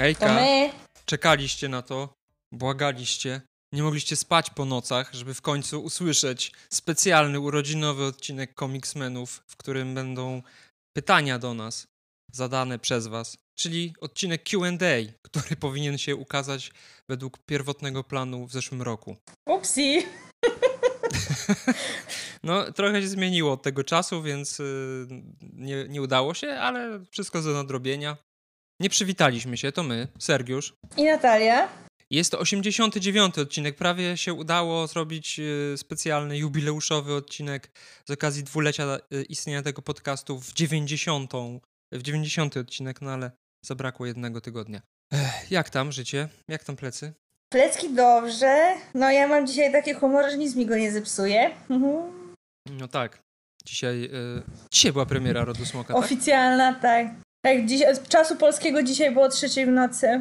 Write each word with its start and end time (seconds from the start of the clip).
Hejka, 0.00 0.26
To 0.26 0.34
my. 0.34 0.70
czekaliście 1.04 1.68
na 1.68 1.82
to, 1.82 2.14
błagaliście, 2.52 3.40
nie 3.72 3.82
mogliście 3.82 4.16
spać 4.16 4.50
po 4.50 4.64
nocach, 4.64 5.14
żeby 5.14 5.34
w 5.34 5.42
końcu 5.42 5.82
usłyszeć 5.82 6.52
specjalny 6.72 7.40
urodzinowy 7.40 8.04
odcinek 8.04 8.54
Comicsmenów, 8.54 9.42
w 9.46 9.56
którym 9.56 9.94
będą 9.94 10.42
pytania 10.96 11.38
do 11.38 11.54
nas 11.54 11.86
zadane 12.32 12.78
przez 12.78 13.06
was, 13.06 13.36
czyli 13.58 13.94
odcinek 14.00 14.44
Q&A, 14.44 15.12
który 15.22 15.56
powinien 15.66 15.98
się 15.98 16.16
ukazać 16.16 16.72
według 17.08 17.38
pierwotnego 17.38 18.04
planu 18.04 18.46
w 18.46 18.52
zeszłym 18.52 18.82
roku. 18.82 19.16
Upsi. 19.48 20.02
No, 22.42 22.72
trochę 22.72 23.02
się 23.02 23.08
zmieniło 23.08 23.52
od 23.52 23.62
tego 23.62 23.84
czasu, 23.84 24.22
więc 24.22 24.60
y, 24.60 25.06
nie, 25.52 25.88
nie 25.88 26.02
udało 26.02 26.34
się, 26.34 26.48
ale 26.48 27.04
wszystko 27.10 27.42
do 27.42 27.52
nadrobienia. 27.52 28.16
Nie 28.80 28.90
przywitaliśmy 28.90 29.56
się, 29.56 29.72
to 29.72 29.82
my, 29.82 30.08
Sergiusz. 30.18 30.74
I 30.96 31.04
Natalia. 31.04 31.68
Jest 32.10 32.32
to 32.32 32.38
89 32.38 33.38
odcinek. 33.38 33.76
Prawie 33.76 34.16
się 34.16 34.34
udało 34.34 34.86
zrobić 34.86 35.40
y, 35.40 35.74
specjalny, 35.76 36.38
jubileuszowy 36.38 37.14
odcinek 37.14 37.70
z 38.08 38.10
okazji 38.10 38.44
dwulecia 38.44 38.98
y, 39.14 39.22
istnienia 39.22 39.62
tego 39.62 39.82
podcastu 39.82 40.40
w 40.40 40.52
90. 40.52 41.32
W 41.92 42.02
90 42.02 42.56
odcinek, 42.56 43.00
no 43.00 43.10
ale 43.10 43.30
zabrakło 43.64 44.06
jednego 44.06 44.40
tygodnia. 44.40 44.80
Ech, 45.12 45.50
jak 45.50 45.70
tam 45.70 45.92
życie? 45.92 46.28
Jak 46.48 46.64
tam 46.64 46.76
plecy? 46.76 47.12
Plecki 47.52 47.94
dobrze. 47.94 48.74
No 48.94 49.10
ja 49.10 49.28
mam 49.28 49.46
dzisiaj 49.46 49.72
taki 49.72 49.92
humor, 49.94 50.30
że 50.30 50.38
nic 50.38 50.54
mi 50.56 50.66
go 50.66 50.76
nie 50.76 50.92
zepsuje. 50.92 51.50
Mhm. 51.70 52.12
No 52.70 52.88
tak. 52.88 53.18
Dzisiaj, 53.64 54.04
y, 54.04 54.42
dzisiaj 54.72 54.92
była 54.92 55.06
premiera 55.06 55.44
Rodu 55.44 55.64
Smoka, 55.66 55.94
tak? 55.94 56.04
Oficjalna, 56.04 56.74
tak. 56.74 57.06
Tak, 57.06 57.14
dziś, 57.66 57.82
z 57.94 58.08
czasu 58.08 58.36
polskiego 58.36 58.82
dzisiaj 58.82 59.12
było 59.12 59.28
trzeciej 59.28 59.66
w 59.66 59.68
nocy. 59.68 60.20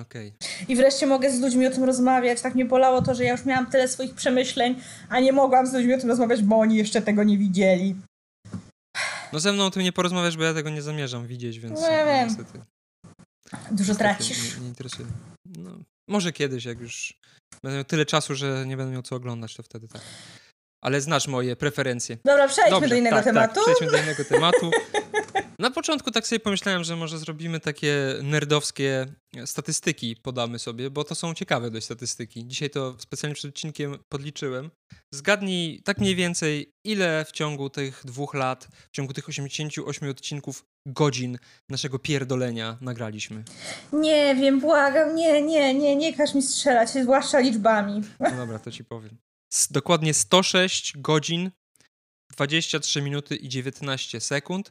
Okej. 0.00 0.32
I 0.68 0.76
wreszcie 0.76 1.06
mogę 1.06 1.30
z 1.30 1.40
ludźmi 1.40 1.66
o 1.66 1.70
tym 1.70 1.84
rozmawiać. 1.84 2.40
Tak 2.40 2.54
mnie 2.54 2.64
bolało 2.64 3.02
to, 3.02 3.14
że 3.14 3.24
ja 3.24 3.32
już 3.32 3.44
miałam 3.44 3.70
tyle 3.70 3.88
swoich 3.88 4.14
przemyśleń, 4.14 4.82
a 5.08 5.20
nie 5.20 5.32
mogłam 5.32 5.66
z 5.66 5.72
ludźmi 5.72 5.94
o 5.94 5.98
tym 5.98 6.08
rozmawiać, 6.08 6.42
bo 6.42 6.58
oni 6.58 6.76
jeszcze 6.76 7.02
tego 7.02 7.24
nie 7.24 7.38
widzieli. 7.38 7.96
No 9.32 9.40
ze 9.40 9.52
mną 9.52 9.64
o 9.64 9.70
tym 9.70 9.82
nie 9.82 9.92
porozmawiasz, 9.92 10.36
bo 10.36 10.44
ja 10.44 10.54
tego 10.54 10.70
nie 10.70 10.82
zamierzam 10.82 11.26
widzieć, 11.26 11.58
więc 11.58 11.80
No 11.80 11.90
ja 11.90 12.06
wiem. 12.06 12.28
niestety, 12.28 12.60
Dużo 13.70 13.92
niestety 13.92 13.98
tracisz. 13.98 14.54
Nie, 14.54 14.60
nie 14.60 14.68
interesuje. 14.68 15.08
No, 15.58 15.70
może 16.08 16.32
kiedyś, 16.32 16.64
jak 16.64 16.80
już 16.80 17.14
będę 17.62 17.76
miał 17.76 17.84
tyle 17.84 18.06
czasu, 18.06 18.34
że 18.34 18.64
nie 18.66 18.76
będę 18.76 18.92
miał 18.92 19.02
co 19.02 19.16
oglądać, 19.16 19.54
to 19.54 19.62
wtedy 19.62 19.88
tak. 19.88 20.02
Ale 20.84 21.00
znasz 21.00 21.28
moje 21.28 21.56
preferencje. 21.56 22.16
Dobra, 22.24 22.48
przejdźmy 22.48 22.70
Dobrze, 22.70 22.88
do 22.88 22.94
innego 22.94 23.16
tak, 23.16 23.24
tematu. 23.24 23.54
Tak, 23.54 23.64
przejdźmy 23.64 23.98
do 23.98 24.02
innego 24.02 24.24
tematu. 24.24 24.70
Na 25.60 25.70
początku 25.70 26.10
tak 26.10 26.26
sobie 26.26 26.40
pomyślałem, 26.40 26.84
że 26.84 26.96
może 26.96 27.18
zrobimy 27.18 27.60
takie 27.60 27.96
nerdowskie 28.22 29.06
statystyki, 29.44 30.16
podamy 30.16 30.58
sobie, 30.58 30.90
bo 30.90 31.04
to 31.04 31.14
są 31.14 31.34
ciekawe 31.34 31.70
dość 31.70 31.84
statystyki. 31.84 32.46
Dzisiaj 32.46 32.70
to 32.70 32.96
specjalnie 32.98 33.34
przed 33.34 33.50
odcinkiem 33.50 33.98
podliczyłem. 34.08 34.70
Zgadnij 35.14 35.82
tak 35.84 35.98
mniej 35.98 36.14
więcej, 36.14 36.72
ile 36.84 37.24
w 37.24 37.32
ciągu 37.32 37.70
tych 37.70 38.02
dwóch 38.04 38.34
lat, 38.34 38.68
w 38.92 38.96
ciągu 38.96 39.12
tych 39.12 39.28
88 39.28 40.10
odcinków, 40.10 40.64
godzin 40.86 41.38
naszego 41.68 41.98
pierdolenia 41.98 42.78
nagraliśmy. 42.80 43.44
Nie 43.92 44.34
wiem, 44.34 44.60
błagam, 44.60 45.14
nie, 45.14 45.42
nie, 45.42 45.74
nie, 45.74 45.96
nie 45.96 46.14
każ 46.14 46.34
mi 46.34 46.42
strzelać, 46.42 46.90
zwłaszcza 46.90 47.40
liczbami. 47.40 48.02
No 48.20 48.36
dobra, 48.36 48.58
to 48.58 48.70
ci 48.70 48.84
powiem. 48.84 49.18
Dokładnie 49.70 50.14
106 50.14 50.92
godzin, 50.98 51.50
23 52.32 53.02
minuty 53.02 53.36
i 53.36 53.48
19 53.48 54.20
sekund, 54.20 54.70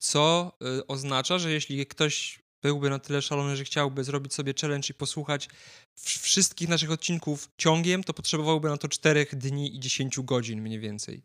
co 0.00 0.52
y, 0.78 0.86
oznacza, 0.86 1.38
że 1.38 1.52
jeśli 1.52 1.86
ktoś 1.86 2.40
byłby 2.62 2.90
na 2.90 2.98
tyle 2.98 3.22
szalony, 3.22 3.56
że 3.56 3.64
chciałby 3.64 4.04
zrobić 4.04 4.34
sobie 4.34 4.54
challenge 4.60 4.88
i 4.90 4.94
posłuchać 4.94 5.48
wszystkich 5.96 6.68
naszych 6.68 6.90
odcinków 6.90 7.48
ciągiem, 7.58 8.04
to 8.04 8.14
potrzebowałby 8.14 8.68
na 8.68 8.76
to 8.76 8.88
4 8.88 9.26
dni 9.32 9.76
i 9.76 9.80
10 9.80 10.20
godzin 10.20 10.62
mniej 10.62 10.80
więcej. 10.80 11.22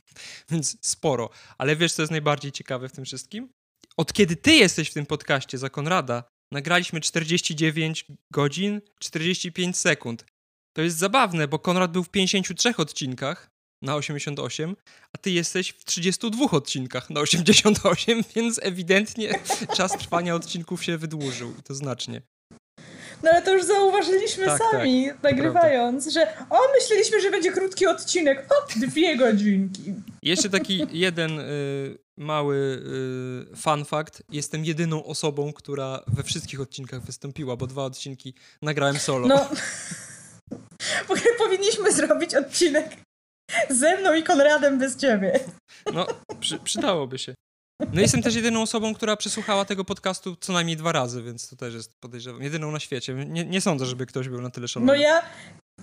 Więc 0.50 0.76
sporo. 0.80 1.30
Ale 1.58 1.76
wiesz, 1.76 1.92
co 1.92 2.02
jest 2.02 2.10
najbardziej 2.10 2.52
ciekawe 2.52 2.88
w 2.88 2.92
tym 2.92 3.04
wszystkim? 3.04 3.48
Od 3.96 4.12
kiedy 4.12 4.36
ty 4.36 4.54
jesteś 4.54 4.90
w 4.90 4.94
tym 4.94 5.06
podcaście 5.06 5.58
za 5.58 5.70
Konrada, 5.70 6.24
nagraliśmy 6.52 7.00
49 7.00 8.06
godzin, 8.30 8.80
45 8.98 9.78
sekund. 9.78 10.24
To 10.72 10.82
jest 10.82 10.96
zabawne, 10.96 11.48
bo 11.48 11.58
Konrad 11.58 11.92
był 11.92 12.04
w 12.04 12.10
53 12.10 12.76
odcinkach 12.76 13.51
na 13.82 13.96
88, 13.96 14.76
a 15.12 15.18
ty 15.18 15.30
jesteś 15.30 15.70
w 15.70 15.84
32 15.84 16.50
odcinkach 16.50 17.10
na 17.10 17.20
88, 17.20 18.24
więc 18.36 18.60
ewidentnie 18.62 19.40
czas 19.76 19.92
trwania 19.92 20.34
odcinków 20.34 20.84
się 20.84 20.98
wydłużył 20.98 21.54
i 21.58 21.62
to 21.62 21.74
znacznie. 21.74 22.22
No 23.22 23.30
ale 23.30 23.42
to 23.42 23.54
już 23.54 23.64
zauważyliśmy 23.64 24.46
Tak, 24.46 24.62
sami, 24.70 25.06
nagrywając, 25.22 26.08
że 26.08 26.26
o, 26.50 26.58
myśleliśmy, 26.80 27.20
że 27.20 27.30
będzie 27.30 27.52
krótki 27.52 27.86
odcinek. 27.86 28.46
O, 28.50 28.80
dwie 28.80 29.16
godzinki. 29.16 29.94
Jeszcze 30.22 30.50
taki 30.50 30.86
jeden 30.92 31.40
y, 31.40 31.98
mały 32.16 32.56
y, 33.52 33.56
fun 33.56 33.84
fact. 33.84 34.22
Jestem 34.30 34.64
jedyną 34.64 35.04
osobą, 35.04 35.52
która 35.52 36.02
we 36.06 36.22
wszystkich 36.22 36.60
odcinkach 36.60 37.02
wystąpiła, 37.02 37.56
bo 37.56 37.66
dwa 37.66 37.84
odcinki 37.84 38.34
nagrałem 38.62 38.98
solo. 38.98 39.28
No. 39.28 39.48
Powinniśmy 41.38 41.92
zrobić 41.92 42.34
odcinek 42.34 42.96
ze 43.70 43.96
mną 44.00 44.14
i 44.14 44.22
Konradem 44.22 44.78
bez 44.78 44.96
ciebie. 44.96 45.40
No, 45.92 46.06
przy, 46.40 46.58
przydałoby 46.58 47.18
się. 47.18 47.34
No 47.92 48.00
jestem 48.00 48.22
też 48.22 48.34
jedyną 48.34 48.62
osobą, 48.62 48.94
która 48.94 49.16
przesłuchała 49.16 49.64
tego 49.64 49.84
podcastu 49.84 50.36
co 50.36 50.52
najmniej 50.52 50.76
dwa 50.76 50.92
razy, 50.92 51.22
więc 51.22 51.48
to 51.48 51.56
też 51.56 51.74
jest 51.74 52.00
podejrzewam. 52.00 52.42
Jedyną 52.42 52.70
na 52.70 52.80
świecie. 52.80 53.14
Nie, 53.14 53.44
nie 53.44 53.60
sądzę, 53.60 53.86
żeby 53.86 54.06
ktoś 54.06 54.28
był 54.28 54.40
na 54.40 54.50
tyle 54.50 54.68
szalony. 54.68 54.92
No 54.92 54.98
ja, 54.98 55.22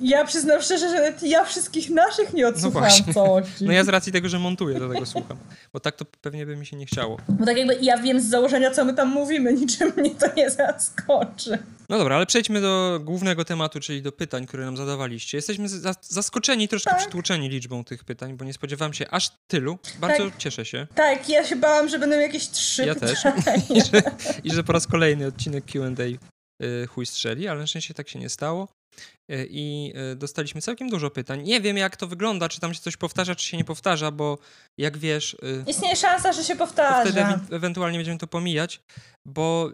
ja 0.02 0.26
przyznam 0.26 0.62
szczerze, 0.62 0.90
że 0.90 1.28
ja 1.28 1.46
wszystkich 1.46 1.90
naszych 1.90 2.34
nie 2.34 2.48
odsłuchałam 2.48 2.90
No 3.08 3.14
całości. 3.14 3.66
No 3.66 3.72
ja 3.74 3.84
z 3.84 3.88
racji 3.90 4.12
tego, 4.12 4.30
że 4.30 4.40
montuję, 4.40 4.80
do 4.80 4.90
tego 4.90 5.06
słucham. 5.06 5.38
Bo 5.74 5.80
tak 5.80 5.96
to 5.96 6.06
pewnie 6.22 6.46
by 6.46 6.56
mi 6.56 6.66
się 6.66 6.78
nie 6.78 6.86
chciało. 6.86 7.18
Bo 7.30 7.46
tak 7.46 7.58
jakby 7.58 7.78
ja 7.82 7.98
wiem 7.98 8.22
z 8.22 8.26
założenia, 8.26 8.72
co 8.72 8.86
my 8.86 8.94
tam 8.94 9.08
mówimy, 9.10 9.54
niczym 9.54 9.92
mnie 9.98 10.12
to 10.16 10.26
nie 10.38 10.50
zaskoczy. 10.50 11.58
No 11.90 11.98
dobra, 11.98 12.16
ale 12.16 12.26
przejdźmy 12.26 12.62
do 12.62 13.00
głównego 13.04 13.46
tematu, 13.46 13.80
czyli 13.80 14.02
do 14.02 14.12
pytań, 14.12 14.46
które 14.48 14.66
nam 14.66 14.78
zadawaliście. 14.78 15.38
Jesteśmy 15.38 15.70
za- 15.70 15.96
zaskoczeni, 16.02 16.68
troszkę 16.68 16.90
Tak. 16.90 17.00
przytłoczeni 17.00 17.50
liczbą 17.50 17.84
tych 17.84 18.04
pytań, 18.04 18.38
bo 18.38 18.46
nie 18.46 18.54
spodziewałem 18.54 18.94
się 18.94 19.10
aż 19.10 19.30
tylu. 19.48 19.80
Bardzo 20.00 20.26
Tak. 20.30 20.38
cieszę 20.38 20.66
się. 20.66 20.88
Tak, 20.96 21.30
ja 21.30 21.46
się 21.46 21.56
bałam, 21.56 21.90
że 21.90 22.00
będą 22.00 22.20
jakieś 22.20 22.50
trzy 22.50 22.86
Ja 22.86 22.96
też. 22.96 23.20
pytania. 23.36 23.64
I 23.76 23.81
że, 23.81 24.02
I 24.44 24.52
że 24.52 24.64
po 24.64 24.74
raz 24.74 24.88
kolejny 24.88 25.28
odcinek 25.28 25.66
Q&A 25.66 26.04
y, 26.66 26.88
chuj 26.88 27.06
strzeli, 27.06 27.48
ale 27.48 27.60
na 27.60 27.68
szczęście 27.68 27.94
tak 27.94 28.10
się 28.10 28.20
nie 28.20 28.30
stało. 28.30 28.68
Y, 29.32 29.48
I 29.50 29.94
y, 30.14 30.16
dostaliśmy 30.16 30.62
całkiem 30.62 30.90
dużo 30.90 31.10
pytań. 31.10 31.44
Nie 31.44 31.62
wiem, 31.62 31.78
jak 31.78 31.98
to 31.98 32.08
wygląda, 32.08 32.50
czy 32.50 32.60
tam 32.60 32.74
się 32.74 32.82
coś 32.82 32.98
powtarza, 32.98 33.36
czy 33.36 33.46
się 33.48 33.58
nie 33.58 33.64
powtarza, 33.64 34.12
bo 34.12 34.38
jak 34.78 34.98
wiesz, 34.98 35.34
y, 35.34 35.64
Istnieje 35.68 35.96
szansa, 35.96 36.34
że 36.34 36.40
się 36.40 36.44
wtedy 36.44 36.60
powtarza. 36.60 37.10
ewi- 37.12 37.56
ewentualnie 37.56 37.98
będziemy 37.98 38.18
to 38.18 38.28
pomijać, 38.28 38.82
bo 39.28 39.72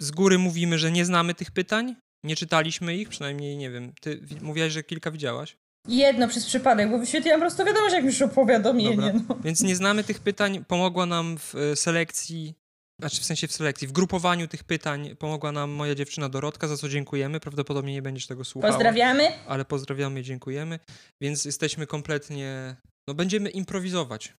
z 0.00 0.10
góry 0.10 0.38
mówimy, 0.38 0.78
że 0.78 0.90
nie 0.90 1.04
znamy 1.04 1.34
tych 1.34 1.50
pytań, 1.50 1.96
nie 2.24 2.36
czytaliśmy 2.36 2.96
ich, 2.96 3.08
przynajmniej 3.08 3.56
nie 3.56 3.70
wiem. 3.70 3.92
Ty 4.00 4.18
wi- 4.22 4.40
mówiłaś, 4.42 4.72
że 4.72 4.82
kilka 4.82 5.10
widziałaś. 5.10 5.56
Jedno 5.88 6.28
przez 6.28 6.46
przypadek, 6.46 6.90
bo 6.90 6.98
wyświetliłam 6.98 7.40
po 7.40 7.46
prostu 7.46 7.64
wiadomość, 7.64 7.94
jak 7.94 8.04
już 8.04 8.22
o 8.22 8.28
powiadomienie. 8.28 9.14
No. 9.28 9.36
Więc 9.44 9.60
nie 9.62 9.76
znamy 9.76 10.04
tych 10.04 10.18
pytań. 10.20 10.64
Pomogła 10.68 11.06
nam 11.06 11.38
w 11.38 11.54
e, 11.54 11.76
selekcji, 11.76 12.54
znaczy 12.98 13.20
w 13.20 13.24
sensie 13.24 13.48
w 13.48 13.52
selekcji, 13.52 13.88
w 13.88 13.92
grupowaniu 13.92 14.48
tych 14.48 14.64
pytań 14.64 15.16
pomogła 15.16 15.52
nam 15.52 15.70
moja 15.70 15.94
dziewczyna 15.94 16.28
Dorotka, 16.28 16.68
za 16.68 16.76
co 16.76 16.88
dziękujemy. 16.88 17.40
Prawdopodobnie 17.40 17.92
nie 17.92 18.02
będziesz 18.02 18.26
tego 18.26 18.44
słuchała. 18.44 18.72
Pozdrawiamy. 18.72 19.28
Ale 19.46 19.64
pozdrawiamy 19.64 20.20
i 20.20 20.22
dziękujemy. 20.22 20.78
Więc 21.20 21.44
jesteśmy 21.44 21.86
kompletnie, 21.86 22.76
no 23.08 23.14
będziemy 23.14 23.50
improwizować. 23.50 24.34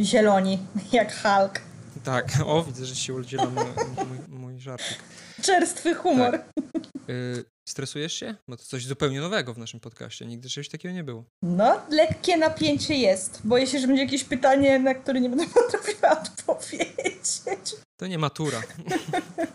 Zieloni, 0.00 0.58
jak 0.92 1.22
Hulk. 1.22 1.60
Tak, 2.04 2.26
o 2.46 2.62
widzę, 2.64 2.86
że 2.86 2.96
się 2.96 3.14
udziela 3.14 3.46
mój, 3.50 3.64
mój, 4.06 4.18
mój 4.38 4.60
żartik. 4.60 4.98
Czerstwy 5.42 5.94
humor. 5.94 6.32
Tak. 6.32 6.64
Y, 7.10 7.44
stresujesz 7.68 8.12
się? 8.12 8.34
Bo 8.48 8.56
to 8.56 8.64
coś 8.64 8.86
zupełnie 8.86 9.20
nowego 9.20 9.54
w 9.54 9.58
naszym 9.58 9.80
podcaście. 9.80 10.26
Nigdy 10.26 10.48
czegoś 10.48 10.68
takiego 10.68 10.94
nie 10.94 11.04
było. 11.04 11.24
No, 11.42 11.80
lekkie 11.90 12.36
napięcie 12.36 12.94
jest. 12.94 13.40
Boję 13.44 13.66
się, 13.66 13.78
że 13.78 13.86
będzie 13.86 14.02
jakieś 14.02 14.24
pytanie, 14.24 14.78
na 14.78 14.94
które 14.94 15.20
nie 15.20 15.28
będę 15.28 15.46
potrafiła 15.54 16.10
odpowiedzieć. 16.10 17.26
To 18.00 18.06
nie 18.06 18.18
matura. 18.18 18.62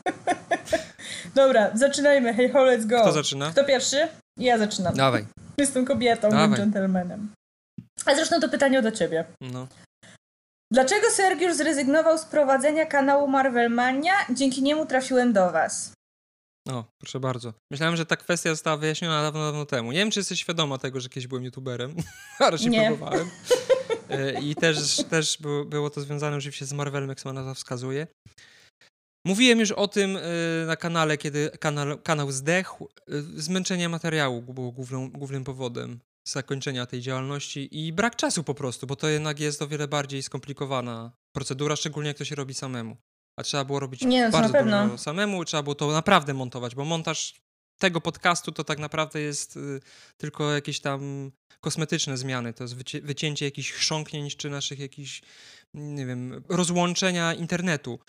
Dobra, 1.35 1.71
zaczynajmy. 1.73 2.33
Hey 2.33 2.49
ho, 2.49 2.59
let's 2.59 2.85
go. 2.85 3.01
Kto 3.01 3.11
zaczyna? 3.11 3.51
Kto 3.51 3.63
pierwszy? 3.63 4.07
Ja 4.37 4.57
zaczynam. 4.57 4.95
Dawaj. 4.95 5.25
Jestem 5.57 5.85
kobietą, 5.85 6.29
Dawaj. 6.29 6.57
gentlemanem. 6.57 7.33
A 8.05 8.15
zresztą 8.15 8.39
to 8.41 8.49
pytanie 8.49 8.81
do 8.81 8.91
ciebie. 8.91 9.25
No. 9.41 9.67
Dlaczego 10.73 11.11
Sergiusz 11.11 11.53
zrezygnował 11.53 12.17
z 12.17 12.25
prowadzenia 12.25 12.85
kanału 12.85 13.27
Marvelmania? 13.27 14.13
Dzięki 14.29 14.63
niemu 14.63 14.85
trafiłem 14.85 15.33
do 15.33 15.51
was. 15.51 15.91
O, 16.69 16.83
proszę 17.01 17.19
bardzo. 17.19 17.53
Myślałem, 17.71 17.95
że 17.95 18.05
ta 18.05 18.15
kwestia 18.15 18.49
została 18.49 18.77
wyjaśniona 18.77 19.21
dawno, 19.21 19.45
dawno 19.45 19.65
temu. 19.65 19.91
Nie 19.91 19.97
wiem, 19.97 20.11
czy 20.11 20.19
jesteś 20.19 20.39
świadoma 20.39 20.77
tego, 20.77 20.99
że 20.99 21.09
kiedyś 21.09 21.27
byłem 21.27 21.43
youtuberem, 21.43 21.95
ale 22.39 22.57
się 22.57 22.71
próbowałem. 22.71 23.29
E, 24.09 24.41
I 24.41 24.55
też, 24.55 25.03
też 25.09 25.37
było, 25.67 25.89
to 25.89 26.01
związane 26.01 26.37
oczywiście 26.37 26.65
z 26.65 26.73
Marvelem, 26.73 27.09
jak 27.09 27.19
sama 27.19 27.33
nazwa 27.33 27.53
wskazuje. 27.53 28.07
Mówiłem 29.25 29.59
już 29.59 29.71
o 29.71 29.87
tym 29.87 30.17
y, 30.17 30.21
na 30.67 30.75
kanale, 30.75 31.17
kiedy 31.17 31.49
kanał, 31.59 31.97
kanał 31.97 32.31
zdechł. 32.31 32.89
Y, 33.09 33.41
zmęczenie 33.41 33.89
materiału 33.89 34.41
było 34.41 34.71
główną, 34.71 35.11
głównym 35.11 35.43
powodem 35.43 35.99
zakończenia 36.27 36.85
tej 36.85 37.01
działalności 37.01 37.85
i 37.85 37.93
brak 37.93 38.15
czasu 38.15 38.43
po 38.43 38.53
prostu, 38.53 38.87
bo 38.87 38.95
to 38.95 39.07
jednak 39.07 39.39
jest 39.39 39.61
o 39.61 39.67
wiele 39.67 39.87
bardziej 39.87 40.23
skomplikowana 40.23 41.11
procedura, 41.35 41.75
szczególnie 41.75 42.07
jak 42.07 42.17
to 42.17 42.25
się 42.25 42.35
robi 42.35 42.53
samemu. 42.53 42.97
A 43.39 43.43
trzeba 43.43 43.65
było 43.65 43.79
robić 43.79 44.01
Nie, 44.01 44.25
no 44.25 44.31
bardzo 44.31 44.63
dużo 44.63 44.97
samemu, 44.97 45.45
trzeba 45.45 45.63
było 45.63 45.75
to 45.75 45.91
naprawdę 45.91 46.33
montować, 46.33 46.75
bo 46.75 46.85
montaż 46.85 47.35
tego 47.77 48.01
podcastu 48.01 48.51
to 48.51 48.63
tak 48.63 48.79
naprawdę 48.79 49.21
jest 49.21 49.57
y, 49.57 49.79
tylko 50.17 50.51
jakieś 50.53 50.79
tam 50.79 51.31
kosmetyczne 51.61 52.17
zmiany. 52.17 52.53
To 52.53 52.63
jest 52.63 52.75
wycie- 52.75 53.01
wycięcie 53.01 53.45
jakichś 53.45 53.71
chrząknięć 53.71 54.35
czy 54.35 54.49
naszych 54.49 54.79
jakichś, 54.79 55.21
nie 55.73 56.05
wiem, 56.05 56.43
rozłączenia 56.49 57.33
internetu. 57.33 57.99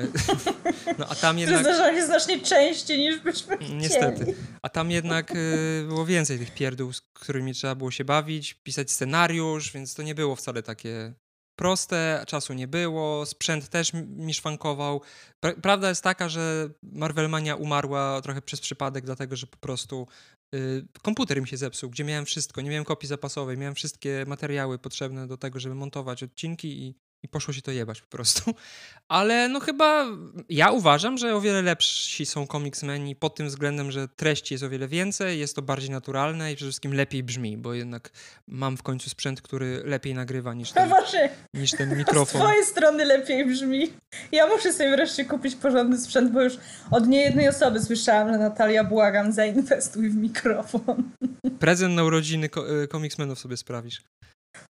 Y, 0.00 0.12
No 0.98 1.06
a 1.08 1.14
tam 1.14 1.38
jednak... 1.42 1.60
zdarzają 1.60 2.00
się 2.00 2.06
znacznie 2.06 2.40
częściej 2.40 2.98
niż 2.98 3.18
byśmy 3.18 3.56
chcieli. 3.56 3.74
Niestety. 3.74 4.34
A 4.62 4.68
tam 4.68 4.90
jednak 5.00 5.30
y, 5.30 5.84
było 5.88 6.06
więcej 6.06 6.38
tych 6.38 6.54
pierdół, 6.54 6.92
z 6.92 7.00
którymi 7.00 7.54
trzeba 7.54 7.74
było 7.74 7.90
się 7.90 8.04
bawić, 8.04 8.54
pisać 8.54 8.90
scenariusz, 8.90 9.72
więc 9.72 9.94
to 9.94 10.02
nie 10.02 10.14
było 10.14 10.36
wcale 10.36 10.62
takie 10.62 11.12
proste, 11.56 12.24
czasu 12.28 12.52
nie 12.52 12.68
było, 12.68 13.26
sprzęt 13.26 13.68
też 13.68 13.92
mi 13.94 14.34
szwankował. 14.34 15.00
Pra- 15.44 15.60
prawda 15.60 15.88
jest 15.88 16.02
taka, 16.02 16.28
że 16.28 16.70
Marvelmania 16.82 17.56
umarła 17.56 18.20
trochę 18.22 18.42
przez 18.42 18.60
przypadek, 18.60 19.04
dlatego 19.04 19.36
że 19.36 19.46
po 19.46 19.56
prostu 19.56 20.06
y, 20.54 20.86
komputer 21.02 21.40
mi 21.40 21.48
się 21.48 21.56
zepsuł, 21.56 21.90
gdzie 21.90 22.04
miałem 22.04 22.24
wszystko, 22.24 22.60
nie 22.60 22.70
miałem 22.70 22.84
kopii 22.84 23.08
zapasowej, 23.08 23.58
miałem 23.58 23.74
wszystkie 23.74 24.24
materiały 24.26 24.78
potrzebne 24.78 25.26
do 25.26 25.36
tego, 25.36 25.60
żeby 25.60 25.74
montować 25.74 26.22
odcinki 26.22 26.82
i, 26.82 26.94
i 27.24 27.28
poszło 27.28 27.54
się 27.54 27.62
to 27.62 27.70
jebać 27.70 28.00
po 28.00 28.06
prostu. 28.08 28.54
Ale 29.08 29.48
no 29.48 29.60
chyba 29.60 30.06
ja 30.48 30.70
uważam, 30.70 31.18
że 31.18 31.34
o 31.36 31.40
wiele 31.40 31.62
lepsi 31.62 32.26
są 32.26 32.46
Comicsmeni 32.46 33.16
pod 33.16 33.34
tym 33.34 33.46
względem, 33.48 33.90
że 33.92 34.08
treści 34.08 34.54
jest 34.54 34.64
o 34.64 34.68
wiele 34.68 34.88
więcej, 34.88 35.38
jest 35.38 35.56
to 35.56 35.62
bardziej 35.62 35.90
naturalne 35.90 36.52
i 36.52 36.56
przede 36.56 36.68
wszystkim 36.70 36.94
lepiej 36.94 37.22
brzmi, 37.22 37.56
bo 37.56 37.74
jednak 37.74 38.10
mam 38.46 38.76
w 38.76 38.82
końcu 38.82 39.10
sprzęt, 39.10 39.42
który 39.42 39.82
lepiej 39.84 40.14
nagrywa 40.14 40.54
niż 40.54 40.72
ten, 40.72 40.88
właśnie, 40.88 41.30
niż 41.54 41.70
ten 41.70 41.90
z 41.94 41.98
mikrofon. 41.98 42.40
twojej 42.40 42.64
strony 42.64 43.04
lepiej 43.04 43.46
brzmi. 43.46 43.92
Ja 44.32 44.46
muszę 44.46 44.72
sobie 44.72 44.90
wreszcie 44.90 45.24
kupić 45.24 45.56
porządny 45.56 45.98
sprzęt, 46.00 46.32
bo 46.32 46.42
już 46.42 46.54
od 46.90 47.06
niejednej 47.08 47.48
osoby 47.48 47.80
słyszałam, 47.80 48.32
że 48.32 48.38
Natalia, 48.38 48.84
błagam, 48.84 49.32
zainwestuj 49.32 50.10
w 50.10 50.16
mikrofon. 50.16 51.10
Prezent 51.60 51.94
na 51.94 52.04
urodziny 52.04 52.48
ko- 52.48 52.82
y, 52.82 52.88
Comicsmenów 52.88 53.38
sobie 53.38 53.56
sprawisz. 53.56 54.02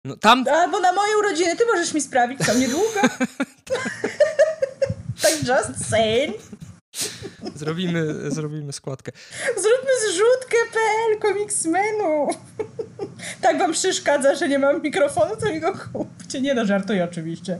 No 0.06 0.18
tam 0.18 0.46
Albo 0.48 0.80
na 0.80 0.94
moje 0.94 1.18
urodziny 1.18 1.56
ty 1.56 1.66
możesz 1.66 1.94
mi 1.94 2.02
sprawić, 2.02 2.40
to 2.46 2.54
niedługo. 2.54 3.02
tak 5.22 5.34
just 5.48 5.90
saying. 5.90 6.36
zrobimy, 7.56 8.32
zrobimy 8.32 8.74
składkę. 8.74 9.12
Zróbmy 9.48 9.92
zrzutkę.pl 10.12 11.20
komiksmenu. 11.20 12.28
tak 13.42 13.60
wam 13.60 13.72
przeszkadza, 13.72 14.36
że 14.36 14.50
nie 14.50 14.60
mam 14.60 14.82
mikrofonu, 14.82 15.36
to 15.38 15.46
mi 15.46 15.60
go 15.60 15.74
kupcie. 15.94 16.42
Nie 16.42 16.54
no, 16.54 16.66
żartuję 16.66 17.04
oczywiście. 17.04 17.60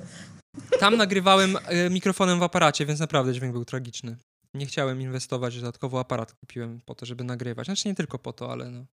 Tam 0.80 0.98
nagrywałem 0.98 1.56
y, 1.56 1.90
mikrofonem 1.90 2.40
w 2.40 2.44
aparacie, 2.44 2.86
więc 2.86 3.00
naprawdę 3.00 3.34
dźwięk 3.34 3.54
był 3.54 3.66
tragiczny. 3.66 4.18
Nie 4.54 4.66
chciałem 4.66 5.02
inwestować, 5.02 5.60
dodatkowo 5.60 6.00
aparat 6.00 6.34
kupiłem 6.34 6.82
po 6.86 6.96
to, 6.96 7.06
żeby 7.06 7.24
nagrywać. 7.24 7.66
Znaczy 7.66 7.88
nie 7.88 7.96
tylko 7.96 8.20
po 8.20 8.34
to, 8.34 8.52
ale 8.52 8.70
no. 8.70 8.86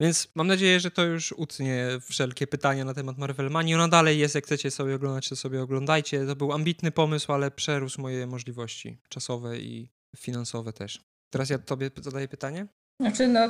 Więc 0.00 0.28
mam 0.34 0.46
nadzieję, 0.46 0.80
że 0.80 0.90
to 0.90 1.04
już 1.04 1.32
utnie 1.32 1.88
wszelkie 2.02 2.46
pytania 2.46 2.84
na 2.84 2.94
temat 2.94 3.18
Marvelmanii. 3.18 3.74
Ona 3.74 3.88
dalej 3.88 4.18
jest, 4.18 4.34
jak 4.34 4.44
chcecie 4.44 4.70
sobie 4.70 4.94
oglądać, 4.94 5.28
to 5.28 5.36
sobie 5.36 5.62
oglądajcie. 5.62 6.26
To 6.26 6.36
był 6.36 6.52
ambitny 6.52 6.90
pomysł, 6.90 7.32
ale 7.32 7.50
przerósł 7.50 8.00
moje 8.00 8.26
możliwości 8.26 8.98
czasowe 9.08 9.58
i 9.58 9.88
finansowe 10.16 10.72
też. 10.72 11.00
Teraz 11.30 11.50
ja 11.50 11.58
tobie 11.58 11.90
zadaję 12.00 12.28
pytanie? 12.28 12.66
Znaczy, 13.00 13.28
no, 13.28 13.40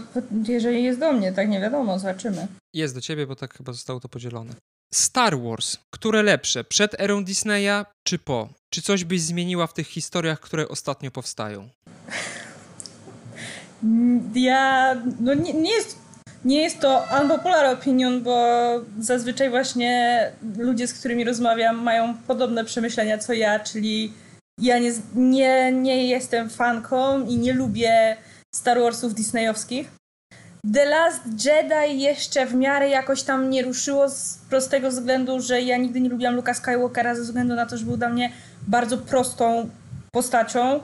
jeżeli 0.48 0.84
jest 0.84 1.00
do 1.00 1.12
mnie, 1.12 1.32
tak 1.32 1.48
nie 1.48 1.60
wiadomo, 1.60 1.98
zobaczymy. 1.98 2.46
Jest 2.74 2.94
do 2.94 3.00
ciebie, 3.00 3.26
bo 3.26 3.36
tak 3.36 3.54
chyba 3.54 3.72
zostało 3.72 4.00
to 4.00 4.08
podzielone. 4.08 4.54
Star 4.94 5.40
Wars, 5.40 5.78
które 5.90 6.22
lepsze, 6.22 6.64
przed 6.64 7.00
erą 7.00 7.24
Disneya 7.24 7.84
czy 8.06 8.18
po? 8.18 8.48
Czy 8.70 8.82
coś 8.82 9.04
byś 9.04 9.20
zmieniła 9.20 9.66
w 9.66 9.74
tych 9.74 9.86
historiach, 9.86 10.40
które 10.40 10.68
ostatnio 10.68 11.10
powstają? 11.10 11.68
Ja, 14.34 14.94
no 15.20 15.34
nie, 15.34 15.52
nie 15.52 15.72
jest, 15.72 15.98
nie 16.44 16.62
jest 16.62 16.80
to 16.80 17.04
unpopular 17.22 17.66
opinion, 17.66 18.22
bo 18.22 18.46
zazwyczaj 18.98 19.50
właśnie 19.50 20.22
ludzie, 20.58 20.86
z 20.86 20.98
którymi 20.98 21.24
rozmawiam, 21.24 21.82
mają 21.82 22.14
podobne 22.26 22.64
przemyślenia 22.64 23.18
co 23.18 23.32
ja, 23.32 23.60
czyli 23.60 24.12
ja 24.60 24.78
nie, 24.78 24.92
nie, 25.14 25.72
nie 25.72 26.06
jestem 26.06 26.50
fanką 26.50 27.26
i 27.26 27.36
nie 27.36 27.52
lubię 27.52 28.16
Star 28.54 28.80
Warsów 28.80 29.14
disneyowskich. 29.14 29.90
The 30.74 30.84
Last 30.84 31.22
Jedi 31.44 32.00
jeszcze 32.00 32.46
w 32.46 32.54
miarę 32.54 32.88
jakoś 32.88 33.22
tam 33.22 33.50
nie 33.50 33.62
ruszyło 33.62 34.08
z 34.08 34.38
prostego 34.50 34.90
względu, 34.90 35.40
że 35.40 35.62
ja 35.62 35.76
nigdy 35.76 36.00
nie 36.00 36.08
lubiłam 36.08 36.34
Luka 36.34 36.54
Skywalkera 36.54 37.14
ze 37.14 37.22
względu 37.22 37.54
na 37.54 37.66
to, 37.66 37.76
że 37.76 37.84
był 37.84 37.96
dla 37.96 38.08
mnie 38.08 38.32
bardzo 38.66 38.98
prostą 38.98 39.70
postacią 40.12 40.80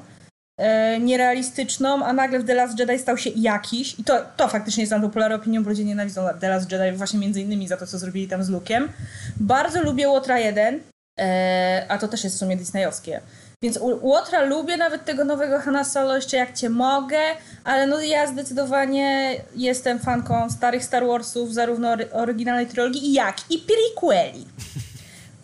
nierealistyczną, 1.00 2.04
a 2.04 2.12
nagle 2.12 2.38
w 2.38 2.44
The 2.44 2.54
Last 2.54 2.78
Jedi 2.78 2.98
stał 2.98 3.18
się 3.18 3.30
jakiś. 3.36 3.98
I 3.98 4.04
to, 4.04 4.24
to 4.36 4.48
faktycznie 4.48 4.82
jest 4.82 4.92
unpopular 4.92 5.32
opinion, 5.32 5.64
bo 5.64 5.70
ludzie 5.70 5.84
nienawidzą 5.84 6.28
The 6.40 6.48
Last 6.48 6.72
Jedi 6.72 6.96
właśnie 6.96 7.18
między 7.20 7.40
innymi 7.40 7.68
za 7.68 7.76
to, 7.76 7.86
co 7.86 7.98
zrobili 7.98 8.28
tam 8.28 8.44
z 8.44 8.50
Luke'em. 8.50 8.88
Bardzo 9.36 9.82
lubię 9.82 10.08
Łotra 10.08 10.38
1, 10.38 10.80
e, 11.18 11.86
a 11.88 11.98
to 11.98 12.08
też 12.08 12.24
jest 12.24 12.36
w 12.36 12.38
sumie 12.38 12.56
disneyowskie. 12.56 13.20
Więc 13.62 13.78
Łotra 13.80 14.42
lubię 14.42 14.76
nawet 14.76 15.04
tego 15.04 15.24
nowego 15.24 15.58
Hanna 15.58 15.84
Solo 15.84 16.16
jeszcze 16.16 16.36
jak 16.36 16.52
cię 16.52 16.70
mogę, 16.70 17.18
ale 17.64 17.86
no 17.86 18.00
ja 18.00 18.26
zdecydowanie 18.26 19.36
jestem 19.56 19.98
fanką 19.98 20.50
starych 20.50 20.84
Star 20.84 21.06
Warsów, 21.06 21.54
zarówno 21.54 21.90
ory 21.90 22.12
oryginalnej 22.12 22.66
trylogii, 22.66 23.12
jak 23.12 23.36
i 23.50 23.58
prequeli. 23.58 24.46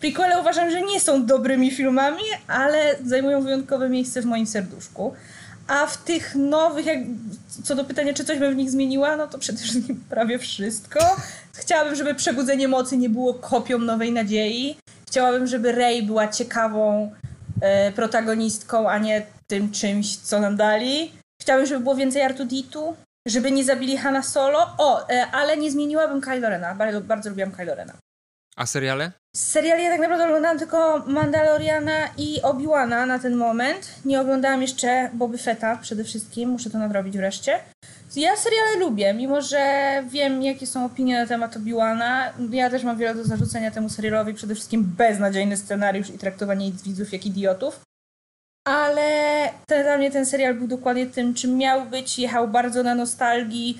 Prequele 0.01 0.39
uważam, 0.39 0.71
że 0.71 0.81
nie 0.81 0.99
są 0.99 1.25
dobrymi 1.25 1.71
filmami, 1.71 2.23
ale 2.47 2.95
zajmują 3.05 3.41
wyjątkowe 3.41 3.89
miejsce 3.89 4.21
w 4.21 4.25
moim 4.25 4.47
serduszku. 4.47 5.13
A 5.67 5.87
w 5.87 5.97
tych 5.97 6.35
nowych, 6.35 6.85
jak, 6.85 6.99
co 7.63 7.75
do 7.75 7.83
pytania, 7.83 8.13
czy 8.13 8.25
coś 8.25 8.39
bym 8.39 8.53
w 8.53 8.57
nich 8.57 8.71
zmieniła, 8.71 9.15
no 9.15 9.27
to 9.27 9.37
przede 9.37 9.59
wszystkim 9.59 10.03
prawie 10.09 10.39
wszystko. 10.39 10.99
Chciałabym, 11.53 11.95
żeby 11.95 12.15
Przebudzenie 12.15 12.67
Mocy 12.67 12.97
nie 12.97 13.09
było 13.09 13.33
kopią 13.33 13.77
Nowej 13.77 14.11
Nadziei. 14.11 14.77
Chciałabym, 15.07 15.47
żeby 15.47 15.71
Rey 15.71 16.03
była 16.03 16.27
ciekawą 16.27 17.11
e, 17.61 17.91
protagonistką, 17.91 18.89
a 18.89 18.97
nie 18.97 19.25
tym 19.47 19.71
czymś, 19.71 20.17
co 20.17 20.39
nam 20.39 20.55
dali. 20.55 21.11
Chciałabym, 21.41 21.67
żeby 21.67 21.83
było 21.83 21.95
więcej 21.95 22.21
Artuditu, 22.21 22.95
żeby 23.27 23.51
nie 23.51 23.63
zabili 23.63 23.97
Hanna 23.97 24.23
Solo. 24.23 24.75
O, 24.77 25.09
e, 25.09 25.27
ale 25.31 25.57
nie 25.57 25.71
zmieniłabym 25.71 26.21
Kylo 26.21 26.49
Rena. 26.49 26.75
Bardzo, 26.75 27.01
bardzo 27.01 27.29
lubiłam 27.29 27.51
Kylo 27.51 27.75
Rena. 27.75 27.93
A 28.55 28.65
seriale? 28.65 29.20
Seriali 29.35 29.83
ja 29.83 29.89
tak 29.89 29.99
naprawdę 29.99 30.25
oglądałam 30.25 30.59
tylko 30.59 30.99
Mandaloriana 30.99 32.07
i 32.17 32.41
Obi-Wana 32.41 33.05
na 33.05 33.19
ten 33.19 33.35
moment. 33.35 33.95
Nie 34.05 34.21
oglądałam 34.21 34.61
jeszcze 34.61 35.09
Boby 35.13 35.37
Fetta 35.37 35.77
przede 35.77 36.03
wszystkim, 36.03 36.49
muszę 36.49 36.69
to 36.69 36.77
nadrobić 36.77 37.17
wreszcie. 37.17 37.59
Ja 38.15 38.35
seriale 38.35 38.77
lubię, 38.79 39.13
mimo 39.13 39.41
że 39.41 39.59
wiem 40.09 40.43
jakie 40.43 40.67
są 40.67 40.85
opinie 40.85 41.19
na 41.19 41.27
temat 41.27 41.57
Obi-Wana. 41.57 42.33
Ja 42.51 42.69
też 42.69 42.83
mam 42.83 42.97
wiele 42.97 43.15
do 43.15 43.23
zarzucenia 43.23 43.71
temu 43.71 43.89
serialowi, 43.89 44.33
przede 44.33 44.55
wszystkim 44.55 44.83
beznadziejny 44.97 45.57
scenariusz 45.57 46.09
i 46.09 46.17
traktowanie 46.17 46.71
widzów 46.71 47.13
jak 47.13 47.25
idiotów. 47.25 47.81
Ale 48.67 49.49
ten, 49.67 49.83
dla 49.83 49.97
mnie 49.97 50.11
ten 50.11 50.25
serial 50.25 50.55
był 50.55 50.67
dokładnie 50.67 51.05
tym, 51.07 51.33
czym 51.33 51.57
miał 51.57 51.85
być. 51.85 52.19
Jechał 52.19 52.47
bardzo 52.47 52.83
na 52.83 52.95
nostalgii. 52.95 53.79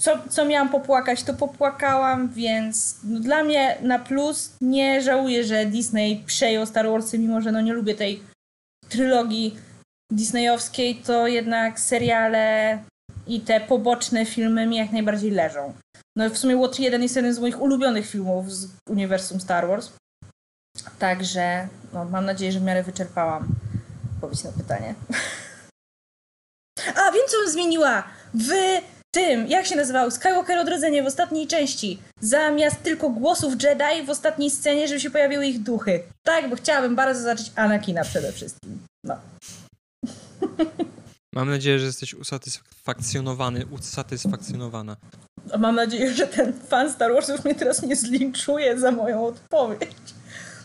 Co, 0.00 0.18
co 0.28 0.44
miałam 0.44 0.68
popłakać, 0.68 1.22
to 1.22 1.34
popłakałam, 1.34 2.28
więc 2.28 2.96
no, 3.04 3.20
dla 3.20 3.42
mnie 3.42 3.78
na 3.82 3.98
plus 3.98 4.56
nie 4.60 5.02
żałuję, 5.02 5.44
że 5.44 5.66
Disney 5.66 6.22
przejął 6.26 6.66
Star 6.66 6.90
Warsy, 6.90 7.18
mimo 7.18 7.40
że 7.40 7.52
no 7.52 7.60
nie 7.60 7.72
lubię 7.72 7.94
tej 7.94 8.22
trylogii 8.88 9.56
disneyowskiej, 10.12 10.96
to 10.96 11.26
jednak 11.26 11.80
seriale 11.80 12.78
i 13.26 13.40
te 13.40 13.60
poboczne 13.60 14.26
filmy 14.26 14.66
mi 14.66 14.76
jak 14.76 14.92
najbardziej 14.92 15.30
leżą. 15.30 15.74
No 16.16 16.30
w 16.30 16.38
sumie 16.38 16.56
Water 16.56 16.80
1 16.80 17.02
jest 17.02 17.16
jeden 17.16 17.34
z 17.34 17.38
moich 17.38 17.62
ulubionych 17.62 18.08
filmów 18.08 18.52
z 18.52 18.68
uniwersum 18.90 19.40
Star 19.40 19.68
Wars. 19.68 19.92
Także 20.98 21.68
no, 21.92 22.04
mam 22.04 22.24
nadzieję, 22.24 22.52
że 22.52 22.60
w 22.60 22.62
miarę 22.62 22.82
wyczerpałam 22.82 23.48
odpowiedź 24.14 24.44
na 24.44 24.52
pytanie. 24.52 24.94
A, 26.96 27.12
wiem 27.12 27.26
co 27.28 27.38
bym 27.38 27.52
zmieniła! 27.52 28.04
W 28.34 28.52
tym, 29.18 29.46
jak 29.46 29.66
się 29.66 29.76
nazywał, 29.76 30.10
Skywalker 30.10 30.58
Odrodzenie 30.58 31.02
w 31.02 31.06
ostatniej 31.06 31.46
części. 31.46 31.98
Zamiast 32.20 32.82
tylko 32.82 33.10
głosów 33.10 33.54
Jedi 33.62 34.06
w 34.06 34.10
ostatniej 34.10 34.50
scenie, 34.50 34.88
żeby 34.88 35.00
się 35.00 35.10
pojawiły 35.10 35.46
ich 35.46 35.62
duchy. 35.62 36.02
Tak, 36.22 36.50
bo 36.50 36.56
chciałabym 36.56 36.96
bardzo 36.96 37.20
zobaczyć 37.20 37.52
Anakina 37.56 38.04
przede 38.04 38.32
wszystkim. 38.32 38.78
No. 39.04 39.16
Mam 41.34 41.50
nadzieję, 41.50 41.78
że 41.78 41.86
jesteś 41.86 42.14
usatysfakcjonowany, 42.14 43.66
usatysfakcjonowana. 43.66 44.96
A 45.52 45.58
Mam 45.58 45.74
nadzieję, 45.74 46.14
że 46.14 46.26
ten 46.26 46.52
fan 46.52 46.92
Star 46.92 47.12
Warsów 47.12 47.44
mnie 47.44 47.54
teraz 47.54 47.82
nie 47.82 47.96
zlinczuje 47.96 48.78
za 48.78 48.90
moją 48.90 49.26
odpowiedź. 49.26 50.14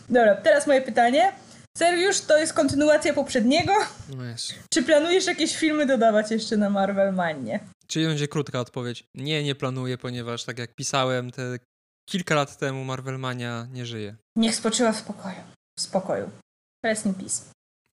Dobra, 0.08 0.34
teraz 0.34 0.66
moje 0.66 0.82
pytanie. 0.82 1.32
Sergiusz, 1.78 2.20
to 2.20 2.38
jest 2.38 2.52
kontynuacja 2.52 3.14
poprzedniego. 3.14 3.72
No 4.16 4.24
jest. 4.24 4.54
Czy 4.70 4.82
planujesz 4.82 5.26
jakieś 5.26 5.56
filmy 5.56 5.86
dodawać 5.86 6.30
jeszcze 6.30 6.56
na 6.56 6.70
Marvel 6.70 7.14
Manie? 7.14 7.60
Czyli 7.86 8.06
będzie 8.06 8.28
krótka 8.28 8.60
odpowiedź. 8.60 9.04
Nie, 9.14 9.44
nie 9.44 9.54
planuję, 9.54 9.98
ponieważ 9.98 10.44
tak 10.44 10.58
jak 10.58 10.74
pisałem 10.74 11.30
te 11.30 11.58
kilka 12.10 12.34
lat 12.34 12.58
temu 12.58 12.84
Marvelmania 12.84 13.66
nie 13.72 13.86
żyje. 13.86 14.16
Niech 14.36 14.54
spoczywa 14.54 14.92
w 14.92 14.96
spokoju. 14.96 15.36
W 15.78 15.80
spokoju. 15.80 16.30
Rest 16.84 17.06
in 17.06 17.14
peace. 17.14 17.42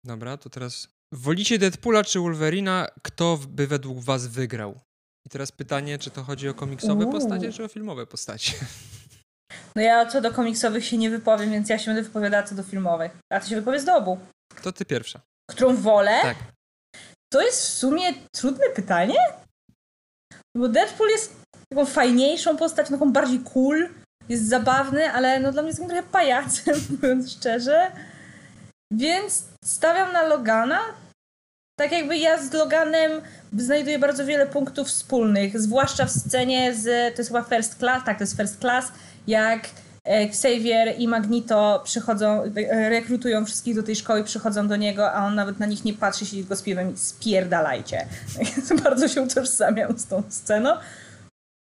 Dobra, 0.05 0.37
to 0.37 0.49
teraz 0.49 0.87
wolicie 1.13 1.57
Deadpoola 1.59 2.03
czy 2.03 2.19
Wolverina? 2.19 2.87
Kto 3.03 3.39
by 3.47 3.67
według 3.67 3.99
was 3.99 4.27
wygrał? 4.27 4.79
I 5.25 5.29
teraz 5.29 5.51
pytanie, 5.51 5.99
czy 5.99 6.11
to 6.11 6.23
chodzi 6.23 6.49
o 6.49 6.53
komiksowe 6.53 7.05
Uuu. 7.05 7.11
postacie, 7.11 7.53
czy 7.53 7.63
o 7.63 7.67
filmowe 7.67 8.07
postacie? 8.07 8.53
No 9.75 9.81
ja 9.81 10.05
co 10.05 10.21
do 10.21 10.31
komiksowych 10.31 10.85
się 10.85 10.97
nie 10.97 11.09
wypowiem, 11.09 11.51
więc 11.51 11.69
ja 11.69 11.79
się 11.79 11.85
będę 11.85 12.03
wypowiadała 12.03 12.43
co 12.43 12.55
do 12.55 12.63
filmowych. 12.63 13.11
A 13.31 13.39
ty 13.39 13.49
się 13.49 13.55
wypowiedz 13.55 13.83
do 13.85 13.95
obu. 13.95 14.19
To 14.63 14.71
ty 14.71 14.85
pierwsza. 14.85 15.21
Którą 15.49 15.75
wolę? 15.75 16.19
Tak. 16.21 16.37
To 17.33 17.41
jest 17.41 17.61
w 17.61 17.69
sumie 17.69 18.13
trudne 18.31 18.65
pytanie. 18.75 19.15
Bo 20.57 20.67
Deadpool 20.67 21.09
jest 21.09 21.35
taką 21.69 21.85
fajniejszą 21.85 22.57
postacią, 22.57 22.89
taką 22.89 23.11
bardziej 23.11 23.39
cool. 23.39 23.89
Jest 24.29 24.49
zabawny, 24.49 25.11
ale 25.11 25.39
no 25.39 25.51
dla 25.51 25.61
mnie 25.61 25.69
jest 25.69 25.85
trochę 25.87 26.03
pajacem, 26.03 26.75
mówiąc 26.89 27.31
szczerze. 27.31 27.91
Więc 28.93 29.45
stawiam 29.65 30.13
na 30.13 30.23
Logana. 30.23 30.79
Tak 31.79 31.91
jakby 31.91 32.17
ja 32.17 32.37
z 32.37 32.53
Loganem 32.53 33.11
znajduję 33.57 33.99
bardzo 33.99 34.25
wiele 34.25 34.47
punktów 34.47 34.87
wspólnych, 34.87 35.59
zwłaszcza 35.59 36.05
w 36.05 36.11
scenie 36.11 36.75
z, 36.75 37.15
to 37.15 37.21
jest 37.21 37.29
chyba 37.29 37.43
First 37.43 37.77
Class, 37.77 38.03
tak, 38.05 38.17
to 38.17 38.23
jest 38.23 38.37
First 38.37 38.59
Class, 38.59 38.91
jak 39.27 39.69
Xavier 40.05 40.95
i 40.97 41.07
Magneto 41.07 41.81
przychodzą, 41.83 42.43
e, 42.43 42.89
rekrutują 42.89 43.45
wszystkich 43.45 43.75
do 43.75 43.83
tej 43.83 43.95
szkoły, 43.95 44.23
przychodzą 44.23 44.67
do 44.67 44.75
niego, 44.75 45.11
a 45.11 45.25
on 45.25 45.35
nawet 45.35 45.59
na 45.59 45.65
nich 45.65 45.85
nie 45.85 45.93
patrzy, 45.93 46.25
siedzi 46.25 46.43
go 46.43 46.55
z 46.55 46.61
piwem 46.61 46.93
i 46.93 46.97
spierdalajcie. 46.97 48.07
bardzo 48.83 49.07
się 49.07 49.21
utożsamiam 49.21 49.97
z 49.97 50.05
tą 50.05 50.23
sceną. 50.29 50.77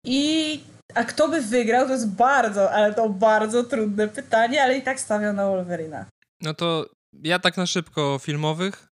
I 0.05 0.61
a 0.95 1.05
kto 1.05 1.29
by 1.29 1.43
wygrał, 1.43 1.87
to 1.87 1.93
jest 1.93 2.09
bardzo, 2.09 2.73
ale 2.73 2.95
to 2.95 3.09
bardzo 3.09 3.65
trudne 3.65 4.09
pytanie, 4.09 4.63
ale 4.63 4.79
i 4.79 4.83
tak 4.83 5.01
stawiam 5.01 5.37
na 5.37 5.47
Wolverina. 5.47 6.07
No 6.43 6.55
to 6.55 6.87
ja 7.23 7.39
tak 7.39 7.57
na 7.57 7.67
szybko 7.67 8.19
filmowych. 8.23 8.89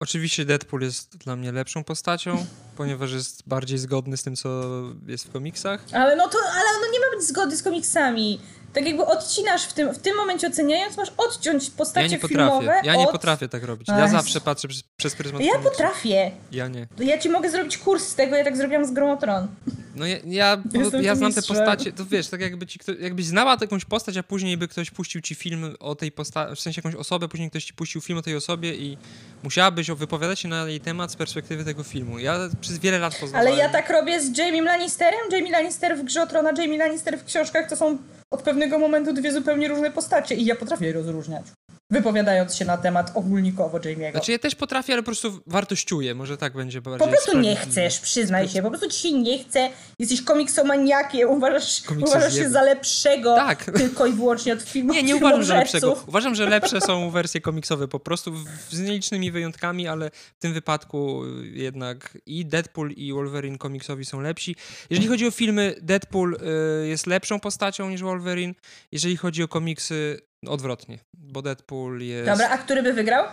Oczywiście 0.00 0.44
Deadpool 0.44 0.82
jest 0.82 1.16
dla 1.16 1.36
mnie 1.36 1.52
lepszą 1.52 1.84
postacią, 1.84 2.46
ponieważ 2.76 3.12
jest 3.12 3.48
bardziej 3.48 3.78
zgodny 3.78 4.16
z 4.16 4.22
tym, 4.22 4.36
co 4.36 4.62
jest 5.06 5.24
w 5.24 5.32
komiksach. 5.32 5.84
Ale 5.92 6.16
no 6.16 6.28
to, 6.28 6.38
ale 6.38 6.78
ono 6.78 6.92
nie 6.92 7.00
ma 7.00 7.16
być 7.16 7.26
zgodny 7.26 7.56
z 7.56 7.62
komiksami. 7.62 8.40
Tak 8.72 8.86
jakby 8.86 9.06
odcinasz 9.06 9.64
w 9.66 9.72
tym, 9.72 9.94
w 9.94 9.98
tym 9.98 10.16
momencie 10.16 10.46
oceniając, 10.46 10.96
masz 10.96 11.12
odciąć 11.16 11.70
postacie 11.70 12.06
Ja 12.06 12.12
nie 12.12 12.18
potrafię. 12.18 12.50
filmowe 12.58 12.80
Ja 12.84 12.96
nie 12.96 13.04
od... 13.06 13.10
potrafię 13.12 13.48
tak 13.48 13.64
robić. 13.64 13.88
Ja 13.88 14.08
zawsze 14.08 14.40
patrzę 14.40 14.68
przez, 14.68 14.82
przez 14.96 15.14
pryzmat 15.14 15.42
Ja 15.42 15.52
komiksu. 15.52 15.70
potrafię. 15.70 16.30
Ja 16.52 16.68
nie. 16.68 16.86
Ja 16.98 17.18
ci 17.18 17.28
mogę 17.28 17.50
zrobić 17.50 17.78
kurs 17.78 18.08
z 18.08 18.14
tego, 18.14 18.36
ja 18.36 18.44
tak 18.44 18.56
zrobiłam 18.56 18.86
z 18.86 18.90
Gromotron. 18.90 19.48
No 19.96 20.06
ja, 20.06 20.16
ja, 20.24 20.62
ja 21.00 21.14
znam 21.14 21.32
te 21.32 21.36
mistrzem. 21.36 21.56
postacie, 21.56 21.92
to 21.92 22.06
wiesz, 22.06 22.28
tak 22.28 22.40
jakby 22.40 22.66
ci, 22.66 22.78
jakbyś 23.00 23.26
znała 23.26 23.56
jakąś 23.60 23.84
postać, 23.84 24.16
a 24.16 24.22
później 24.22 24.56
by 24.56 24.68
ktoś 24.68 24.90
puścił 24.90 25.20
ci 25.20 25.34
film 25.34 25.74
o 25.80 25.94
tej 25.94 26.12
postaci, 26.12 26.56
w 26.56 26.60
sensie 26.60 26.78
jakąś 26.84 26.94
osobę, 26.94 27.28
później 27.28 27.50
ktoś 27.50 27.64
ci 27.64 27.74
puścił 27.74 28.00
film 28.00 28.18
o 28.18 28.22
tej 28.22 28.36
osobie 28.36 28.74
i 28.74 28.98
musiałabyś 29.42 29.90
wypowiadać 29.90 30.40
się 30.40 30.48
na 30.48 30.68
jej 30.68 30.80
temat 30.80 31.12
z 31.12 31.16
perspektywy 31.16 31.64
tego 31.64 31.82
filmu. 31.82 32.18
Ja 32.18 32.38
przez 32.60 32.78
wiele 32.78 32.98
lat 32.98 33.18
poznałem... 33.20 33.48
Ale 33.48 33.56
ja 33.56 33.68
tak 33.68 33.90
robię 33.90 34.20
z 34.20 34.38
Jamie 34.38 34.62
Lannisterem. 34.62 35.20
Jamie 35.32 35.52
Lannister 35.52 35.98
w 35.98 36.02
Grze 36.04 36.22
o 36.22 36.26
Trona, 36.26 36.50
Jamie 36.58 36.78
Lannister 36.78 37.18
w 37.18 37.24
książkach 37.24 37.68
to 37.68 37.76
są 37.76 37.98
od 38.30 38.42
pewnego 38.42 38.78
momentu 38.78 39.12
dwie 39.12 39.32
zupełnie 39.32 39.68
różne 39.68 39.90
postacie 39.90 40.34
i 40.34 40.44
ja 40.44 40.56
potrafię 40.56 40.86
je 40.86 40.92
rozróżniać. 40.92 41.46
Wypowiadając 41.92 42.54
się 42.54 42.64
na 42.64 42.76
temat 42.76 43.10
ogólnikowo 43.14 43.78
Jamie'ego. 43.78 44.10
Znaczy 44.10 44.32
ja 44.32 44.38
też 44.38 44.54
potrafię, 44.54 44.92
ale 44.92 45.02
po 45.02 45.06
prostu 45.06 45.40
wartościuję, 45.46 46.14
może 46.14 46.36
tak 46.36 46.52
będzie 46.54 46.80
bardziej 46.80 47.08
Po 47.08 47.12
prostu 47.12 47.38
nie 47.38 47.56
chcesz, 47.56 47.98
przyznaj 47.98 48.48
się. 48.48 48.62
Po 48.62 48.70
prostu 48.70 48.88
ci 48.88 48.98
się 49.00 49.12
nie 49.12 49.38
chce. 49.44 49.70
Jesteś 49.98 50.22
komiksomaniakiem, 50.22 51.30
uważasz, 51.30 51.82
uważasz 52.02 52.34
się 52.34 52.50
za 52.50 52.62
lepszego 52.62 53.34
Tak. 53.34 53.64
tylko 53.64 54.06
i 54.06 54.12
wyłącznie 54.12 54.52
od 54.52 54.62
filmów 54.62 54.96
Nie, 54.96 55.02
nie 55.02 55.16
uważam, 55.16 55.42
że 55.42 55.54
lepszego. 55.54 56.04
Uważam, 56.06 56.34
że 56.34 56.46
lepsze 56.48 56.80
są 56.80 57.10
wersje 57.10 57.40
komiksowe 57.40 57.88
po 57.88 58.00
prostu, 58.00 58.32
z 58.70 58.80
nielicznymi 58.80 59.30
wyjątkami, 59.30 59.88
ale 59.88 60.10
w 60.10 60.38
tym 60.38 60.52
wypadku 60.52 61.24
y, 61.24 61.48
jednak 61.48 62.18
i 62.26 62.46
Deadpool 62.46 62.90
i 62.90 63.12
Wolverine 63.12 63.58
komiksowi 63.58 64.04
są 64.04 64.20
lepsi. 64.20 64.56
Jeżeli 64.90 65.08
chodzi 65.08 65.26
o 65.26 65.30
filmy, 65.30 65.74
Deadpool 65.82 66.34
y, 66.84 66.88
jest 66.88 67.06
lepszą 67.06 67.40
postacią 67.40 67.90
niż 67.90 68.02
Wolverine. 68.02 68.54
Jeżeli 68.92 69.16
chodzi 69.16 69.42
o 69.42 69.48
komiksy, 69.48 70.31
odwrotnie, 70.46 70.98
bo 71.14 71.42
Deadpool 71.42 72.00
jest... 72.00 72.26
Dobra, 72.26 72.48
a 72.48 72.58
który 72.58 72.82
by 72.82 72.92
wygrał? 72.92 73.26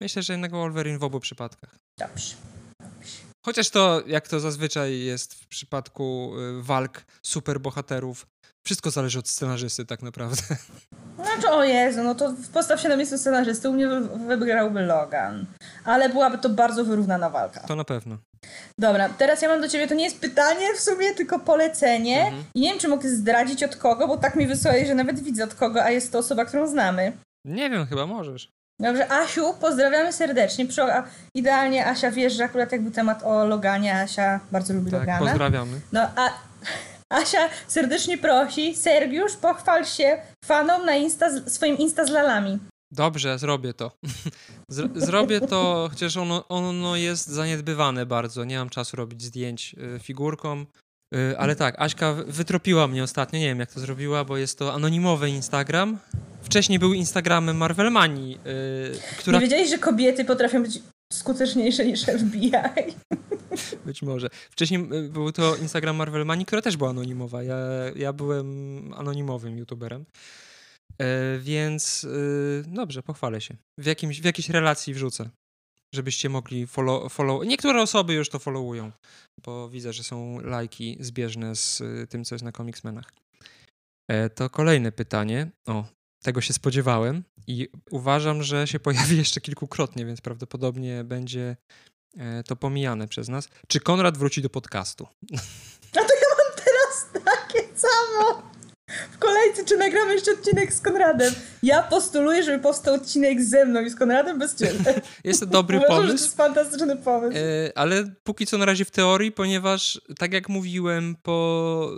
Myślę, 0.00 0.22
że 0.22 0.32
jednak 0.32 0.50
Wolverine 0.50 0.98
w 0.98 1.04
obu 1.04 1.20
przypadkach. 1.20 1.78
Dobrze. 1.98 2.34
Chociaż 3.44 3.70
to, 3.70 4.02
jak 4.06 4.28
to 4.28 4.40
zazwyczaj 4.40 5.00
jest 5.00 5.34
w 5.34 5.46
przypadku 5.46 6.32
y, 6.58 6.62
walk 6.62 7.04
superbohaterów, 7.22 8.26
wszystko 8.66 8.90
zależy 8.90 9.18
od 9.18 9.28
scenarzysty 9.28 9.86
tak 9.86 10.02
naprawdę. 10.02 10.42
Znaczy, 11.16 11.48
o 11.50 11.64
Jezu, 11.64 12.02
no 12.02 12.14
to 12.14 12.34
postaw 12.52 12.80
się 12.80 12.88
na 12.88 12.96
miejsce 12.96 13.18
scenarzysty, 13.18 13.68
u 13.68 13.72
mnie 13.72 13.88
wy- 13.88 14.18
wygrałby 14.36 14.80
Logan. 14.80 15.46
Ale 15.84 16.08
byłaby 16.08 16.38
to 16.38 16.48
bardzo 16.48 16.84
wyrównana 16.84 17.30
walka. 17.30 17.60
To 17.60 17.76
na 17.76 17.84
pewno. 17.84 18.16
Dobra, 18.78 19.08
teraz 19.08 19.42
ja 19.42 19.48
mam 19.48 19.60
do 19.60 19.68
ciebie, 19.68 19.88
to 19.88 19.94
nie 19.94 20.04
jest 20.04 20.20
pytanie 20.20 20.74
w 20.76 20.80
sumie, 20.80 21.14
tylko 21.14 21.38
polecenie. 21.38 22.22
Mhm. 22.24 22.44
I 22.54 22.60
nie 22.60 22.70
wiem, 22.70 22.78
czy 22.78 22.88
mogę 22.88 23.08
zdradzić 23.08 23.62
od 23.64 23.76
kogo, 23.76 24.08
bo 24.08 24.16
tak 24.16 24.36
mi 24.36 24.46
wysłałeś, 24.46 24.86
że 24.86 24.94
nawet 24.94 25.20
widzę 25.20 25.44
od 25.44 25.54
kogo, 25.54 25.84
a 25.84 25.90
jest 25.90 26.12
to 26.12 26.18
osoba, 26.18 26.44
którą 26.44 26.66
znamy. 26.66 27.12
Nie 27.44 27.70
wiem, 27.70 27.86
chyba 27.86 28.06
możesz. 28.06 28.48
Dobrze, 28.80 29.12
Asiu, 29.12 29.54
pozdrawiamy 29.60 30.12
serdecznie. 30.12 30.66
Przy, 30.66 30.82
idealnie 31.34 31.86
Asia 31.86 32.10
wiesz, 32.10 32.32
że 32.32 32.44
akurat 32.44 32.72
jak 32.72 32.82
był 32.82 32.90
temat 32.92 33.22
o 33.22 33.44
Loganie, 33.44 34.00
Asia 34.00 34.40
bardzo 34.52 34.74
lubi 34.74 34.90
Tak, 34.90 35.00
Logana. 35.00 35.18
pozdrawiamy. 35.18 35.80
No 35.92 36.00
a 36.16 36.30
Asia 37.10 37.48
serdecznie 37.68 38.18
prosi, 38.18 38.76
Sergiusz, 38.76 39.36
pochwal 39.36 39.84
się 39.84 40.18
fanom 40.44 40.84
na 40.86 40.96
Insta, 40.96 41.50
swoim 41.50 41.78
Insta 41.78 42.06
z 42.06 42.10
lalami. 42.10 42.58
Dobrze, 42.92 43.38
zrobię 43.38 43.74
to. 43.74 43.92
Zr- 44.72 45.00
zrobię 45.00 45.40
to, 45.40 45.88
chociaż 45.90 46.16
ono, 46.16 46.48
ono 46.48 46.96
jest 46.96 47.26
zaniedbywane 47.26 48.06
bardzo. 48.06 48.44
Nie 48.44 48.58
mam 48.58 48.70
czasu 48.70 48.96
robić 48.96 49.22
zdjęć 49.22 49.74
y, 49.96 49.98
figurką. 49.98 50.66
Y, 51.14 51.38
ale 51.38 51.56
tak, 51.56 51.74
Aśka 51.78 52.14
wytropiła 52.14 52.86
mnie 52.88 53.02
ostatnio. 53.02 53.38
Nie 53.38 53.46
wiem, 53.46 53.60
jak 53.60 53.72
to 53.72 53.80
zrobiła, 53.80 54.24
bo 54.24 54.36
jest 54.36 54.58
to 54.58 54.74
anonimowy 54.74 55.30
Instagram. 55.30 55.98
Wcześniej 56.42 56.78
był 56.78 56.92
Instagramem 56.92 57.56
Marvelmanii, 57.56 58.38
y, 58.46 59.18
która 59.18 59.38
Nie 59.38 59.44
wiedziałeś, 59.44 59.70
że 59.70 59.78
kobiety 59.78 60.24
potrafią 60.24 60.62
być 60.62 60.82
skuteczniejsze 61.12 61.86
niż 61.86 62.02
FBI? 62.02 62.52
Być 63.86 64.02
może. 64.02 64.28
Wcześniej 64.50 64.80
y, 64.80 65.08
był 65.08 65.32
to 65.32 65.56
Instagram 65.56 65.96
Marvelmanii, 65.96 66.46
która 66.46 66.62
też 66.62 66.76
była 66.76 66.90
anonimowa. 66.90 67.42
Ja, 67.42 67.56
ja 67.96 68.12
byłem 68.12 68.46
anonimowym 68.96 69.58
youtuberem. 69.58 70.04
E, 70.98 71.38
więc 71.38 72.04
y, 72.04 72.64
dobrze, 72.66 73.02
pochwalę 73.02 73.40
się. 73.40 73.56
W, 73.78 73.86
jakimś, 73.86 74.20
w 74.20 74.24
jakiejś 74.24 74.48
relacji 74.48 74.94
wrzucę, 74.94 75.30
żebyście 75.94 76.28
mogli 76.28 76.66
follow, 76.66 77.12
follow. 77.12 77.46
Niektóre 77.46 77.82
osoby 77.82 78.14
już 78.14 78.28
to 78.28 78.38
followują, 78.38 78.92
bo 79.44 79.68
widzę, 79.68 79.92
że 79.92 80.04
są 80.04 80.40
lajki 80.40 80.96
zbieżne 81.00 81.56
z 81.56 81.80
y, 81.80 82.06
tym, 82.06 82.24
co 82.24 82.34
jest 82.34 82.44
na 82.44 82.52
Comicsmenach. 82.52 83.12
E, 84.10 84.30
to 84.30 84.50
kolejne 84.50 84.92
pytanie. 84.92 85.50
O, 85.66 85.84
tego 86.22 86.40
się 86.40 86.52
spodziewałem 86.52 87.24
i 87.46 87.68
uważam, 87.90 88.42
że 88.42 88.66
się 88.66 88.80
pojawi 88.80 89.16
jeszcze 89.24 89.40
kilkukrotnie, 89.40 90.06
więc 90.06 90.20
prawdopodobnie 90.20 91.04
będzie 91.04 91.42
e, 91.42 91.56
to 92.46 92.56
pomijane 92.56 93.08
przez 93.08 93.28
nas. 93.28 93.48
Czy 93.68 93.80
Konrad 93.80 94.18
wróci 94.18 94.42
do 94.42 94.50
podcastu? 94.50 95.06
A 95.96 96.00
to 96.00 96.14
ja 96.14 96.28
mam 96.38 96.64
teraz 96.64 97.24
takie 97.24 97.68
samo. 97.78 98.42
W 99.12 99.18
kolejce, 99.18 99.64
czy 99.64 99.76
nagramy 99.76 100.14
jeszcze 100.14 100.32
odcinek 100.32 100.72
z 100.72 100.80
Konradem? 100.80 101.34
Ja 101.62 101.82
postuluję, 101.82 102.42
żeby 102.42 102.62
powstał 102.62 102.94
odcinek 102.94 103.42
ze 103.42 103.64
mną 103.64 103.80
i 103.80 103.90
z 103.90 103.96
Konradem 103.96 104.38
bez 104.38 104.54
ciebie. 104.56 104.94
Jest 105.24 105.40
to 105.40 105.46
dobry 105.46 105.76
Uważam, 105.78 105.94
że 105.94 106.00
to 106.00 106.06
pomysł. 106.08 106.24
jest 106.24 106.36
fantastyczny 106.36 106.96
pomysł. 106.96 107.36
E, 107.36 107.78
ale 107.78 108.04
póki 108.22 108.46
co 108.46 108.58
na 108.58 108.64
razie 108.64 108.84
w 108.84 108.90
teorii, 108.90 109.32
ponieważ 109.32 110.00
tak 110.18 110.32
jak 110.32 110.48
mówiłem 110.48 111.16
po 111.22 111.90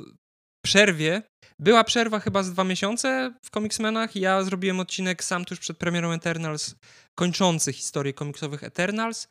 przerwie, 0.64 1.22
była 1.58 1.84
przerwa 1.84 2.20
chyba 2.20 2.42
z 2.42 2.52
dwa 2.52 2.64
miesiące 2.64 3.34
w 3.42 3.50
Comicsmenach. 3.50 4.16
Ja 4.16 4.42
zrobiłem 4.42 4.80
odcinek 4.80 5.24
sam 5.24 5.44
tuż 5.44 5.58
przed 5.58 5.76
premierą 5.78 6.12
Eternals, 6.12 6.74
kończący 7.14 7.72
historię 7.72 8.12
komiksowych 8.12 8.64
Eternals. 8.64 9.28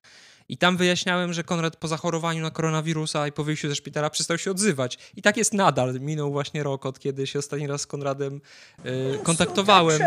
I 0.49 0.57
tam 0.57 0.77
wyjaśniałem, 0.77 1.33
że 1.33 1.43
Konrad 1.43 1.75
po 1.75 1.87
zachorowaniu 1.87 2.41
na 2.41 2.51
koronawirusa 2.51 3.27
i 3.27 3.31
po 3.31 3.43
wyjściu 3.43 3.69
ze 3.69 3.75
szpitala 3.75 4.09
przestał 4.09 4.37
się 4.37 4.51
odzywać. 4.51 4.97
I 5.15 5.21
tak 5.21 5.37
jest 5.37 5.53
nadal. 5.53 5.99
Minął 5.99 6.31
właśnie 6.31 6.63
rok, 6.63 6.85
od 6.85 6.99
kiedy 6.99 7.27
się 7.27 7.39
ostatni 7.39 7.67
raz 7.67 7.81
z 7.81 7.87
Konradem 7.87 8.41
e, 8.83 9.17
kontaktowałem. 9.23 10.01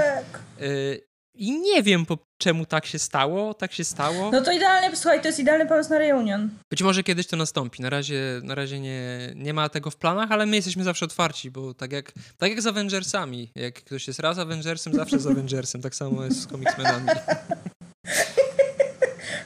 Y, 0.61 1.01
I 1.35 1.61
nie 1.61 1.83
wiem, 1.83 2.07
po 2.07 2.19
czemu 2.39 2.67
tak 2.67 2.87
się 2.87 2.99
stało, 2.99 3.55
tak 3.55 3.73
się 3.73 3.85
stało. 3.85 4.31
No 4.31 4.41
to 4.41 4.53
idealnie, 4.53 4.97
słuchaj, 4.97 5.21
to 5.21 5.29
jest 5.29 5.39
idealny 5.41 5.67
pomysł 5.67 5.91
na 5.91 5.99
reunion. 5.99 6.51
Być 6.71 6.83
może 6.83 7.03
kiedyś 7.03 7.27
to 7.27 7.37
nastąpi. 7.37 7.83
Na 7.83 7.91
razie, 7.91 8.41
na 8.43 8.55
razie 8.55 8.81
nie, 8.81 9.33
nie 9.37 9.55
ma 9.55 9.69
tego 9.69 9.91
w 9.91 9.97
planach, 9.97 10.33
ale 10.33 10.47
my 10.47 10.57
jesteśmy 10.57 10.85
zawsze 10.85 11.05
otwarci, 11.05 11.51
bo 11.51 11.75
tak 11.75 11.93
jak, 11.93 12.13
tak 12.39 12.51
jak 12.51 12.63
z 12.63 12.67
Avengersami. 12.67 13.51
Jak 13.55 13.75
ktoś 13.75 14.07
jest 14.07 14.21
raz 14.21 14.39
Avengersem, 14.39 14.95
zawsze 14.95 15.19
z 15.19 15.27
Avengersem. 15.27 15.83
Tak 15.83 15.95
samo 15.95 16.25
jest 16.25 16.41
z 16.41 16.47
Comicsmenami. 16.47 17.07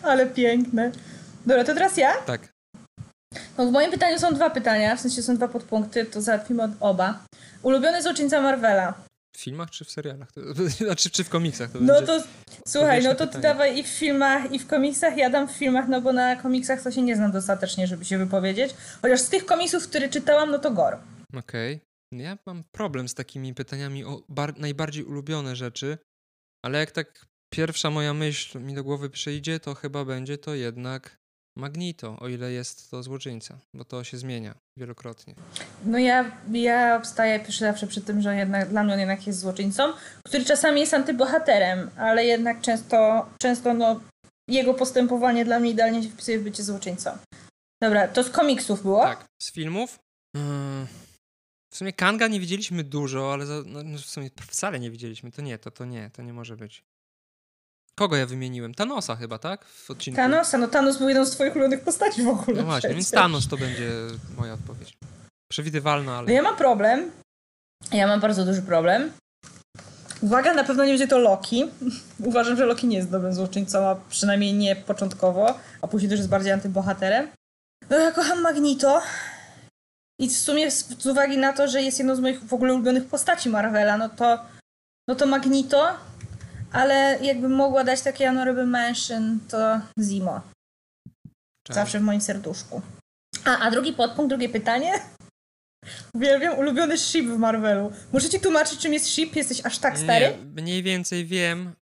ale 0.09 0.27
piękne. 0.27 0.93
Dobra, 1.47 1.65
to 1.65 1.75
teraz 1.75 1.97
ja? 1.97 2.15
Tak. 2.27 2.49
No 3.59 3.67
w 3.67 3.73
moim 3.73 3.91
pytaniu 3.91 4.19
są 4.19 4.35
dwa 4.35 4.51
pytania, 4.51 4.97
w 4.97 5.01
sensie 5.01 5.23
są 5.23 5.37
dwa 5.37 5.49
podpunkty, 5.49 6.05
to 6.05 6.21
załatwimy 6.23 6.63
od 6.63 6.71
oba. 6.81 7.25
Ulubiony 7.63 8.03
złoczyńca 8.03 8.41
Marvela. 8.41 8.95
W 9.37 9.41
filmach 9.41 9.71
czy 9.71 9.85
w 9.85 9.91
serialach? 9.91 10.33
To, 10.33 10.41
znaczy, 10.85 11.11
czy 11.11 11.25
w 11.25 11.29
komiksach? 11.29 11.71
To 11.71 11.79
no 11.81 12.03
to 12.03 12.23
słuchaj, 12.69 13.03
no 13.03 13.11
to 13.15 13.19
ty 13.19 13.27
pytanie. 13.27 13.43
dawaj 13.43 13.79
i 13.79 13.83
w 13.83 13.87
filmach, 13.87 14.53
i 14.53 14.59
w 14.59 14.67
komiksach. 14.67 15.17
Ja 15.17 15.31
dam 15.31 15.49
w 15.49 15.53
filmach, 15.53 15.89
no 15.89 16.01
bo 16.01 16.13
na 16.13 16.37
komiksach 16.37 16.83
to 16.83 16.91
się 16.91 17.03
nie 17.03 17.17
znam 17.17 17.33
dostatecznie, 17.33 17.87
żeby 17.87 18.05
się 18.05 18.19
wypowiedzieć. 18.19 18.75
Chociaż 19.03 19.21
z 19.21 19.29
tych 19.29 19.47
komiksów, 19.47 19.89
które 19.89 20.09
czytałam, 20.09 20.51
no 20.51 20.59
to 20.59 20.71
Gor. 20.71 20.99
Okej. 21.37 21.81
Ja 22.13 22.39
mam 22.47 22.65
problem 22.73 23.09
z 23.09 23.15
takimi 23.15 23.55
pytaniami 23.55 24.05
o 24.05 24.23
bar- 24.29 24.59
najbardziej 24.59 25.05
ulubione 25.05 25.57
rzeczy, 25.57 25.99
ale 26.65 26.79
jak 26.79 26.91
tak 26.91 27.27
pierwsza 27.51 27.91
moja 27.91 28.15
myśl 28.15 28.61
mi 28.61 28.75
do 28.75 28.85
głowy 28.85 29.11
przyjdzie, 29.11 29.61
to 29.61 29.75
chyba 29.75 30.05
będzie 30.05 30.39
to 30.39 30.55
jednak 30.55 31.19
Magnito, 31.59 32.17
o 32.21 32.29
ile 32.29 32.53
jest 32.53 32.91
to 32.91 33.03
złoczyńca, 33.03 33.59
bo 33.75 33.85
to 33.85 34.05
się 34.05 34.19
zmienia 34.19 34.55
wielokrotnie. 34.77 35.35
No 35.85 35.99
ja, 35.99 36.37
ja 36.53 36.97
obstaję 36.97 37.45
zawsze 37.59 37.87
przy 37.87 38.01
tym, 38.01 38.21
że 38.21 38.37
jednak, 38.37 38.69
dla 38.69 38.85
mnie 38.85 38.93
on 38.93 38.99
jednak 38.99 39.27
jest 39.27 39.39
złoczyńcą, 39.39 39.93
który 40.25 40.45
czasami 40.45 40.81
jest 40.81 40.95
antybohaterem, 40.95 41.91
ale 41.97 42.25
jednak 42.25 42.61
często, 42.61 43.29
często 43.39 43.75
no, 43.75 44.01
jego 44.49 44.75
postępowanie 44.75 45.45
dla 45.45 45.61
mnie 45.61 45.71
idealnie 45.71 46.03
się 46.03 46.09
wpisuje 46.09 46.39
w 46.39 46.43
bycie 46.43 46.63
złoczyńcą. 46.63 47.19
Dobra, 47.83 48.09
to 48.09 48.25
z 48.25 48.31
komiksów 48.31 48.83
było? 48.83 49.03
Tak, 49.03 49.25
z 49.43 49.53
filmów? 49.53 49.99
Yy, 50.35 50.41
w 51.73 51.77
sumie 51.77 51.93
Kanga 51.93 52.29
nie 52.29 52.41
widzieliśmy 52.41 52.85
dużo, 52.85 53.33
ale 53.33 53.47
za, 53.47 53.63
no 53.67 53.99
w 53.99 54.01
sumie 54.01 54.31
wcale 54.51 54.81
nie 54.81 54.91
widzieliśmy. 54.91 55.33
To 55.33 55.43
nie, 55.43 55.59
to, 55.59 55.71
to 55.71 55.85
nie, 55.85 56.11
to 56.11 56.23
nie 56.23 56.33
może 56.33 56.57
być. 56.57 56.83
Kogo 57.99 58.17
ja 58.17 58.27
wymieniłem? 58.27 58.75
Thanosa 58.75 59.17
chyba, 59.17 59.39
tak? 59.39 59.65
W 59.65 59.91
odcinku. 59.91 60.17
Thanosa, 60.17 60.59
no 60.59 60.69
Thanos 60.69 60.99
był 60.99 61.09
jedną 61.09 61.25
z 61.25 61.31
twoich 61.31 61.57
ulubionych 61.57 61.81
postaci 61.81 62.23
w 62.23 62.29
ogóle. 62.29 62.57
No 62.57 62.65
właśnie, 62.65 62.91
więc 62.91 63.07
przecież. 63.07 63.23
Thanos 63.23 63.49
to 63.49 63.57
będzie 63.57 63.91
moja 64.37 64.55
odpowiedź. 64.55 64.95
Przewidywalna, 65.53 66.13
No 66.13 66.19
ale... 66.19 66.33
ja 66.33 66.43
mam 66.43 66.57
problem. 66.57 67.11
Ja 67.93 68.07
mam 68.07 68.21
bardzo 68.21 68.45
duży 68.45 68.63
problem. 68.63 69.13
Uwaga, 70.21 70.55
na 70.55 70.65
pewno 70.65 70.85
nie 70.85 70.91
będzie 70.93 71.09
to 71.09 71.19
Loki. 71.19 71.65
Uważam, 72.25 72.57
że 72.57 72.67
Loki 72.67 72.87
nie 72.87 72.97
jest 72.97 73.11
dobrym 73.11 73.35
złoczyńcą, 73.35 73.89
a 73.89 73.95
przynajmniej 74.11 74.55
nie 74.55 74.77
początkowo, 74.77 75.59
a 75.83 75.89
później 75.89 76.11
też 76.11 76.19
jest 76.19 76.31
bardziej 76.31 76.53
antybohaterem. 76.53 77.29
No 77.91 77.99
ja 77.99 78.13
kocham 78.13 78.41
Magnito. 78.41 79.03
I 80.21 80.29
w 80.29 80.39
sumie 80.39 80.71
z, 80.71 81.03
z 81.03 81.07
uwagi 81.07 81.39
na 81.39 81.53
to, 81.53 81.69
że 81.69 81.83
jest 81.83 81.99
jedną 81.99 82.17
z 82.17 82.21
moich 82.21 82.41
w 82.45 82.53
ogóle 82.55 82.75
ulubionych 82.75 83.07
postaci 83.07 83.49
Marvela, 83.51 83.97
no 83.97 84.09
to, 84.09 84.39
no 85.09 85.15
to 85.15 85.27
Magnito, 85.27 85.95
ale 86.73 87.19
jakbym 87.23 87.53
mogła 87.53 87.85
dać 87.85 88.01
taki 88.03 88.25
honorable 88.25 88.67
mention, 88.67 89.39
to 89.49 89.81
Zimo. 90.01 90.41
Czemu? 91.67 91.75
Zawsze 91.75 91.99
w 91.99 92.03
moim 92.03 92.21
serduszku. 92.21 92.83
A, 93.45 93.59
a 93.59 93.71
drugi 93.71 93.93
podpunkt, 93.93 94.29
drugie 94.29 94.49
pytanie. 94.49 94.93
Uwielbiam 96.15 96.59
ulubiony 96.59 96.99
ship 96.99 97.27
w 97.27 97.39
Marvelu. 97.39 97.93
Muszę 98.13 98.29
ci 98.29 98.41
tłumaczyć, 98.41 98.79
czym 98.79 98.93
jest 98.93 99.07
ship? 99.09 99.37
Jesteś 99.37 99.67
aż 99.67 99.79
tak 99.79 99.99
stary? 99.99 100.27
Nie, 100.55 100.63
mniej 100.63 100.83
więcej 100.83 101.27
wiem, 101.27 101.73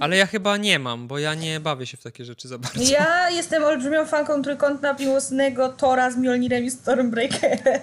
ale 0.00 0.16
ja 0.16 0.26
chyba 0.26 0.56
nie 0.56 0.78
mam, 0.78 1.08
bo 1.08 1.18
ja 1.18 1.34
nie 1.34 1.60
bawię 1.60 1.86
się 1.86 1.96
w 1.96 2.02
takie 2.02 2.24
rzeczy 2.24 2.48
za 2.48 2.58
bardzo. 2.58 2.92
Ja 2.92 3.30
jestem 3.30 3.64
olbrzymią 3.64 4.06
fanką 4.06 4.42
trójkątna 4.42 4.92
miłosnego 4.92 5.68
Tora 5.68 6.10
z 6.10 6.16
Mjolnirem 6.16 6.64
i 6.64 6.70
Stormbreakerem. 6.70 7.80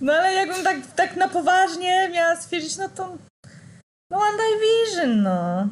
No 0.00 0.12
ale 0.12 0.32
jakbym 0.32 0.64
tak, 0.64 0.76
tak 0.96 1.16
na 1.16 1.28
poważnie 1.28 2.08
miała 2.12 2.36
stwierdzić, 2.36 2.76
no 2.76 2.88
to... 2.88 3.16
No 4.10 4.18
no. 5.06 5.68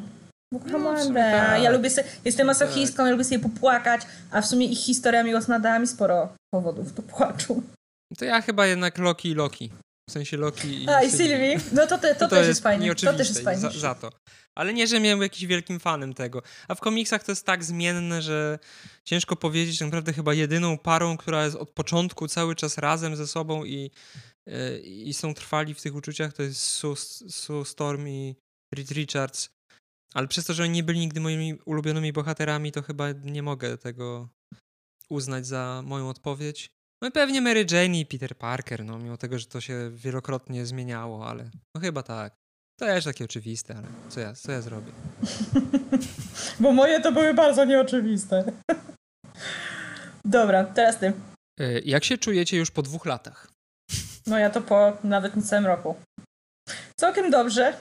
Bo 0.53 0.59
kocham 0.59 0.83
No, 0.83 1.03
sumie 1.03 1.13
Wanda. 1.13 1.31
tak. 1.47 1.63
Ja 1.63 1.71
lubię 1.71 1.89
sobie, 1.89 2.07
jestem 2.25 2.47
masochistką, 2.47 3.05
ja 3.05 3.11
lubię 3.11 3.23
sobie 3.23 3.39
popłakać, 3.39 4.01
a 4.31 4.41
w 4.41 4.45
sumie 4.45 4.65
ich 4.65 4.79
historia 4.79 5.23
miłosna 5.23 5.59
dała 5.59 5.79
mi 5.79 5.87
sporo 5.87 6.29
powodów 6.53 6.93
do 6.93 7.01
płaczu. 7.01 7.63
To 8.17 8.25
ja 8.25 8.41
chyba 8.41 8.65
jednak 8.65 8.97
Loki 8.97 9.29
i 9.29 9.33
Loki. 9.35 9.71
W 10.09 10.13
sensie 10.13 10.37
Loki 10.37 10.83
i 10.83 10.89
A, 10.89 11.03
i 11.03 11.11
Sylwii. 11.11 11.57
No 11.71 11.87
to, 11.87 11.97
te, 11.97 12.15
to, 12.15 12.27
też 12.27 12.47
jest 12.47 12.63
fajne. 12.63 12.79
To 12.79 12.85
nieoczywiste 12.85 13.17
też 13.17 13.27
jest 13.29 13.41
i 13.41 13.43
fajne. 13.43 13.61
Za, 13.61 13.69
za 13.69 13.95
to. 13.95 14.09
Ale 14.57 14.73
nie, 14.73 14.87
że 14.87 14.99
miałem 14.99 15.21
jakiś 15.21 15.45
wielkim 15.45 15.79
fanem 15.79 16.13
tego. 16.13 16.41
A 16.67 16.75
w 16.75 16.79
komiksach 16.79 17.23
to 17.23 17.31
jest 17.31 17.45
tak 17.45 17.63
zmienne, 17.63 18.21
że 18.21 18.59
ciężko 19.03 19.35
powiedzieć. 19.35 19.81
Naprawdę 19.81 20.13
chyba 20.13 20.33
jedyną 20.33 20.77
parą, 20.77 21.17
która 21.17 21.45
jest 21.45 21.55
od 21.55 21.69
początku 21.69 22.27
cały 22.27 22.55
czas 22.55 22.77
razem 22.77 23.15
ze 23.15 23.27
sobą 23.27 23.65
i, 23.65 23.91
yy, 24.47 24.79
i 24.79 25.13
są 25.13 25.33
trwali 25.33 25.73
w 25.73 25.81
tych 25.81 25.95
uczuciach, 25.95 26.33
to 26.33 26.43
jest 26.43 26.61
Sue, 26.61 26.95
Sue 27.29 27.65
Storm 27.65 28.07
i 28.07 28.35
Reed 28.75 28.91
Richards. 28.91 29.49
Ale 30.13 30.27
przez 30.27 30.45
to, 30.45 30.53
że 30.53 30.63
oni 30.63 30.71
nie 30.71 30.83
byli 30.83 30.99
nigdy 30.99 31.19
moimi 31.19 31.53
ulubionymi 31.65 32.13
bohaterami, 32.13 32.71
to 32.71 32.81
chyba 32.81 33.11
nie 33.11 33.43
mogę 33.43 33.77
tego 33.77 34.29
uznać 35.09 35.47
za 35.47 35.81
moją 35.85 36.09
odpowiedź. 36.09 36.69
No 37.01 37.07
i 37.07 37.11
pewnie 37.11 37.41
Mary 37.41 37.65
Jane 37.71 37.99
i 37.99 38.05
Peter 38.05 38.37
Parker, 38.37 38.85
no 38.85 38.99
mimo 38.99 39.17
tego, 39.17 39.39
że 39.39 39.45
to 39.45 39.61
się 39.61 39.91
wielokrotnie 39.93 40.65
zmieniało, 40.65 41.27
ale 41.29 41.51
no 41.75 41.81
chyba 41.81 42.03
tak. 42.03 42.46
To 42.79 42.85
też 42.85 43.05
takie 43.05 43.25
oczywiste, 43.25 43.75
ale 43.77 43.87
co 44.09 44.19
ja, 44.19 44.33
co 44.33 44.51
ja 44.51 44.61
zrobię? 44.61 44.91
Bo 46.59 46.71
moje 46.71 47.01
to 47.01 47.11
były 47.11 47.33
bardzo 47.33 47.65
nieoczywiste. 47.65 48.43
Dobra, 50.25 50.63
teraz 50.63 50.97
ty. 50.97 51.13
E, 51.59 51.79
Jak 51.79 52.03
się 52.03 52.17
czujecie 52.17 52.57
już 52.57 52.71
po 52.71 52.81
dwóch 52.81 53.05
latach? 53.05 53.47
No 54.27 54.39
ja 54.39 54.49
to 54.49 54.61
po 54.61 54.97
nawet 55.03 55.35
niecałym 55.35 55.65
roku. 55.65 55.95
Całkiem 56.99 57.31
dobrze. 57.31 57.73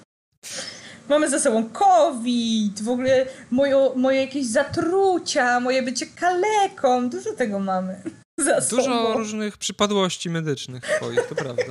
Mamy 1.08 1.30
ze 1.30 1.40
sobą 1.40 1.68
COVID, 1.70 2.82
w 2.82 2.88
ogóle 2.88 3.26
moje, 3.50 3.76
moje 3.96 4.20
jakieś 4.20 4.46
zatrucia, 4.46 5.60
moje 5.60 5.82
bycie 5.82 6.06
kaleką. 6.06 7.10
Dużo 7.10 7.32
tego 7.32 7.58
mamy 7.58 8.02
za 8.38 8.60
Dużo 8.60 8.82
sobą. 8.82 9.12
różnych 9.18 9.58
przypadłości 9.58 10.30
medycznych 10.30 10.82
twoich, 10.84 11.26
to 11.28 11.34
prawda. 11.34 11.62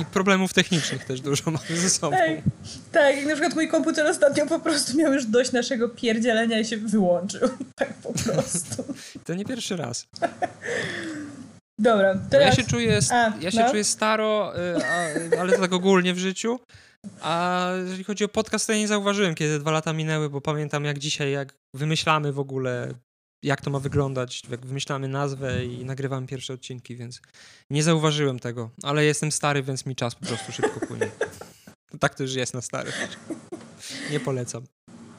I 0.00 0.04
problemów 0.04 0.54
technicznych 0.54 1.04
też 1.04 1.20
dużo 1.20 1.50
mamy 1.50 1.80
ze 1.80 1.90
sobą. 1.90 2.16
Ej, 2.16 2.42
tak, 2.92 3.16
jak 3.16 3.26
na 3.26 3.32
przykład 3.32 3.54
mój 3.54 3.68
komputer 3.68 4.06
ostatnio 4.06 4.46
po 4.46 4.60
prostu 4.60 4.98
miał 4.98 5.12
już 5.12 5.26
dość 5.26 5.52
naszego 5.52 5.88
pierdzielenia 5.88 6.60
i 6.60 6.64
się 6.64 6.76
wyłączył. 6.76 7.48
Tak 7.74 7.94
po 7.94 8.12
prostu. 8.12 8.84
To 9.24 9.34
nie 9.34 9.44
pierwszy 9.44 9.76
raz. 9.76 10.06
Dobra, 11.78 12.18
teraz... 12.30 12.46
ja 12.46 12.64
się 12.64 12.70
czuję, 12.70 12.98
A, 13.12 13.32
ja 13.40 13.50
się 13.50 13.60
no. 13.60 13.70
czuję 13.70 13.84
staro, 13.84 14.52
y, 14.58 14.84
a, 15.36 15.40
ale 15.40 15.52
to 15.52 15.60
tak 15.60 15.72
ogólnie 15.72 16.14
w 16.14 16.18
życiu. 16.18 16.58
A 17.20 17.68
jeżeli 17.84 18.04
chodzi 18.04 18.24
o 18.24 18.28
podcast, 18.28 18.66
to 18.66 18.72
ja 18.72 18.78
nie 18.78 18.88
zauważyłem, 18.88 19.34
kiedy 19.34 19.58
dwa 19.58 19.70
lata 19.70 19.92
minęły, 19.92 20.30
bo 20.30 20.40
pamiętam 20.40 20.84
jak 20.84 20.98
dzisiaj, 20.98 21.32
jak 21.32 21.54
wymyślamy 21.74 22.32
w 22.32 22.38
ogóle, 22.38 22.88
jak 23.42 23.60
to 23.60 23.70
ma 23.70 23.78
wyglądać, 23.78 24.42
jak 24.50 24.66
wymyślamy 24.66 25.08
nazwę 25.08 25.64
i 25.64 25.84
nagrywamy 25.84 26.26
pierwsze 26.26 26.52
odcinki, 26.52 26.96
więc 26.96 27.20
nie 27.70 27.82
zauważyłem 27.82 28.38
tego. 28.38 28.70
Ale 28.82 29.04
jestem 29.04 29.32
stary, 29.32 29.62
więc 29.62 29.86
mi 29.86 29.96
czas 29.96 30.14
po 30.14 30.26
prostu 30.26 30.52
szybko 30.52 30.86
płynie. 30.86 31.10
Tak 32.00 32.14
to 32.14 32.22
już 32.22 32.34
jest 32.34 32.54
na 32.54 32.60
stary. 32.60 32.92
Nie 34.10 34.20
polecam. 34.20 34.64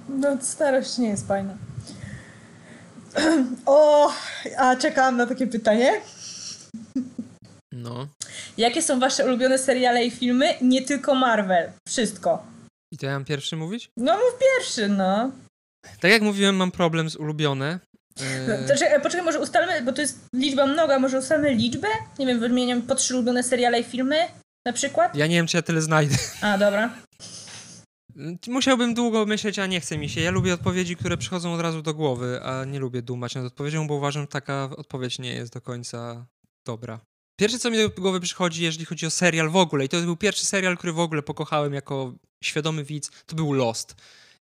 No, 0.10 0.38
starość 0.42 0.98
nie 0.98 1.08
jest 1.10 1.28
fajna. 1.28 1.58
O, 3.66 4.12
a 4.58 4.76
czekałam 4.76 5.18
na 5.18 5.26
takie 5.26 5.48
pytanie. 5.48 6.02
No. 7.72 8.08
Jakie 8.58 8.82
są 8.82 9.00
wasze 9.00 9.26
ulubione 9.26 9.58
seriale 9.58 10.06
i 10.06 10.12
filmy? 10.12 10.54
Nie 10.62 10.82
tylko 10.82 11.16
Marvel. 11.16 11.72
Wszystko. 11.88 12.44
I 12.94 12.98
to 12.98 13.06
ja 13.06 13.12
mam 13.12 13.26
pierwszy 13.26 13.56
mówić? 13.56 13.90
No 13.98 14.14
mów 14.14 14.40
pierwszy, 14.40 14.90
no. 14.90 15.32
Tak 16.00 16.12
jak 16.12 16.22
mówiłem, 16.22 16.56
mam 16.56 16.72
problem 16.72 17.10
z 17.10 17.16
ulubione. 17.16 17.80
Czekaj, 18.68 19.02
poczekaj, 19.02 19.26
może 19.26 19.40
ustalmy, 19.40 19.82
bo 19.82 19.94
to 19.94 20.02
jest 20.02 20.20
liczba 20.34 20.66
mnoga, 20.66 21.00
może 21.00 21.20
ustalmy 21.20 21.54
liczbę? 21.54 21.88
Nie 22.20 22.26
wiem, 22.26 22.40
wymieniam 22.40 22.82
po 22.82 22.96
trzy 22.96 23.16
ulubione 23.16 23.44
seriale 23.44 23.80
i 23.80 23.84
filmy 23.84 24.28
na 24.66 24.74
przykład? 24.74 25.16
Ja 25.16 25.28
nie 25.28 25.36
wiem, 25.36 25.48
czy 25.48 25.58
ja 25.58 25.62
tyle 25.62 25.82
znajdę. 25.82 26.16
A, 26.42 26.58
dobra. 26.58 26.94
Musiałbym 28.48 28.94
długo 28.94 29.26
myśleć, 29.26 29.60
a 29.60 29.66
nie 29.66 29.82
chce 29.82 29.98
mi 29.98 30.10
się. 30.10 30.22
Ja 30.22 30.32
lubię 30.32 30.54
odpowiedzi, 30.54 30.96
które 30.96 31.18
przychodzą 31.18 31.54
od 31.54 31.62
razu 31.62 31.82
do 31.82 31.94
głowy, 31.94 32.40
a 32.44 32.66
nie 32.66 32.80
lubię 32.80 33.02
dumać 33.02 33.36
nad 33.36 33.46
odpowiedzią, 33.46 33.88
bo 33.88 33.94
uważam, 33.94 34.24
że 34.24 34.28
taka 34.28 34.70
odpowiedź 34.78 35.20
nie 35.20 35.34
jest 35.34 35.54
do 35.54 35.62
końca 35.62 36.26
dobra. 36.66 37.00
Pierwsze, 37.40 37.60
co 37.60 37.72
mi 37.72 37.78
do 37.78 37.90
głowy 37.90 38.20
przychodzi, 38.20 38.64
jeżeli 38.64 38.86
chodzi 38.86 39.06
o 39.06 39.10
serial 39.10 39.50
w 39.50 39.56
ogóle, 39.56 39.86
i 39.86 39.90
to 39.90 40.02
był 40.02 40.18
pierwszy 40.18 40.46
serial, 40.46 40.78
który 40.78 40.94
w 40.94 41.00
ogóle 41.00 41.22
pokochałem 41.22 41.74
jako 41.74 42.14
świadomy 42.44 42.84
widz, 42.84 43.12
to 43.26 43.36
był 43.36 43.54
Lost. 43.54 43.96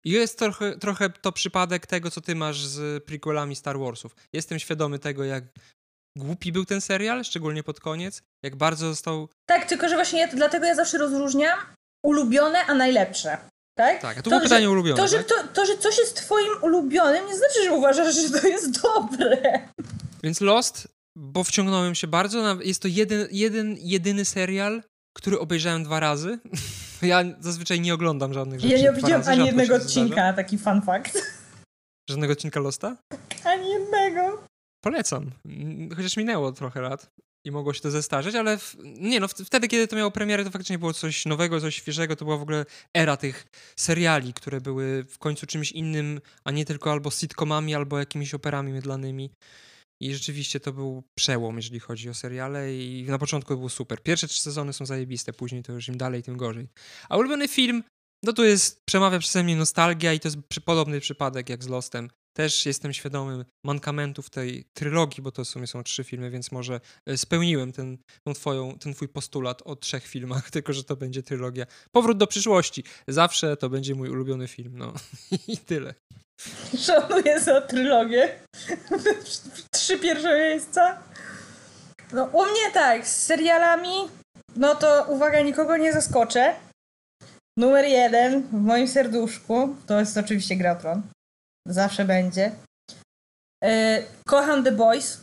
I 0.08 0.12
jest 0.12 0.40
trochę, 0.40 0.78
trochę 0.78 1.10
to 1.10 1.32
przypadek 1.32 1.88
tego, 1.88 2.12
co 2.12 2.22
ty 2.22 2.36
masz 2.36 2.66
z 2.66 3.04
prequelami 3.04 3.56
Star 3.56 3.80
Warsów. 3.80 4.16
Jestem 4.34 4.60
świadomy 4.60 5.00
tego, 5.00 5.24
jak 5.24 5.44
głupi 6.18 6.52
był 6.52 6.66
ten 6.66 6.82
serial, 6.82 7.24
szczególnie 7.24 7.64
pod 7.64 7.80
koniec, 7.80 8.22
jak 8.44 8.56
bardzo 8.56 8.88
został 8.88 9.30
Tak, 9.46 9.66
tylko 9.66 9.90
że 9.90 9.96
właśnie 9.96 10.20
ja, 10.20 10.28
dlatego 10.28 10.66
ja 10.66 10.76
zawsze 10.76 10.98
rozróżniam 10.98 11.60
ulubione, 12.06 12.66
a 12.66 12.74
najlepsze. 12.74 13.38
Tak? 13.78 14.02
Tak, 14.02 14.18
a 14.18 14.22
to 14.22 14.30
było 14.30 14.42
pytanie 14.42 14.66
że, 14.66 14.72
ulubione. 14.72 14.98
To 14.98 15.08
że, 15.08 15.18
tak? 15.18 15.28
to, 15.28 15.48
to, 15.54 15.66
że 15.66 15.78
coś 15.78 15.98
jest 15.98 16.16
twoim 16.16 16.52
ulubionym, 16.62 17.28
nie 17.28 17.36
znaczy, 17.36 17.64
że 17.64 17.72
uważasz, 17.72 18.16
że 18.16 18.42
to 18.42 18.48
jest 18.48 18.82
dobre. 18.82 19.68
Więc 20.24 20.42
Lost, 20.42 20.88
bo 21.16 21.44
wciągnąłem 21.44 21.96
się 21.96 22.08
bardzo. 22.08 22.62
Jest 22.62 22.82
to 22.82 22.88
jeden, 22.88 23.28
jeden 23.32 23.76
jedyny 23.80 24.26
serial, 24.26 24.84
który 25.18 25.40
obejrzałem 25.40 25.84
dwa 25.84 26.00
razy. 26.00 26.40
Ja 27.02 27.24
zazwyczaj 27.40 27.82
nie 27.82 27.94
oglądam 27.94 28.34
żadnych 28.34 28.60
rzeczy. 28.60 28.74
Ja 28.74 28.92
nie 28.92 28.96
widziałam 28.96 29.22
razy, 29.22 29.32
ani 29.32 29.46
jednego 29.46 29.76
odcinka, 29.76 30.14
zdarza. 30.14 30.34
taki 30.34 30.58
fun 30.58 30.82
fact. 30.82 31.18
Żadnego 32.10 32.34
odcinka 32.34 32.60
Losta? 32.60 32.98
Ani 33.44 33.70
jednego. 33.70 34.44
Polecam. 34.84 35.32
Mm, 35.46 35.96
Chociaż 35.96 36.18
minęło 36.18 36.52
trochę 36.52 36.82
lat 36.82 37.10
i 37.46 37.52
mogło 37.52 37.74
się 37.74 37.82
to 37.82 37.92
zestarzeć, 37.92 38.36
ale 38.36 38.58
w, 38.58 38.76
nie 38.84 39.20
no, 39.20 39.28
wtedy, 39.28 39.68
kiedy 39.68 39.88
to 39.88 39.96
miało 39.96 40.12
premierę, 40.12 40.44
to 40.44 40.52
faktycznie 40.52 40.80
było 40.80 40.94
coś 40.94 41.26
nowego, 41.26 41.62
coś 41.62 41.76
świeżego. 41.76 42.16
To 42.16 42.26
była 42.26 42.38
w 42.38 42.42
ogóle 42.42 42.66
era 42.94 43.18
tych 43.18 43.48
seriali, 43.76 44.34
które 44.34 44.62
były 44.62 45.04
w 45.04 45.18
końcu 45.18 45.46
czymś 45.46 45.72
innym, 45.72 46.22
a 46.44 46.52
nie 46.52 46.66
tylko 46.66 46.92
albo 46.92 47.12
sitcomami, 47.12 47.76
albo 47.76 48.00
jakimiś 48.00 48.34
operami 48.34 48.74
mydlanymi. 48.74 49.30
I 50.02 50.14
rzeczywiście 50.14 50.60
to 50.60 50.74
był 50.74 51.04
przełom, 51.16 51.56
jeżeli 51.56 51.80
chodzi 51.80 52.10
o 52.10 52.14
seriale 52.14 52.76
i 52.76 53.06
na 53.08 53.18
początku 53.18 53.58
było 53.58 53.70
super. 53.70 54.04
Pierwsze 54.04 54.28
trzy 54.28 54.42
sezony 54.42 54.74
są 54.74 54.86
zajebiste, 54.86 55.34
później 55.34 55.64
to 55.64 55.74
już 55.74 55.88
im 55.88 55.98
dalej, 55.98 56.24
tym 56.24 56.38
gorzej. 56.38 56.68
A 57.10 57.18
ulubiony 57.18 57.48
film, 57.48 57.84
no 58.24 58.34
to 58.34 58.44
jest, 58.44 58.86
przemawia 58.86 59.20
przeze 59.20 59.44
mnie 59.44 59.56
nostalgia 59.56 60.14
i 60.14 60.20
to 60.20 60.28
jest 60.28 60.38
podobny 60.66 61.00
przypadek 61.00 61.50
jak 61.50 61.64
z 61.64 61.68
Lostem. 61.68 62.10
Też 62.38 62.66
jestem 62.66 62.94
świadomym 62.94 63.46
mankamentów 63.66 64.30
tej 64.30 64.66
trylogii, 64.74 65.24
bo 65.24 65.32
to 65.32 65.44
w 65.44 65.48
sumie 65.48 65.68
są 65.68 65.84
trzy 65.84 66.04
filmy, 66.04 66.30
więc 66.30 66.52
może 66.52 66.80
e, 67.06 67.18
spełniłem 67.18 67.72
ten, 67.72 67.98
tą 68.24 68.34
twoją, 68.34 68.78
ten 68.80 68.94
twój 68.94 69.08
postulat 69.08 69.62
o 69.66 69.76
trzech 69.76 70.08
filmach, 70.08 70.50
tylko 70.56 70.74
że 70.74 70.84
to 70.84 70.96
będzie 70.96 71.24
trylogia. 71.24 71.66
Powrót 71.92 72.18
do 72.18 72.28
przyszłości. 72.28 72.84
Zawsze 73.08 73.58
to 73.58 73.70
będzie 73.70 73.96
mój 73.96 74.10
ulubiony 74.10 74.48
film, 74.48 74.78
no 74.78 74.94
i 75.48 75.58
tyle. 75.58 75.94
Szanuję 76.78 77.40
za 77.40 77.62
trylogię. 77.62 78.40
Trzy 79.72 80.00
pierwsze 80.00 80.38
miejsca. 80.38 80.98
No, 82.14 82.24
u 82.26 82.46
mnie 82.46 82.72
tak, 82.74 83.08
z 83.08 83.26
serialami, 83.26 83.96
no 84.56 84.76
to 84.76 85.06
uwaga, 85.08 85.42
nikogo 85.42 85.78
nie 85.78 85.94
zaskoczę. 85.94 86.56
Numer 87.58 87.86
jeden 87.86 88.42
w 88.42 88.62
moim 88.62 88.88
serduszku 88.88 89.76
to 89.88 90.00
jest 90.00 90.18
oczywiście 90.18 90.56
Gra 90.56 90.72
o 90.72 90.76
Tron. 90.76 91.17
Zawsze 91.68 92.06
będzie. 92.06 92.52
E, 93.64 94.04
kocham 94.28 94.64
The 94.64 94.72
Boys. 94.72 95.18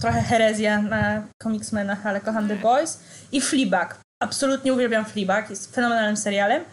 Trochę 0.00 0.22
herezja 0.22 0.82
na 0.82 1.22
komiksmenach, 1.42 2.06
ale 2.06 2.20
kocham 2.20 2.48
The 2.48 2.56
Boys. 2.56 3.00
I 3.32 3.40
Fleabag. 3.40 4.00
Absolutnie 4.22 4.72
uwielbiam 4.72 5.04
Fleabag. 5.04 5.50
Jest 5.50 5.74
fenomenalnym 5.74 6.16
serialem. 6.16 6.64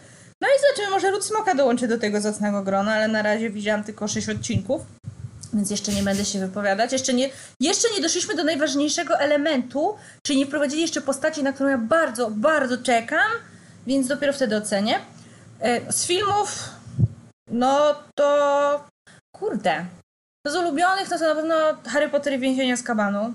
No 0.42 0.48
i 0.48 0.62
zobaczymy, 0.62 0.96
może 0.96 1.12
Lud 1.12 1.26
Smoka 1.26 1.56
dołączy 1.56 1.88
do 1.88 1.98
tego 1.98 2.22
zacnego 2.22 2.64
grona, 2.64 2.94
ale 2.94 3.08
na 3.08 3.22
razie 3.22 3.50
widziałam 3.50 3.84
tylko 3.84 4.08
6 4.08 4.30
odcinków, 4.30 4.82
więc 5.54 5.72
jeszcze 5.72 5.92
nie 5.92 6.04
będę 6.04 6.26
się 6.26 6.40
wypowiadać. 6.40 6.92
Jeszcze 6.92 7.14
nie, 7.14 7.30
jeszcze 7.60 7.88
nie 7.96 8.02
doszliśmy 8.02 8.36
do 8.36 8.44
najważniejszego 8.44 9.20
elementu, 9.20 9.96
czyli 10.24 10.40
nie 10.40 10.46
wprowadzili 10.46 10.82
jeszcze 10.82 11.02
postaci, 11.02 11.44
na 11.44 11.54
którą 11.54 11.70
ja 11.70 11.78
bardzo, 11.78 12.32
bardzo 12.32 12.78
czekam, 12.78 13.32
więc 13.88 14.08
dopiero 14.08 14.34
wtedy 14.34 14.58
ocenię. 14.58 15.00
E, 15.60 15.94
Z 15.94 16.06
filmów, 16.06 16.70
no 17.52 17.96
to 18.16 18.88
kurde. 19.40 19.86
No 20.46 20.52
z 20.52 20.56
ulubionych, 20.56 21.10
no 21.12 21.18
to 21.20 21.28
na 21.28 21.36
pewno 21.36 21.56
Harry 21.92 22.10
Potter 22.10 22.34
i 22.34 22.40
Więzienia 22.40 22.78
z 22.78 22.84
Kabanu. 22.84 23.34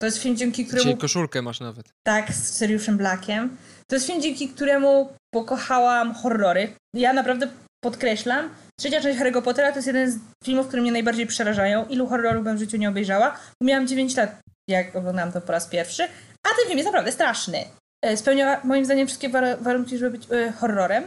To 0.00 0.06
jest 0.06 0.18
film, 0.18 0.36
dzięki 0.36 0.66
któremu... 0.66 0.84
Dzisiaj 0.84 0.98
koszulkę 0.98 1.42
masz 1.42 1.60
nawet. 1.60 1.86
Tak, 2.06 2.32
z 2.32 2.52
Seriuszem 2.56 2.96
Blackiem. 2.96 3.56
To 3.86 3.96
jest 3.96 4.06
film, 4.06 4.22
dzięki 4.22 4.48
któremu 4.48 5.12
pokochałam 5.34 6.14
horrory. 6.14 6.72
Ja 6.96 7.12
naprawdę 7.12 7.48
podkreślam, 7.84 8.48
trzecia 8.80 9.00
część 9.00 9.18
Harry'ego 9.20 9.42
Pottera 9.42 9.70
to 9.72 9.76
jest 9.78 9.86
jeden 9.86 10.10
z 10.12 10.18
filmów, 10.44 10.66
które 10.68 10.82
mnie 10.82 10.92
najbardziej 10.92 11.26
przerażają. 11.26 11.86
Ilu 11.86 12.06
horrorów 12.06 12.44
bym 12.44 12.56
w 12.56 12.60
życiu 12.60 12.76
nie 12.76 12.88
obejrzała? 12.88 13.38
Miałam 13.62 13.86
9 13.86 14.16
lat, 14.16 14.40
jak 14.68 14.96
oglądałam 14.96 15.32
to 15.32 15.40
po 15.40 15.52
raz 15.52 15.66
pierwszy. 15.66 16.02
A 16.46 16.48
ten 16.48 16.66
film 16.66 16.78
jest 16.78 16.86
naprawdę 16.86 17.12
straszny. 17.12 17.64
E, 18.04 18.16
Spełnia 18.16 18.60
moim 18.64 18.84
zdaniem 18.84 19.06
wszystkie 19.06 19.28
war- 19.28 19.62
warunki, 19.62 19.98
żeby 19.98 20.18
być 20.18 20.26
e, 20.32 20.52
horrorem. 20.52 21.04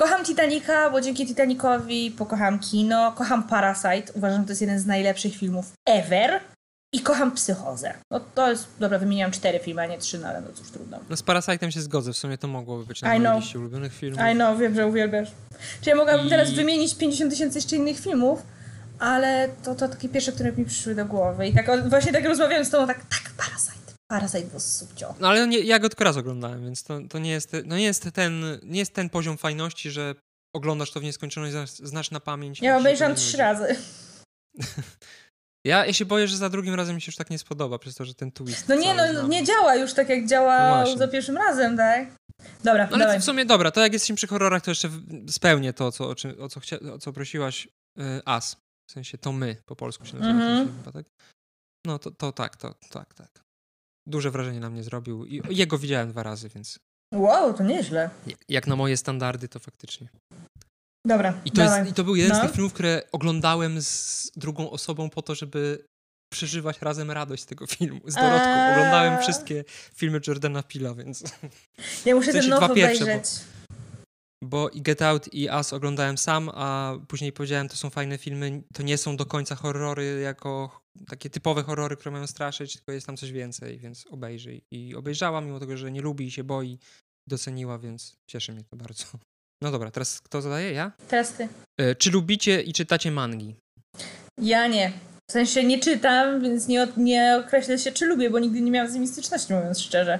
Kocham 0.00 0.24
Titanica, 0.24 0.90
bo 0.90 1.00
dzięki 1.00 1.26
Titanicowi 1.26 2.10
pokocham 2.10 2.58
kino. 2.58 3.12
Kocham 3.12 3.42
Parasite. 3.42 4.12
Uważam, 4.14 4.40
że 4.40 4.46
to 4.46 4.50
jest 4.50 4.60
jeden 4.60 4.78
z 4.78 4.86
najlepszych 4.86 5.36
filmów 5.36 5.72
ever. 5.86 6.40
I 6.92 7.00
kocham 7.00 7.32
Psychozę. 7.32 7.94
No 8.10 8.20
to 8.20 8.50
jest, 8.50 8.68
dobra, 8.78 8.98
wymieniam 8.98 9.30
cztery 9.30 9.58
filmy, 9.58 9.82
a 9.82 9.86
nie 9.86 9.98
trzy, 9.98 10.18
no 10.18 10.28
ale 10.28 10.40
no 10.40 10.48
cóż, 10.54 10.70
trudno. 10.70 10.98
No 11.10 11.16
z 11.16 11.22
Parasite'em 11.22 11.70
się 11.70 11.80
zgodzę, 11.80 12.12
w 12.12 12.16
sumie 12.16 12.38
to 12.38 12.48
mogłoby 12.48 12.86
być 12.86 13.02
na 13.02 13.18
mojej 13.18 13.40
liście 13.40 13.58
ulubionych 13.58 13.94
filmów. 13.94 14.20
I 14.32 14.34
know, 14.34 14.58
wiem, 14.58 14.74
że 14.74 14.86
uwielbiasz. 14.86 15.28
Czy 15.80 15.90
ja 15.90 15.96
mogłabym 15.96 16.26
I- 16.26 16.30
teraz 16.30 16.50
wymienić 16.50 16.94
50 16.94 17.30
tysięcy 17.30 17.58
jeszcze 17.58 17.76
innych 17.76 18.00
filmów, 18.00 18.42
ale 18.98 19.48
to, 19.62 19.74
to 19.74 19.88
takie 19.88 20.08
pierwsze, 20.08 20.32
które 20.32 20.52
mi 20.52 20.64
przyszły 20.64 20.94
do 20.94 21.04
głowy. 21.06 21.48
I 21.48 21.54
tak 21.54 21.88
właśnie 21.88 22.12
tak 22.12 22.24
rozmawiałem 22.24 22.64
z 22.64 22.70
tobą, 22.70 22.86
tak, 22.86 22.98
tak, 22.98 23.30
Parasite. 23.36 23.79
Parasite 24.10 24.46
was 24.46 24.76
subcio. 24.76 25.14
No 25.20 25.28
ale 25.28 25.46
nie, 25.46 25.58
ja 25.58 25.78
go 25.78 25.88
tylko 25.88 26.04
raz 26.04 26.16
oglądałem, 26.16 26.64
więc 26.64 26.82
to, 26.82 26.98
to 27.10 27.18
nie, 27.18 27.30
jest, 27.30 27.56
no 27.64 27.76
nie, 27.76 27.84
jest 27.84 28.10
ten, 28.14 28.44
nie 28.62 28.78
jest 28.78 28.94
ten 28.94 29.10
poziom 29.10 29.38
fajności, 29.38 29.90
że 29.90 30.14
oglądasz 30.56 30.90
to 30.90 31.00
w 31.00 31.02
nieskończoność, 31.02 31.52
znasz, 31.52 31.70
znasz 31.70 32.10
na 32.10 32.20
pamięć. 32.20 32.60
Ja 32.62 32.76
obejrzałam 32.78 33.14
trzy 33.16 33.36
razy. 33.36 33.76
Ja, 35.66 35.86
ja 35.86 35.92
się 35.92 36.04
boję, 36.04 36.28
że 36.28 36.36
za 36.36 36.48
drugim 36.50 36.74
razem 36.74 36.94
mi 36.94 37.00
się 37.02 37.08
już 37.08 37.16
tak 37.16 37.30
nie 37.30 37.38
spodoba, 37.38 37.78
przez 37.78 37.94
to, 37.94 38.04
że 38.04 38.14
ten 38.14 38.32
twist 38.32 38.68
No 38.68 38.74
nie, 38.74 38.94
no 38.94 39.12
znam. 39.12 39.30
nie 39.30 39.44
działa 39.44 39.74
już 39.76 39.94
tak, 39.94 40.08
jak 40.08 40.26
działa 40.26 40.84
No 40.84 40.96
za 40.96 41.08
pierwszym 41.08 41.36
razem, 41.36 41.76
tak? 41.76 42.08
Dobra, 42.64 42.86
No 42.86 42.94
ale 42.94 43.04
dawaj. 43.04 43.20
w 43.20 43.24
sumie 43.24 43.44
dobra, 43.44 43.70
to 43.70 43.80
jak 43.80 43.92
jesteśmy 43.92 44.16
przy 44.16 44.26
horrorach, 44.26 44.62
to 44.62 44.70
jeszcze 44.70 44.90
spełnię 45.28 45.72
to, 45.72 45.92
co, 45.92 46.08
o, 46.08 46.14
czym, 46.14 46.42
o, 46.42 46.48
co, 46.48 46.60
chcia, 46.60 46.76
o 46.94 46.98
co 46.98 47.12
prosiłaś. 47.12 47.68
Y, 47.98 48.02
As. 48.24 48.56
W 48.90 48.92
sensie 48.92 49.18
to 49.18 49.32
my 49.32 49.56
po 49.66 49.76
polsku 49.76 50.06
się 50.06 50.16
nazywa. 50.16 50.56
Film 50.56 50.76
chyba, 50.78 50.92
tak? 50.92 51.06
No 51.86 51.98
to, 51.98 52.10
to 52.10 52.32
tak, 52.32 52.56
to 52.56 52.74
tak, 52.90 53.14
tak. 53.14 53.40
Duże 54.08 54.30
wrażenie 54.30 54.60
na 54.60 54.70
mnie 54.70 54.82
zrobił 54.82 55.24
i 55.26 55.42
jego 55.50 55.78
widziałem 55.78 56.10
dwa 56.10 56.22
razy, 56.22 56.48
więc 56.54 56.78
Wow, 57.14 57.54
to 57.54 57.62
nieźle. 57.64 58.10
jak 58.48 58.66
na 58.66 58.76
moje 58.76 58.96
standardy, 58.96 59.48
to 59.48 59.58
faktycznie. 59.58 60.08
Dobra, 61.06 61.40
I 61.44 61.50
to, 61.50 61.62
jest, 61.62 61.90
i 61.90 61.94
to 61.94 62.04
był 62.04 62.16
jeden 62.16 62.34
z 62.36 62.38
No. 62.38 62.44
tych 62.44 62.54
filmów, 62.54 62.72
które 62.72 63.02
oglądałem 63.12 63.82
z 63.82 64.30
drugą 64.36 64.70
osobą 64.70 65.10
po 65.10 65.22
to, 65.22 65.34
żeby 65.34 65.84
przeżywać 66.32 66.82
razem 66.82 67.10
radość 67.10 67.42
z 67.42 67.46
tego 67.46 67.66
filmu. 67.66 68.00
Z 68.06 68.14
Dorotką. 68.14 68.48
Eee. 68.48 68.72
Oglądałem 68.72 69.18
wszystkie 69.22 69.64
filmy 69.94 70.20
Jordana 70.26 70.62
Pila, 70.62 70.94
więc... 70.94 71.22
Ja 72.04 72.14
muszę 72.14 72.30
w 72.30 72.32
sensie 72.34 72.48
ten 72.50 72.60
nowy 72.60 72.74
pierwsze, 72.74 72.98
bo- 73.04 73.10
obejrzeć. 73.10 73.30
Bo 74.44 74.68
i 74.68 74.82
Get 74.82 75.02
Out 75.02 75.34
i 75.34 75.48
Us 75.48 75.72
oglądałem 75.72 76.18
sam, 76.18 76.50
a 76.54 76.94
później 77.08 77.32
powiedziałem, 77.32 77.68
to 77.68 77.76
są 77.76 77.90
fajne 77.90 78.18
filmy, 78.18 78.62
to 78.74 78.82
nie 78.82 78.98
są 78.98 79.16
do 79.16 79.26
końca 79.26 79.54
horrory 79.54 80.20
jako 80.20 80.80
takie 81.06 81.30
typowe 81.30 81.62
horrory, 81.62 81.96
które 81.96 82.10
mają 82.12 82.26
straszyć, 82.26 82.76
tylko 82.76 82.92
jest 82.92 83.06
tam 83.06 83.16
coś 83.16 83.32
więcej, 83.32 83.78
więc 83.78 84.06
obejrzyj. 84.10 84.62
I 84.70 84.94
obejrzała, 84.94 85.40
mimo 85.40 85.60
tego, 85.60 85.76
że 85.76 85.90
nie 85.90 86.00
lubi 86.00 86.26
i 86.26 86.30
się 86.30 86.44
boi, 86.44 86.78
doceniła, 87.28 87.78
więc 87.78 88.16
cieszy 88.30 88.52
mnie 88.52 88.64
to 88.64 88.76
bardzo. 88.76 89.04
No 89.62 89.70
dobra, 89.70 89.90
teraz 89.90 90.20
kto 90.20 90.42
zadaje? 90.42 90.72
Ja? 90.72 90.92
Teraz 91.08 91.32
ty. 91.32 91.48
E, 91.80 91.94
Czy 91.94 92.10
lubicie 92.10 92.62
i 92.62 92.72
czytacie 92.72 93.10
mangi? 93.10 93.56
Ja 94.38 94.66
nie. 94.66 94.92
W 95.30 95.32
sensie 95.32 95.64
nie 95.64 95.78
czytam, 95.80 96.42
więc 96.42 96.68
nie, 96.68 96.88
nie 96.96 97.42
określę 97.46 97.78
się, 97.78 97.92
czy 97.92 98.06
lubię, 98.06 98.30
bo 98.30 98.38
nigdy 98.38 98.60
nie 98.60 98.70
miałam 98.70 98.90
z 98.90 98.94
nimi 98.94 99.08
styczności, 99.08 99.52
mówiąc 99.52 99.80
szczerze. 99.80 100.18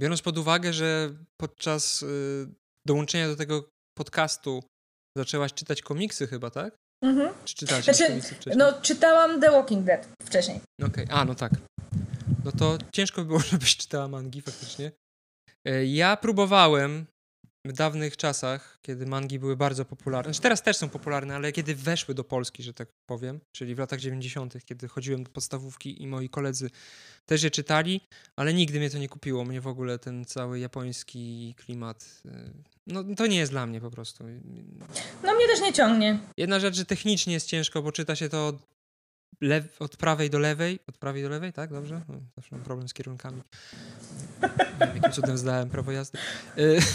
Biorąc 0.00 0.22
pod 0.22 0.38
uwagę, 0.38 0.72
że 0.72 1.14
podczas 1.36 2.02
y, 2.02 2.06
dołączenia 2.90 3.28
do 3.28 3.36
tego 3.36 3.68
podcastu 3.98 4.62
zaczęłaś 5.18 5.54
czytać 5.54 5.82
komiksy 5.82 6.26
chyba, 6.26 6.50
tak? 6.50 6.76
Mhm. 7.04 7.34
Czy 7.44 7.54
czytacie 7.54 7.82
Znaczy, 7.82 8.06
komiksy 8.06 8.34
wcześniej? 8.34 8.56
No, 8.56 8.82
czytałam 8.82 9.40
The 9.40 9.50
Walking 9.50 9.84
Dead 9.84 10.08
wcześniej. 10.22 10.60
Okej, 10.86 11.06
a 11.10 11.24
no 11.24 11.34
tak. 11.34 11.52
No 12.44 12.52
to 12.52 12.78
ciężko 12.92 13.20
by 13.22 13.26
było, 13.26 13.38
żebyś 13.52 13.76
czytała 13.76 14.08
mangi 14.08 14.42
faktycznie. 14.42 14.92
E, 15.66 15.86
Ja 15.86 16.16
próbowałem 16.16 17.06
w 17.66 17.72
dawnych 17.72 18.16
czasach, 18.16 18.78
kiedy 18.82 19.06
mangi 19.06 19.38
były 19.38 19.56
bardzo 19.56 19.84
popularne, 19.84 20.28
znaczy 20.32 20.42
teraz 20.42 20.62
też 20.62 20.76
są 20.76 20.88
popularne, 20.88 21.34
ale 21.34 21.52
kiedy 21.52 21.74
weszły 21.74 22.14
do 22.14 22.24
Polski, 22.24 22.62
że 22.62 22.74
tak 22.74 22.88
powiem, 23.10 23.40
czyli 23.56 23.74
w 23.74 23.78
latach 23.78 24.00
90., 24.00 24.64
kiedy 24.64 24.88
chodziłem 24.88 25.24
do 25.24 25.30
podstawówki 25.30 26.02
i 26.02 26.06
moi 26.06 26.28
koledzy 26.28 26.70
też 27.26 27.42
je 27.42 27.50
czytali, 27.50 28.00
ale 28.36 28.54
nigdy 28.54 28.78
mnie 28.78 28.90
to 28.90 28.98
nie 28.98 29.08
kupiło. 29.08 29.44
Mnie 29.44 29.60
w 29.60 29.66
ogóle 29.66 29.98
ten 29.98 30.24
cały 30.24 30.58
japoński 30.58 31.54
klimat, 31.56 32.22
e, 32.26 32.50
no 32.90 33.04
to 33.16 33.26
nie 33.26 33.36
jest 33.38 33.52
dla 33.52 33.66
mnie 33.66 33.80
po 33.80 33.90
prostu. 33.90 34.24
No 35.24 35.34
mnie 35.34 35.46
też 35.46 35.60
nie 35.60 35.72
ciągnie. 35.72 36.18
Jedna 36.36 36.60
rzecz, 36.60 36.76
że 36.76 36.84
technicznie 36.84 37.32
jest 37.34 37.46
ciężko, 37.46 37.82
bo 37.82 37.92
czyta 37.92 38.16
się 38.16 38.28
to 38.28 38.46
od, 38.46 38.56
lew, 39.40 39.82
od 39.82 39.96
prawej 39.96 40.30
do 40.30 40.38
lewej. 40.38 40.78
Od 40.88 40.98
prawej 40.98 41.22
do 41.22 41.28
lewej, 41.28 41.52
tak? 41.52 41.72
Dobrze? 41.72 42.00
No, 42.08 42.14
zawsze 42.36 42.54
mam 42.56 42.64
problem 42.64 42.88
z 42.88 42.94
kierunkami. 42.94 43.42
Nie 44.42 44.48
wiem, 44.86 44.96
jakim 44.96 45.12
cudem 45.12 45.38
zdałem 45.38 45.70
prawo 45.70 45.92
jazdy. 45.92 46.18
Y, 46.58 46.78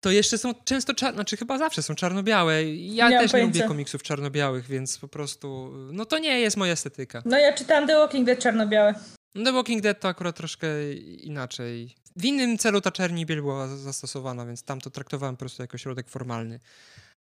To 0.00 0.10
jeszcze 0.10 0.38
są 0.38 0.54
często, 0.64 0.94
czar- 0.94 1.14
znaczy 1.14 1.36
chyba 1.36 1.58
zawsze 1.58 1.82
są 1.82 1.94
czarno-białe. 1.94 2.64
Ja 2.74 3.08
Nie 3.08 3.14
mam 3.16 3.24
też 3.24 3.32
nie 3.32 3.42
lubię 3.42 3.62
komiksów 3.62 4.02
czarno-białych, 4.02 4.66
więc 4.66 4.98
po 4.98 5.08
prostu, 5.08 5.72
no 5.92 6.04
to 6.04 6.18
nie 6.18 6.40
jest 6.40 6.56
moja 6.56 6.72
estetyka. 6.72 7.22
No 7.24 7.38
ja 7.38 7.52
czytałam 7.52 7.86
The 7.86 7.94
Walking 7.96 8.26
Dead 8.26 8.38
czarno-białe. 8.38 8.94
No 9.34 9.44
The 9.44 9.52
Walking 9.52 9.82
Dead 9.82 10.00
to 10.00 10.08
akurat 10.08 10.36
troszkę 10.36 10.92
inaczej. 11.02 11.96
W 12.16 12.24
innym 12.24 12.58
celu 12.58 12.80
ta 12.80 12.90
czerni 12.90 13.26
biel 13.26 13.42
była 13.42 13.68
zastosowana, 13.68 14.46
więc 14.46 14.62
tam 14.62 14.80
to 14.80 14.90
traktowałem 14.90 15.36
po 15.36 15.40
prostu 15.40 15.62
jako 15.62 15.78
środek 15.78 16.08
formalny. 16.08 16.60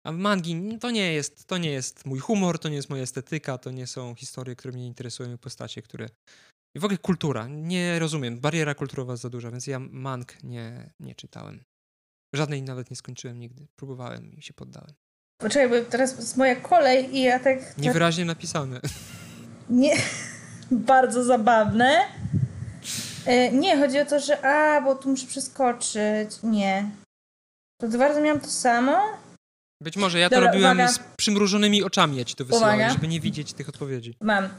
A 0.03 0.11
mangi 0.11 0.77
to 0.79 0.91
nie 0.91 1.13
jest, 1.13 1.45
to 1.45 1.57
nie 1.57 1.71
jest 1.71 2.05
mój 2.05 2.19
humor, 2.19 2.59
to 2.59 2.69
nie 2.69 2.75
jest 2.75 2.89
moja 2.89 3.03
estetyka, 3.03 3.57
to 3.57 3.71
nie 3.71 3.87
są 3.87 4.15
historie, 4.15 4.55
które 4.55 4.73
mnie 4.73 4.87
interesują, 4.87 5.37
postacie, 5.37 5.81
które... 5.81 6.09
I 6.75 6.79
w 6.79 6.85
ogóle 6.85 6.97
kultura. 6.97 7.47
Nie 7.47 7.99
rozumiem. 7.99 8.39
Bariera 8.39 8.75
kulturowa 8.75 9.13
jest 9.13 9.23
za 9.23 9.29
duża, 9.29 9.51
więc 9.51 9.67
ja 9.67 9.79
mang 9.79 10.43
nie, 10.43 10.93
nie 10.99 11.15
czytałem. 11.15 11.63
Żadnej 12.35 12.61
nawet 12.61 12.89
nie 12.89 12.95
skończyłem 12.95 13.39
nigdy. 13.39 13.67
Próbowałem 13.75 14.33
i 14.33 14.41
się 14.41 14.53
poddałem. 14.53 14.93
Poczekaj, 15.41 15.69
bo 15.69 15.89
teraz 15.89 16.17
jest 16.17 16.37
moja 16.37 16.55
kolej 16.55 17.15
i 17.15 17.21
ja 17.21 17.39
tak... 17.39 17.77
Niewyraźnie 17.77 18.25
napisane. 18.25 18.81
Nie... 19.69 19.95
Bardzo 20.71 21.23
zabawne. 21.23 22.07
E, 23.25 23.51
nie, 23.51 23.77
chodzi 23.77 23.99
o 23.99 24.05
to, 24.05 24.19
że 24.19 24.45
a, 24.45 24.81
bo 24.81 24.95
tu 24.95 25.09
muszę 25.09 25.27
przeskoczyć. 25.27 26.29
Nie. 26.43 26.91
To 27.81 27.87
dwa 27.87 28.07
razy 28.07 28.21
miałam 28.21 28.39
to 28.41 28.47
samo? 28.47 29.01
Być 29.81 29.97
może 29.97 30.19
ja 30.19 30.29
to 30.29 30.35
Dobra, 30.35 30.51
robiłem 30.51 30.77
uwaga. 30.77 30.93
z 30.93 30.99
przymrużonymi 31.17 31.83
oczami, 31.83 32.17
ja 32.17 32.25
ci 32.25 32.35
to 32.35 32.45
wysyłałem, 32.45 32.75
Uwaga. 32.75 32.93
żeby 32.93 33.07
nie 33.07 33.19
widzieć 33.19 33.53
tych 33.53 33.69
odpowiedzi. 33.69 34.15
Mam. 34.21 34.49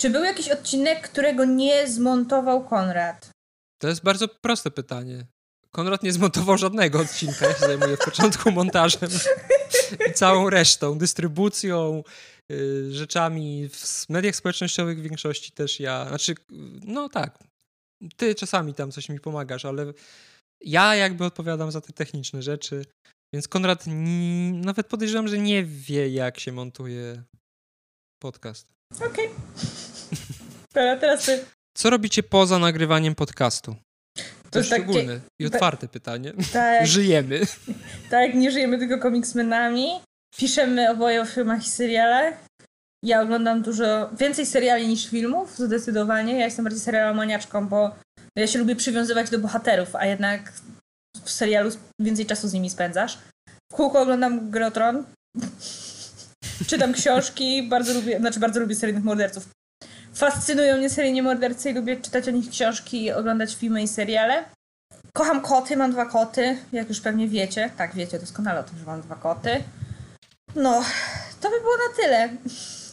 Czy 0.00 0.10
był 0.10 0.24
jakiś 0.24 0.48
odcinek, 0.48 1.08
którego 1.08 1.44
nie 1.44 1.88
zmontował 1.88 2.64
Konrad? 2.64 3.30
To 3.78 3.88
jest 3.88 4.02
bardzo 4.02 4.28
proste 4.28 4.70
pytanie. 4.70 5.26
Konrad 5.70 6.02
nie 6.02 6.12
zmontował 6.12 6.58
żadnego 6.58 7.00
odcinka, 7.00 7.46
ja 7.46 7.54
się 7.54 7.60
zajmuję 7.66 7.96
w 7.96 8.04
początku 8.04 8.50
montażem 8.52 9.10
i 10.10 10.12
całą 10.12 10.50
resztą, 10.50 10.98
dystrybucją, 10.98 12.02
y, 12.52 12.88
rzeczami 12.94 13.68
w 13.72 14.08
mediach 14.08 14.36
społecznościowych 14.36 14.98
w 14.98 15.02
większości 15.02 15.52
też 15.52 15.80
ja, 15.80 16.08
znaczy, 16.08 16.34
no 16.84 17.08
tak, 17.08 17.38
ty 18.16 18.34
czasami 18.34 18.74
tam 18.74 18.90
coś 18.90 19.08
mi 19.08 19.20
pomagasz, 19.20 19.64
ale 19.64 19.92
ja 20.64 20.94
jakby 20.94 21.24
odpowiadam 21.24 21.72
za 21.72 21.80
te 21.80 21.92
techniczne 21.92 22.42
rzeczy, 22.42 22.84
więc 23.34 23.48
Konrad 23.48 23.84
nawet 24.52 24.86
podejrzewam, 24.86 25.28
że 25.28 25.38
nie 25.38 25.64
wie 25.64 26.08
jak 26.08 26.40
się 26.40 26.52
montuje 26.52 27.22
podcast. 28.22 28.68
Okej. 29.06 29.28
Dobra, 30.74 30.96
teraz 30.96 31.24
ty. 31.26 31.44
Co 31.76 31.90
robicie 31.90 32.22
poza 32.22 32.58
nagrywaniem 32.58 33.14
podcastu? 33.14 33.76
To, 34.16 34.22
To 34.50 34.58
jest 34.58 34.70
takie- 34.70 34.82
szczególne 34.84 35.20
i 35.40 35.46
otwarte 35.46 35.88
pytanie. 35.88 36.32
Tak, 36.52 36.86
Żyjemy. 36.96 37.40
tak, 38.10 38.34
nie 38.34 38.50
żyjemy 38.50 38.78
tylko 38.78 38.98
komiksmenami. 38.98 39.88
Piszemy 40.36 40.90
oboje 40.90 41.22
o 41.22 41.24
filmach 41.26 41.66
i 41.66 41.70
serialach. 41.70 42.34
Ja 43.04 43.22
oglądam 43.22 43.62
dużo, 43.62 44.10
więcej 44.12 44.46
seriali 44.46 44.88
niż 44.88 45.10
filmów, 45.10 45.58
zdecydowanie. 45.58 46.38
Ja 46.38 46.44
jestem 46.44 46.64
bardziej 46.64 46.82
serialomaniaczką, 46.82 47.68
bo 47.68 47.94
ja 48.36 48.46
się 48.46 48.58
lubię 48.58 48.76
przywiązywać 48.76 49.30
do 49.30 49.38
bohaterów, 49.38 49.96
a 49.96 50.06
jednak 50.06 50.52
w 51.24 51.30
serialu 51.30 51.70
więcej 52.00 52.26
czasu 52.26 52.48
z 52.48 52.52
nimi 52.52 52.70
spędzasz. 52.70 53.18
W 53.72 53.74
kółko 53.74 54.00
oglądam 54.00 54.50
Grę 54.50 54.66
o 54.66 54.70
Tron. 54.70 55.04
Czytam 56.68 56.92
książki, 56.92 57.68
bardzo 57.68 57.94
lubię, 57.94 58.18
znaczy 58.18 58.40
bardzo 58.40 58.60
lubię 58.60 58.74
seryjnych 58.74 59.04
morderców. 59.04 59.48
Fascynują 60.14 60.76
mnie 60.76 60.90
seryjni 60.90 61.22
mordercy 61.22 61.70
i 61.70 61.74
lubię 61.74 61.96
czytać 61.96 62.28
o 62.28 62.30
nich 62.30 62.50
książki 62.50 63.12
oglądać 63.12 63.54
filmy 63.54 63.82
i 63.82 63.88
seriale. 63.88 64.44
Kocham 65.12 65.40
koty, 65.40 65.76
mam 65.76 65.92
dwa 65.92 66.06
koty, 66.06 66.58
jak 66.72 66.88
już 66.88 67.00
pewnie 67.00 67.28
wiecie. 67.28 67.70
Tak, 67.76 67.94
wiecie 67.94 68.18
doskonale 68.18 68.60
o 68.60 68.62
tym, 68.62 68.78
że 68.78 68.84
mam 68.84 69.00
dwa 69.02 69.14
koty. 69.14 69.62
No, 70.54 70.84
to 71.40 71.50
by 71.50 71.60
było 71.60 71.74
na 71.88 72.02
tyle. 72.02 72.28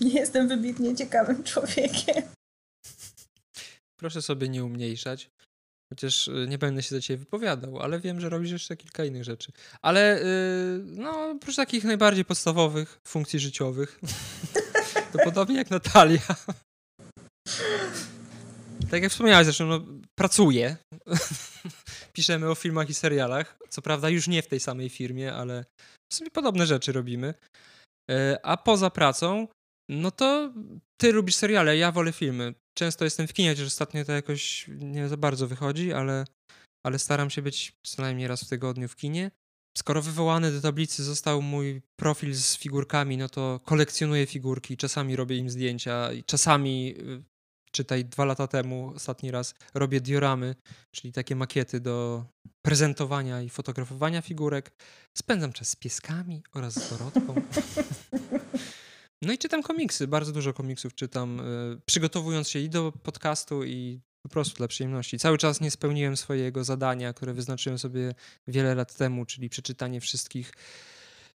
Nie 0.01 0.13
jestem 0.13 0.47
wybitnie 0.47 0.95
ciekawym 0.95 1.43
człowiekiem. 1.43 2.23
Proszę 3.99 4.21
sobie 4.21 4.49
nie 4.49 4.63
umniejszać. 4.63 5.29
Chociaż 5.93 6.27
y, 6.27 6.45
nie 6.49 6.57
będę 6.57 6.83
się 6.83 6.95
za 6.95 7.01
ciebie 7.01 7.17
wypowiadał, 7.17 7.79
ale 7.79 7.99
wiem, 7.99 8.21
że 8.21 8.29
robisz 8.29 8.51
jeszcze 8.51 8.77
kilka 8.77 9.05
innych 9.05 9.23
rzeczy. 9.23 9.51
Ale 9.81 10.21
y, 10.21 10.79
no, 10.83 11.29
oprócz 11.29 11.55
takich 11.55 11.83
najbardziej 11.83 12.25
podstawowych 12.25 12.99
funkcji 13.07 13.39
życiowych, 13.39 13.99
to 15.13 15.19
podobnie 15.23 15.55
jak 15.55 15.69
Natalia. 15.69 16.21
Tak 18.91 19.03
jak 19.03 19.11
wspomniałeś 19.11 19.45
zresztą, 19.45 19.65
no, 19.65 19.81
pracuję. 20.19 20.77
Piszemy 22.13 22.49
o 22.49 22.55
filmach 22.55 22.89
i 22.89 22.93
serialach. 22.93 23.57
Co 23.69 23.81
prawda 23.81 24.09
już 24.09 24.27
nie 24.27 24.41
w 24.41 24.47
tej 24.47 24.59
samej 24.59 24.89
firmie, 24.89 25.33
ale 25.33 25.65
w 26.11 26.15
sumie 26.15 26.31
podobne 26.31 26.65
rzeczy 26.65 26.91
robimy. 26.91 27.33
E, 28.11 28.39
A 28.43 28.57
poza 28.57 28.89
pracą, 28.89 29.47
no 29.89 30.11
to 30.11 30.53
ty 30.97 31.11
lubisz 31.11 31.35
seriale, 31.35 31.77
ja 31.77 31.91
wolę 31.91 32.11
filmy. 32.11 32.53
Często 32.77 33.03
jestem 33.03 33.27
w 33.27 33.33
kinie, 33.33 33.49
chociaż 33.49 33.67
ostatnio 33.67 34.05
to 34.05 34.11
jakoś 34.11 34.65
nie 34.67 35.07
za 35.07 35.17
bardzo 35.17 35.47
wychodzi, 35.47 35.93
ale, 35.93 36.25
ale 36.85 36.99
staram 36.99 37.29
się 37.29 37.41
być 37.41 37.73
co 37.83 38.01
najmniej 38.01 38.27
raz 38.27 38.43
w 38.43 38.49
tygodniu 38.49 38.87
w 38.87 38.95
kinie. 38.95 39.31
Skoro 39.77 40.01
wywołany 40.01 40.51
do 40.51 40.61
tablicy 40.61 41.03
został 41.03 41.41
mój 41.41 41.81
profil 41.95 42.35
z 42.35 42.57
figurkami, 42.57 43.17
no 43.17 43.29
to 43.29 43.59
kolekcjonuję 43.65 44.25
figurki, 44.25 44.77
czasami 44.77 45.15
robię 45.15 45.37
im 45.37 45.49
zdjęcia, 45.49 46.09
czasami, 46.25 46.95
y, 46.99 47.23
czytaj 47.71 48.05
dwa 48.05 48.25
lata 48.25 48.47
temu, 48.47 48.91
ostatni 48.95 49.31
raz, 49.31 49.55
robię 49.73 50.01
dioramy, 50.01 50.55
czyli 50.91 51.13
takie 51.13 51.35
makiety 51.35 51.79
do 51.79 52.25
prezentowania 52.65 53.41
i 53.41 53.49
fotografowania 53.49 54.21
figurek. 54.21 54.71
Spędzam 55.17 55.53
czas 55.53 55.69
z 55.69 55.75
pieskami 55.75 56.43
oraz 56.53 56.73
z 56.73 56.89
Dorotką. 56.89 57.35
No 59.25 59.33
i 59.33 59.37
czytam 59.37 59.63
komiksy, 59.63 60.07
bardzo 60.07 60.31
dużo 60.31 60.53
komiksów 60.53 60.95
czytam, 60.95 61.39
y, 61.39 61.81
przygotowując 61.85 62.49
się 62.49 62.59
i 62.59 62.69
do 62.69 62.91
podcastu, 62.91 63.63
i 63.63 64.01
po 64.21 64.29
prostu 64.29 64.57
dla 64.57 64.67
przyjemności. 64.67 65.19
Cały 65.19 65.37
czas 65.37 65.61
nie 65.61 65.71
spełniłem 65.71 66.17
swojego 66.17 66.63
zadania, 66.63 67.13
które 67.13 67.33
wyznaczyłem 67.33 67.79
sobie 67.79 68.13
wiele 68.47 68.75
lat 68.75 68.95
temu, 68.95 69.25
czyli 69.25 69.49
przeczytanie 69.49 70.01
wszystkich 70.01 70.51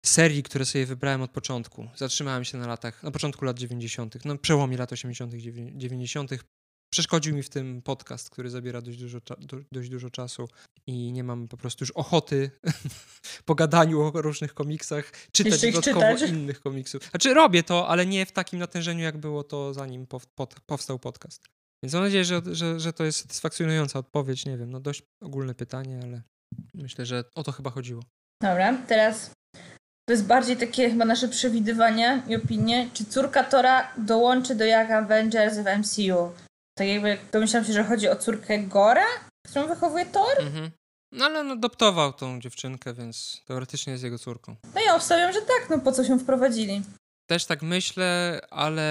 serii, 0.07 0.43
które 0.43 0.65
sobie 0.65 0.87
wybrałem 0.87 1.23
od 1.23 1.31
początku. 1.31 1.89
Zatrzymałem 1.97 2.45
się 2.45 2.59
na 2.59 2.67
latach, 2.67 3.03
na 3.03 3.11
początku 3.11 3.45
lat 3.45 3.59
90., 3.59 4.25
no 4.25 4.39
przełomie 4.39 4.77
lat 4.77 4.93
80., 4.93 5.33
dziewię- 5.33 5.77
90. 5.77 6.31
Przeszkodził 6.91 7.35
mi 7.35 7.43
w 7.43 7.49
tym 7.49 7.83
podcast, 7.83 8.31
który 8.31 8.51
zabiera 8.51 8.81
dość 8.81 8.99
dużo, 8.99 9.19
dość 9.73 9.89
dużo 9.89 10.11
czasu 10.11 10.49
i 10.87 11.13
nie 11.13 11.25
mam 11.25 11.49
po 11.49 11.57
prostu 11.57 11.83
już 11.83 11.91
ochoty 11.91 12.51
po 13.47 13.55
gadaniu 13.55 14.03
o 14.03 14.11
różnych 14.15 14.55
komiksach 14.55 15.13
czytać 15.33 15.61
dodatkowo 15.61 16.01
czytać? 16.01 16.31
innych 16.31 16.61
komiksów. 16.61 17.03
Znaczy 17.11 17.35
robię 17.35 17.63
to, 17.63 17.89
ale 17.89 18.07
nie 18.07 18.27
w 18.27 18.33
takim 18.33 18.59
natężeniu, 18.59 19.05
jak 19.05 19.19
było 19.19 19.45
to 19.45 19.75
zanim 19.75 20.07
pow, 20.07 20.27
pod, 20.27 20.61
powstał 20.61 20.99
podcast. 20.99 21.47
Więc 21.83 21.95
mam 21.95 22.03
nadzieję, 22.03 22.25
że, 22.25 22.43
że, 22.53 22.81
że 22.81 22.93
to 22.93 23.05
jest 23.05 23.19
satysfakcjonująca 23.19 23.99
odpowiedź. 23.99 24.47
Nie 24.47 24.59
wiem, 24.59 24.71
no 24.71 24.81
dość 24.81 25.03
ogólne 25.23 25.55
pytanie, 25.55 26.01
ale 26.03 26.23
myślę, 26.75 27.07
że 27.07 27.25
o 27.35 27.43
to 27.43 27.53
chyba 27.53 27.71
chodziło. 27.71 28.03
Dobra, 28.43 28.79
teraz 28.87 29.31
to 30.09 30.13
jest 30.13 30.27
bardziej 30.27 30.57
takie 30.57 30.91
chyba 30.91 31.05
nasze 31.05 31.29
przewidywania 31.29 32.23
i 32.27 32.37
opinie. 32.37 32.91
Czy 32.95 33.05
córka 33.05 33.45
Tora 33.45 33.95
dołączy 33.99 34.55
do 34.55 34.65
Young 34.65 34.91
Avengers 34.91 35.59
w 35.59 35.79
MCU? 35.79 36.48
Tak 36.79 36.89
jakby 36.89 37.19
domyślam 37.33 37.65
się, 37.65 37.73
że 37.73 37.85
chodzi 37.85 38.09
o 38.09 38.17
córkę 38.17 38.59
Gora, 38.59 39.07
którą 39.47 39.69
wychowuje 39.69 40.07
Thor? 40.07 40.41
Mhm. 40.41 40.71
No 41.13 41.25
ale 41.25 41.41
on 41.41 41.51
adoptował 41.51 42.13
tą 42.13 42.41
dziewczynkę, 42.41 42.95
więc 42.95 43.43
teoretycznie 43.47 43.93
jest 43.93 44.05
jego 44.05 44.19
córką. 44.19 44.57
No 44.75 44.81
ja 44.81 44.95
obstawiam, 44.97 45.33
że 45.33 45.41
tak, 45.41 45.71
no 45.71 45.79
po 45.79 45.93
co 45.93 46.05
się 46.05 46.19
wprowadzili. 46.19 46.83
Też 47.27 47.47
tak 47.47 47.63
myślę, 47.63 48.41
ale 48.51 48.85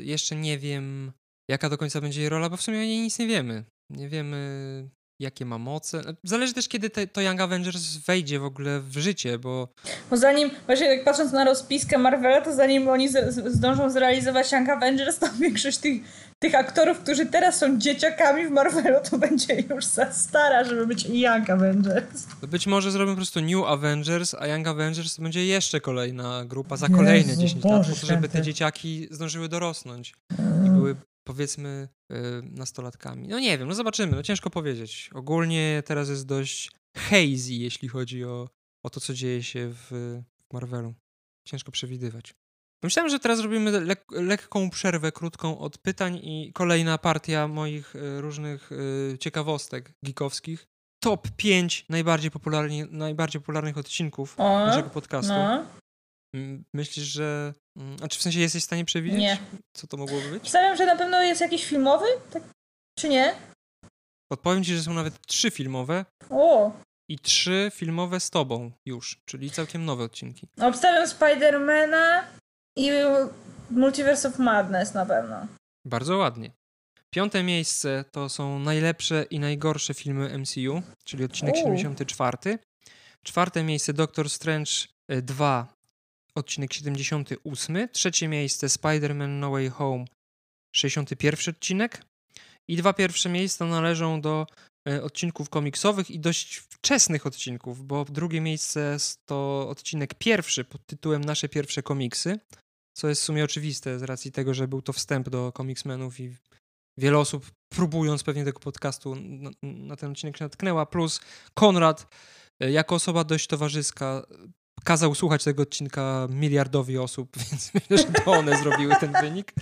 jeszcze 0.00 0.36
nie 0.36 0.58
wiem, 0.58 1.12
jaka 1.48 1.68
do 1.68 1.78
końca 1.78 2.00
będzie 2.00 2.20
jej 2.20 2.28
rola, 2.28 2.50
bo 2.50 2.56
w 2.56 2.62
sumie 2.62 2.78
o 2.78 2.82
niej 2.82 3.00
nic 3.00 3.18
nie 3.18 3.26
wiemy. 3.26 3.64
Nie 3.90 4.08
wiemy, 4.08 4.88
jakie 5.22 5.44
ma 5.44 5.58
moce. 5.58 6.02
Zależy 6.24 6.52
też, 6.54 6.68
kiedy 6.68 6.90
te, 6.90 7.06
to 7.06 7.20
Young 7.20 7.40
Avengers 7.40 7.96
wejdzie 7.96 8.38
w 8.38 8.44
ogóle 8.44 8.80
w 8.80 8.98
życie, 8.98 9.38
bo 9.38 9.68
Bo 10.10 10.16
zanim, 10.16 10.50
właśnie 10.66 10.86
jak 10.86 11.04
patrząc 11.04 11.32
na 11.32 11.44
rozpiskę 11.44 11.98
Marvela, 11.98 12.40
to 12.40 12.54
zanim 12.54 12.88
oni 12.88 13.08
z, 13.08 13.34
z, 13.34 13.54
zdążą 13.54 13.90
zrealizować 13.90 14.52
Young 14.52 14.68
Avengers, 14.68 15.18
to 15.18 15.26
większość 15.40 15.78
tych, 15.78 16.02
tych 16.38 16.54
aktorów, 16.54 16.98
którzy 16.98 17.26
teraz 17.26 17.58
są 17.58 17.78
dzieciakami 17.78 18.46
w 18.46 18.50
Marvelu, 18.50 18.96
to 19.10 19.18
będzie 19.18 19.54
już 19.70 19.84
za 19.84 20.12
stara, 20.12 20.64
żeby 20.64 20.86
być 20.86 21.06
Young 21.06 21.50
Avengers. 21.50 22.26
to 22.40 22.46
być 22.46 22.66
może 22.66 22.90
zrobią 22.90 23.12
po 23.12 23.16
prostu 23.16 23.40
New 23.40 23.66
Avengers, 23.66 24.34
a 24.34 24.46
Young 24.46 24.68
Avengers 24.68 25.16
to 25.16 25.22
będzie 25.22 25.46
jeszcze 25.46 25.80
kolejna 25.80 26.44
grupa 26.44 26.76
za 26.76 26.88
kolejne 26.88 27.30
Jezu, 27.30 27.42
10 27.42 27.64
lat, 27.64 27.72
Boże 27.72 27.92
po 27.92 28.00
to, 28.00 28.06
żeby 28.06 28.28
te 28.28 28.42
dzieciaki 28.42 29.08
zdążyły 29.10 29.48
dorosnąć 29.48 30.14
i 30.66 30.70
były 30.70 30.96
powiedzmy 31.24 31.88
y, 32.12 32.14
nastolatkami. 32.42 33.28
No 33.28 33.40
nie 33.40 33.58
wiem, 33.58 33.68
no 33.68 33.74
zobaczymy, 33.74 34.16
no 34.16 34.22
ciężko 34.22 34.50
powiedzieć. 34.50 35.10
Ogólnie 35.14 35.82
teraz 35.86 36.08
jest 36.08 36.26
dość 36.26 36.70
hazy, 36.96 37.54
jeśli 37.54 37.88
chodzi 37.88 38.24
o, 38.24 38.48
o 38.84 38.90
to, 38.90 39.00
co 39.00 39.14
dzieje 39.14 39.42
się 39.42 39.72
w, 39.72 40.20
Marvelu. 40.52 40.94
Ciężko 41.48 41.72
przewidywać. 41.72 42.34
Myślałem, 42.82 43.10
że 43.10 43.18
teraz 43.18 43.40
robimy 43.40 43.80
lek 43.80 44.04
lekką 44.10 44.70
przerwę, 44.70 45.12
krótką 45.12 45.58
od 45.58 45.78
pytań 45.78 46.16
i 46.22 46.52
kolejna 46.52 46.98
partia 46.98 47.48
moich 47.48 47.96
y, 47.96 48.20
różnych 48.20 48.72
y, 48.72 49.18
ciekawostek 49.18 49.92
geekowskich. 50.02 50.66
Top 51.02 51.28
5 51.36 51.86
najbardziej, 51.88 52.30
popularni, 52.30 52.84
najbardziej 52.90 53.40
popularnych 53.40 53.78
odcinków 53.78 54.38
naszego 54.38 54.90
podcastu. 54.90 55.32
no, 55.32 55.66
Myślisz, 56.74 57.06
że... 57.06 57.54
mm, 57.76 57.96
A 58.02 58.08
czy 58.08 58.18
w 58.18 58.22
sensie 58.22 58.40
jesteś 58.40 58.62
w 58.62 58.66
stanie 58.66 58.84
przewidzieć, 58.84 59.20
Nie. 59.20 59.38
co 59.72 59.86
to 59.86 59.96
mogłoby 59.96 60.30
być? 60.30 60.42
Obstawiam, 60.42 60.76
że 60.76 60.86
na 60.86 60.96
pewno 60.96 61.22
jest 61.22 61.40
jakiś 61.40 61.64
filmowy, 61.64 62.06
tak? 62.32 62.42
czy 62.98 63.08
nie? 63.08 63.34
Podpowiem 64.32 64.64
ci, 64.64 64.76
że 64.76 64.82
są 64.82 64.92
nawet 64.94 65.26
trzy 65.26 65.50
filmowe 65.50 66.04
O! 66.30 66.72
i 67.08 67.18
trzy 67.18 67.70
filmowe 67.74 68.20
z 68.20 68.30
tobą 68.30 68.70
już, 68.86 69.20
czyli 69.24 69.50
całkiem 69.50 69.84
nowe 69.84 70.04
odcinki. 70.04 70.48
Obstawiam 70.60 71.08
Spidermana 71.08 72.24
i 72.76 72.90
Multiverse 73.70 74.28
of 74.28 74.38
Madness 74.38 74.94
na 74.94 75.06
pewno. 75.06 75.46
Bardzo 75.86 76.16
ładnie. 76.16 76.50
Piąte 77.10 77.42
miejsce 77.42 78.04
to 78.12 78.28
są 78.28 78.58
najlepsze 78.58 79.22
i 79.30 79.38
najgorsze 79.40 79.94
filmy 79.94 80.38
MCU, 80.38 80.82
czyli 81.04 81.24
odcinek 81.24 81.54
U. 81.54 81.78
74. 81.78 82.58
Czwarte 83.24 83.62
miejsce 83.64 83.92
Doctor 83.92 84.30
Strange 84.30 84.70
2, 85.08 85.74
odcinek 86.34 86.72
78. 86.72 87.88
Trzecie 87.92 88.28
miejsce 88.28 88.66
Spider-Man 88.66 89.28
No 89.28 89.50
Way 89.50 89.68
Home, 89.68 90.04
61 90.74 91.54
odcinek. 91.54 92.02
I 92.68 92.76
dwa 92.76 92.92
pierwsze 92.92 93.28
miejsca 93.28 93.66
należą 93.66 94.20
do 94.20 94.46
e, 94.88 95.02
odcinków 95.02 95.48
komiksowych 95.48 96.10
i 96.10 96.20
dość 96.20 96.56
wczesnych 96.56 97.26
odcinków, 97.26 97.86
bo 97.86 98.04
drugie 98.04 98.40
miejsce 98.40 98.96
to 99.28 99.68
odcinek 99.68 100.14
pierwszy 100.14 100.64
pod 100.64 100.86
tytułem 100.86 101.24
Nasze 101.24 101.48
pierwsze 101.48 101.82
komiksy, 101.82 102.38
co 102.96 103.08
jest 103.08 103.22
w 103.22 103.24
sumie 103.24 103.44
oczywiste 103.44 103.98
z 103.98 104.02
racji 104.02 104.32
tego, 104.32 104.54
że 104.54 104.68
był 104.68 104.82
to 104.82 104.92
wstęp 104.92 105.28
do 105.28 105.52
komiksmenów 105.52 106.20
i 106.20 106.36
wiele 106.98 107.18
osób 107.18 107.50
próbując 107.68 108.22
pewnie 108.22 108.44
tego 108.44 108.60
podcastu 108.60 109.16
na, 109.62 109.96
ten 109.96 110.10
odcinek 110.10 110.36
się 110.36 110.44
natknęła, 110.44 110.86
plus 110.86 111.20
Konrad 111.54 112.06
e, 112.60 112.70
jako 112.70 112.94
osoba 112.94 113.24
dość 113.24 113.46
towarzyska 113.46 114.26
kazał 114.84 115.14
słuchać 115.14 115.44
tego 115.44 115.62
odcinka 115.62 116.28
miliardowi 116.30 116.98
osób, 116.98 117.36
więc 117.50 117.74
myślę, 117.74 117.98
że 117.98 118.04
to 118.04 118.32
one 118.32 118.56
zrobiły 118.56 118.94
ten 119.00 119.12
wynik. 119.20 119.52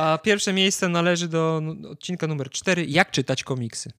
A 0.00 0.18
pierwsze 0.18 0.52
miejsce 0.52 0.88
należy 0.88 1.28
do 1.28 1.62
odcinka 1.90 2.26
numer 2.26 2.50
4, 2.50 2.86
jak 2.86 3.10
czytać 3.10 3.44
komiksy. 3.44 3.90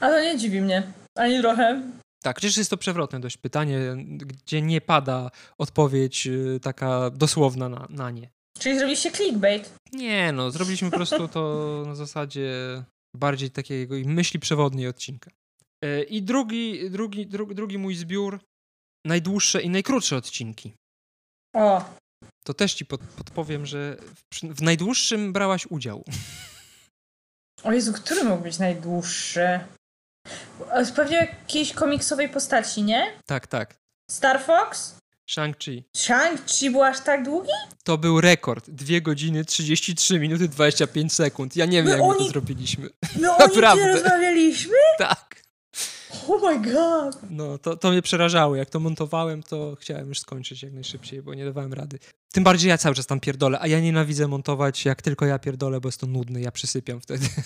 A 0.00 0.08
to 0.08 0.20
nie 0.20 0.38
dziwi 0.38 0.60
mnie. 0.60 0.92
Ani 1.14 1.40
trochę. 1.40 1.82
Tak, 2.22 2.36
przecież 2.36 2.56
jest 2.56 2.70
to 2.70 2.76
przewrotne 2.76 3.20
dość 3.20 3.36
pytanie, 3.36 3.78
gdzie 4.06 4.62
nie 4.62 4.80
pada 4.80 5.30
odpowiedź 5.58 6.26
y, 6.26 6.60
taka 6.62 7.10
dosłowna 7.10 7.68
na, 7.68 7.86
na 7.90 8.10
nie. 8.10 8.30
Czyli 8.58 8.76
zrobiliście 8.76 9.12
clickbait. 9.12 9.74
Nie, 9.92 10.32
no, 10.32 10.50
zrobiliśmy 10.50 10.90
po 10.90 10.96
prostu 10.96 11.28
to 11.28 11.82
na 11.86 11.94
zasadzie 11.94 12.50
bardziej 13.16 13.50
takiego 13.50 13.94
myśli 14.04 14.40
przewodniej 14.40 14.88
odcinka. 14.88 15.30
E, 15.84 16.02
I 16.02 16.22
drugi, 16.22 16.90
drugi, 16.90 17.26
drugi, 17.26 17.54
drugi 17.54 17.78
mój 17.78 17.94
zbiór, 17.94 18.40
najdłuższe 19.06 19.62
i 19.62 19.70
najkrótsze 19.70 20.16
odcinki. 20.16 20.72
O, 21.56 21.84
To 22.44 22.54
też 22.54 22.74
ci 22.74 22.86
pod, 22.86 23.00
podpowiem, 23.00 23.66
że 23.66 23.96
w, 24.34 24.40
w 24.40 24.62
najdłuższym 24.62 25.32
brałaś 25.32 25.66
udział. 25.66 26.04
o 27.64 27.72
Jezu, 27.72 27.92
który 27.92 28.24
mógł 28.24 28.42
być 28.42 28.58
najdłuższy? 28.58 29.60
Pewnie 30.96 31.16
jakiejś 31.16 31.72
komiksowej 31.72 32.28
postaci, 32.28 32.82
nie? 32.82 33.12
Tak, 33.26 33.46
tak. 33.46 33.74
Star 34.10 34.42
Fox? 34.44 34.94
Shang-Chi. 35.30 35.82
Shang-Chi 35.96 36.70
był 36.70 36.82
aż 36.82 37.00
tak 37.00 37.24
długi? 37.24 37.48
To 37.84 37.98
był 37.98 38.20
rekord. 38.20 38.70
2 38.70 39.00
godziny 39.00 39.44
33 39.44 40.18
minuty 40.18 40.48
25 40.48 41.12
sekund. 41.12 41.56
Ja 41.56 41.66
nie 41.66 41.82
wiem, 41.82 41.84
No 41.84 41.90
jak 41.90 42.00
my 42.00 42.06
to 42.06 42.18
oni- 42.20 42.28
zrobiliśmy. 42.28 42.90
No 43.20 43.36
o 43.36 43.38
nim 43.38 43.48
Naprawdę. 43.48 43.92
rozmawialiśmy? 43.92 44.74
tak. 44.98 45.41
Oh 46.28 46.50
my 46.50 46.72
god. 46.72 47.30
No, 47.30 47.58
to, 47.58 47.76
to 47.76 47.90
mnie 47.90 48.02
przerażało. 48.02 48.56
Jak 48.56 48.70
to 48.70 48.80
montowałem, 48.80 49.42
to 49.42 49.76
chciałem 49.80 50.08
już 50.08 50.20
skończyć 50.20 50.62
jak 50.62 50.72
najszybciej, 50.72 51.22
bo 51.22 51.34
nie 51.34 51.44
dawałem 51.44 51.72
rady. 51.72 51.98
Tym 52.32 52.44
bardziej 52.44 52.68
ja 52.68 52.78
cały 52.78 52.94
czas 52.94 53.06
tam 53.06 53.20
pierdolę, 53.20 53.58
a 53.60 53.66
ja 53.66 53.80
nienawidzę 53.80 54.28
montować, 54.28 54.84
jak 54.84 55.02
tylko 55.02 55.26
ja 55.26 55.38
pierdolę, 55.38 55.80
bo 55.80 55.88
jest 55.88 56.00
to 56.00 56.06
nudne, 56.06 56.40
ja 56.40 56.52
przysypiam 56.52 57.00
wtedy. 57.00 57.26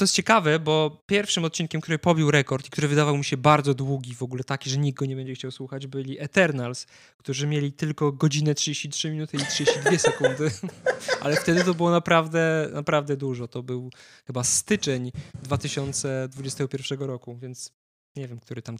To 0.00 0.04
jest 0.04 0.14
ciekawe, 0.14 0.58
bo 0.58 1.02
pierwszym 1.06 1.44
odcinkiem, 1.44 1.80
który 1.80 1.98
pobił 1.98 2.30
rekord 2.30 2.66
i 2.66 2.70
który 2.70 2.88
wydawał 2.88 3.16
mi 3.16 3.24
się 3.24 3.36
bardzo 3.36 3.74
długi, 3.74 4.14
w 4.14 4.22
ogóle 4.22 4.44
taki, 4.44 4.70
że 4.70 4.78
nikt 4.78 4.98
go 4.98 5.06
nie 5.06 5.16
będzie 5.16 5.34
chciał 5.34 5.50
słuchać, 5.50 5.86
byli 5.86 6.20
Eternals, 6.20 6.86
którzy 7.16 7.46
mieli 7.46 7.72
tylko 7.72 8.12
godzinę 8.12 8.54
33 8.54 9.10
minuty 9.10 9.36
i 9.36 9.46
32 9.46 9.98
sekundy. 10.10 10.50
Ale 11.20 11.36
wtedy 11.36 11.64
to 11.64 11.74
było 11.74 11.90
naprawdę, 11.90 12.68
naprawdę 12.72 13.16
dużo. 13.16 13.48
To 13.48 13.62
był 13.62 13.90
chyba 14.26 14.44
styczeń 14.44 15.12
2021 15.42 17.00
roku, 17.00 17.38
więc 17.38 17.72
nie 18.16 18.28
wiem, 18.28 18.40
który 18.40 18.62
tam, 18.62 18.76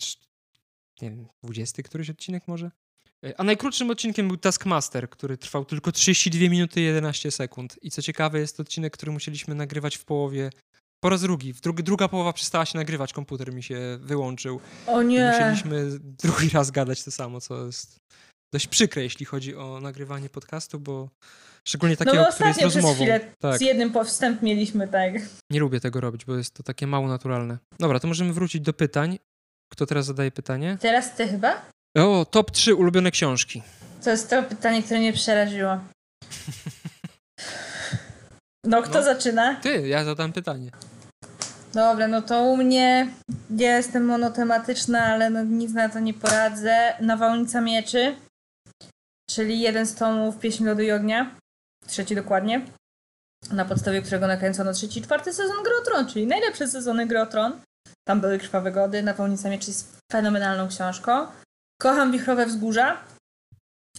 nie 1.03 1.11
wiem, 1.11 1.27
20 1.43 1.83
któryś 1.83 2.11
odcinek 2.11 2.49
może? 2.49 2.71
E, 3.25 3.41
A 3.41 3.45
najkrótszym 3.45 3.91
odcinkiem 3.91 4.29
był 4.29 4.37
Taskmaster, 4.37 5.11
który 5.11 5.39
trwał 5.39 5.65
tylko 5.65 5.93
32 5.93 6.49
minuty 6.49 6.81
i 6.81 6.85
11 6.85 7.31
sekund. 7.31 7.79
I 7.83 7.91
co 7.91 8.03
ciekawe, 8.03 8.39
jest 8.39 8.57
to 8.57 8.61
odcinek, 8.61 8.93
który 8.93 9.13
musieliśmy 9.13 9.55
nagrywać 9.55 9.97
w 9.97 10.05
połowie, 10.05 10.51
po 11.01 11.09
raz 11.11 11.21
drugi. 11.23 11.53
W 11.53 11.61
drugi, 11.61 11.83
druga 11.83 12.09
połowa 12.09 12.33
przestała 12.33 12.67
się 12.67 12.79
nagrywać, 12.79 13.13
komputer 13.13 13.55
mi 13.55 13.63
się 13.63 13.99
wyłączył. 14.01 14.61
O 14.87 15.03
I 15.03 15.07
nie. 15.07 15.31
musieliśmy 15.33 15.99
drugi 16.01 16.49
raz 16.49 16.71
gadać 16.71 17.05
to 17.05 17.11
samo, 17.11 17.41
co 17.41 17.67
jest 17.67 17.97
dość 18.53 18.67
przykre, 18.67 19.03
jeśli 19.03 19.27
chodzi 19.27 19.57
o 19.57 19.81
nagrywanie 19.83 20.29
podcastu, 20.29 20.79
bo 20.81 21.09
szczególnie 21.65 21.97
No 22.01 22.05
takiego, 22.05 22.25
bo 22.25 22.33
który 22.33 22.49
jest 22.49 22.61
rozmową. 22.63 22.95
chwilę 22.95 23.21
Tak. 23.39 23.59
z 23.59 23.61
jednym 23.61 23.93
po- 23.93 24.05
wstęp 24.05 24.43
mieliśmy, 24.43 24.89
tak. 24.89 25.13
Nie 25.51 25.61
lubię 25.61 25.81
tego 25.81 26.01
robić, 26.01 26.25
bo 26.25 26.37
jest 26.37 26.55
to 26.55 26.63
takie 26.63 26.87
mało 26.87 27.09
naturalne. 27.09 27.59
Dobra, 27.79 28.01
to 28.01 28.09
możemy 28.09 28.33
wrócić 28.33 28.61
do 28.63 28.73
pytań. 28.73 29.19
Kto 29.73 29.87
teraz 29.87 30.07
zadaje 30.07 30.31
pytanie? 30.31 30.77
Teraz 30.81 31.15
ty 31.15 31.29
chyba? 31.29 31.63
O, 31.99 32.25
top 32.31 32.51
3 32.51 32.75
ulubione 32.75 33.11
książki. 33.11 33.63
To 34.05 34.11
jest 34.11 34.31
to 34.31 34.43
pytanie, 34.43 34.83
które 34.83 35.01
mnie 35.01 35.13
przeraziło. 35.13 35.79
No, 38.65 38.83
kto 38.83 38.99
No. 38.99 39.03
zaczyna? 39.05 39.55
Ty, 39.55 39.89
ja 39.89 40.05
zadam 40.05 40.33
pytanie. 40.33 40.71
Dobra, 41.75 42.09
no 42.09 42.23
to 42.23 42.43
u 42.43 42.57
mnie 42.57 43.09
ja 43.57 43.77
jestem 43.77 44.05
monotematyczna, 44.05 45.05
ale 45.05 45.31
no 45.31 45.45
nic 45.45 45.73
na 45.73 45.89
to 45.89 46.01
nie 46.01 46.15
poradzę. 46.15 46.95
Nawałnica 47.01 47.61
mieczy, 47.61 48.17
czyli 49.35 49.61
jeden 49.61 49.87
z 49.87 49.95
tomów 49.95 50.39
Pieśń 50.39 50.65
Lodu 50.65 50.83
i 50.83 50.93
Ognia, 50.93 51.37
trzeci 51.87 52.15
dokładnie, 52.15 52.67
na 53.53 53.65
podstawie 53.65 54.03
którego 54.03 54.27
nakręcono 54.27 54.73
trzeci 54.73 54.99
i 54.99 55.03
czwarty 55.03 55.33
sezon 55.33 55.63
Gry 55.63 55.77
o 55.77 55.85
Tron, 55.85 56.07
czyli 56.07 56.27
najlepsze 56.27 56.69
sezony 56.69 57.07
Gry 57.07 57.21
o 57.21 57.27
Tron. 57.27 57.61
Tam 58.09 58.21
były 58.21 58.39
krwawe 58.39 58.73
gody, 58.73 59.03
Nawałnica 59.03 59.51
mieczy 59.51 59.71
jest 59.71 59.99
fenomenalną 60.13 60.69
książką. 60.69 61.27
Kocham 61.81 62.13
Wichrowe 62.13 62.47
Wzgórza, 62.47 63.05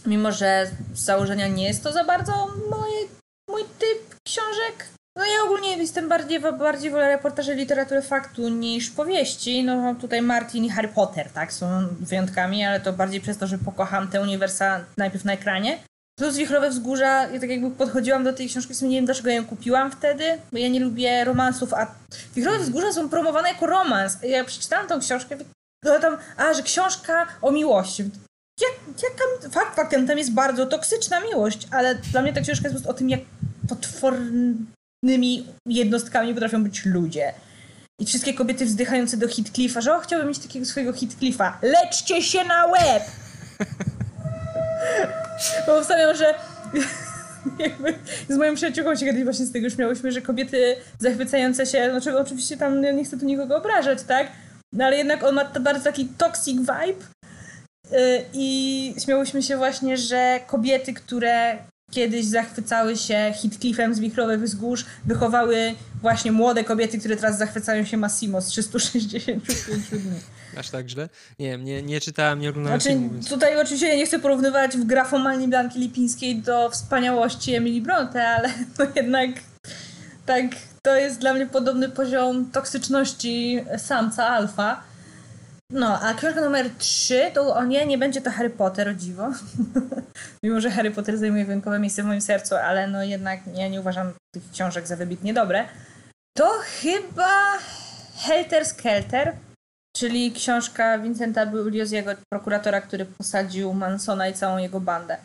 mimo 0.06 0.32
że 0.32 0.70
z 0.94 1.00
założenia 1.00 1.48
nie 1.48 1.68
jest 1.68 1.82
to 1.82 1.92
za 1.92 2.04
bardzo 2.04 2.32
moje, 2.70 3.08
mój 3.50 3.64
typ 3.78 4.20
książek. 4.26 4.88
No 5.16 5.24
ja 5.24 5.44
ogólnie 5.44 5.76
jestem 5.76 6.08
bardziej, 6.08 6.40
bardziej 6.40 6.90
wolę 6.90 7.08
reportaże 7.08 7.54
literatury 7.54 8.02
faktu 8.02 8.48
niż 8.48 8.90
powieści. 8.90 9.64
No 9.64 9.94
tutaj 9.94 10.22
Martin 10.22 10.64
i 10.64 10.70
Harry 10.70 10.88
Potter, 10.88 11.30
tak, 11.30 11.52
są 11.52 11.66
wyjątkami, 12.00 12.64
ale 12.64 12.80
to 12.80 12.92
bardziej 12.92 13.20
przez 13.20 13.38
to, 13.38 13.46
że 13.46 13.58
pokocham 13.58 14.08
te 14.08 14.20
uniwersa 14.20 14.84
najpierw 14.96 15.24
na 15.24 15.32
ekranie. 15.32 15.78
Plus 16.18 16.36
Wichrowe 16.36 16.70
Wzgórza, 16.70 17.26
ja 17.26 17.40
tak 17.40 17.50
jakby 17.50 17.70
podchodziłam 17.70 18.24
do 18.24 18.32
tej 18.32 18.48
książki, 18.48 18.74
w 18.74 18.82
nie 18.82 18.96
wiem 18.96 19.04
dlaczego 19.04 19.30
ją 19.30 19.46
kupiłam 19.46 19.90
wtedy, 19.90 20.38
bo 20.52 20.58
ja 20.58 20.68
nie 20.68 20.80
lubię 20.80 21.24
romansów, 21.24 21.74
a 21.74 21.94
Wichrowe 22.34 22.58
Wzgórza 22.58 22.92
są 22.92 23.08
promowane 23.08 23.48
jako 23.48 23.66
romans. 23.66 24.18
Ja 24.22 24.44
przeczytałam 24.44 24.86
tą 24.86 25.00
książkę, 25.00 25.36
no 25.84 25.98
tam, 26.00 26.16
a, 26.36 26.54
że 26.54 26.62
książka 26.62 27.26
o 27.42 27.52
miłości. 27.52 28.10
Jak, 28.60 28.72
jaka, 29.02 29.50
fakt 29.50 29.76
faktem, 29.76 30.06
tam 30.06 30.18
jest 30.18 30.32
bardzo 30.32 30.66
toksyczna 30.66 31.20
miłość, 31.20 31.68
ale 31.70 31.94
dla 31.94 32.22
mnie 32.22 32.32
ta 32.32 32.40
książka 32.40 32.68
jest 32.68 32.74
po 32.74 32.82
prostu 32.82 32.90
o 32.90 32.94
tym, 32.94 33.10
jak 33.10 33.20
potwornymi 35.02 35.46
jednostkami 35.66 36.34
potrafią 36.34 36.64
być 36.64 36.86
ludzie. 36.86 37.32
I 38.00 38.06
wszystkie 38.06 38.34
kobiety 38.34 38.66
wzdychające 38.66 39.16
do 39.16 39.28
Heathcliffa, 39.28 39.80
że 39.80 39.96
o, 39.96 40.00
chciałbym 40.00 40.28
mieć 40.28 40.38
takiego 40.38 40.66
swojego 40.66 40.92
Heathcliffa. 40.92 41.58
Leczcie 41.62 42.22
się 42.22 42.44
na 42.44 42.66
łeb! 42.66 43.02
Bo 45.66 45.78
obstawiam, 45.78 46.16
że 46.16 46.34
z 48.28 48.36
moją 48.36 48.54
przyjaciółką 48.54 48.96
się 48.96 49.06
kiedyś 49.06 49.24
właśnie 49.24 49.46
z 49.46 49.52
tego 49.52 49.70
śmiałyśmy, 49.70 50.12
że 50.12 50.22
kobiety 50.22 50.76
zachwycające 50.98 51.66
się, 51.66 51.90
znaczy 51.90 52.18
oczywiście 52.18 52.56
tam 52.56 52.82
ja 52.82 52.92
nie 52.92 53.04
chcę 53.04 53.18
tu 53.18 53.26
nikogo 53.26 53.56
obrażać, 53.56 54.02
tak? 54.02 54.26
No 54.72 54.84
ale 54.84 54.96
jednak 54.96 55.24
on 55.24 55.34
ma 55.34 55.44
to 55.44 55.60
bardzo 55.60 55.84
taki 55.84 56.06
toxic 56.06 56.58
vibe 56.58 57.04
Yy, 57.90 58.24
i 58.34 58.94
śmiałyśmy 59.04 59.42
się 59.42 59.56
właśnie, 59.56 59.96
że 59.96 60.40
kobiety, 60.46 60.92
które 60.92 61.58
kiedyś 61.92 62.26
zachwycały 62.26 62.96
się 62.96 63.32
Heathcliffem 63.42 63.94
z 63.94 64.00
Wichrowych 64.00 64.42
Wzgórz, 64.42 64.84
wychowały 65.06 65.74
właśnie 66.00 66.32
młode 66.32 66.64
kobiety, 66.64 66.98
które 66.98 67.16
teraz 67.16 67.38
zachwycają 67.38 67.84
się 67.84 67.96
Massimo 67.96 68.40
z 68.40 68.46
365 68.46 69.42
dni. 69.90 70.00
Aż 70.56 70.70
tak 70.70 70.88
źle? 70.88 71.08
Nie 71.38 71.50
wiem, 71.50 71.64
nie, 71.64 71.82
nie 71.82 72.00
czytałem, 72.00 72.38
nie 72.40 72.50
oglądałem 72.50 72.80
Znaczy, 72.80 72.94
filmu, 72.94 73.10
więc... 73.14 73.28
tutaj 73.28 73.60
oczywiście 73.60 73.88
ja 73.88 73.96
nie 73.96 74.06
chcę 74.06 74.18
porównywać 74.18 74.76
w 74.76 74.84
grafomanii 74.84 75.48
Blanki 75.48 75.78
Lipińskiej 75.78 76.36
do 76.36 76.70
wspaniałości 76.70 77.54
Emily 77.54 77.80
Bronte, 77.80 78.28
ale 78.28 78.48
no 78.78 78.86
jednak 78.96 79.30
tak, 80.26 80.44
to 80.82 80.96
jest 80.96 81.18
dla 81.20 81.34
mnie 81.34 81.46
podobny 81.46 81.88
poziom 81.88 82.50
toksyczności 82.50 83.64
samca 83.78 84.26
alfa. 84.26 84.91
No, 85.72 86.00
a 86.00 86.14
książka 86.14 86.40
numer 86.40 86.70
3 86.78 87.30
to 87.34 87.56
o 87.56 87.64
nie, 87.64 87.86
nie 87.86 87.98
będzie 87.98 88.20
to 88.20 88.30
Harry 88.30 88.50
Potter, 88.50 88.88
o 88.88 88.94
dziwo. 88.94 89.28
Mimo, 90.42 90.60
że 90.60 90.70
Harry 90.70 90.90
Potter 90.90 91.18
zajmuje 91.18 91.44
wyjątkowe 91.44 91.78
miejsce 91.78 92.02
w 92.02 92.06
moim 92.06 92.20
sercu, 92.20 92.54
ale 92.54 92.86
no 92.86 93.04
jednak 93.04 93.40
ja 93.54 93.68
nie 93.68 93.80
uważam 93.80 94.12
tych 94.34 94.50
książek 94.50 94.86
za 94.86 94.96
wybitnie 94.96 95.34
dobre. 95.34 95.68
To 96.36 96.50
chyba 96.80 97.58
Helter 98.16 98.66
Skelter, 98.66 99.36
czyli 99.96 100.32
książka 100.32 100.98
Vincenta 100.98 101.46
Buglioziego, 101.46 102.10
prokuratora, 102.32 102.80
który 102.80 103.04
posadził 103.04 103.74
Mansona 103.74 104.28
i 104.28 104.34
całą 104.34 104.58
jego 104.58 104.80
bandę. 104.80 105.16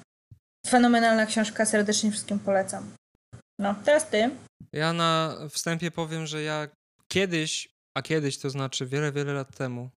Fenomenalna 0.68 1.26
książka, 1.26 1.66
serdecznie 1.66 2.12
wszystkim 2.12 2.40
polecam. 2.40 2.92
No, 3.60 3.76
teraz 3.86 4.10
ty. 4.10 4.30
Ja 4.74 4.94
na 4.94 5.38
wstępie 5.50 5.92
powiem, 5.92 6.26
że 6.26 6.44
ja 6.44 6.68
kiedyś, 7.08 7.70
a 7.98 8.02
kiedyś 8.02 8.38
to 8.38 8.50
znaczy 8.50 8.86
wiele, 8.86 9.12
wiele 9.12 9.34
lat 9.34 9.56
temu, 9.58 9.90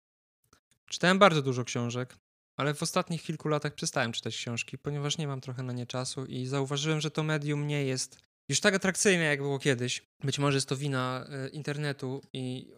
czytałem 0.89 1.19
bardzo 1.19 1.43
dużo 1.43 1.65
książek, 1.65 2.17
ale 2.57 2.75
w 2.75 2.83
ostatnich 2.83 3.23
kilku 3.23 3.49
latach 3.49 3.75
przestałem 3.75 4.13
czytać 4.13 4.37
książki, 4.37 4.79
ponieważ 4.79 5.19
nie 5.19 5.27
mam 5.27 5.41
trochę 5.41 5.63
na 5.63 5.73
nie 5.73 5.87
czasu 5.87 6.27
i 6.27 6.47
zauważyłem, 6.47 7.01
że 7.01 7.11
to 7.11 7.23
medium 7.23 7.67
nie 7.67 7.85
jest 7.85 8.29
już 8.49 8.61
tak 8.61 8.75
atrakcyjne, 8.75 9.25
jak 9.25 9.43
było 9.43 9.59
kiedyś. 9.59 10.03
Być 10.25 10.39
może 10.39 10.57
jest 10.57 10.69
to 10.69 10.77
wina 10.77 11.27
e, 11.29 11.49
internetu 11.49 12.21
i 12.33 12.73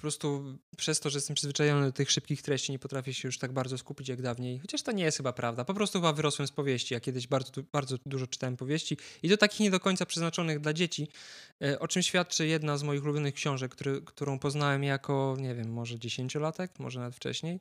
po 0.00 0.02
prostu 0.02 0.58
przez 0.76 1.00
to, 1.00 1.10
że 1.10 1.16
jestem 1.16 1.36
przyzwyczajony 1.36 1.86
do 1.86 1.92
tych 1.92 2.10
szybkich 2.10 2.42
treści, 2.42 2.72
nie 2.72 2.78
potrafię 2.78 3.14
się 3.14 3.28
już 3.28 3.38
tak 3.38 3.52
bardzo 3.52 3.78
skupić 3.78 4.08
jak 4.08 4.22
dawniej. 4.22 4.58
Chociaż 4.58 4.82
to 4.82 4.92
nie 4.92 5.04
jest 5.04 5.16
chyba 5.16 5.32
prawda. 5.32 5.64
Po 5.64 5.74
prostu 5.74 5.98
chyba 5.98 6.12
wyrosłem 6.12 6.48
z 6.48 6.52
powieści. 6.52 6.94
Ja 6.94 7.00
kiedyś 7.00 7.26
bardzo, 7.26 7.52
bardzo 7.72 7.96
dużo 8.06 8.26
czytałem 8.26 8.56
powieści 8.56 8.96
i 9.22 9.28
to 9.28 9.36
takich 9.36 9.60
nie 9.60 9.70
do 9.70 9.80
końca 9.80 10.06
przeznaczonych 10.06 10.60
dla 10.60 10.72
dzieci, 10.72 11.08
e, 11.62 11.78
o 11.78 11.88
czym 11.88 12.02
świadczy 12.02 12.46
jedna 12.46 12.78
z 12.78 12.82
moich 12.82 13.04
ulubionych 13.04 13.34
książek, 13.34 13.72
który, 13.72 14.02
którą 14.02 14.38
poznałem 14.38 14.84
jako, 14.84 15.36
nie 15.38 15.54
wiem, 15.54 15.72
może 15.72 15.98
dziesięciolatek, 15.98 16.78
może 16.78 17.00
nawet 17.00 17.16
wcześniej. 17.16 17.60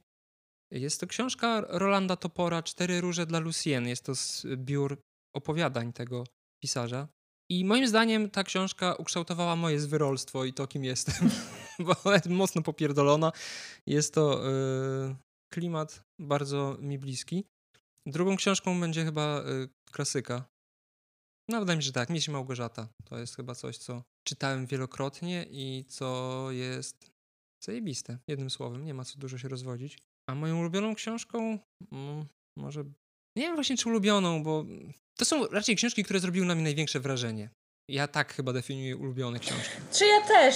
Jest 0.72 1.00
to 1.00 1.08
książka 1.08 1.66
Rolanda 1.68 2.16
Topora 2.16 2.64
Cztery 2.64 3.02
róże 3.02 3.26
dla 3.26 3.40
Lucien. 3.40 3.88
Jest 3.88 4.06
to 4.06 4.16
zbiór 4.16 5.02
opowiadań 5.36 5.94
tego 5.94 6.24
pisarza. 6.64 7.08
I 7.52 7.66
moim 7.66 7.88
zdaniem 7.88 8.30
ta 8.30 8.44
książka 8.44 8.96
ukształtowała 8.96 9.56
moje 9.56 9.80
zwyrolstwo 9.80 10.46
i 10.46 10.54
to, 10.54 10.68
kim 10.68 10.84
jestem, 10.84 11.30
bo 12.06 12.14
jest 12.14 12.26
mocno 12.26 12.62
popierdolona. 12.62 13.32
Jest 13.86 14.14
to 14.14 14.44
yy, 14.44 15.16
klimat 15.54 16.04
bardzo 16.20 16.78
mi 16.80 17.00
bliski. 17.00 17.46
Drugą 18.06 18.36
książką 18.36 18.80
będzie 18.80 19.06
chyba 19.06 19.44
yy, 19.46 19.70
klasyka. 19.92 20.46
No, 21.48 21.60
wydaje 21.60 21.78
mi 21.78 21.84
się, 21.84 21.88
że 21.88 21.94
tak, 21.94 22.10
Miś 22.10 22.30
Małgorzata. 22.30 22.88
To 23.06 23.18
jest 23.18 23.36
chyba 23.36 23.56
coś, 23.56 23.78
co 23.78 24.04
czytałem 24.24 24.66
wielokrotnie 24.66 25.46
i 25.50 25.86
co 25.88 26.48
jest 26.52 27.12
zajebiste, 27.64 28.18
jednym 28.28 28.50
słowem. 28.50 28.86
Nie 28.86 28.94
ma 28.94 29.06
co 29.06 29.20
dużo 29.20 29.38
się 29.38 29.48
rozwodzić. 29.48 29.98
A 30.30 30.36
moją 30.36 30.60
ulubioną 30.60 30.96
książką, 30.96 31.60
mm, 31.92 32.26
może 32.58 32.84
nie 33.36 33.44
wiem 33.44 33.56
właśnie 33.56 33.78
czy 33.78 33.90
ulubioną, 33.90 34.44
bo 34.44 34.66
to 35.20 35.26
są 35.26 35.48
raczej 35.48 35.76
książki, 35.76 36.04
które 36.04 36.20
zrobiły 36.20 36.46
na 36.46 36.56
mnie 36.56 36.64
największe 36.64 37.00
wrażenie. 37.00 37.50
Ja 37.90 38.08
tak 38.08 38.34
chyba 38.34 38.54
definiuję 38.54 38.98
ulubione 38.98 39.40
książki. 39.40 39.78
Czy 39.94 40.06
ja 40.06 40.22
też? 40.28 40.56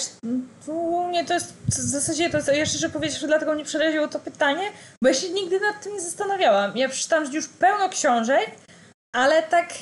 U 0.68 1.08
mnie 1.08 1.26
to 1.26 1.34
jest 1.34 1.54
w 1.68 1.74
zasadzie 1.74 2.30
to, 2.30 2.54
ja 2.54 2.66
szczerze 2.66 2.90
że 3.20 3.28
dlatego 3.28 3.54
mnie 3.54 3.66
przeraziło 3.66 4.08
to 4.08 4.20
pytanie, 4.20 4.72
bo 5.02 5.08
ja 5.08 5.14
się 5.14 5.30
nigdy 5.30 5.60
nad 5.60 5.84
tym 5.84 5.94
nie 5.94 6.02
zastanawiałam. 6.02 6.78
Ja 6.78 6.90
przeczytałam 6.90 7.34
już 7.34 7.48
pełno 7.48 7.90
książek, 7.90 8.52
ale 9.16 9.44
tak 9.44 9.74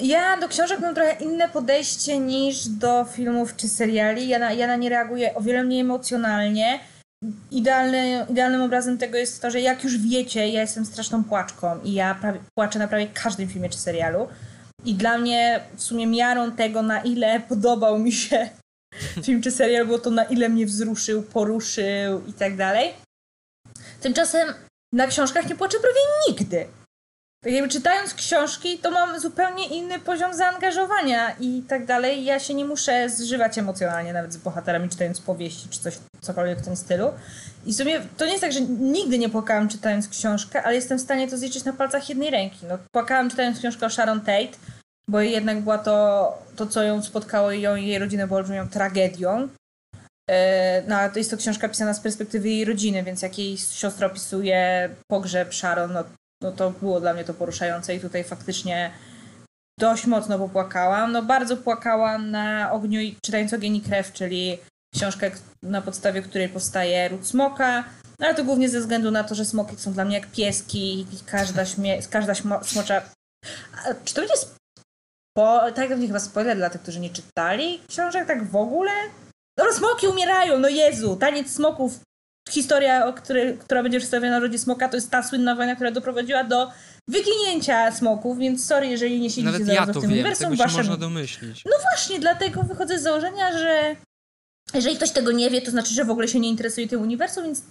ja 0.00 0.36
do 0.36 0.48
książek 0.48 0.80
mam 0.80 0.94
trochę 0.94 1.12
inne 1.12 1.48
podejście 1.48 2.18
niż 2.18 2.68
do 2.68 3.04
filmów 3.04 3.56
czy 3.56 3.68
seriali. 3.68 4.28
Ja 4.28 4.38
na, 4.38 4.52
ja 4.52 4.66
na 4.66 4.76
nie 4.76 4.88
reaguję 4.88 5.34
o 5.34 5.40
wiele 5.40 5.64
mniej 5.64 5.80
emocjonalnie 5.80 6.80
idealny, 7.50 8.26
idealnym 8.30 8.62
obrazem 8.62 8.98
tego 8.98 9.18
jest 9.18 9.42
to, 9.42 9.50
że 9.50 9.60
jak 9.60 9.84
już 9.84 9.98
wiecie, 9.98 10.48
ja 10.48 10.60
jestem 10.60 10.86
straszną 10.86 11.24
płaczką 11.24 11.80
i 11.84 11.92
ja 11.92 12.14
prawie, 12.14 12.40
płaczę 12.54 12.78
na 12.78 12.88
prawie 12.88 13.06
każdym 13.06 13.48
filmie 13.48 13.68
czy 13.68 13.78
serialu. 13.78 14.28
I 14.84 14.94
dla 14.94 15.18
mnie 15.18 15.60
w 15.76 15.82
sumie 15.82 16.06
miarą 16.06 16.52
tego, 16.52 16.82
na 16.82 17.00
ile 17.00 17.40
podobał 17.40 17.98
mi 17.98 18.12
się 18.12 18.48
film 19.24 19.42
czy 19.42 19.50
serial, 19.50 19.86
było 19.86 19.98
to 19.98 20.10
na 20.10 20.24
ile 20.24 20.48
mnie 20.48 20.66
wzruszył, 20.66 21.22
poruszył 21.22 22.26
i 22.26 22.32
tak 22.32 22.56
dalej. 22.56 22.94
Tymczasem 24.00 24.48
na 24.92 25.06
książkach 25.06 25.48
nie 25.48 25.56
płaczę 25.56 25.78
prawie 25.80 26.00
nigdy. 26.28 26.66
Tak 27.42 27.52
jakby 27.52 27.68
czytając 27.68 28.14
książki, 28.14 28.78
to 28.78 28.90
mam 28.90 29.20
zupełnie 29.20 29.66
inny 29.66 29.98
poziom 29.98 30.34
zaangażowania 30.34 31.36
i 31.40 31.62
tak 31.68 31.86
dalej. 31.86 32.24
Ja 32.24 32.40
się 32.40 32.54
nie 32.54 32.64
muszę 32.64 33.08
zżywać 33.10 33.58
emocjonalnie 33.58 34.12
nawet 34.12 34.32
z 34.32 34.36
bohaterami, 34.36 34.88
czytając 34.88 35.20
powieści 35.20 35.68
czy 35.68 35.80
coś, 35.80 35.98
cokolwiek 36.20 36.58
w 36.58 36.64
tym 36.64 36.76
stylu. 36.76 37.10
I 37.66 37.72
w 37.72 37.76
sumie 37.76 38.00
to 38.16 38.24
nie 38.24 38.30
jest 38.30 38.42
tak, 38.42 38.52
że 38.52 38.60
nigdy 38.60 39.18
nie 39.18 39.28
płakałam 39.28 39.68
czytając 39.68 40.08
książkę, 40.08 40.62
ale 40.62 40.74
jestem 40.74 40.98
w 40.98 41.00
stanie 41.00 41.28
to 41.28 41.38
zliczyć 41.38 41.64
na 41.64 41.72
palcach 41.72 42.08
jednej 42.08 42.30
ręki. 42.30 42.66
No, 42.68 42.78
płakałam 42.92 43.30
czytając 43.30 43.58
książkę 43.58 43.86
o 43.86 43.90
Sharon 43.90 44.20
Tate, 44.20 44.58
bo 45.08 45.20
jednak 45.20 45.60
była 45.60 45.78
to, 45.78 46.38
to 46.56 46.66
co 46.66 46.82
ją 46.82 47.02
spotkało 47.02 47.52
i 47.52 47.60
ją 47.60 47.76
i 47.76 47.86
jej 47.86 47.98
rodzinę 47.98 48.26
było 48.26 48.38
olbrzymią 48.38 48.68
tragedią. 48.68 49.48
E, 50.30 50.82
no, 50.88 50.96
to 51.12 51.18
jest 51.18 51.30
to 51.30 51.36
książka 51.36 51.68
pisana 51.68 51.94
z 51.94 52.00
perspektywy 52.00 52.48
jej 52.48 52.64
rodziny, 52.64 53.02
więc 53.02 53.22
jak 53.22 53.38
jej 53.38 53.58
siostra 53.58 54.06
opisuje 54.06 54.90
pogrzeb 55.10 55.54
Sharon, 55.54 55.92
no 55.92 56.04
no 56.42 56.52
to 56.52 56.70
było 56.70 57.00
dla 57.00 57.14
mnie 57.14 57.24
to 57.24 57.34
poruszające 57.34 57.94
i 57.94 58.00
tutaj 58.00 58.24
faktycznie 58.24 58.90
dość 59.80 60.06
mocno 60.06 60.38
popłakałam. 60.38 61.12
No 61.12 61.22
bardzo 61.22 61.56
płakałam 61.56 62.30
na 62.30 62.72
ogniu, 62.72 63.00
czytając 63.24 63.52
Ogień 63.52 63.76
i 63.76 63.80
Krew, 63.80 64.12
czyli 64.12 64.58
książkę, 64.94 65.30
na 65.62 65.82
podstawie 65.82 66.22
której 66.22 66.48
powstaje 66.48 67.08
Ród 67.08 67.26
Smoka, 67.26 67.84
no 68.18 68.26
ale 68.26 68.34
to 68.34 68.44
głównie 68.44 68.68
ze 68.68 68.80
względu 68.80 69.10
na 69.10 69.24
to, 69.24 69.34
że 69.34 69.44
smoki 69.44 69.76
są 69.76 69.92
dla 69.92 70.04
mnie 70.04 70.14
jak 70.14 70.30
pieski 70.30 71.00
i 71.00 71.06
każda, 71.26 71.62
śmie- 71.62 72.08
każda 72.10 72.34
smocza... 72.62 73.02
A, 73.84 73.94
czy 74.04 74.14
to 74.14 74.20
będzie 74.20 74.36
spo... 74.36 75.72
tak 75.74 75.98
nie 75.98 76.06
chyba 76.06 76.20
spoiler 76.20 76.56
dla 76.56 76.70
tych, 76.70 76.82
którzy 76.82 77.00
nie 77.00 77.10
czytali 77.10 77.80
książek 77.88 78.26
tak 78.26 78.50
w 78.50 78.56
ogóle? 78.56 78.90
Dobra, 79.58 79.74
smoki 79.74 80.06
umierają, 80.06 80.58
no 80.58 80.68
Jezu, 80.68 81.16
taniec 81.16 81.50
smoków 81.50 82.00
historia, 82.50 83.06
o 83.06 83.12
której, 83.12 83.58
która 83.58 83.82
będzie 83.82 83.98
przedstawiona 83.98 84.40
w 84.40 84.42
Rodzie 84.42 84.58
Smoka, 84.58 84.88
to 84.88 84.96
jest 84.96 85.10
ta 85.10 85.22
słynna 85.22 85.54
wojna, 85.54 85.74
która 85.74 85.90
doprowadziła 85.90 86.44
do 86.44 86.70
wyginięcia 87.08 87.92
smoków, 87.92 88.38
więc 88.38 88.66
sorry, 88.66 88.86
jeżeli 88.86 89.20
nie 89.20 89.30
siedzicie 89.30 89.44
Nawet 89.44 89.68
ja 89.68 89.86
w 89.86 89.92
tym 89.92 90.02
wiem, 90.02 90.10
uniwersum. 90.10 90.50
Tego 90.50 90.68
się 90.68 90.76
można 90.76 90.96
domyślić. 90.96 91.64
No 91.64 91.72
właśnie, 91.82 92.20
dlatego 92.20 92.62
wychodzę 92.62 92.98
z 92.98 93.02
założenia, 93.02 93.58
że 93.58 93.96
jeżeli 94.74 94.96
ktoś 94.96 95.10
tego 95.10 95.32
nie 95.32 95.50
wie, 95.50 95.62
to 95.62 95.70
znaczy, 95.70 95.94
że 95.94 96.04
w 96.04 96.10
ogóle 96.10 96.28
się 96.28 96.40
nie 96.40 96.48
interesuje 96.48 96.88
tym 96.88 97.02
uniwersum, 97.02 97.44
więc 97.44 97.62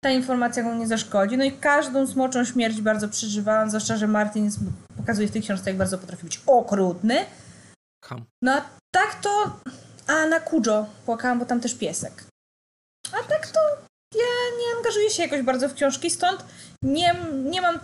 ta 0.00 0.10
informacja 0.10 0.62
mu 0.62 0.74
nie 0.74 0.86
zaszkodzi. 0.86 1.36
No 1.36 1.44
i 1.44 1.52
każdą 1.52 2.06
smoczą 2.06 2.44
śmierć 2.44 2.80
bardzo 2.80 3.08
przeżywałam, 3.08 3.68
zwłaszcza, 3.68 3.96
że 3.96 4.06
Martin 4.06 4.50
pokazuje 4.96 5.28
w 5.28 5.30
tej 5.30 5.42
książce, 5.42 5.70
jak 5.70 5.76
bardzo 5.76 5.98
potrafi 5.98 6.24
być 6.24 6.40
okrutny. 6.46 7.26
Ham. 8.04 8.24
No 8.42 8.52
a 8.52 8.68
tak 8.94 9.14
to... 9.22 9.60
A 10.06 10.26
na 10.26 10.40
Kujo 10.40 10.86
płakałam, 11.06 11.38
bo 11.38 11.44
tam 11.44 11.60
też 11.60 11.74
piesek. 11.74 12.24
A 13.12 13.28
tak 13.28 13.48
to 13.48 13.60
ja 14.14 14.58
nie 14.58 14.78
angażuję 14.78 15.10
się 15.10 15.22
jakoś 15.22 15.42
bardzo 15.42 15.68
w 15.68 15.74
książki, 15.74 16.10
stąd 16.10 16.44
nie, 16.82 17.14
nie 17.44 17.60
mam 17.60 17.78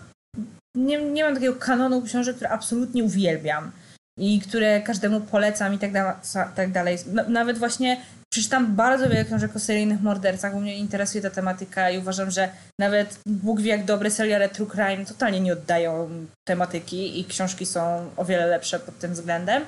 nie, 0.76 1.02
nie 1.02 1.24
mam 1.24 1.34
takiego 1.34 1.54
kanonu 1.54 2.02
książek, 2.02 2.36
które 2.36 2.50
absolutnie 2.50 3.04
uwielbiam 3.04 3.72
i 4.18 4.40
które 4.40 4.82
każdemu 4.82 5.20
polecam 5.20 5.74
i 5.74 5.78
tak, 5.78 5.92
da, 5.92 6.20
tak 6.54 6.72
dalej. 6.72 6.98
Nawet 7.28 7.58
właśnie 7.58 8.00
przeczytam 8.32 8.76
bardzo 8.76 9.08
wiele 9.08 9.24
książek 9.24 9.56
o 9.56 9.58
seryjnych 9.58 10.02
mordercach, 10.02 10.52
bo 10.52 10.60
mnie 10.60 10.76
interesuje 10.76 11.22
ta 11.22 11.30
tematyka 11.30 11.90
i 11.90 11.98
uważam, 11.98 12.30
że 12.30 12.48
nawet 12.80 13.20
Bóg 13.26 13.60
wie 13.60 13.70
jak 13.70 13.84
dobre 13.84 14.10
seriale 14.10 14.48
True 14.48 14.66
Crime 14.66 15.04
totalnie 15.04 15.40
nie 15.40 15.52
oddają 15.52 16.08
tematyki 16.48 17.20
i 17.20 17.24
książki 17.24 17.66
są 17.66 18.10
o 18.16 18.24
wiele 18.24 18.46
lepsze 18.46 18.80
pod 18.80 18.98
tym 18.98 19.12
względem 19.12 19.62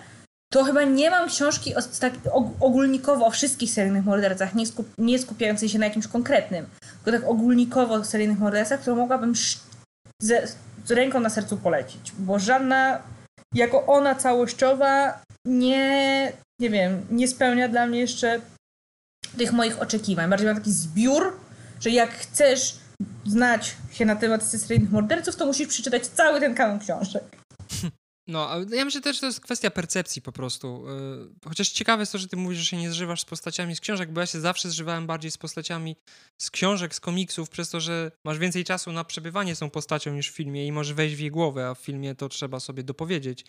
to 0.53 0.65
chyba 0.65 0.85
nie 0.85 1.11
mam 1.11 1.29
książki 1.29 1.75
o, 1.75 1.81
tak 2.01 2.13
ogólnikowo 2.61 3.27
o 3.27 3.31
wszystkich 3.31 3.71
seryjnych 3.71 4.05
mordercach, 4.05 4.55
nie, 4.55 4.67
skup, 4.67 4.89
nie 4.99 5.19
skupiającej 5.19 5.69
się 5.69 5.79
na 5.79 5.87
jakimś 5.87 6.07
konkretnym, 6.07 6.67
tylko 7.05 7.19
tak 7.19 7.31
ogólnikowo 7.31 7.95
o 7.95 8.05
seryjnych 8.05 8.39
mordercach, 8.39 8.81
którą 8.81 8.97
mogłabym 8.97 9.33
z 10.23 10.91
ręką 10.91 11.21
na 11.21 11.31
sercu 11.31 11.57
polecić, 11.57 12.13
bo 12.19 12.39
żadna 12.39 13.03
jako 13.55 13.87
ona 13.87 14.15
całościowa 14.15 15.23
nie, 15.45 16.33
nie 16.61 16.71
wiem, 16.71 17.07
nie 17.11 17.29
spełnia 17.29 17.69
dla 17.69 17.87
mnie 17.87 18.01
jeszcze 18.01 18.41
tych 19.39 19.53
moich 19.53 19.83
oczekiwań. 19.83 20.31
Bardziej 20.31 20.49
mam 20.49 20.57
taki 20.57 20.73
zbiór, 20.73 21.39
że 21.81 21.91
jak 21.91 22.11
chcesz 22.11 22.77
znać 23.27 23.77
się 23.93 24.05
na 24.05 24.17
temat 24.17 24.43
seryjnych 24.43 24.91
morderców, 24.91 25.37
to 25.37 25.47
musisz 25.47 25.69
przeczytać 25.69 26.07
cały 26.07 26.41
ten 26.41 26.55
kanon 26.55 26.79
książek. 26.79 27.40
No, 28.31 28.51
ja 28.71 28.85
myślę 28.85 29.01
też, 29.01 29.17
że 29.17 29.21
to 29.21 29.27
jest 29.27 29.41
kwestia 29.41 29.71
percepcji 29.71 30.23
po 30.23 30.33
prostu. 30.33 30.85
Y, 31.45 31.49
chociaż 31.49 31.69
ciekawe 31.69 32.03
jest 32.03 32.13
to, 32.13 32.19
że 32.19 32.29
ty 32.29 32.37
mówisz, 32.37 32.59
że 32.59 32.65
się 32.65 32.77
nie 32.77 32.91
zżywasz 32.91 33.21
z 33.21 33.25
postaciami 33.25 33.77
z 33.77 33.81
książek, 33.81 34.13
bo 34.13 34.21
ja 34.21 34.27
się 34.27 34.41
zawsze 34.41 34.71
zżywałem 34.71 35.07
bardziej 35.07 35.31
z 35.31 35.39
postaciami 35.39 35.97
z 36.43 36.51
książek, 36.51 36.95
z 36.95 37.01
komiksów, 37.01 37.51
przez 37.51 37.71
to, 37.71 37.81
że 37.81 38.13
masz 38.25 38.39
więcej 38.39 38.65
czasu 38.65 38.93
na 38.93 39.05
przebywanie 39.05 39.57
z 39.57 39.59
tą 39.59 39.71
postacią 39.71 40.15
niż 40.15 40.31
w 40.31 40.35
filmie 40.35 40.67
i 40.67 40.73
możesz 40.73 40.95
wejść 40.95 41.17
w 41.17 41.19
jej 41.19 41.31
głowę, 41.31 41.69
a 41.69 41.75
w 41.75 41.79
filmie 41.79 42.15
to 42.15 42.29
trzeba 42.29 42.61
sobie 42.61 42.83
dopowiedzieć. 42.83 43.45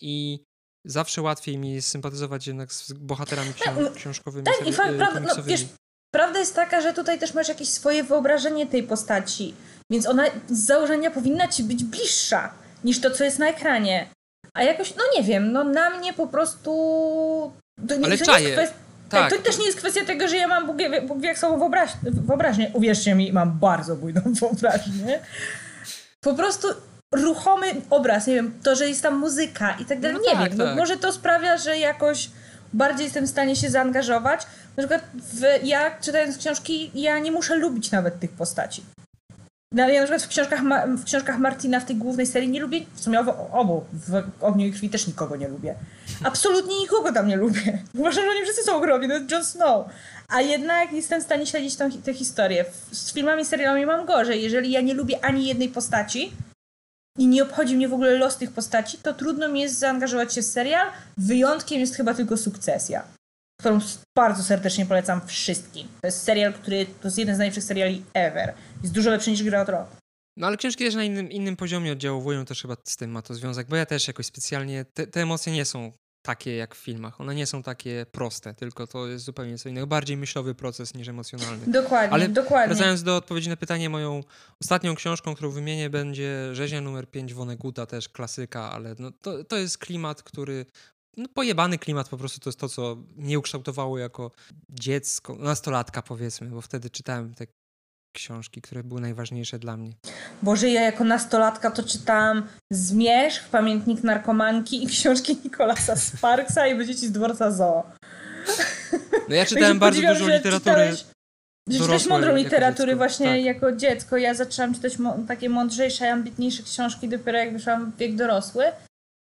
I 0.00 0.44
zawsze 0.84 1.22
łatwiej 1.22 1.58
mi 1.58 1.72
jest 1.72 1.88
sympatyzować 1.88 2.46
jednak 2.46 2.72
z 2.72 2.92
bohaterami 2.92 3.54
książ 3.54 3.94
książkowymi. 3.94 4.44
Tak, 4.44 4.68
i 4.68 4.72
fakt, 4.72 4.96
prawda, 4.96 5.20
no, 5.20 5.42
wiesz, 5.42 5.64
prawda 6.14 6.38
jest 6.38 6.54
taka, 6.54 6.80
że 6.80 6.92
tutaj 6.92 7.18
też 7.18 7.34
masz 7.34 7.48
jakieś 7.48 7.68
swoje 7.68 8.04
wyobrażenie 8.04 8.66
tej 8.66 8.82
postaci, 8.82 9.54
więc 9.90 10.06
ona 10.06 10.24
z 10.48 10.58
założenia 10.58 11.10
powinna 11.10 11.48
ci 11.48 11.64
być 11.64 11.84
bliższa 11.84 12.54
niż 12.84 13.00
to, 13.00 13.10
co 13.10 13.24
jest 13.24 13.38
na 13.38 13.48
ekranie. 13.48 14.06
A 14.54 14.62
jakoś, 14.62 14.94
no 14.96 15.02
nie 15.16 15.22
wiem, 15.22 15.52
no 15.52 15.64
na 15.64 15.90
mnie 15.90 16.12
po 16.12 16.26
prostu... 16.26 16.70
To 17.88 17.94
Ale 18.04 18.18
to 18.18 18.24
czaję. 18.24 18.52
Kwest... 18.52 18.74
tak. 19.08 19.30
To 19.30 19.42
też 19.42 19.58
nie 19.58 19.66
jest 19.66 19.78
kwestia 19.78 20.04
tego, 20.04 20.28
że 20.28 20.36
ja 20.36 20.48
mam 20.48 20.66
Bóg 20.66 20.76
Bóg 21.08 21.22
jak 21.22 21.38
słabą 21.38 21.58
wyobraź 21.58 21.90
wyobraźnię. 22.02 22.70
Uwierzcie 22.72 23.14
mi, 23.14 23.32
mam 23.32 23.58
bardzo 23.58 23.96
bujną 23.96 24.20
wyobraźnię. 24.40 25.20
Po 26.20 26.34
prostu 26.34 26.68
ruchomy 27.14 27.66
obraz, 27.90 28.26
nie 28.26 28.34
wiem, 28.34 28.60
to, 28.62 28.76
że 28.76 28.88
jest 28.88 29.02
tam 29.02 29.18
muzyka 29.18 29.76
i 29.80 29.84
tak 29.84 30.00
dalej, 30.00 30.16
no 30.16 30.32
nie 30.32 30.38
tak, 30.38 30.48
wiem. 30.48 30.58
Tak. 30.58 30.76
Może 30.76 30.96
to 30.96 31.12
sprawia, 31.12 31.56
że 31.56 31.78
jakoś 31.78 32.30
bardziej 32.72 33.04
jestem 33.04 33.26
w 33.26 33.30
stanie 33.30 33.56
się 33.56 33.70
zaangażować. 33.70 34.46
Na 34.76 34.82
przykład 34.82 35.02
w, 35.14 35.66
ja 35.66 35.98
czytając 36.00 36.38
książki, 36.38 36.90
ja 36.94 37.18
nie 37.18 37.32
muszę 37.32 37.56
lubić 37.56 37.90
nawet 37.90 38.20
tych 38.20 38.30
postaci. 38.30 38.82
No, 39.74 39.88
ja 39.88 40.00
na 40.00 40.06
przykład 40.06 40.22
w 40.22 40.28
książkach, 40.28 40.60
w 40.86 41.04
książkach 41.04 41.38
Martina 41.38 41.80
w 41.80 41.84
tej 41.84 41.96
głównej 41.96 42.26
serii 42.26 42.48
nie 42.48 42.60
lubię, 42.60 42.80
w 42.94 43.00
sumie 43.00 43.20
obu, 43.52 43.84
w 43.92 44.22
Ogniu 44.40 44.66
i 44.66 44.72
Krwi 44.72 44.90
też 44.90 45.06
nikogo 45.06 45.36
nie 45.36 45.48
lubię. 45.48 45.74
Absolutnie 46.24 46.78
nikogo 46.78 47.12
tam 47.12 47.28
nie 47.28 47.36
lubię. 47.36 47.82
Uważam, 47.98 48.24
że 48.24 48.30
oni 48.30 48.42
wszyscy 48.42 48.62
są 48.62 48.80
to 48.80 48.96
jest 48.96 49.30
Jon 49.30 49.44
Snow. 49.44 49.86
A 50.28 50.40
jednak 50.40 50.92
jestem 50.92 51.20
w 51.20 51.24
stanie 51.24 51.46
śledzić 51.46 51.76
tą, 51.76 51.90
tę 51.90 52.14
historię. 52.14 52.64
Z 52.92 53.12
filmami, 53.12 53.44
serialami 53.44 53.86
mam 53.86 54.06
gorzej. 54.06 54.42
Jeżeli 54.42 54.70
ja 54.70 54.80
nie 54.80 54.94
lubię 54.94 55.24
ani 55.24 55.46
jednej 55.46 55.68
postaci 55.68 56.32
i 57.18 57.26
nie 57.26 57.42
obchodzi 57.42 57.76
mnie 57.76 57.88
w 57.88 57.94
ogóle 57.94 58.16
los 58.16 58.36
tych 58.36 58.52
postaci, 58.52 58.98
to 58.98 59.14
trudno 59.14 59.48
mi 59.48 59.60
jest 59.60 59.78
zaangażować 59.78 60.34
się 60.34 60.42
w 60.42 60.46
serial. 60.46 60.86
Wyjątkiem 61.18 61.80
jest 61.80 61.96
chyba 61.96 62.14
tylko 62.14 62.36
Sukcesja 62.36 63.19
którą 63.60 63.80
bardzo 64.16 64.42
serdecznie 64.42 64.86
polecam 64.86 65.26
wszystkim. 65.26 65.88
To 66.00 66.06
jest 66.08 66.22
serial, 66.22 66.52
który 66.52 66.86
to 66.86 67.08
jest 67.08 67.18
jeden 67.18 67.34
z 67.34 67.38
najlepszych 67.38 67.64
seriali 67.64 68.04
ever. 68.14 68.54
Jest 68.82 68.94
dużo 68.94 69.10
lepszy 69.10 69.30
niż 69.30 69.42
Gra 69.42 69.62
o 69.62 69.64
Tron. 69.64 69.84
No 70.36 70.46
ale 70.46 70.56
książki 70.56 70.84
też 70.84 70.94
na 70.94 71.04
innym, 71.04 71.30
innym 71.30 71.56
poziomie 71.56 71.92
oddziałują, 71.92 72.44
też 72.44 72.62
chyba 72.62 72.76
z 72.84 72.96
tym 72.96 73.10
ma 73.10 73.22
to 73.22 73.34
związek, 73.34 73.66
bo 73.68 73.76
ja 73.76 73.86
też 73.86 74.08
jakoś 74.08 74.26
specjalnie, 74.26 74.84
te, 74.84 75.06
te 75.06 75.22
emocje 75.22 75.52
nie 75.52 75.64
są 75.64 75.92
takie 76.22 76.56
jak 76.56 76.74
w 76.74 76.78
filmach. 76.78 77.20
One 77.20 77.34
nie 77.34 77.46
są 77.46 77.62
takie 77.62 78.06
proste, 78.12 78.54
tylko 78.54 78.86
to 78.86 79.06
jest 79.06 79.24
zupełnie 79.24 79.58
co 79.58 79.68
innego. 79.68 79.86
Bardziej 79.86 80.16
myślowy 80.16 80.54
proces 80.54 80.94
niż 80.94 81.08
emocjonalny. 81.08 81.66
Dokładnie, 81.82 82.14
Ale 82.14 82.28
dokładnie. 82.28 82.74
Wracając 82.74 83.02
do 83.02 83.16
odpowiedzi 83.16 83.48
na 83.48 83.56
pytanie, 83.56 83.90
moją 83.90 84.20
ostatnią 84.60 84.94
książką, 84.94 85.34
którą 85.34 85.50
wymienię, 85.50 85.90
będzie 85.90 86.54
Rzeźnia 86.54 86.80
numer 86.80 87.10
5 87.10 87.34
Woneguta, 87.34 87.86
też 87.86 88.08
klasyka, 88.08 88.72
ale 88.72 88.94
no 88.98 89.10
to, 89.22 89.44
to 89.44 89.56
jest 89.56 89.78
klimat, 89.78 90.22
który 90.22 90.66
no, 91.16 91.28
pojebany 91.34 91.78
klimat 91.78 92.08
po 92.08 92.16
prostu 92.16 92.40
to 92.40 92.48
jest 92.48 92.58
to, 92.58 92.68
co 92.68 92.96
mnie 93.16 93.38
ukształtowało 93.38 93.98
jako 93.98 94.30
dziecko, 94.70 95.36
nastolatka 95.38 96.02
powiedzmy, 96.02 96.46
bo 96.46 96.60
wtedy 96.60 96.90
czytałem 96.90 97.34
te 97.34 97.46
książki, 98.12 98.60
które 98.60 98.84
były 98.84 99.00
najważniejsze 99.00 99.58
dla 99.58 99.76
mnie. 99.76 99.92
Boże, 100.42 100.68
ja 100.68 100.82
jako 100.82 101.04
nastolatka 101.04 101.70
to 101.70 101.82
czytałam 101.82 102.48
Zmierzch, 102.72 103.48
Pamiętnik 103.48 104.02
Narkomanki 104.02 104.84
i 104.84 104.86
książki 104.86 105.36
Nikolasa 105.44 105.96
Sparksa 105.96 106.66
i 106.66 106.86
Dzieci 106.86 107.06
z 107.06 107.12
dworca 107.12 107.50
Zoo. 107.50 107.82
No 109.28 109.34
ja 109.34 109.46
czytałem 109.46 109.78
bardzo 109.78 110.00
dużo 110.00 110.28
literatury 110.28 110.96
że 111.68 111.78
czytałeś 111.78 112.06
mądrą 112.06 112.36
literatury 112.36 112.96
właśnie 112.96 113.26
tak. 113.26 113.44
jako 113.44 113.72
dziecko. 113.72 114.16
Ja 114.16 114.34
zaczęłam 114.34 114.74
czytać 114.74 114.92
takie 115.28 115.48
mądrzejsze, 115.48 116.12
ambitniejsze 116.12 116.62
książki 116.62 117.08
dopiero 117.08 117.38
jak 117.38 117.52
wyszłam 117.52 117.92
w 117.92 117.96
wiek 117.96 118.16
dorosły. 118.16 118.64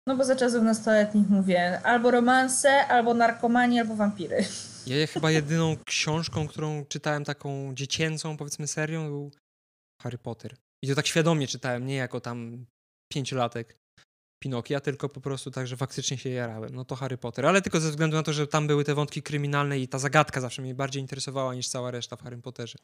No 0.08 0.16
bo 0.16 0.24
za 0.24 0.36
czasów 0.36 0.62
nastoletnich 0.62 1.28
mówię 1.28 1.80
albo 1.84 2.10
romanse, 2.10 2.86
albo 2.86 3.14
narkomani, 3.14 3.80
albo 3.80 3.96
wampiry. 3.96 4.44
Ja 4.86 5.06
chyba 5.06 5.30
jedyną 5.30 5.76
książką, 5.84 6.48
którą 6.48 6.84
czytałem 6.84 7.24
taką 7.24 7.74
dziecięcą, 7.74 8.36
powiedzmy 8.36 8.66
serią, 8.66 9.06
był 9.06 9.30
Harry 10.02 10.18
Potter. 10.18 10.56
I 10.84 10.88
to 10.88 10.94
tak 10.94 11.06
świadomie 11.06 11.46
czytałem, 11.46 11.86
nie 11.86 11.96
jako 11.96 12.20
tam 12.20 12.66
pięciolatek 13.12 13.76
Pinokia, 14.42 14.80
tylko 14.80 15.08
po 15.08 15.20
prostu 15.20 15.50
tak, 15.50 15.66
że 15.66 15.76
faktycznie 15.76 16.18
się 16.18 16.30
jarałem. 16.30 16.74
No 16.74 16.84
to 16.84 16.96
Harry 16.96 17.18
Potter, 17.18 17.46
ale 17.46 17.62
tylko 17.62 17.80
ze 17.80 17.90
względu 17.90 18.16
na 18.16 18.22
to, 18.22 18.32
że 18.32 18.46
tam 18.46 18.66
były 18.66 18.84
te 18.84 18.94
wątki 18.94 19.22
kryminalne 19.22 19.78
i 19.78 19.88
ta 19.88 19.98
zagadka 19.98 20.40
zawsze 20.40 20.62
mnie 20.62 20.74
bardziej 20.74 21.02
interesowała 21.02 21.54
niż 21.54 21.68
cała 21.68 21.90
reszta 21.90 22.16
w 22.16 22.22
Harry 22.22 22.38
Potterze. 22.38 22.78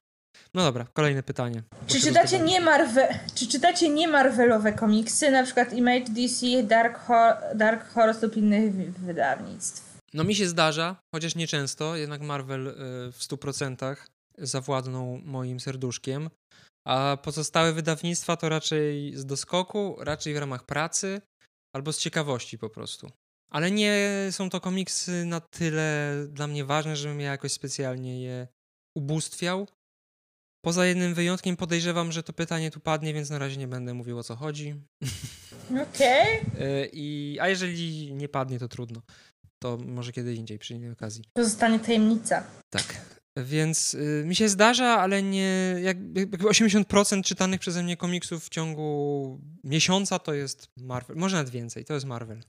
No 0.54 0.62
dobra, 0.62 0.86
kolejne 0.92 1.22
pytanie. 1.22 1.62
Czy 1.86 2.00
czytacie, 2.00 2.40
nie 2.40 2.60
Marvel, 2.60 3.08
czy 3.34 3.46
czytacie 3.46 3.88
nie 3.88 4.08
Marvelowe 4.08 4.72
komiksy, 4.72 5.30
na 5.30 5.44
przykład 5.44 5.72
Image 5.72 6.10
DC, 6.10 6.62
Dark, 6.62 6.98
Ho 6.98 7.32
Dark 7.54 7.92
Horse 7.92 8.26
lub 8.26 8.36
innych 8.36 8.74
wydawnictw? 8.98 9.94
No 10.14 10.24
mi 10.24 10.34
się 10.34 10.48
zdarza, 10.48 10.96
chociaż 11.14 11.34
nie 11.34 11.46
często, 11.46 11.96
jednak 11.96 12.20
Marvel 12.20 12.66
y, 12.66 12.72
w 13.12 13.18
100% 13.18 13.96
zawładnął 14.38 15.18
moim 15.24 15.60
serduszkiem, 15.60 16.30
a 16.86 17.18
pozostałe 17.22 17.72
wydawnictwa 17.72 18.36
to 18.36 18.48
raczej 18.48 19.16
z 19.16 19.26
doskoku, 19.26 19.96
raczej 20.00 20.34
w 20.34 20.38
ramach 20.38 20.66
pracy 20.66 21.20
albo 21.74 21.92
z 21.92 21.98
ciekawości 21.98 22.58
po 22.58 22.70
prostu. 22.70 23.10
Ale 23.50 23.70
nie 23.70 24.08
są 24.30 24.50
to 24.50 24.60
komiksy 24.60 25.24
na 25.24 25.40
tyle 25.40 26.14
dla 26.28 26.46
mnie 26.46 26.64
ważne, 26.64 26.96
żebym 26.96 27.20
ja 27.20 27.30
jakoś 27.30 27.52
specjalnie 27.52 28.22
je 28.22 28.48
ubóstwiał. 28.96 29.68
Poza 30.64 30.86
jednym 30.86 31.14
wyjątkiem 31.14 31.56
podejrzewam, 31.56 32.12
że 32.12 32.22
to 32.22 32.32
pytanie 32.32 32.70
tu 32.70 32.80
padnie, 32.80 33.14
więc 33.14 33.30
na 33.30 33.38
razie 33.38 33.56
nie 33.56 33.68
będę 33.68 33.94
mówił 33.94 34.18
o 34.18 34.22
co 34.22 34.36
chodzi. 34.36 34.74
Okej. 35.92 36.40
Okay. 36.40 37.36
a 37.40 37.48
jeżeli 37.48 38.14
nie 38.14 38.28
padnie, 38.28 38.58
to 38.58 38.68
trudno. 38.68 39.02
To 39.62 39.78
może 39.86 40.12
kiedy 40.12 40.34
indziej, 40.34 40.58
przy 40.58 40.74
innej 40.74 40.90
okazji. 40.90 41.24
To 41.32 41.44
zostanie 41.44 41.78
tajemnica. 41.78 42.44
Tak. 42.70 42.84
Więc 43.38 43.94
y, 43.94 44.22
mi 44.26 44.36
się 44.36 44.48
zdarza, 44.48 44.86
ale 44.86 45.22
nie. 45.22 45.76
Jak, 45.82 45.96
jakby 46.14 46.38
80% 46.38 47.22
czytanych 47.22 47.60
przeze 47.60 47.82
mnie 47.82 47.96
komiksów 47.96 48.44
w 48.44 48.48
ciągu 48.48 49.40
miesiąca 49.64 50.18
to 50.18 50.34
jest 50.34 50.68
Marvel. 50.76 51.16
Może 51.16 51.36
nawet 51.36 51.52
więcej, 51.52 51.84
to 51.84 51.94
jest 51.94 52.06
Marvel. 52.06 52.40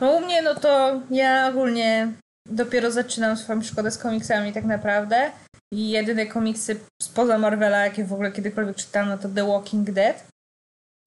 No 0.00 0.12
u 0.12 0.20
mnie, 0.20 0.42
no 0.42 0.54
to 0.54 1.02
ja 1.10 1.48
ogólnie 1.48 2.12
dopiero 2.48 2.90
zaczynam 2.90 3.36
swoją 3.36 3.60
przygodę 3.60 3.90
z 3.90 3.98
komiksami 3.98 4.52
tak 4.52 4.64
naprawdę. 4.64 5.30
I 5.72 5.90
jedyne 5.90 6.26
komiksy 6.26 6.80
spoza 7.02 7.38
Marvela, 7.38 7.78
jakie 7.84 8.04
w 8.04 8.12
ogóle 8.12 8.32
kiedykolwiek 8.32 8.76
czytałam, 8.76 9.08
no 9.08 9.18
to 9.18 9.28
The 9.28 9.46
Walking 9.46 9.90
Dead, 9.90 10.26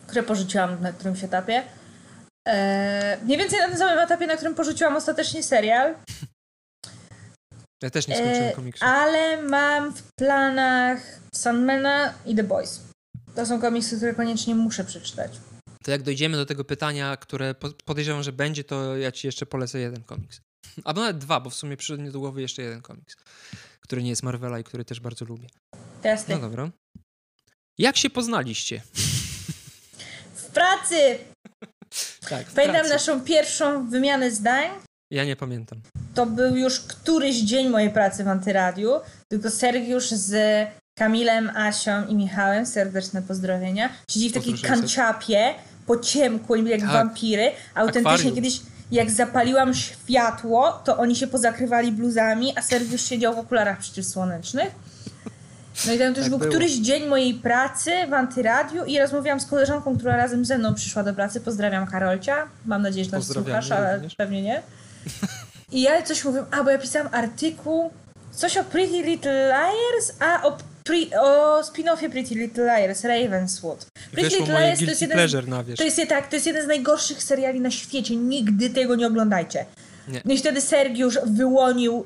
które 0.08 0.24
porzuciłam 0.24 0.82
na 0.82 0.94
którymś 0.94 1.24
etapie. 1.24 1.64
Eee, 2.48 3.18
mniej 3.24 3.38
więcej 3.38 3.60
na 3.60 3.68
tym 3.68 3.78
samym 3.78 4.00
etapie, 4.00 4.28
na 4.28 4.36
którym 4.36 4.56
porzuciłam 4.56 4.96
ostatecznie 4.96 5.44
serial. 5.44 5.96
Ja 7.84 7.90
też 7.90 8.08
nie 8.08 8.16
skończyłem 8.16 8.44
eee, 8.44 8.56
komiksu. 8.56 8.86
Ale 8.86 9.42
mam 9.42 9.94
w 9.94 10.04
planach 10.20 11.20
Sandmana 11.36 12.14
i 12.26 12.36
The 12.36 12.44
Boys. 12.44 12.82
To 13.36 13.46
są 13.46 13.62
komiksy, 13.62 13.98
które 13.98 14.14
koniecznie 14.14 14.56
muszę 14.56 14.84
przeczytać. 14.84 15.40
To 15.84 15.92
jak 15.92 16.02
dojdziemy 16.02 16.38
do 16.38 16.46
tego 16.46 16.64
pytania, 16.64 17.18
które 17.18 17.56
podejrzewam, 17.86 18.24
że 18.24 18.32
będzie, 18.32 18.64
to 18.64 18.98
ja 18.98 19.12
ci 19.12 19.28
jeszcze 19.28 19.46
polecę 19.46 19.80
jeden 19.80 20.04
komiks. 20.04 20.42
Albo 20.86 21.02
nawet 21.02 21.18
dwa, 21.18 21.40
bo 21.40 21.50
w 21.50 21.56
sumie 21.56 21.78
przyszedł 21.78 22.04
mi 22.04 22.12
do 22.12 22.20
głowy 22.20 22.42
jeszcze 22.42 22.62
jeden 22.62 22.82
komiks 22.82 23.16
który 23.92 24.04
nie 24.04 24.10
jest 24.10 24.24
Marvela 24.24 24.60
i 24.60 24.64
który 24.64 24.86
też 24.86 25.00
bardzo 25.00 25.26
lubię. 25.26 25.48
Testy. 26.02 26.32
No 26.32 26.40
dobra. 26.40 26.70
Jak 27.78 27.98
się 27.98 28.10
poznaliście? 28.10 28.82
W 30.36 30.46
pracy! 30.46 30.96
tak, 32.30 32.48
w 32.48 32.54
Pamiętam 32.54 32.76
pracy. 32.76 32.90
naszą 32.90 33.22
pierwszą 33.22 33.90
wymianę 33.90 34.32
zdań. 34.32 34.70
Ja 35.12 35.26
nie 35.26 35.36
pamiętam. 35.36 35.82
To 36.16 36.26
był 36.26 36.56
już 36.56 36.80
któryś 36.80 37.36
dzień 37.36 37.70
mojej 37.70 37.90
pracy 37.90 38.24
w 38.24 38.28
Antyradiu, 38.28 38.92
tylko 39.28 39.50
Sergiusz 39.50 40.10
z 40.10 40.68
Kamilem, 40.98 41.50
Asią 41.50 42.08
i 42.08 42.16
Michałem, 42.16 42.66
serdeczne 42.66 43.22
pozdrowienia, 43.22 43.90
siedzi 44.12 44.30
w 44.30 44.34
takiej 44.34 44.54
kanciapie, 44.54 45.56
po 45.86 46.00
ciemku, 46.00 46.56
jak 46.56 46.82
tak. 46.82 46.92
wampiry. 46.92 47.52
Autentycznie 47.76 48.12
Akwarium. 48.12 48.36
kiedyś 48.36 48.62
jak 48.92 49.12
zapaliłam 49.12 49.74
światło, 49.74 50.72
to 50.84 50.98
oni 50.98 51.16
się 51.16 51.28
pozakrywali 51.28 51.92
bluzami, 51.92 52.54
a 52.58 52.62
Sergiusz 52.62 53.02
siedział 53.02 53.36
w 53.36 53.40
okularach 53.40 53.78
przeciwsłonecznych. 53.78 54.72
No 55.88 55.94
i 55.94 55.98
to 55.98 56.04
już 56.04 56.16
tak 56.16 56.30
był 56.30 56.38
było. 56.38 56.50
któryś 56.52 56.72
dzień 56.72 57.08
mojej 57.08 57.34
pracy 57.34 57.92
w 58.10 58.14
Antyradiu 58.14 58.86
i 58.86 59.00
rozmawiałam 59.00 59.40
z 59.40 59.46
koleżanką, 59.46 59.98
która 59.98 60.18
razem 60.18 60.46
ze 60.46 60.58
mną 60.58 60.74
przyszła 60.74 61.04
do 61.04 61.14
pracy. 61.14 61.42
Pozdrawiam 61.42 61.88
Karolcia. 61.88 62.48
Mam 62.66 62.82
nadzieję, 62.82 63.06
że 63.06 63.12
nas 63.12 63.28
słuchasz, 63.28 63.72
ale 63.72 63.96
również. 63.96 64.16
pewnie 64.16 64.42
nie. 64.42 64.62
I 65.72 65.82
ja 65.82 66.02
coś 66.02 66.26
mówię, 66.26 66.44
a 66.52 66.64
bo 66.64 66.70
ja 66.70 66.78
pisałam 66.78 67.10
artykuł, 67.12 67.92
coś 68.32 68.58
o 68.58 68.64
Pretty 68.64 69.02
Little 69.02 69.48
Liars, 69.48 70.12
a 70.20 70.44
o 70.44 70.58
Pre, 70.84 71.22
o 71.22 71.62
spin-offie 71.64 72.10
Pretty 72.10 72.36
Little 72.36 72.64
Liars, 72.66 73.04
Ravenswood. 73.04 73.86
Pretty 74.12 74.38
Little 74.38 74.60
Liars 74.60 74.80
to 74.80 74.86
jest, 74.86 75.02
jeden, 75.02 75.30
z, 75.30 75.78
to 75.78 75.84
jest, 75.84 76.02
tak, 76.10 76.30
to 76.30 76.36
jest 76.36 76.48
jeden 76.48 76.64
z 76.64 76.68
najgorszych 76.68 77.24
seriali 77.24 77.60
na 77.60 77.72
świecie. 77.72 78.16
Nigdy 78.16 78.70
tego 78.70 78.96
nie 78.96 79.08
oglądajcie. 79.08 79.66
Nie. 80.08 80.22
No 80.26 80.34
i 80.34 80.38
wtedy 80.38 80.62
Sergiusz 80.62 81.18
wyłonił, 81.26 82.06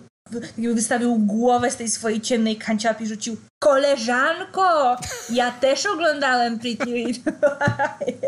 wystawił 0.58 1.16
głowę 1.16 1.72
z 1.72 1.76
tej 1.76 1.90
swojej 1.90 2.22
ciemnej 2.22 2.56
kanciapy 2.56 3.04
i 3.04 3.08
rzucił 3.08 3.38
Koleżanko! 3.64 4.98
Ja 5.30 5.52
też 5.52 5.86
oglądałem 5.86 6.60
Pretty 6.60 6.86
Little 6.86 7.34
Liars. 8.00 8.26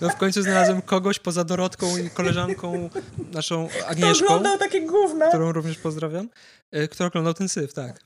No 0.00 0.08
w 0.08 0.16
końcu 0.16 0.42
znalazłem 0.42 0.82
kogoś 0.82 1.18
poza 1.18 1.44
Dorotką 1.44 1.96
i 1.96 2.10
koleżanką 2.10 2.90
naszą 3.32 3.68
Agnieszką. 3.86 4.24
Kto 4.24 4.34
oglądał 4.34 4.58
takie 4.58 4.80
gówna. 4.86 5.28
Którą 5.28 5.52
również 5.52 5.78
pozdrawiam. 5.78 6.28
E, 6.72 6.88
kto 6.88 7.04
oglądał 7.04 7.34
ten 7.34 7.48
syf, 7.48 7.74
tak. 7.74 8.00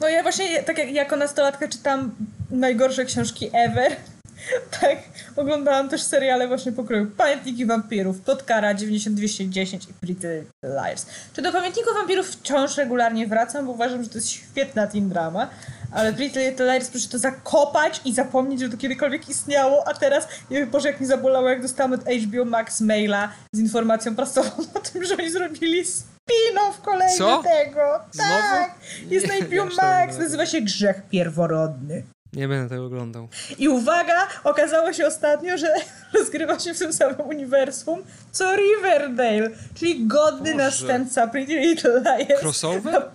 No 0.00 0.08
ja 0.08 0.22
właśnie 0.22 0.62
tak 0.62 0.78
jak 0.78 0.90
jako 0.90 1.16
nastolatka 1.16 1.68
czytam 1.68 2.14
najgorsze 2.50 3.04
książki 3.04 3.50
ever. 3.52 3.96
Tak, 4.80 4.98
oglądałam 5.36 5.88
też 5.88 6.02
seriale 6.02 6.48
właśnie 6.48 6.72
pokroju 6.72 7.06
Pamiętniki 7.16 7.66
Wampirów, 7.66 8.20
Podkara 8.20 8.74
9210 8.74 9.84
i 9.84 9.92
Pretty 9.92 10.44
Liars. 10.62 11.06
Czy 11.32 11.42
do 11.42 11.52
Pamiętników 11.52 11.94
Wampirów 11.94 12.26
wciąż 12.26 12.76
regularnie 12.76 13.26
wracam, 13.26 13.66
bo 13.66 13.72
uważam, 13.72 14.02
że 14.04 14.08
to 14.08 14.18
jest 14.18 14.30
świetna 14.30 14.86
teen 14.86 15.08
drama, 15.08 15.50
ale 15.92 16.12
Pretty 16.12 16.50
Little 16.50 16.66
Liars 16.66 16.88
proszę 16.90 17.08
to 17.08 17.18
zakopać 17.18 18.00
i 18.04 18.14
zapomnieć, 18.14 18.60
że 18.60 18.68
to 18.68 18.76
kiedykolwiek 18.76 19.28
istniało, 19.28 19.88
a 19.88 19.94
teraz, 19.94 20.28
nie 20.50 20.58
wiem, 20.58 20.70
Boże, 20.70 20.88
jak 20.88 21.00
mi 21.00 21.06
zabolało, 21.06 21.48
jak 21.48 21.62
dostałam 21.62 21.92
od 21.92 22.00
HBO 22.00 22.44
Max 22.44 22.80
maila 22.80 23.28
z 23.52 23.58
informacją 23.60 24.16
prasową 24.16 24.50
o 24.74 24.80
tym, 24.80 25.04
że 25.04 25.16
oni 25.16 25.30
zrobili 25.30 25.84
spin-off 25.84 26.80
kolejny 26.84 27.18
Co? 27.18 27.42
tego. 27.42 28.00
Znowu? 28.12 28.30
Tak, 28.30 28.74
jest 29.10 29.28
na 29.28 29.34
HBO 29.34 29.64
Max, 29.82 30.18
nazywa 30.18 30.46
się 30.46 30.60
Grzech 30.60 31.02
Pierworodny. 31.10 32.02
Nie 32.32 32.48
będę 32.48 32.68
tego 32.68 32.86
oglądał. 32.86 33.28
I 33.58 33.68
uwaga, 33.68 34.26
okazało 34.44 34.92
się 34.92 35.06
ostatnio, 35.06 35.58
że 35.58 35.74
rozgrywa 36.18 36.58
się 36.58 36.74
w 36.74 36.78
tym 36.78 36.92
samym 36.92 37.20
uniwersum 37.20 38.02
co 38.30 38.56
Riverdale, 38.56 39.50
czyli 39.74 40.06
godny 40.06 40.52
Boże. 40.52 40.64
następca 40.64 41.26
Pretty 41.26 41.60
Little 41.60 42.00
Liars. 42.00 42.40
Crossover? 42.42 43.10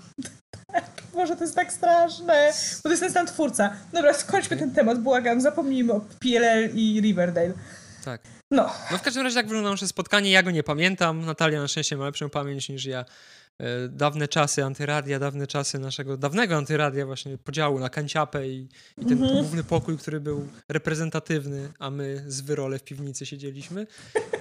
Boże, 1.17 1.35
to 1.35 1.43
jest 1.43 1.55
tak 1.55 1.73
straszne, 1.73 2.51
bo 2.77 2.81
to 2.83 2.89
jest 2.89 3.01
ten 3.03 3.11
sam 3.11 3.27
twórca. 3.27 3.73
Dobra, 3.93 4.13
skończmy 4.13 4.57
ten 4.57 4.71
temat, 4.71 5.01
błagam, 5.01 5.41
zapomnijmy 5.41 5.93
o 5.93 6.01
PLL 6.19 6.69
i 6.75 7.01
Riverdale. 7.01 7.53
Tak. 8.05 8.21
No, 8.51 8.69
No 8.91 8.97
w 8.97 9.01
każdym 9.01 9.23
razie 9.23 9.35
tak 9.35 9.45
wyglądało 9.45 9.73
nasze 9.73 9.87
spotkanie. 9.87 10.31
Ja 10.31 10.43
go 10.43 10.51
nie 10.51 10.63
pamiętam. 10.63 11.25
Natalia 11.25 11.61
na 11.61 11.67
szczęście 11.67 11.97
ma 11.97 12.05
lepszą 12.05 12.29
pamięć 12.29 12.69
niż 12.69 12.85
ja. 12.85 13.05
E, 13.59 13.65
Dawne 13.89 14.27
czasy 14.27 14.63
antyradia, 14.63 15.19
dawne 15.19 15.47
czasy 15.47 15.79
naszego 15.79 16.17
dawnego 16.17 16.55
antyradia, 16.55 17.05
właśnie 17.05 17.37
podziału 17.37 17.79
na 17.79 17.89
kanciapę 17.89 18.47
i, 18.47 18.67
i 18.97 19.05
ten 19.05 19.17
główny 19.17 19.63
pokój, 19.63 19.97
który 19.97 20.19
był 20.19 20.47
reprezentatywny, 20.69 21.69
a 21.79 21.89
my 21.89 22.23
z 22.27 22.41
wyrole 22.41 22.79
w 22.79 22.83
piwnicy 22.83 23.25
siedzieliśmy. 23.25 23.87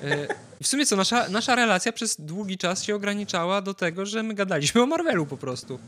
E, 0.02 0.26
W 0.62 0.66
sumie 0.66 0.86
co, 0.86 0.96
nasza, 0.96 1.28
nasza 1.28 1.54
relacja 1.54 1.92
przez 1.92 2.16
długi 2.20 2.58
czas 2.58 2.82
się 2.82 2.94
ograniczała 2.94 3.62
do 3.62 3.74
tego, 3.74 4.06
że 4.06 4.22
my 4.22 4.34
gadaliśmy 4.34 4.82
o 4.82 4.86
Marvelu 4.86 5.26
po 5.26 5.36
prostu. 5.36 5.78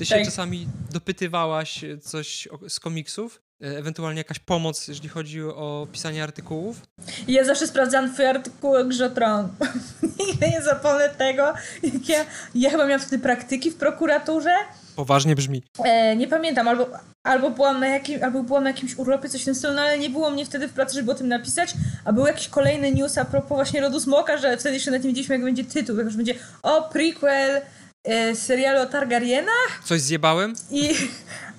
Ty 0.00 0.06
się 0.06 0.14
Tak. 0.14 0.24
czasami 0.24 0.66
dopytywałaś 0.92 1.84
coś 2.02 2.46
o, 2.48 2.68
z 2.68 2.80
komiksów, 2.80 3.42
e, 3.62 3.78
ewentualnie 3.78 4.18
jakaś 4.20 4.38
pomoc, 4.38 4.88
jeżeli 4.88 5.08
chodzi 5.08 5.42
o 5.42 5.86
pisanie 5.92 6.22
artykułów. 6.22 6.82
Ja 7.28 7.44
zawsze 7.44 7.66
sprawdzałam 7.66 8.12
twoje 8.14 8.30
artykuły 8.30 8.78
o 8.78 8.84
Grze 8.84 9.10
Tron. 9.10 9.48
Nigdy 10.26 10.48
nie 10.50 10.62
zapomnę 10.62 11.08
tego, 11.08 11.52
jak 11.82 12.08
ja, 12.08 12.24
ja 12.54 12.70
chyba 12.70 12.86
miałam 12.86 13.00
wtedy 13.00 13.22
praktyki 13.22 13.70
w 13.70 13.76
prokuraturze, 13.76 14.50
Poważnie 14.96 15.36
brzmi. 15.36 15.62
E, 15.84 16.16
nie 16.16 16.28
pamiętam, 16.28 16.68
albo, 16.68 16.86
albo, 17.22 17.50
byłam 17.50 17.80
na 17.80 17.86
jakim, 17.88 18.24
albo 18.24 18.42
byłam 18.42 18.64
na 18.64 18.70
jakimś 18.70 18.98
urlopie, 18.98 19.28
coś 19.28 19.42
w 19.42 19.44
tym 19.44 19.54
stylu, 19.54 19.74
no 19.74 19.82
ale 19.82 19.98
nie 19.98 20.10
było 20.10 20.30
mnie 20.30 20.46
wtedy 20.46 20.68
w 20.68 20.72
pracy, 20.72 20.94
żeby 20.94 21.12
o 21.12 21.14
tym 21.14 21.28
napisać, 21.28 21.74
a 22.04 22.12
był 22.12 22.26
jakiś 22.26 22.48
kolejny 22.48 22.92
news 22.92 23.18
a 23.18 23.24
propos 23.24 23.48
właśnie 23.56 23.80
Rodu 23.80 24.00
Smoka, 24.00 24.36
że 24.38 24.56
wtedy 24.56 24.74
jeszcze 24.74 24.90
nawet 24.90 25.04
nie 25.04 25.08
wiedzieliśmy, 25.08 25.34
jak 25.34 25.44
będzie 25.44 25.64
tytuł, 25.64 25.96
jak 25.96 26.06
już 26.06 26.16
będzie 26.16 26.34
o, 26.62 26.82
prequel 26.82 27.60
e, 28.04 28.36
serialu 28.36 28.80
o 28.82 28.86
Targaryenach 28.86 29.80
Coś 29.84 30.00
zjebałem? 30.00 30.54
i 30.70 30.94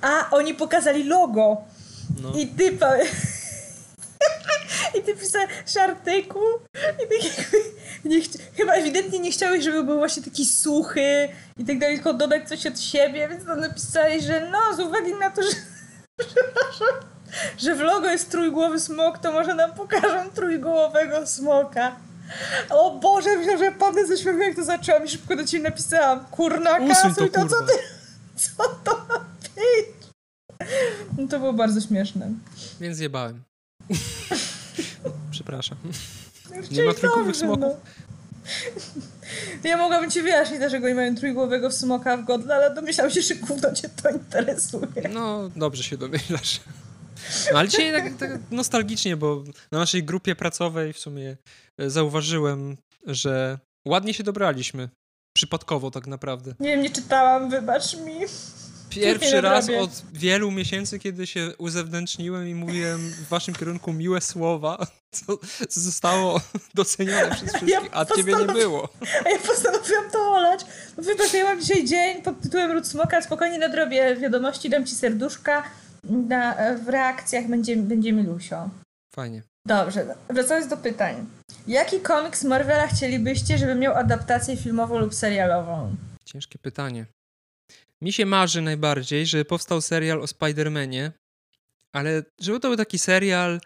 a 0.02 0.30
oni 0.32 0.54
pokazali 0.54 1.04
logo 1.04 1.58
No. 2.22 2.32
i 2.36 2.48
ty 2.48 2.72
pa- 2.72 2.98
i 5.00 5.04
ty 5.04 5.16
pisałeś 5.16 5.50
artykuł 5.82 6.42
i 6.76 7.08
tak 7.10 7.32
nie 8.06 8.22
chci- 8.22 8.39
chyba 8.58 8.74
ewidentnie 8.74 9.20
nie 9.20 9.32
chciałeś, 9.32 9.64
żeby 9.64 9.84
był 9.84 9.98
właśnie 9.98 10.24
taki 10.24 10.46
suchy 10.46 11.30
i 11.58 11.66
tak 11.66 11.80
dalej, 11.80 11.96
tylko 11.96 12.14
dodać 12.14 12.50
coś 12.50 12.66
od 12.68 12.80
siebie, 12.80 13.28
więc 13.30 13.46
to 13.46 13.56
napisałeś, 13.56 14.24
że 14.24 14.50
no, 14.52 14.76
z 14.76 14.80
uwagi 14.80 15.16
na 15.16 15.30
to, 15.30 15.42
że 15.44 15.50
że 17.66 17.76
w 17.76 17.80
logo 17.80 18.10
jest 18.10 18.32
trójgłowy 18.32 18.80
smok, 18.80 19.18
to 19.18 19.32
może 19.32 19.56
nam 19.56 19.74
pokażą 19.74 20.30
trójgłowego 20.36 21.28
smoka. 21.28 21.96
O 22.70 23.00
Boże, 23.00 23.38
myślałam, 23.38 23.60
że 23.64 23.72
padnę 23.72 24.08
ze 24.08 24.18
śmiechu, 24.18 24.40
jak 24.40 24.56
to 24.56 24.64
zaczęłam 24.64 25.06
i 25.06 25.10
szybko 25.10 25.36
do 25.36 25.46
ciebie 25.46 25.64
napisałam. 25.64 26.26
Kurna, 26.26 26.80
kasuj 26.88 27.30
to, 27.32 27.42
to, 27.42 27.48
co 27.48 27.66
ty, 27.66 27.74
co 28.58 28.64
to 28.84 29.06
ma 29.10 29.26
być? 29.56 29.88
No 31.18 31.28
to 31.28 31.40
było 31.40 31.54
bardzo 31.54 31.82
śmieszne. 31.82 32.32
Więc 32.82 32.98
zjebałem. 32.98 33.44
Przepraszam. 35.32 35.78
Już 36.56 36.70
Nie 36.70 36.84
ma 36.84 36.94
trójgłowych 36.94 37.28
dobrze, 37.28 37.40
smoków? 37.40 37.64
No. 37.64 37.76
Ja 39.64 39.78
mogłabym 39.78 40.12
ci 40.12 40.22
wyjaśnić, 40.22 40.60
dlaczego 40.60 40.88
nie 40.88 40.96
mają 40.96 41.16
trójgłowego 41.16 41.72
smoka 41.72 42.18
w 42.18 42.26
godle, 42.26 42.56
ale 42.56 42.76
domyślam 42.76 43.12
się, 43.12 43.22
że 43.22 43.36
gówno 43.36 43.74
cię 43.74 43.90
to 43.90 44.10
interesuje. 44.10 45.10
No, 45.14 45.50
dobrze 45.56 45.84
się 45.84 45.98
domyślasz. 45.98 46.60
No, 47.52 47.60
ale 47.60 47.68
dzisiaj 47.68 47.92
tak, 47.92 48.18
tak 48.18 48.40
nostalgicznie, 48.52 49.18
bo 49.18 49.44
na 49.72 49.80
naszej 49.80 50.04
grupie 50.04 50.36
pracowej 50.36 50.94
w 50.94 51.00
sumie 51.00 51.38
e, 51.78 51.90
zauważyłem, 51.90 52.78
że 53.06 53.60
ładnie 53.88 54.14
się 54.14 54.24
dobraliśmy. 54.24 54.90
Przypadkowo 55.34 55.92
tak 55.92 56.08
naprawdę. 56.08 56.54
Nie 56.60 56.70
wiem, 56.70 56.82
nie 56.82 56.90
czytałam, 56.90 57.50
wybacz 57.50 57.98
mi. 57.98 58.20
Pierwszy 58.90 59.42
raz 59.42 59.70
od 59.70 60.04
wielu 60.14 60.52
miesięcy, 60.52 61.00
kiedy 61.00 61.28
się 61.28 61.54
uzewnętrzniłem 61.58 62.48
i 62.48 62.56
mówiłem 62.56 63.00
w 63.00 63.28
waszym 63.28 63.56
kierunku 63.56 63.94
miłe 63.94 64.22
słowa, 64.22 64.88
co, 65.12 65.38
co 65.72 65.80
zostało 65.80 66.42
docenione 66.76 67.36
przez 67.36 67.50
wszystkich, 67.50 67.78
a 67.92 68.06
ciebie 68.06 68.36
nie 68.36 68.54
było. 68.54 68.90
A 69.26 69.30
ja 69.30 69.40
postanowiłam 69.40 70.12
to 70.12 70.20
olać. 70.20 70.62
No 70.98 71.04
wybacz, 71.04 71.34
ja 71.34 71.44
mam 71.44 71.62
dzisiaj 71.62 71.86
dzień 71.86 72.22
pod 72.22 72.42
tytułem 72.42 72.72
Ród 72.72 72.88
Smoka, 72.88 73.22
spokojnie 73.22 73.58
nadrobię 73.58 74.16
wiadomości, 74.16 74.70
dam 74.70 74.86
ci 74.86 74.96
serduszka. 74.96 75.64
Na, 76.04 76.76
w 76.76 76.89
reakcjach 76.89 77.47
będzie, 77.47 77.78
będzie 77.78 78.14
milusio. 78.14 78.70
Fajnie. 79.16 79.43
Dobrze, 79.68 80.16
wracając 80.30 80.68
do 80.68 80.78
pytań. 80.78 81.26
Jaki 81.68 81.99
komiks 81.99 82.43
Marvela 82.43 82.88
chcielibyście, 82.88 83.58
żeby 83.58 83.76
miał 83.76 83.93
adaptację 83.95 84.58
filmową 84.58 84.99
lub 84.99 85.14
serialową? 85.14 85.95
Ciężkie 86.26 86.60
pytanie. 86.60 87.06
Mi 88.02 88.14
się 88.14 88.26
marzy 88.26 88.62
najbardziej, 88.62 89.26
żeby 89.26 89.45
powstał 89.45 89.82
serial 89.82 90.22
o 90.22 90.26
Spider-Manie, 90.26 91.12
ale 91.93 92.24
żeby 92.41 92.60
to 92.60 92.68
był 92.68 92.78
taki 92.78 92.99
serial 92.99 93.62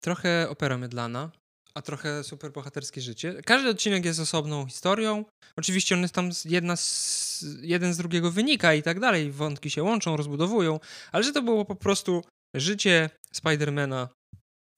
trochę 0.00 0.48
opera 0.48 0.78
mydlana, 0.78 1.30
a 1.74 1.82
trochę 1.82 2.24
superbohaterskie 2.24 3.00
życie. 3.00 3.42
Każdy 3.44 3.68
odcinek 3.68 4.04
jest 4.04 4.20
osobną 4.20 4.66
historią. 4.66 5.24
Oczywiście 5.56 5.94
on 5.94 6.02
jest 6.02 6.14
tam 6.14 6.30
jedna 6.44 6.76
z, 6.76 7.25
jeden 7.60 7.94
z 7.94 7.96
drugiego 7.96 8.30
wynika 8.30 8.74
i 8.74 8.82
tak 8.82 9.00
dalej. 9.00 9.30
Wątki 9.30 9.70
się 9.70 9.82
łączą, 9.82 10.16
rozbudowują, 10.16 10.80
ale 11.12 11.24
że 11.24 11.32
to 11.32 11.42
było 11.42 11.64
po 11.64 11.76
prostu 11.76 12.24
życie 12.54 13.10
Spidermana, 13.32 14.08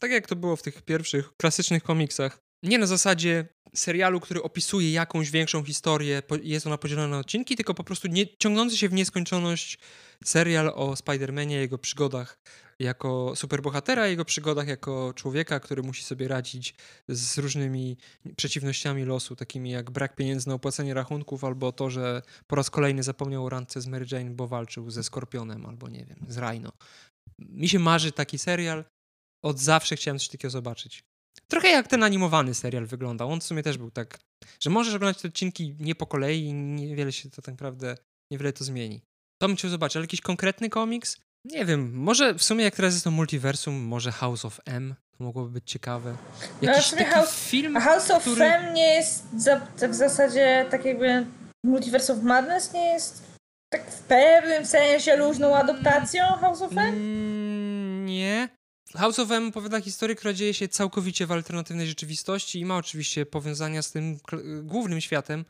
tak 0.00 0.10
jak 0.10 0.26
to 0.26 0.36
było 0.36 0.56
w 0.56 0.62
tych 0.62 0.82
pierwszych 0.82 1.30
klasycznych 1.36 1.82
komiksach. 1.82 2.38
Nie 2.62 2.78
na 2.78 2.86
zasadzie 2.86 3.48
serialu, 3.74 4.20
który 4.20 4.42
opisuje 4.42 4.92
jakąś 4.92 5.30
większą 5.30 5.64
historię, 5.64 6.22
jest 6.42 6.66
ona 6.66 6.78
podzielona 6.78 7.08
na 7.08 7.18
odcinki, 7.18 7.56
tylko 7.56 7.74
po 7.74 7.84
prostu 7.84 8.08
nie, 8.08 8.36
ciągnący 8.36 8.76
się 8.76 8.88
w 8.88 8.92
nieskończoność 8.92 9.78
serial 10.24 10.68
o 10.68 10.94
Spider-Manie, 10.94 11.50
jego 11.50 11.78
przygodach 11.78 12.38
jako 12.80 13.32
superbohatera, 13.36 14.06
jego 14.06 14.24
przygodach 14.24 14.68
jako 14.68 15.12
człowieka, 15.14 15.60
który 15.60 15.82
musi 15.82 16.04
sobie 16.04 16.28
radzić 16.28 16.74
z 17.08 17.38
różnymi 17.38 17.96
przeciwnościami 18.36 19.04
losu, 19.04 19.36
takimi 19.36 19.70
jak 19.70 19.90
brak 19.90 20.16
pieniędzy 20.16 20.48
na 20.48 20.54
opłacenie 20.54 20.94
rachunków, 20.94 21.44
albo 21.44 21.72
to, 21.72 21.90
że 21.90 22.22
po 22.46 22.56
raz 22.56 22.70
kolejny 22.70 23.02
zapomniał 23.02 23.46
o 23.46 23.48
randce 23.48 23.80
z 23.80 23.86
Mary 23.86 24.06
Jane, 24.12 24.30
bo 24.30 24.46
walczył 24.46 24.90
ze 24.90 25.04
Skorpionem, 25.04 25.66
albo 25.66 25.88
nie 25.88 26.04
wiem, 26.04 26.26
z 26.28 26.38
Rhino. 26.38 26.72
Mi 27.38 27.68
się 27.68 27.78
marzy 27.78 28.12
taki 28.12 28.38
serial. 28.38 28.84
Od 29.44 29.58
zawsze 29.58 29.96
chciałem 29.96 30.18
coś 30.18 30.28
takiego 30.28 30.50
zobaczyć. 30.50 31.04
Trochę 31.50 31.68
jak 31.68 31.88
ten 31.88 32.02
animowany 32.02 32.54
serial 32.54 32.86
wyglądał. 32.86 33.30
On 33.30 33.40
w 33.40 33.44
sumie 33.44 33.62
też 33.62 33.78
był 33.78 33.90
tak, 33.90 34.18
że 34.60 34.70
możesz 34.70 34.94
oglądać 34.94 35.22
te 35.22 35.28
odcinki 35.28 35.76
nie 35.80 35.94
po 35.94 36.06
kolei 36.06 36.44
i 36.44 36.54
niewiele 36.54 37.12
się 37.12 37.30
to 37.30 37.42
tak 37.42 37.52
naprawdę, 37.52 37.96
niewiele 38.32 38.52
to 38.52 38.64
zmieni. 38.64 39.00
To 39.42 39.48
bym 39.48 39.56
chciał 39.56 39.70
zobaczyć, 39.70 39.96
ale 39.96 40.04
jakiś 40.04 40.20
konkretny 40.20 40.70
komiks? 40.70 41.27
Nie 41.44 41.64
wiem, 41.64 41.92
może 41.94 42.34
w 42.34 42.42
sumie 42.42 42.64
jak 42.64 42.76
teraz 42.76 42.94
jest 42.94 43.04
to 43.04 43.10
multiversum, 43.10 43.74
może 43.74 44.12
House 44.12 44.44
of 44.44 44.60
M, 44.66 44.94
to 45.18 45.24
mogłoby 45.24 45.50
być 45.50 45.70
ciekawe. 45.70 46.16
No, 46.62 46.72
Jakiś 46.72 46.86
sumie 46.86 47.02
taki 47.02 47.14
House- 47.14 47.48
film, 47.48 47.76
A 47.76 47.80
House 47.80 48.10
of 48.10 48.22
który... 48.22 48.36
Fame 48.36 48.72
nie 48.72 48.94
jest 48.94 49.24
za, 49.36 49.60
tak 49.60 49.90
w 49.90 49.94
zasadzie 49.94 50.66
tak 50.70 50.84
jakby 50.84 51.26
Multiverse 51.66 52.12
of 52.12 52.22
Madness 52.22 52.72
nie 52.72 52.84
jest 52.92 53.22
tak 53.72 53.90
w 53.90 54.02
pewnym 54.02 54.66
sensie 54.66 55.16
luźną 55.16 55.56
adaptacją 55.56 56.24
House 56.24 56.62
of 56.62 56.70
Fame? 56.72 56.88
Mm, 56.88 58.06
nie. 58.06 58.48
House 58.94 59.18
of 59.18 59.30
M 59.30 59.48
opowiada 59.48 59.80
historię, 59.80 60.16
która 60.16 60.32
dzieje 60.32 60.54
się 60.54 60.68
całkowicie 60.68 61.26
w 61.26 61.32
alternatywnej 61.32 61.86
rzeczywistości 61.86 62.60
i 62.60 62.64
ma 62.64 62.76
oczywiście 62.76 63.26
powiązania 63.26 63.82
z 63.82 63.92
tym 63.92 64.18
głównym 64.62 65.00
światem, 65.00 65.44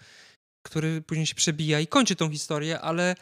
który 0.67 1.03
później 1.03 1.27
się 1.27 1.35
przebija 1.35 1.81
i 1.81 1.87
kończy 1.87 2.17
tą 2.17 2.31
historię, 2.31 2.81
ale 2.81 3.15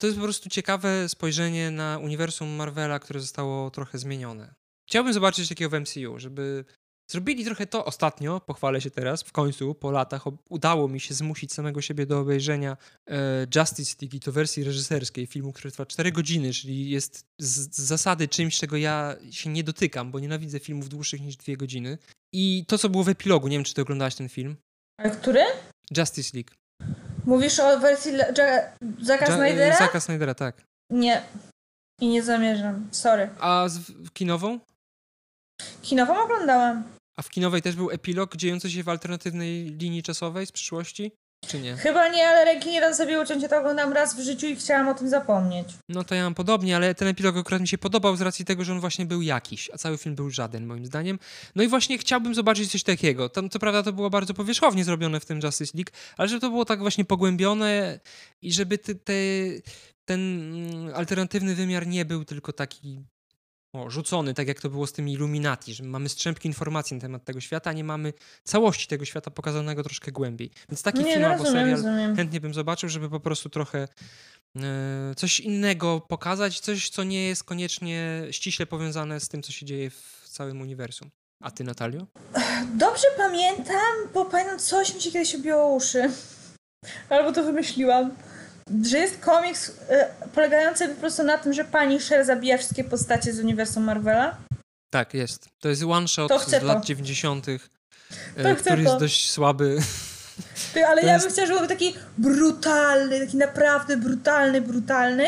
to 0.00 0.06
jest 0.06 0.18
po 0.18 0.24
prostu 0.24 0.48
ciekawe 0.48 1.08
spojrzenie 1.08 1.70
na 1.70 1.98
uniwersum 1.98 2.48
Marvela, 2.48 2.98
które 2.98 3.20
zostało 3.20 3.70
trochę 3.70 3.98
zmienione. 3.98 4.54
Chciałbym 4.88 5.12
zobaczyć 5.12 5.48
takiego 5.48 5.70
w 5.70 5.80
MCU, 5.80 6.18
żeby 6.18 6.64
Zrobili 7.10 7.44
trochę 7.44 7.66
to 7.66 7.84
ostatnio, 7.84 8.40
pochwalę 8.40 8.80
się 8.80 8.90
teraz, 8.90 9.22
w 9.22 9.32
końcu, 9.32 9.74
po 9.74 9.90
latach, 9.90 10.24
udało 10.48 10.88
mi 10.88 11.00
się 11.00 11.14
zmusić 11.14 11.52
samego 11.52 11.80
siebie 11.80 12.06
do 12.06 12.20
obejrzenia 12.20 12.76
e, 13.10 13.46
Justice 13.56 13.96
League 14.02 14.16
i 14.16 14.20
to 14.20 14.32
wersji 14.32 14.64
reżyserskiej 14.64 15.26
filmu, 15.26 15.52
który 15.52 15.70
trwa 15.70 15.86
4 15.86 16.12
godziny, 16.12 16.52
czyli 16.52 16.90
jest 16.90 17.24
z, 17.38 17.76
z, 17.76 17.80
zasady 17.80 18.28
czymś, 18.28 18.58
czego 18.58 18.76
ja 18.76 19.16
się 19.30 19.50
nie 19.50 19.64
dotykam, 19.64 20.10
bo 20.10 20.20
nienawidzę 20.20 20.58
filmów 20.58 20.88
dłuższych 20.88 21.20
niż 21.20 21.36
2 21.36 21.56
godziny. 21.56 21.98
I 22.32 22.64
to, 22.68 22.78
co 22.78 22.88
było 22.88 23.04
w 23.04 23.08
epilogu, 23.08 23.48
nie 23.48 23.56
wiem, 23.56 23.64
czy 23.64 23.74
ty 23.74 23.82
oglądałaś 23.82 24.14
ten 24.14 24.28
film. 24.28 24.56
A 24.98 25.10
który? 25.10 25.40
Justice 25.96 26.30
League. 26.34 26.50
Mówisz 27.30 27.60
o 27.60 27.80
wersji 27.80 28.12
Zaka 29.00 29.26
ja, 29.26 29.36
Snydera? 29.36 30.00
Snydera, 30.00 30.34
tak. 30.34 30.62
Nie. 30.90 31.22
I 32.00 32.08
nie 32.08 32.22
zamierzam. 32.22 32.88
Sorry. 32.92 33.28
A 33.40 33.68
z, 33.68 33.80
kinową? 34.12 34.58
Kinową 35.82 36.22
oglądałam. 36.22 36.84
A 37.18 37.22
w 37.22 37.30
kinowej 37.30 37.62
też 37.62 37.76
był 37.76 37.90
epilog 37.90 38.36
dziejący 38.36 38.70
się 38.70 38.82
w 38.82 38.88
alternatywnej 38.88 39.64
linii 39.64 40.02
czasowej 40.02 40.46
z 40.46 40.52
przyszłości? 40.52 41.12
Czy 41.46 41.60
nie? 41.60 41.76
Chyba 41.76 42.08
nie, 42.08 42.28
ale 42.28 42.44
ręki 42.44 42.70
nie 42.70 42.80
dam 42.80 42.94
sobie 42.94 43.20
uciąć. 43.20 43.42
Ja 43.42 43.48
to 43.48 43.58
oglądam 43.58 43.92
raz 43.92 44.16
w 44.16 44.20
życiu 44.20 44.46
i 44.46 44.56
chciałam 44.56 44.88
o 44.88 44.94
tym 44.94 45.08
zapomnieć. 45.08 45.68
No 45.88 46.04
to 46.04 46.14
ja 46.14 46.22
mam 46.22 46.34
podobnie, 46.34 46.76
ale 46.76 46.94
ten 46.94 47.08
epilog 47.08 47.36
akurat 47.36 47.60
mi 47.60 47.68
się 47.68 47.78
podobał 47.78 48.16
z 48.16 48.20
racji 48.20 48.44
tego, 48.44 48.64
że 48.64 48.72
on 48.72 48.80
właśnie 48.80 49.06
był 49.06 49.22
jakiś, 49.22 49.70
a 49.74 49.78
cały 49.78 49.98
film 49.98 50.14
był 50.14 50.30
żaden 50.30 50.66
moim 50.66 50.86
zdaniem. 50.86 51.18
No 51.54 51.62
i 51.62 51.68
właśnie 51.68 51.98
chciałbym 51.98 52.34
zobaczyć 52.34 52.72
coś 52.72 52.82
takiego. 52.82 53.28
Tam 53.28 53.50
co 53.50 53.58
prawda 53.58 53.82
to 53.82 53.92
było 53.92 54.10
bardzo 54.10 54.34
powierzchownie 54.34 54.84
zrobione 54.84 55.20
w 55.20 55.24
tym 55.24 55.40
Justice 55.42 55.72
League, 55.78 55.90
ale 56.16 56.28
żeby 56.28 56.40
to 56.40 56.50
było 56.50 56.64
tak 56.64 56.80
właśnie 56.80 57.04
pogłębione 57.04 58.00
i 58.42 58.52
żeby 58.52 58.78
te, 58.78 58.94
te 58.94 59.12
ten 60.04 60.20
mm, 60.20 60.94
alternatywny 60.94 61.54
wymiar 61.54 61.86
nie 61.86 62.04
był 62.04 62.24
tylko 62.24 62.52
taki 62.52 63.04
o, 63.72 63.90
rzucony, 63.90 64.34
tak 64.34 64.48
jak 64.48 64.60
to 64.60 64.70
było 64.70 64.86
z 64.86 64.92
tymi 64.92 65.12
Illuminati, 65.12 65.74
że 65.74 65.84
mamy 65.84 66.08
strzępki 66.08 66.48
informacji 66.48 66.94
na 66.94 67.00
temat 67.00 67.24
tego 67.24 67.40
świata, 67.40 67.70
a 67.70 67.72
nie 67.72 67.84
mamy 67.84 68.12
całości 68.44 68.86
tego 68.86 69.04
świata 69.04 69.30
pokazanego 69.30 69.82
troszkę 69.82 70.12
głębiej. 70.12 70.50
Więc 70.68 70.82
taki 70.82 70.98
nie, 71.04 71.12
film 71.12 71.24
albo 71.24 71.44
serial 71.44 71.70
rozumiem. 71.70 72.16
chętnie 72.16 72.40
bym 72.40 72.54
zobaczył, 72.54 72.88
żeby 72.88 73.10
po 73.10 73.20
prostu 73.20 73.48
trochę 73.48 73.88
e, 74.56 75.14
coś 75.16 75.40
innego 75.40 76.00
pokazać, 76.00 76.60
coś, 76.60 76.88
co 76.90 77.04
nie 77.04 77.28
jest 77.28 77.44
koniecznie 77.44 78.22
ściśle 78.30 78.66
powiązane 78.66 79.20
z 79.20 79.28
tym, 79.28 79.42
co 79.42 79.52
się 79.52 79.66
dzieje 79.66 79.90
w 79.90 80.28
całym 80.28 80.60
uniwersum. 80.60 81.10
A 81.42 81.50
ty, 81.50 81.64
Natalio? 81.64 82.06
Dobrze 82.74 83.06
pamiętam, 83.16 83.92
bo 84.14 84.24
pamiętam, 84.24 84.58
coś 84.58 84.94
mi 84.94 85.00
się 85.00 85.10
kiedyś 85.10 85.34
obiło 85.34 85.74
uszy. 85.74 86.10
Albo 87.08 87.32
to 87.32 87.44
wymyśliłam 87.44 88.10
że 88.84 88.98
jest 88.98 89.18
komiks 89.18 89.68
y, 89.68 89.72
polegający 90.34 90.88
po 90.88 91.00
prostu 91.00 91.22
na 91.22 91.38
tym, 91.38 91.52
że 91.52 91.64
pani 91.64 92.00
Sher 92.00 92.24
zabija 92.24 92.58
wszystkie 92.58 92.84
postacie 92.84 93.32
z 93.32 93.40
uniwersum 93.40 93.84
Marvela? 93.84 94.36
Tak, 94.90 95.14
jest. 95.14 95.48
To 95.60 95.68
jest 95.68 95.82
one 95.82 96.08
shot 96.08 96.42
z 96.46 96.50
to. 96.50 96.66
lat 96.66 96.84
90., 96.84 97.48
y, 97.48 97.58
który 98.58 98.82
jest 98.82 98.96
dość 98.96 99.30
słaby. 99.30 99.78
Ty, 100.74 100.86
ale 100.86 101.00
to 101.00 101.06
ja 101.06 101.12
jest... 101.12 101.24
bym 101.24 101.32
chciała, 101.32 101.46
żeby 101.46 101.58
był 101.58 101.68
taki 101.68 101.94
brutalny, 102.18 103.20
taki 103.20 103.36
naprawdę 103.36 103.96
brutalny, 103.96 104.60
brutalny 104.60 105.26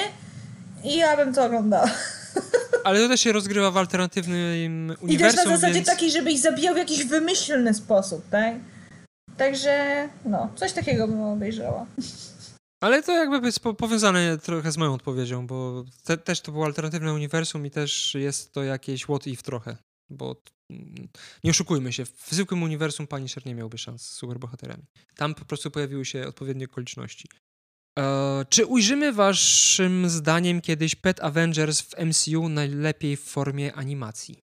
i 0.85 0.97
ja 0.97 1.17
bym 1.17 1.35
to 1.35 1.45
oglądała. 1.45 1.91
Ale 2.85 3.01
to 3.01 3.09
też 3.09 3.21
się 3.21 3.33
rozgrywa 3.33 3.71
w 3.71 3.77
alternatywnym 3.77 4.97
uniwersum, 5.01 5.09
I 5.09 5.19
też 5.19 5.35
na 5.37 5.57
zasadzie 5.57 5.75
więc... 5.75 5.87
takiej, 5.87 6.11
żeby 6.11 6.31
ich 6.31 6.41
zabijał 6.41 6.75
w 6.75 6.79
jakiś 6.79 7.05
wymyślny 7.05 7.75
sposób, 7.75 8.25
tak? 8.31 8.55
Także, 9.37 10.09
no, 10.25 10.49
coś 10.57 10.73
takiego 10.73 11.09
bym 11.09 11.21
obejrzała. 11.21 11.87
Ale 12.83 13.03
to 13.03 13.13
jakby 13.13 13.47
jest 13.47 13.61
powiązane 13.61 14.39
trochę 14.39 14.73
z 14.73 14.77
moją 14.77 14.95
odpowiedzią, 14.95 15.47
bo 15.47 15.85
te, 16.05 16.17
też 16.17 16.41
to 16.41 16.53
było 16.53 16.65
alternatywne 16.65 17.15
uniwersum 17.15 17.67
i 17.67 17.71
też 17.71 18.15
jest 18.15 18.53
to 18.53 18.63
jakieś 18.63 19.03
what 19.05 19.27
if 19.27 19.43
trochę, 19.43 19.77
bo 20.11 20.37
nie 21.45 21.51
oszukujmy 21.51 21.93
się, 21.93 22.05
w 22.05 22.29
zwykłym 22.31 22.63
uniwersum 22.63 23.07
Punisher 23.07 23.47
nie 23.47 23.55
miałby 23.55 23.79
szans 23.79 24.03
z 24.03 24.13
superbohaterami. 24.13 24.83
Tam 25.17 25.35
po 25.35 25.45
prostu 25.45 25.71
pojawiły 25.71 26.05
się 26.05 26.27
odpowiednie 26.27 26.65
okoliczności. 26.65 27.29
Eee, 27.99 28.47
czy 28.49 28.67
ujrzymy 28.67 29.13
waszym 29.13 30.09
zdaniem 30.09 30.61
kiedyś 30.61 30.95
Pet 30.95 31.21
Avengers 31.21 31.81
w 31.81 31.95
MCU 31.99 32.49
najlepiej 32.49 33.17
w 33.17 33.25
formie 33.25 33.75
animacji? 33.75 34.39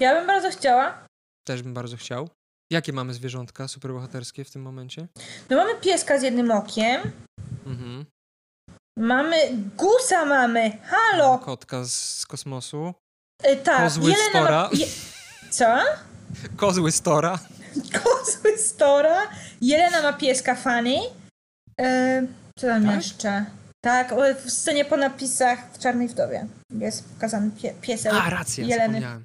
Ja 0.00 0.14
bym 0.14 0.26
bardzo 0.26 0.50
chciała. 0.50 1.06
Też 1.46 1.62
bym 1.62 1.74
bardzo 1.74 1.96
chciał. 1.96 2.28
Jakie 2.72 2.92
mamy 2.92 3.14
zwierzątka 3.14 3.68
superbohaterskie 3.68 4.44
w 4.44 4.50
tym 4.50 4.62
momencie? 4.62 5.08
No 5.50 5.56
mamy 5.56 5.80
pieska 5.80 6.18
z 6.18 6.22
jednym 6.22 6.50
okiem. 6.50 7.25
Mhm. 7.66 8.04
Mamy 8.98 9.36
gusa 9.76 10.24
mamy. 10.24 10.78
Halo! 10.84 11.38
Kotka 11.38 11.84
z 11.84 12.26
kosmosu. 12.26 12.94
E, 13.42 13.56
tak. 13.56 13.82
Kozły 13.82 14.10
Jelena 14.10 14.30
Stora. 14.30 14.68
Ma... 14.72 14.78
Je... 14.78 14.86
Co? 15.50 15.78
Kozły 16.56 16.92
Stora. 16.92 17.38
Kozły 18.02 18.58
Stora. 18.58 19.22
Jelena 19.60 20.02
ma 20.02 20.12
pieska 20.12 20.54
Fanny. 20.54 20.96
E, 21.80 22.26
co 22.58 22.66
tam 22.66 22.86
tak? 22.86 22.96
jeszcze? 22.96 23.44
Tak, 23.84 24.14
w 24.44 24.50
scenie 24.50 24.84
po 24.84 24.96
napisach 24.96 25.72
w 25.72 25.78
Czarnej 25.78 26.08
Wdowie 26.08 26.46
jest 26.70 27.08
pokazany 27.14 27.50
pie 27.50 27.74
piesek 27.80 28.12
A, 28.14 28.30
racja, 28.30 28.64
Jeleny. 28.64 28.86
zapomniałem. 28.86 29.24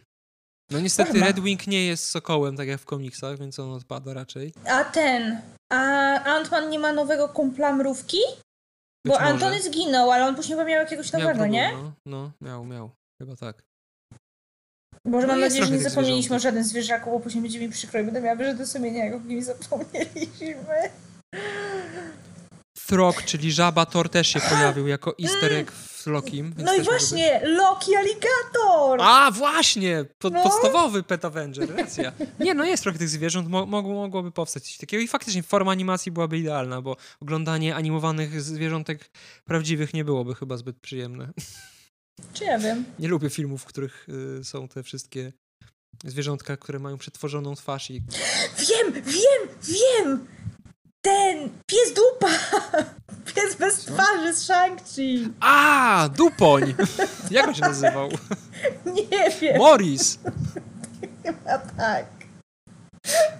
No 0.71 0.79
niestety 0.79 1.19
Red 1.19 1.39
Wing 1.39 1.67
nie 1.67 1.85
jest 1.85 2.05
sokołem, 2.05 2.57
tak 2.57 2.67
jak 2.67 2.81
w 2.81 2.85
komiksach, 2.85 3.39
więc 3.39 3.59
on 3.59 3.71
odpada 3.71 4.13
raczej. 4.13 4.53
A 4.65 4.83
ten, 4.83 5.41
a 5.71 6.23
Antman 6.23 6.69
nie 6.69 6.79
ma 6.79 6.93
nowego 6.93 7.29
kumpla 7.29 7.73
mrówki? 7.73 8.17
Być 9.05 9.13
Bo 9.13 9.19
może. 9.19 9.25
Antony 9.25 9.61
zginął, 9.61 10.11
ale 10.11 10.27
on 10.27 10.35
później 10.35 10.57
miał 10.57 10.67
jakiegoś 10.67 11.11
nowego, 11.11 11.39
miał 11.39 11.47
nie? 11.47 11.71
No, 11.73 11.91
no, 12.05 12.31
miał, 12.41 12.65
miał. 12.65 12.89
Chyba 13.21 13.35
tak. 13.35 13.63
Boże, 15.05 15.27
no 15.27 15.33
mam 15.33 15.41
nadzieję, 15.41 15.65
że 15.65 15.71
nie 15.71 15.79
zapomnieliśmy 15.79 16.35
o 16.35 16.39
żaden 16.39 16.63
zwierzaku, 16.63 17.11
bo 17.11 17.19
później 17.19 17.41
będzie 17.41 17.59
mi 17.59 17.69
przykro 17.69 17.99
i 17.99 18.03
będę 18.03 18.21
miała 18.21 18.35
wyrzuty 18.35 18.67
sumienia, 18.67 19.05
jak 19.05 19.15
o 19.15 19.19
nim 19.19 19.43
zapomnieliśmy. 19.43 20.89
Throg, 22.87 23.23
czyli 23.23 23.51
żaba 23.51 23.85
Thor 23.85 24.09
też 24.09 24.27
się 24.27 24.39
pojawił 24.39 24.87
jako 24.87 25.15
easter 25.23 25.53
egg 25.53 25.71
w 25.71 26.07
Lokim. 26.07 26.53
No 26.57 26.75
i 26.75 26.81
właśnie, 26.81 27.41
Loki 27.43 27.95
Alligator! 27.95 29.01
A, 29.01 29.31
właśnie! 29.31 30.05
Po, 30.19 30.29
no. 30.29 30.43
Podstawowy 30.43 31.03
Pet 31.03 31.25
Avenger, 31.25 31.75
racja. 31.75 32.11
Nie, 32.39 32.53
no 32.53 32.65
jest 32.65 32.83
trochę 32.83 32.99
tych 32.99 33.09
zwierząt, 33.09 33.49
mo 33.49 33.65
mogłoby 33.65 34.31
powstać 34.31 34.63
coś 34.63 34.77
takiego 34.77 35.03
i 35.03 35.07
faktycznie 35.07 35.43
forma 35.43 35.71
animacji 35.71 36.11
byłaby 36.11 36.37
idealna, 36.37 36.81
bo 36.81 36.97
oglądanie 37.21 37.75
animowanych 37.75 38.41
zwierzątek 38.41 39.11
prawdziwych 39.45 39.93
nie 39.93 40.05
byłoby 40.05 40.35
chyba 40.35 40.57
zbyt 40.57 40.79
przyjemne. 40.79 41.29
Czy 42.33 42.43
ja 42.43 42.59
wiem? 42.59 42.85
Nie 42.99 43.07
lubię 43.07 43.29
filmów, 43.29 43.61
w 43.61 43.65
których 43.65 44.07
y, 44.39 44.43
są 44.43 44.67
te 44.67 44.83
wszystkie 44.83 45.33
zwierzątka, 46.05 46.57
które 46.57 46.79
mają 46.79 46.97
przetworzoną 46.97 47.55
twarz 47.55 47.91
i... 47.91 48.01
Wiem, 48.69 48.93
wiem, 48.93 49.55
wiem! 49.63 50.27
Ten 51.01 51.49
pies 51.65 51.93
dupa! 51.93 52.27
Pies 53.35 53.55
bez 53.55 53.75
twarzy 53.85 54.33
z 54.33 54.47
Shang-Chi. 54.49 55.29
A, 55.39 56.09
dupoń! 56.17 56.73
Jak 57.31 57.47
on 57.47 57.53
się 57.53 57.61
nazywał? 57.61 58.09
Nie 59.11 59.29
wiem. 59.41 59.57
Morris. 59.57 60.19
Chyba 61.23 61.57
tak. 61.77 62.05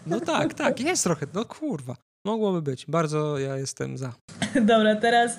No 0.08 0.20
tak, 0.20 0.54
tak, 0.54 0.80
jest 0.80 1.04
trochę. 1.04 1.26
No 1.34 1.46
kurwa. 1.46 1.96
Mogłoby 2.26 2.62
być. 2.62 2.86
Bardzo 2.86 3.40
ja 3.40 3.58
jestem 3.58 3.98
za. 3.98 4.14
Dobra, 4.56 4.96
teraz, 4.96 5.32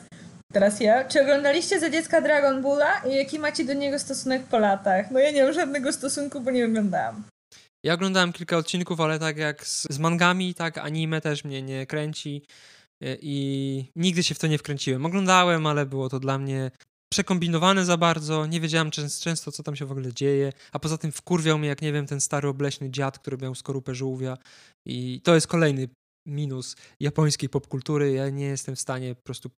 teraz 0.53 0.81
ja. 0.81 1.05
Czy 1.05 1.23
oglądaliście 1.23 1.81
za 1.81 1.91
dziecka 1.91 2.20
Dragon 2.20 2.62
Balla 2.62 2.99
i 2.99 3.14
jaki 3.14 3.39
macie 3.39 3.64
do 3.64 3.73
niego 3.73 3.99
stosunek 3.99 4.43
po 4.43 4.59
latach? 4.59 5.11
No 5.11 5.18
ja 5.18 5.31
nie 5.31 5.45
mam 5.45 5.53
żadnego 5.53 5.93
stosunku, 5.93 6.41
bo 6.41 6.51
nie 6.51 6.64
oglądałam. 6.66 7.23
Ja 7.85 7.95
oglądałem 7.95 8.33
kilka 8.33 8.57
odcinków, 8.57 9.01
ale 9.01 9.18
tak 9.18 9.37
jak 9.37 9.66
z, 9.66 9.87
z 9.91 9.99
mangami, 9.99 10.55
tak 10.55 10.78
anime 10.78 11.20
też 11.20 11.45
mnie 11.45 11.62
nie 11.62 11.87
kręci 11.87 12.43
e, 13.03 13.16
i 13.20 13.85
nigdy 13.97 14.22
się 14.22 14.35
w 14.35 14.39
to 14.39 14.47
nie 14.47 14.59
wkręciłem. 14.59 15.07
Oglądałem, 15.07 15.66
ale 15.66 15.87
było 15.87 16.09
to 16.09 16.20
dla 16.20 16.39
mnie 16.39 16.70
przekombinowane 17.12 17.85
za 17.85 17.97
bardzo, 17.97 18.47
nie 18.47 18.61
wiedziałem 18.61 18.91
często, 19.20 19.53
co 19.53 19.62
tam 19.62 19.76
się 19.76 19.87
w 19.87 19.93
ogóle 19.93 20.12
dzieje, 20.12 20.53
a 20.72 20.78
poza 20.78 20.99
tym 20.99 21.12
wkurwiał 21.12 21.59
mnie, 21.59 21.68
jak 21.68 21.83
nie 21.83 21.93
wiem, 21.93 22.07
ten 22.07 22.20
stary 22.20 22.49
obleśny 22.49 22.91
dziad, 22.91 23.18
który 23.18 23.37
miał 23.37 23.55
skorupę 23.55 23.95
żółwia 23.95 24.39
i 24.87 25.20
to 25.24 25.35
jest 25.35 25.47
kolejny 25.47 25.89
minus 26.28 26.76
japońskiej 27.01 27.49
popkultury. 27.49 28.12
Ja 28.12 28.30
nie 28.30 28.45
jestem 28.45 28.76
w 28.76 28.80
stanie 28.80 29.14
po 29.14 29.22
prostu 29.22 29.51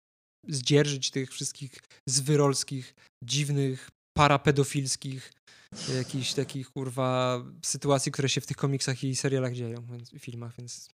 zdzierżyć 0.48 1.10
tych 1.10 1.30
wszystkich 1.30 1.72
zwyrolskich, 2.08 2.94
dziwnych, 3.24 3.88
parapedofilskich 4.16 5.32
jakichś 5.96 6.32
takich 6.32 6.70
kurwa 6.70 7.42
sytuacji, 7.64 8.12
które 8.12 8.28
się 8.28 8.40
w 8.40 8.46
tych 8.46 8.56
komiksach 8.56 9.04
i 9.04 9.16
serialach 9.16 9.52
dzieją, 9.52 9.86
więc, 9.90 10.10
filmach, 10.10 10.52
więc 10.58 10.88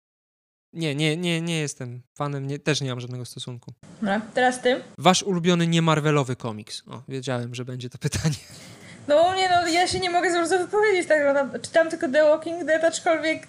nie, 0.73 0.95
nie, 0.95 1.17
nie, 1.17 1.41
nie 1.41 1.59
jestem 1.59 2.01
fanem, 2.17 2.47
nie, 2.47 2.59
też 2.59 2.81
nie 2.81 2.89
mam 2.89 2.99
żadnego 2.99 3.25
stosunku. 3.25 3.73
Dobra, 4.01 4.21
teraz 4.33 4.61
ty. 4.61 4.83
Wasz 4.97 5.23
ulubiony 5.23 5.67
nie-Marvelowy 5.67 6.35
komiks. 6.35 6.83
O, 6.87 7.03
wiedziałem, 7.07 7.55
że 7.55 7.65
będzie 7.65 7.89
to 7.89 7.97
pytanie. 7.97 8.35
No 9.07 9.35
nie, 9.35 9.49
no 9.49 9.67
ja 9.67 9.87
się 9.87 9.99
nie 9.99 10.09
mogę 10.09 10.31
za 10.31 10.37
bardzo 10.37 10.57
wypowiedzieć, 10.57 11.07
tak, 11.07 11.51
no, 11.53 11.59
czytam 11.59 11.89
tylko 11.89 12.09
The 12.09 12.23
Walking 12.23 12.63
Dead, 12.63 12.83
aczkolwiek 12.83 13.47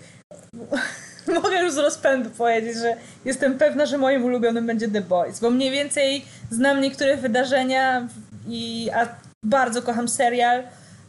mogę 1.42 1.62
już 1.62 1.72
z 1.72 1.78
rozpędu 1.78 2.30
powiedzieć, 2.30 2.76
że 2.76 2.96
jestem 3.24 3.58
pewna, 3.58 3.86
że 3.86 3.98
moim 3.98 4.24
ulubionym 4.24 4.66
będzie 4.66 4.88
The 4.88 5.00
Boys, 5.00 5.40
bo 5.40 5.50
mniej 5.50 5.70
więcej 5.70 6.24
znam 6.50 6.80
niektóre 6.80 7.16
wydarzenia 7.16 8.08
i 8.48 8.90
a 8.94 9.08
bardzo 9.42 9.82
kocham 9.82 10.08
serial, 10.08 10.62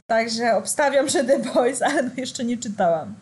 Także 0.07 0.55
obstawiam, 0.55 1.09
że 1.09 1.23
The 1.23 1.39
Boys, 1.39 1.81
ale 1.87 2.03
no 2.03 2.11
jeszcze 2.17 2.45
nie 2.45 2.57
czytałam. 2.57 3.15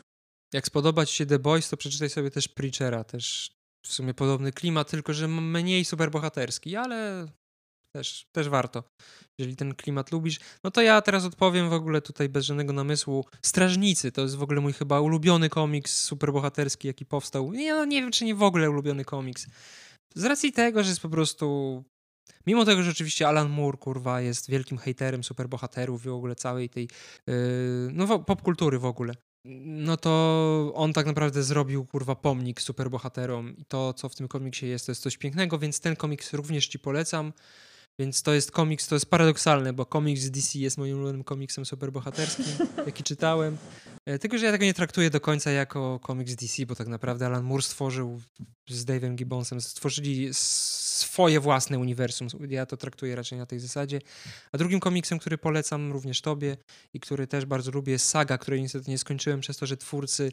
Jak 0.54 0.68
spodoba 0.68 1.06
ci 1.06 1.16
się 1.16 1.26
The 1.26 1.40
Boys, 1.40 1.70
to 1.70 1.78
przeczytaj 1.78 2.10
sobie 2.10 2.32
też 2.32 2.48
Preachera, 2.48 3.04
też 3.04 3.56
w 3.86 3.94
sumie 3.94 4.14
podobny 4.14 4.52
klimat, 4.52 4.92
tylko 4.92 5.14
że 5.14 5.28
mniej 5.28 5.86
superbohaterski, 5.86 6.76
ale 6.76 7.28
też, 7.92 8.26
też 8.32 8.50
warto. 8.50 8.84
Jeżeli 9.38 9.56
ten 9.56 9.76
klimat 9.76 10.12
lubisz, 10.12 10.40
no 10.64 10.72
to 10.72 10.82
ja 10.82 11.02
teraz 11.02 11.26
odpowiem 11.26 11.70
w 11.70 11.74
ogóle 11.74 12.02
tutaj 12.02 12.30
bez 12.30 12.46
żadnego 12.46 12.74
namysłu. 12.74 13.26
Strażnicy 13.42 14.12
to 14.12 14.22
jest 14.22 14.36
w 14.36 14.44
ogóle 14.44 14.62
mój 14.62 14.74
chyba 14.74 15.00
ulubiony 15.00 15.50
komiks 15.50 16.02
superbohaterski, 16.02 16.88
jaki 16.88 17.06
powstał. 17.06 17.54
Ja 17.54 17.76
no 17.76 17.86
nie 17.86 18.02
wiem, 18.02 18.12
czy 18.12 18.26
nie 18.26 18.36
w 18.36 18.44
ogóle 18.44 18.70
ulubiony 18.70 19.06
komiks. 19.06 19.48
Z 20.16 20.24
racji 20.24 20.54
tego, 20.54 20.84
że 20.84 20.90
jest 20.90 21.02
po 21.02 21.10
prostu 21.10 21.84
Mimo 22.48 22.66
tego, 22.66 22.84
że 22.84 22.92
oczywiście 22.92 23.28
Alan 23.28 23.50
Moore, 23.50 23.78
kurwa, 23.78 24.22
jest 24.22 24.50
wielkim 24.50 24.78
hejterem 24.78 25.24
superbohaterów 25.24 26.06
i 26.06 26.10
w 26.10 26.14
ogóle 26.14 26.36
całej 26.36 26.70
tej, 26.70 26.90
yy, 27.28 27.34
no 27.94 28.20
popkultury 28.20 28.80
w 28.80 28.86
ogóle, 28.86 29.14
no 29.66 29.98
to 29.98 30.72
on 30.76 30.94
tak 30.94 31.06
naprawdę 31.06 31.44
zrobił, 31.44 31.86
kurwa, 31.86 32.16
pomnik 32.16 32.62
superbohaterom 32.62 33.58
i 33.58 33.66
to, 33.66 33.94
co 33.94 34.10
w 34.10 34.16
tym 34.16 34.28
komiksie 34.28 34.68
jest, 34.68 34.86
to 34.86 34.92
jest 34.92 35.02
coś 35.02 35.18
pięknego, 35.18 35.60
więc 35.60 35.80
ten 35.80 35.96
komiks 35.96 36.34
również 36.34 36.68
ci 36.68 36.80
polecam. 36.80 37.34
Więc 38.00 38.22
to 38.22 38.34
jest 38.34 38.52
komiks, 38.52 38.88
to 38.88 38.96
jest 38.96 39.06
paradoksalne, 39.06 39.74
bo 39.74 39.86
komiks 39.86 40.30
DC 40.30 40.60
jest 40.60 40.78
moim 40.78 40.96
ulubionym 40.96 41.24
komiksem 41.24 41.66
superbohaterskim, 41.66 42.46
jaki 42.86 43.04
czytałem. 43.04 43.58
E, 44.06 44.20
tylko, 44.20 44.38
że 44.38 44.46
ja 44.46 44.52
tego 44.52 44.66
nie 44.66 44.74
traktuję 44.74 45.10
do 45.10 45.22
końca 45.22 45.52
jako 45.52 46.00
komiks 46.00 46.36
DC, 46.36 46.66
bo 46.66 46.76
tak 46.76 46.88
naprawdę 46.88 47.26
Alan 47.26 47.44
Moore 47.44 47.64
stworzył 47.64 48.22
z 48.70 48.86
Dave'em 48.86 49.16
Gibbonsem, 49.16 49.62
stworzyli 49.62 50.34
swoje 51.16 51.40
własne 51.40 51.80
uniwersum. 51.80 52.28
Ja 52.50 52.66
to 52.66 52.78
traktuję 52.78 53.16
raczej 53.16 53.38
na 53.38 53.46
tej 53.46 53.60
zasadzie. 53.60 54.00
A 54.52 54.58
drugim 54.58 54.80
komiksem, 54.80 55.20
który 55.20 55.38
polecam 55.38 55.92
również 55.92 56.22
tobie 56.22 56.58
i 56.94 57.00
który 57.00 57.28
też 57.28 57.46
bardzo 57.46 57.72
lubię, 57.72 57.92
jest 57.92 58.10
Saga, 58.10 58.38
której 58.38 58.62
niestety 58.62 58.92
nie 58.92 58.98
skończyłem 58.98 59.40
przez 59.40 59.58
to, 59.58 59.66
że 59.66 59.78
twórcy 59.78 60.32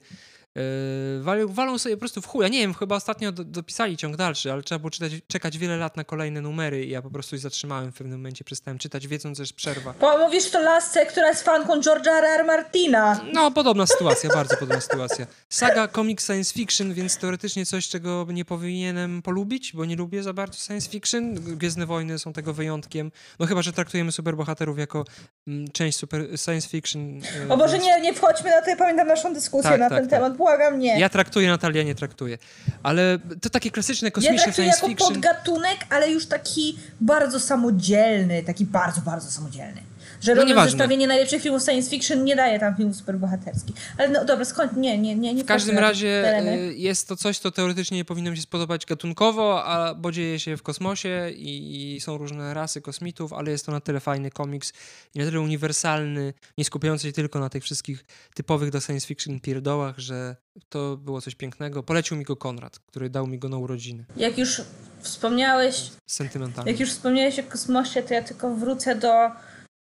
Yy, 0.54 1.22
walą, 1.22 1.46
walą 1.46 1.78
sobie 1.78 1.96
po 1.96 2.00
prostu 2.00 2.22
w 2.22 2.26
chuj. 2.26 2.42
Ja 2.42 2.48
nie 2.48 2.58
wiem, 2.58 2.74
chyba 2.74 2.96
ostatnio 2.96 3.32
do, 3.32 3.44
dopisali 3.44 3.96
ciąg 3.96 4.16
dalszy, 4.16 4.52
ale 4.52 4.62
trzeba 4.62 4.78
było 4.78 4.90
czytać, 4.90 5.12
czekać 5.26 5.58
wiele 5.58 5.76
lat 5.76 5.96
na 5.96 6.04
kolejne 6.04 6.40
numery 6.40 6.86
i 6.86 6.90
ja 6.90 7.02
po 7.02 7.10
prostu 7.10 7.36
się 7.36 7.42
zatrzymałem 7.42 7.92
w 7.92 7.94
pewnym 7.94 8.18
momencie, 8.18 8.44
przestałem 8.44 8.78
czytać, 8.78 9.06
wiedząc, 9.06 9.36
że 9.36 9.42
jest 9.42 9.52
przerwa. 9.52 9.94
Bo 10.00 10.18
mówisz 10.18 10.50
to 10.50 10.60
lasce, 10.60 11.06
która 11.06 11.28
jest 11.28 11.42
fanką 11.42 11.80
George'a 11.80 12.10
R. 12.10 12.24
R. 12.24 12.46
Martina. 12.46 13.20
No, 13.32 13.50
podobna 13.50 13.86
sytuacja, 13.86 14.30
bardzo 14.30 14.56
podobna 14.56 14.80
sytuacja. 14.80 15.26
Saga, 15.48 15.88
comic 15.88 16.26
science 16.26 16.54
fiction, 16.54 16.94
więc 16.94 17.16
teoretycznie 17.16 17.66
coś, 17.66 17.88
czego 17.88 18.26
nie 18.32 18.44
powinienem 18.44 19.22
polubić, 19.22 19.72
bo 19.72 19.84
nie 19.84 19.96
lubię 19.96 20.22
za 20.22 20.32
bardzo 20.32 20.58
science 20.58 20.71
fiction. 20.80 21.34
Gwiezdne 21.34 21.86
Wojny 21.86 22.18
są 22.18 22.32
tego 22.32 22.52
wyjątkiem. 22.54 23.12
No 23.38 23.46
chyba, 23.46 23.62
że 23.62 23.72
traktujemy 23.72 24.12
superbohaterów 24.12 24.78
jako 24.78 25.04
m, 25.48 25.64
część 25.72 25.98
super 25.98 26.38
science 26.38 26.68
fiction. 26.68 27.16
Yy, 27.18 27.22
o 27.48 27.56
Boże, 27.56 27.78
nie, 27.78 28.00
nie 28.00 28.14
wchodźmy 28.14 28.50
na 28.50 28.60
to, 28.60 28.76
pamiętam 28.78 29.08
naszą 29.08 29.34
dyskusję 29.34 29.70
tak, 29.70 29.80
na 29.80 29.88
tak, 29.88 29.98
ten 29.98 30.08
tak. 30.08 30.18
temat 30.20 30.36
błagam, 30.36 30.78
nie. 30.78 31.00
Ja 31.00 31.08
traktuję, 31.08 31.48
Natalia 31.48 31.82
nie 31.82 31.94
traktuje. 31.94 32.38
Ale 32.82 33.18
to 33.42 33.50
takie 33.50 33.70
klasyczne, 33.70 34.10
kosmiczne 34.10 34.46
ja 34.46 34.52
science 34.52 34.76
jako 34.76 34.88
fiction. 34.88 35.14
podgatunek, 35.14 35.78
ale 35.90 36.10
już 36.10 36.26
taki 36.26 36.78
bardzo 37.00 37.40
samodzielny, 37.40 38.42
taki 38.42 38.64
bardzo, 38.66 39.00
bardzo 39.00 39.30
samodzielny. 39.30 39.91
Że 40.22 40.34
no 40.34 40.42
robią 40.42 40.64
zestawienie 40.64 41.06
najlepszych 41.06 41.42
filmów 41.42 41.62
science 41.62 41.90
fiction, 41.90 42.24
nie 42.24 42.36
daje 42.36 42.60
tam 42.60 42.76
filmów 42.76 42.96
superbohaterskich. 42.96 43.76
Ale 43.98 44.08
no 44.08 44.24
dobra, 44.24 44.44
skąd? 44.44 44.76
Nie, 44.76 44.98
nie, 44.98 45.16
nie. 45.16 45.34
nie 45.34 45.44
w 45.44 45.46
każdym 45.46 45.78
razie 45.78 46.40
y, 46.40 46.74
jest 46.74 47.08
to 47.08 47.16
coś, 47.16 47.38
co 47.38 47.50
teoretycznie 47.50 47.96
nie 47.96 48.04
powinno 48.04 48.30
mi 48.30 48.36
się 48.36 48.42
spodobać 48.42 48.86
gatunkowo, 48.86 49.64
a, 49.64 49.94
bo 49.94 50.12
dzieje 50.12 50.40
się 50.40 50.56
w 50.56 50.62
kosmosie 50.62 51.30
i, 51.36 51.94
i, 51.96 52.00
są 52.00 52.18
różne 52.18 52.54
rasy 52.54 52.80
kosmitów, 52.80 53.32
ale 53.32 53.50
jest 53.50 53.66
to 53.66 53.72
na 53.72 53.80
tyle 53.80 54.00
fajny 54.00 54.30
komiks 54.30 54.72
i 55.14 55.18
na 55.18 55.24
tyle 55.24 55.40
uniwersalny, 55.40 56.34
nie 56.58 56.64
skupiający 56.64 57.06
się 57.06 57.12
tylko 57.12 57.40
na 57.40 57.48
tych 57.48 57.62
wszystkich 57.62 58.04
typowych 58.34 58.70
do 58.70 58.80
science 58.80 59.06
fiction 59.06 59.40
pierdołach, 59.40 59.98
że 59.98 60.36
to 60.68 60.96
było 60.96 61.20
coś 61.20 61.34
pięknego. 61.34 61.82
Polecił 61.82 62.16
mi 62.16 62.24
go 62.24 62.36
Konrad, 62.36 62.78
który 62.78 63.10
dał 63.10 63.26
mi 63.26 63.38
go 63.38 63.48
na 63.48 63.58
urodziny. 63.58 64.04
Jak 64.16 64.38
już 64.38 64.62
wspomniałeś... 65.00 65.90
Sentymentalnie. 66.06 66.72
Jak 66.72 66.80
już 66.80 66.90
wspomniałeś 66.90 67.38
o 67.38 67.42
kosmosie, 67.42 68.02
to 68.02 68.14
ja 68.14 68.22
tylko 68.22 68.54
wrócę 68.54 68.94
do 68.94 69.30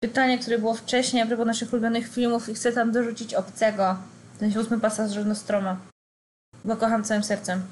pytanie, 0.00 0.38
które 0.38 0.58
było 0.58 0.74
wcześniej 0.74 1.22
a 1.22 1.26
propos 1.26 1.46
naszych 1.46 1.72
ulubionych 1.72 2.08
filmów 2.08 2.48
i 2.48 2.54
chcę 2.54 2.72
tam 2.72 2.92
dorzucić 2.92 3.34
obcego. 3.34 3.96
Ten 4.38 4.58
ósmy 4.58 4.80
pasażer 4.80 5.26
Nostroma. 5.26 5.76
Bo 6.64 6.76
kocham 6.76 7.04
całym 7.04 7.24
sercem. 7.24 7.62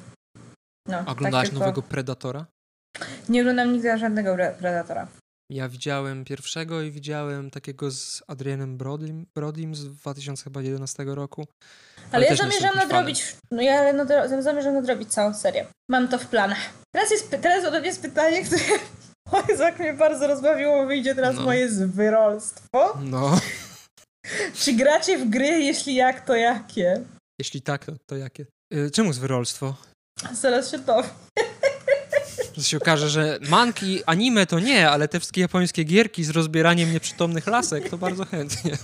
No, 0.88 0.98
tak 0.98 1.08
Oglądałaś 1.08 1.48
tak 1.48 1.58
nowego 1.58 1.82
Predatora? 1.82 2.46
Nie 3.28 3.40
oglądam 3.40 3.72
nigdy 3.72 3.98
żadnego 3.98 4.36
Predatora. 4.58 5.08
Ja 5.50 5.68
widziałem 5.68 6.24
pierwszego 6.24 6.82
i 6.82 6.90
widziałem 6.90 7.50
takiego 7.50 7.90
z 7.90 8.22
Adrianem 8.26 8.76
Brodym, 8.76 9.26
Brodym 9.34 9.74
z 9.74 9.84
2011 9.84 11.04
roku. 11.04 11.46
Ale, 11.96 12.06
ale 12.12 12.26
ja 12.26 12.36
zamierzam 12.36 12.76
nadrobić, 12.76 13.36
no 13.50 13.62
ja 13.62 13.92
nadro, 13.92 14.42
zamierzam 14.42 14.74
nadrobić 14.74 15.12
całą 15.12 15.34
serię. 15.34 15.66
Mam 15.90 16.08
to 16.08 16.18
w 16.18 16.26
planach. 16.26 16.58
Teraz 16.94 17.10
jest, 17.10 17.30
teraz 17.30 17.64
ode 17.64 17.78
mnie 17.78 17.88
jest 17.88 18.02
pytanie, 18.02 18.44
które 18.44 18.62
o 19.32 19.42
Jezu, 19.48 19.62
jak 19.62 19.78
mnie 19.78 19.92
bardzo 19.92 20.26
rozbawiło, 20.26 20.86
wyjdzie 20.86 21.14
teraz 21.14 21.36
no. 21.36 21.42
moje 21.42 21.68
zwyrolstwo. 21.68 22.98
No. 23.04 23.40
Czy 24.54 24.72
gracie 24.72 25.18
w 25.18 25.30
gry? 25.30 25.46
Jeśli 25.46 25.94
jak, 25.94 26.26
to 26.26 26.34
jakie? 26.34 27.00
Jeśli 27.38 27.62
tak, 27.62 27.84
to, 27.84 27.92
to 28.06 28.16
jakie? 28.16 28.46
Yy, 28.72 28.90
czemu 28.90 29.12
zwyrolstwo? 29.12 29.74
Zaraz 30.32 30.70
się 30.70 30.78
to. 30.78 31.02
Że 32.56 32.64
się 32.64 32.76
okaże, 32.76 33.08
że 33.08 33.38
manki, 33.48 34.02
anime 34.06 34.46
to 34.46 34.60
nie, 34.60 34.90
ale 34.90 35.08
te 35.08 35.20
wszystkie 35.20 35.40
japońskie 35.40 35.84
gierki 35.84 36.24
z 36.24 36.30
rozbieraniem 36.30 36.92
nieprzytomnych 36.92 37.46
lasek 37.46 37.88
to 37.88 37.98
bardzo 37.98 38.24
chętnie. 38.24 38.72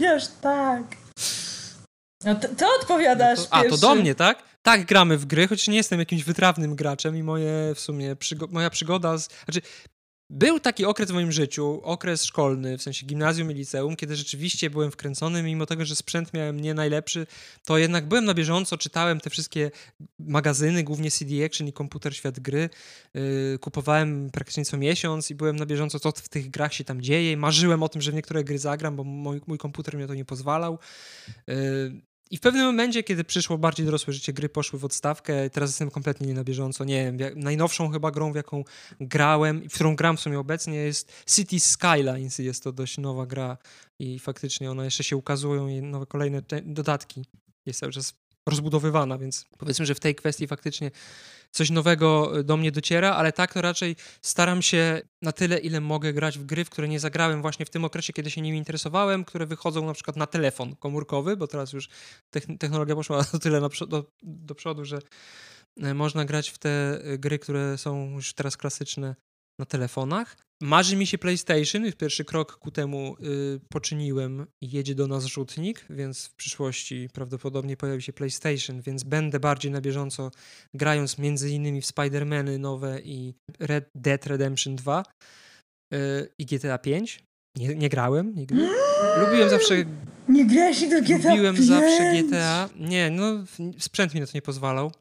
Nie 0.00 0.14
aż 0.14 0.28
tak. 0.40 0.82
No 2.24 2.34
to, 2.34 2.48
to 2.48 2.66
odpowiadasz 2.80 3.38
no 3.38 3.44
to, 3.44 3.54
A, 3.54 3.64
to 3.64 3.76
do 3.76 3.94
mnie, 3.94 4.14
tak? 4.14 4.42
Tak, 4.62 4.86
gramy 4.86 5.18
w 5.18 5.26
gry, 5.26 5.48
choć 5.48 5.68
nie 5.68 5.76
jestem 5.76 5.98
jakimś 5.98 6.24
wytrawnym 6.24 6.76
graczem 6.76 7.16
i 7.16 7.22
moje 7.22 7.72
w 7.74 7.80
sumie 7.80 8.16
przygo 8.16 8.46
moja 8.50 8.70
przygoda 8.70 9.18
z... 9.18 9.28
Znaczy, 9.44 9.60
był 10.30 10.60
taki 10.60 10.84
okres 10.84 11.10
w 11.10 11.14
moim 11.14 11.32
życiu, 11.32 11.80
okres 11.82 12.24
szkolny, 12.24 12.78
w 12.78 12.82
sensie 12.82 13.06
gimnazjum 13.06 13.50
i 13.50 13.54
liceum, 13.54 13.96
kiedy 13.96 14.16
rzeczywiście 14.16 14.70
byłem 14.70 14.90
wkręcony, 14.90 15.42
mimo 15.42 15.66
tego, 15.66 15.84
że 15.84 15.96
sprzęt 15.96 16.34
miałem 16.34 16.60
nie 16.60 16.74
najlepszy, 16.74 17.26
to 17.64 17.78
jednak 17.78 18.08
byłem 18.08 18.24
na 18.24 18.34
bieżąco, 18.34 18.78
czytałem 18.78 19.20
te 19.20 19.30
wszystkie 19.30 19.70
magazyny, 20.18 20.82
głównie 20.82 21.10
CD 21.10 21.44
Action 21.44 21.68
i 21.68 21.72
Komputer 21.72 22.16
Świat 22.16 22.40
Gry, 22.40 22.70
yy, 23.14 23.58
kupowałem 23.60 24.30
praktycznie 24.30 24.64
co 24.64 24.76
miesiąc 24.76 25.30
i 25.30 25.34
byłem 25.34 25.56
na 25.56 25.66
bieżąco, 25.66 26.00
co 26.00 26.12
w 26.12 26.28
tych 26.28 26.50
grach 26.50 26.74
się 26.74 26.84
tam 26.84 27.02
dzieje, 27.02 27.36
marzyłem 27.36 27.82
o 27.82 27.88
tym, 27.88 28.02
że 28.02 28.10
w 28.10 28.14
niektóre 28.14 28.44
gry 28.44 28.58
zagram, 28.58 28.96
bo 28.96 29.04
mój, 29.04 29.40
mój 29.46 29.58
komputer 29.58 29.96
mi 29.96 30.06
to 30.06 30.14
nie 30.14 30.24
pozwalał. 30.24 30.78
Yy, 31.46 32.09
i 32.30 32.36
w 32.36 32.40
pewnym 32.40 32.66
momencie, 32.66 33.02
kiedy 33.02 33.24
przyszło 33.24 33.58
bardziej 33.58 33.86
dorosłe 33.86 34.12
życie, 34.12 34.32
gry 34.32 34.48
poszły 34.48 34.78
w 34.78 34.84
odstawkę, 34.84 35.50
teraz 35.50 35.70
jestem 35.70 35.90
kompletnie 35.90 36.26
nie 36.26 36.34
na 36.34 36.44
bieżąco. 36.44 36.84
Nie 36.84 37.12
wiem, 37.12 37.32
najnowszą 37.36 37.90
chyba 37.90 38.10
grą, 38.10 38.32
w 38.32 38.36
jaką 38.36 38.64
grałem 39.00 39.64
i 39.64 39.68
w 39.68 39.74
którą 39.74 39.96
gram 39.96 40.16
w 40.16 40.20
sumie 40.20 40.38
obecnie 40.38 40.76
jest 40.76 41.12
City 41.26 41.60
Skylines. 41.60 42.38
Jest 42.38 42.64
to 42.64 42.72
dość 42.72 42.98
nowa 42.98 43.26
gra 43.26 43.58
i 43.98 44.18
faktycznie 44.18 44.70
ona 44.70 44.84
jeszcze 44.84 45.04
się 45.04 45.16
ukazują 45.16 45.68
i 45.68 45.82
nowe 45.82 46.06
kolejne 46.06 46.42
dodatki. 46.62 47.24
Jest 47.66 47.80
cały 47.80 47.92
czas 47.92 48.14
rozbudowywana, 48.46 49.18
więc 49.18 49.46
powiedzmy, 49.58 49.86
że 49.86 49.94
w 49.94 50.00
tej 50.00 50.14
kwestii 50.14 50.46
faktycznie 50.46 50.90
coś 51.50 51.70
nowego 51.70 52.38
e, 52.38 52.44
do 52.44 52.56
mnie 52.56 52.72
dociera, 52.72 53.14
ale 53.14 53.32
tak 53.32 53.54
to 53.54 53.62
raczej 53.62 53.96
staram 54.22 54.62
się 54.62 55.02
na 55.22 55.32
tyle, 55.32 55.58
ile 55.58 55.80
mogę 55.80 56.12
grać 56.12 56.38
w 56.38 56.44
gry, 56.44 56.64
w 56.64 56.70
które 56.70 56.88
nie 56.88 57.00
zagrałem 57.00 57.42
właśnie 57.42 57.66
w 57.66 57.70
tym 57.70 57.84
okresie, 57.84 58.12
kiedy 58.12 58.30
się 58.30 58.40
nimi 58.40 58.58
interesowałem, 58.58 59.24
które 59.24 59.46
wychodzą 59.46 59.86
na 59.86 59.94
przykład 59.94 60.16
na 60.16 60.26
telefon 60.26 60.76
komórkowy, 60.76 61.36
bo 61.36 61.46
teraz 61.46 61.72
już 61.72 61.88
technologia 62.58 62.94
poszła 62.94 63.24
do 63.32 63.38
tyle 63.38 63.60
do, 63.88 64.04
do 64.22 64.54
przodu, 64.54 64.84
że 64.84 64.98
e, 65.76 65.94
można 65.94 66.24
grać 66.24 66.50
w 66.50 66.58
te 66.58 67.00
e, 67.04 67.18
gry, 67.18 67.38
które 67.38 67.78
są 67.78 68.10
już 68.10 68.34
teraz 68.34 68.56
klasyczne 68.56 69.14
na 69.60 69.66
telefonach. 69.66 70.36
Marzy 70.62 70.96
mi 70.96 71.06
się 71.06 71.18
PlayStation 71.18 71.86
i 71.86 71.92
pierwszy 71.92 72.24
krok 72.24 72.56
ku 72.56 72.70
temu 72.70 73.16
y, 73.20 73.60
poczyniłem. 73.68 74.46
Jedzie 74.62 74.94
do 74.94 75.06
nas 75.06 75.24
rzutnik, 75.24 75.86
więc 75.90 76.26
w 76.26 76.34
przyszłości 76.34 77.08
prawdopodobnie 77.12 77.76
pojawi 77.76 78.02
się 78.02 78.12
PlayStation, 78.12 78.80
więc 78.80 79.02
będę 79.02 79.40
bardziej 79.40 79.72
na 79.72 79.80
bieżąco 79.80 80.30
grając 80.74 81.18
między 81.18 81.50
innymi 81.50 81.80
w 81.80 81.86
Spider-Many 81.86 82.58
nowe 82.58 83.00
i 83.00 83.34
Red 83.58 83.90
Dead 83.94 84.26
Redemption 84.26 84.76
2 84.76 85.04
y, 85.94 85.96
i 86.38 86.46
GTA 86.46 86.78
5. 86.78 87.24
Nie, 87.56 87.74
nie 87.74 87.88
grałem 87.88 88.34
nigdy. 88.34 88.68
Lubiłem 89.20 89.50
zawsze... 89.50 89.74
Nie 90.28 90.46
grałeś 90.46 90.88
do 90.88 91.02
GTA 91.02 91.30
Lubiłem 91.30 91.54
5? 91.54 91.66
zawsze 91.66 92.22
GTA. 92.22 92.68
Nie, 92.76 93.10
no 93.10 93.44
sprzęt 93.78 94.14
mi 94.14 94.20
na 94.20 94.26
to 94.26 94.32
nie 94.34 94.42
pozwalał. 94.42 94.92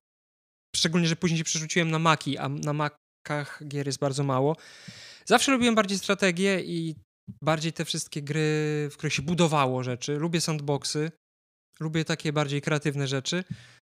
Szczególnie, 0.76 1.08
że 1.08 1.16
później 1.16 1.38
się 1.38 1.44
przerzuciłem 1.44 1.92
na 1.92 2.00
Maki, 2.00 2.38
a 2.38 2.50
na 2.50 2.74
Gier 3.68 3.86
jest 3.86 4.00
bardzo 4.00 4.24
mało. 4.24 4.56
Zawsze 5.26 5.52
lubiłem 5.52 5.76
bardziej 5.76 5.98
strategię 5.98 6.62
i 6.62 6.96
bardziej 7.42 7.74
te 7.74 7.86
wszystkie 7.86 8.22
gry, 8.22 8.90
w 8.92 8.94
których 8.98 9.14
się 9.14 9.22
budowało 9.22 9.84
rzeczy. 9.84 10.16
Lubię 10.16 10.42
sandboxy, 10.42 11.12
lubię 11.80 12.06
takie 12.06 12.34
bardziej 12.34 12.62
kreatywne 12.62 13.08
rzeczy. 13.08 13.44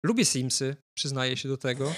Lubię 0.06 0.24
Simsy, 0.24 0.76
przyznaję 0.98 1.36
się 1.36 1.48
do 1.48 1.56
tego. 1.56 1.92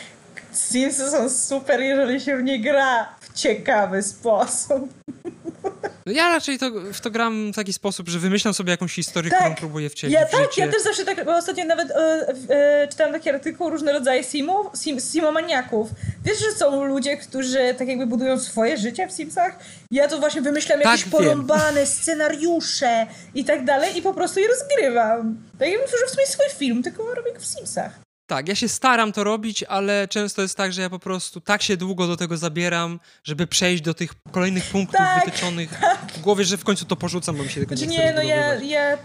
Simsy 0.52 1.10
są 1.10 1.30
super, 1.30 1.80
jeżeli 1.80 2.20
się 2.20 2.36
w 2.36 2.42
nie 2.42 2.60
gra 2.60 3.16
w 3.20 3.32
ciekawy 3.32 4.02
sposób. 4.02 4.94
No 6.06 6.12
ja 6.12 6.28
raczej 6.28 6.58
to, 6.58 6.70
w 6.92 7.00
to 7.00 7.10
gram 7.10 7.52
w 7.52 7.56
taki 7.56 7.72
sposób, 7.72 8.08
że 8.08 8.18
wymyślam 8.18 8.54
sobie 8.54 8.70
jakąś 8.70 8.94
historię, 8.94 9.30
tak. 9.30 9.40
którą 9.40 9.54
próbuję 9.54 9.90
wcielić 9.90 10.14
ja, 10.14 10.26
w 10.26 10.30
Tak, 10.30 10.40
życie. 10.40 10.60
ja 10.60 10.72
też 10.72 10.82
zawsze 10.82 11.04
tak, 11.04 11.24
bo 11.24 11.36
ostatnio 11.36 11.64
nawet 11.64 11.90
e, 11.90 12.34
e, 12.48 12.88
czytałam 12.88 13.12
taki 13.12 13.30
artykuł, 13.30 13.70
różne 13.70 13.92
rodzaje 13.92 14.24
simów, 14.24 14.66
sim, 14.76 15.00
simomaniaków. 15.00 15.90
Wiesz, 16.24 16.38
że 16.38 16.52
są 16.52 16.84
ludzie, 16.84 17.16
którzy 17.16 17.74
tak 17.78 17.88
jakby 17.88 18.06
budują 18.06 18.38
swoje 18.38 18.76
życie 18.76 19.08
w 19.08 19.12
Simsach? 19.12 19.58
Ja 19.90 20.08
to 20.08 20.18
właśnie 20.18 20.42
wymyślam 20.42 20.80
tak, 20.80 20.86
jakieś 20.86 21.02
wiem. 21.04 21.10
porąbane 21.10 21.86
scenariusze 21.86 23.06
i 23.34 23.44
tak 23.44 23.64
dalej 23.64 23.98
i 23.98 24.02
po 24.02 24.14
prostu 24.14 24.40
je 24.40 24.48
rozgrywam. 24.48 25.36
Tak 25.58 25.68
jakbym 25.68 25.88
tworzył 25.88 26.06
w 26.06 26.10
sumie 26.10 26.26
swój 26.26 26.46
film, 26.58 26.82
tylko 26.82 27.14
robię 27.14 27.32
go 27.32 27.40
w 27.40 27.46
Simsach. 27.46 28.03
Tak, 28.26 28.48
ja 28.48 28.54
się 28.54 28.68
staram 28.68 29.12
to 29.12 29.24
robić, 29.24 29.62
ale 29.62 30.08
często 30.08 30.42
jest 30.42 30.56
tak, 30.56 30.72
że 30.72 30.82
ja 30.82 30.90
po 30.90 30.98
prostu 30.98 31.40
tak 31.40 31.62
się 31.62 31.76
długo 31.76 32.06
do 32.06 32.16
tego 32.16 32.36
zabieram, 32.36 33.00
żeby 33.24 33.46
przejść 33.46 33.82
do 33.82 33.94
tych 33.94 34.10
kolejnych 34.30 34.64
punktów 34.64 34.96
tak, 34.96 35.24
wytyczonych 35.24 35.80
tak. 35.80 36.12
w 36.12 36.20
głowie, 36.20 36.44
że 36.44 36.56
w 36.56 36.64
końcu 36.64 36.84
to 36.84 36.96
porzucam, 36.96 37.36
bo 37.36 37.42
mi 37.42 37.48
się 37.48 37.60
tego 37.60 37.76
znaczy, 37.76 37.90
nie 37.90 37.98
Nie, 37.98 38.12
no 38.12 38.22
ja, 38.22 38.54
ja 38.54 38.98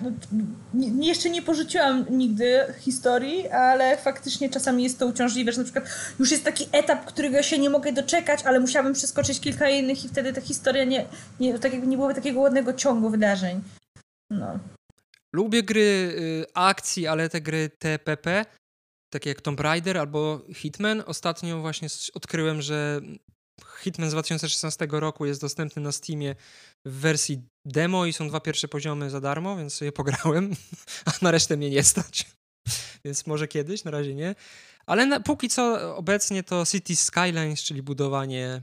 nie, 0.74 1.08
jeszcze 1.08 1.30
nie 1.30 1.42
porzuciłam 1.42 2.06
nigdy 2.10 2.74
historii, 2.80 3.48
ale 3.48 3.98
faktycznie 3.98 4.50
czasami 4.50 4.84
jest 4.84 5.00
to 5.00 5.06
uciążliwe, 5.06 5.52
że 5.52 5.58
na 5.58 5.64
przykład 5.64 5.86
już 6.20 6.32
jest 6.32 6.44
taki 6.44 6.68
etap, 6.72 7.06
którego 7.06 7.44
się 7.44 7.60
nie 7.60 7.70
mogę 7.70 7.94
doczekać, 7.94 8.40
ale 8.44 8.60
musiałabym 8.60 8.94
przeskoczyć 8.94 9.40
kilka 9.40 9.70
innych 9.70 10.06
i 10.06 10.10
wtedy 10.10 10.34
ta 10.34 10.42
historia 10.42 10.84
nie, 10.84 11.06
nie 11.40 11.60
tak 11.60 11.72
jakby 11.72 11.88
nie 11.88 11.98
byłoby 11.98 12.16
takiego 12.16 12.40
ładnego 12.40 12.74
ciągu 12.74 13.10
wydarzeń. 13.10 13.62
No. 14.30 14.60
Lubię 15.34 15.64
gry 15.64 15.82
y, 15.82 16.46
akcji, 16.54 17.08
ale 17.08 17.30
te 17.30 17.42
gry 17.42 17.70
TPP 17.80 18.46
takie 19.10 19.30
jak 19.30 19.42
Tomb 19.42 19.60
Raider 19.60 19.98
albo 19.98 20.42
Hitman. 20.54 21.04
Ostatnio 21.06 21.62
właśnie 21.62 21.88
odkryłem, 22.14 22.62
że 22.62 23.02
Hitman 23.82 24.10
z 24.10 24.14
2016 24.14 24.88
roku 24.92 25.26
jest 25.26 25.42
dostępny 25.42 25.82
na 25.82 25.92
Steamie 25.92 26.36
w 26.86 26.92
wersji 26.92 27.42
demo 27.66 28.06
i 28.06 28.14
są 28.14 28.28
dwa 28.28 28.40
pierwsze 28.40 28.68
poziomy 28.68 29.10
za 29.10 29.22
darmo, 29.22 29.58
więc 29.58 29.74
sobie 29.74 29.92
pograłem, 29.92 30.56
a 31.06 31.12
na 31.22 31.32
resztę 31.32 31.58
mnie 31.58 31.70
nie 31.70 31.84
stać. 31.84 32.26
więc 33.06 33.28
może 33.28 33.48
kiedyś, 33.48 33.84
na 33.84 33.92
razie 33.92 34.16
nie. 34.16 34.36
Ale 34.86 35.06
na, 35.06 35.20
póki 35.20 35.50
co 35.50 35.96
obecnie 35.96 36.44
to 36.44 36.66
City 36.66 36.96
Skylines, 36.96 37.64
czyli 37.64 37.82
budowanie 37.82 38.62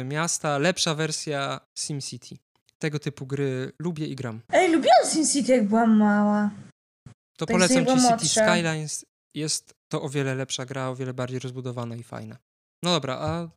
y, 0.00 0.04
miasta, 0.04 0.58
lepsza 0.58 0.94
wersja 0.94 1.60
SimCity. 1.78 2.36
Tego 2.78 2.98
typu 2.98 3.26
gry 3.26 3.72
lubię 3.78 4.06
i 4.06 4.16
gram. 4.16 4.40
Ej, 4.52 4.72
lubiłam 4.72 5.10
SimCity 5.12 5.52
jak 5.52 5.68
byłam 5.68 5.96
mała. 5.96 6.50
To 7.36 7.46
tak 7.46 7.54
polecam 7.54 7.86
ci 7.86 7.92
City 7.92 8.28
Skylines 8.28 9.04
jest 9.34 9.74
to 9.88 10.02
o 10.02 10.08
wiele 10.08 10.34
lepsza 10.34 10.64
gra, 10.64 10.88
o 10.88 10.96
wiele 10.96 11.14
bardziej 11.14 11.38
rozbudowana 11.38 11.96
i 11.96 12.02
fajna. 12.02 12.36
No 12.82 12.90
dobra, 12.92 13.18
a 13.20 13.48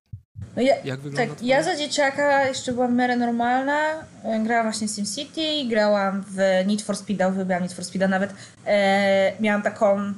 no 0.55 0.61
ja, 0.61 0.75
jak 0.83 0.99
wygląda 0.99 1.35
Tak, 1.35 1.43
ja 1.43 1.63
za 1.63 1.75
dzieciaka 1.75 2.45
jeszcze 2.45 2.73
byłam 2.73 2.91
w 2.91 2.95
miarę 2.95 3.15
normalna. 3.15 4.05
Grałam 4.43 4.65
właśnie 4.65 4.87
w 4.87 4.91
SimCity, 4.91 5.65
grałam 5.69 6.23
w 6.27 6.37
Need 6.67 6.81
for 6.81 6.95
Speed'a, 6.95 7.31
uwielbiałam 7.31 7.63
Need 7.63 7.73
for 7.73 7.85
Speed'a 7.85 8.09
nawet. 8.09 8.33
E, 8.65 9.33
miałam 9.39 9.61
taką... 9.61 10.13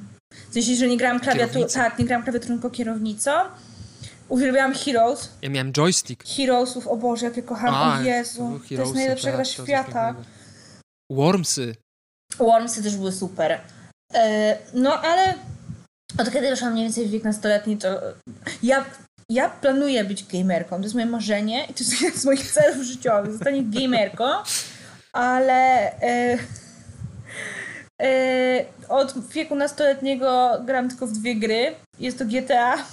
W 0.50 0.54
sensie, 0.54 0.74
że 0.74 0.88
nie 0.88 0.96
grałam 0.96 1.20
klawiaturą, 1.20 1.66
tak, 1.74 1.98
nie 1.98 2.04
grałam 2.04 2.24
klawiaturą, 2.24 2.54
tylko 2.54 2.70
kierownicą. 2.70 3.30
Uwielbiałam 4.28 4.74
Heroes. 4.74 5.30
Ja 5.42 5.50
miałem 5.50 5.72
joystick. 5.72 6.24
Heroesów, 6.28 6.88
o 6.88 6.96
Boże, 6.96 7.26
jakie 7.26 7.42
kocham, 7.42 7.74
a, 7.74 7.98
o 7.98 8.02
Jezu. 8.02 8.60
To, 8.68 8.76
to 8.76 8.82
jest 8.82 8.94
najlepsza 8.94 9.32
gra 9.32 9.44
świata. 9.44 10.14
Wormsy. 11.10 11.76
Wormsy 12.38 12.82
też 12.82 12.96
były 12.96 13.12
super. 13.12 13.60
E, 14.14 14.58
no 14.74 15.00
ale 15.00 15.34
od 16.18 16.30
kiedy 16.32 16.50
weszłam 16.50 16.72
mniej 16.72 16.84
więcej 16.84 17.06
w 17.06 17.10
wiek 17.10 17.24
nastoletni, 17.24 17.76
to 17.76 18.00
ja, 18.62 18.84
ja 19.28 19.48
planuję 19.48 20.04
być 20.04 20.24
gamerką. 20.24 20.76
To 20.76 20.82
jest 20.82 20.94
moje 20.94 21.06
marzenie 21.06 21.64
i 21.64 21.74
to 21.74 21.84
jest 21.84 22.02
jeden 22.02 22.18
z 22.18 22.24
moich 22.24 22.52
celów 22.52 22.82
życiowych. 22.82 23.32
Zostanie 23.32 23.62
gamerką, 23.64 24.24
ale 25.12 25.92
e, 26.02 26.38
e, 28.02 28.64
od 28.88 29.28
wieku 29.28 29.54
nastoletniego 29.54 30.60
gram 30.66 30.88
tylko 30.88 31.06
w 31.06 31.12
dwie 31.12 31.36
gry. 31.36 31.74
Jest 31.98 32.18
to 32.18 32.24
GTA 32.24 32.84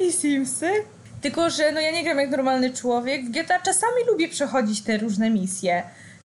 i 0.00 0.12
Simsy. 0.12 0.70
Tylko, 1.20 1.50
że 1.50 1.72
no 1.72 1.80
ja 1.80 1.90
nie 1.90 2.04
gram 2.04 2.18
jak 2.18 2.30
normalny 2.30 2.70
człowiek. 2.70 3.24
W 3.24 3.30
GTA 3.30 3.60
czasami 3.60 4.04
lubię 4.08 4.28
przechodzić 4.28 4.82
te 4.82 4.98
różne 4.98 5.30
misje. 5.30 5.82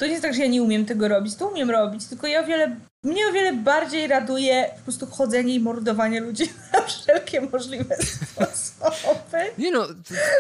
To 0.01 0.07
nie 0.07 0.12
jest 0.12 0.22
tak, 0.22 0.34
że 0.34 0.40
ja 0.40 0.46
nie 0.46 0.62
umiem 0.62 0.86
tego 0.86 1.09
robić, 1.09 1.34
to 1.34 1.48
umiem 1.48 1.70
robić, 1.70 2.07
tylko 2.07 2.26
ja 2.26 2.40
o 2.40 2.46
wiele, 2.46 2.76
mnie 3.03 3.26
o 3.28 3.32
wiele 3.32 3.53
bardziej 3.53 4.07
raduje 4.07 4.70
po 4.76 4.82
prostu 4.82 5.07
chodzenie 5.07 5.55
i 5.55 5.61
mordowanie 5.61 6.20
ludzi 6.20 6.44
na 6.72 6.82
wszelkie 6.82 7.40
możliwe 7.40 7.96
sposoby. 7.96 9.38
Nie 9.59 9.70
no, 9.70 9.86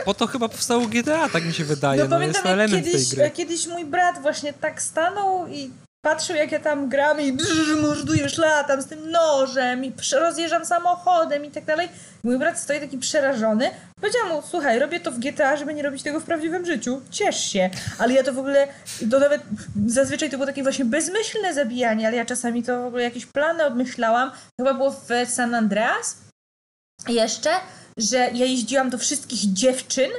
po 0.04 0.14
to 0.14 0.26
chyba 0.26 0.48
powstało 0.48 0.86
GTA, 0.86 1.28
tak 1.28 1.44
mi 1.44 1.52
się 1.52 1.64
wydaje. 1.64 1.98
No, 1.98 2.04
no 2.04 2.16
pamiętam, 2.16 2.42
jest 2.42 2.46
element 2.46 2.84
kiedyś, 2.84 3.08
tej 3.08 3.18
gry. 3.18 3.30
kiedyś 3.30 3.66
mój 3.66 3.84
brat 3.84 4.22
właśnie 4.22 4.52
tak 4.52 4.82
stanął 4.82 5.48
i 5.48 5.70
patrzył 6.02 6.36
jak 6.36 6.52
ja 6.52 6.60
tam 6.60 6.88
gram 6.88 7.20
i 7.20 7.32
brz, 7.32 7.76
morduję, 7.82 8.22
już 8.22 8.38
latam 8.38 8.82
z 8.82 8.86
tym 8.86 9.10
nożem 9.10 9.84
i 9.84 9.92
rozjeżdżam 10.12 10.66
samochodem 10.66 11.44
i 11.44 11.50
tak 11.50 11.64
dalej. 11.64 11.88
Mój 12.24 12.38
brat 12.38 12.58
stoi 12.58 12.80
taki 12.80 12.98
przerażony. 12.98 13.70
Powiedziałam 14.00 14.28
mu, 14.28 14.42
słuchaj, 14.42 14.78
robię 14.78 15.00
to 15.00 15.12
w 15.12 15.18
GTA, 15.18 15.56
żeby 15.56 15.74
nie 15.74 15.82
robić 15.82 16.02
tego 16.02 16.20
w 16.20 16.24
prawdziwym 16.24 16.66
życiu. 16.66 17.00
Ciesz 17.10 17.44
się. 17.52 17.70
Ale 17.98 18.14
ja 18.14 18.22
to 18.22 18.32
w 18.32 18.38
ogóle, 18.38 18.68
to 19.10 19.18
nawet 19.18 19.42
zazwyczaj 19.86 20.30
to 20.30 20.36
było 20.36 20.46
takie 20.46 20.62
właśnie 20.62 20.84
bezmyślne 20.84 21.54
zabijanie, 21.54 22.06
ale 22.06 22.16
ja 22.16 22.24
czasami 22.24 22.62
to 22.62 22.82
w 22.82 22.86
ogóle 22.86 23.02
jakieś 23.02 23.26
plany 23.26 23.64
obmyślałam. 23.64 24.30
Chyba 24.60 24.74
było 24.74 24.90
w 24.90 25.08
San 25.26 25.54
Andreas 25.54 26.16
jeszcze, 27.08 27.50
że 27.96 28.16
ja 28.16 28.46
jeździłam 28.46 28.90
do 28.90 28.98
wszystkich 28.98 29.52
dziewczyn, 29.52 30.10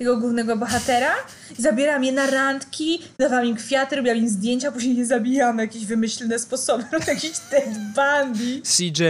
tego 0.00 0.16
głównego 0.16 0.56
bohatera, 0.56 1.14
zabieram 1.58 2.04
je 2.04 2.12
na 2.12 2.26
randki, 2.26 3.02
dawałam 3.18 3.46
im 3.46 3.56
kwiaty, 3.56 3.96
robiłam 3.96 4.18
im 4.18 4.28
zdjęcia, 4.28 4.72
później 4.72 4.96
je 4.96 5.06
zabijam 5.06 5.56
na 5.56 5.62
jakieś 5.62 5.86
wymyślne 5.86 6.38
sposoby, 6.38 6.84
jakiś 7.06 7.38
Ted 7.50 7.70
Bundy. 7.94 8.62
CJ, 8.62 9.02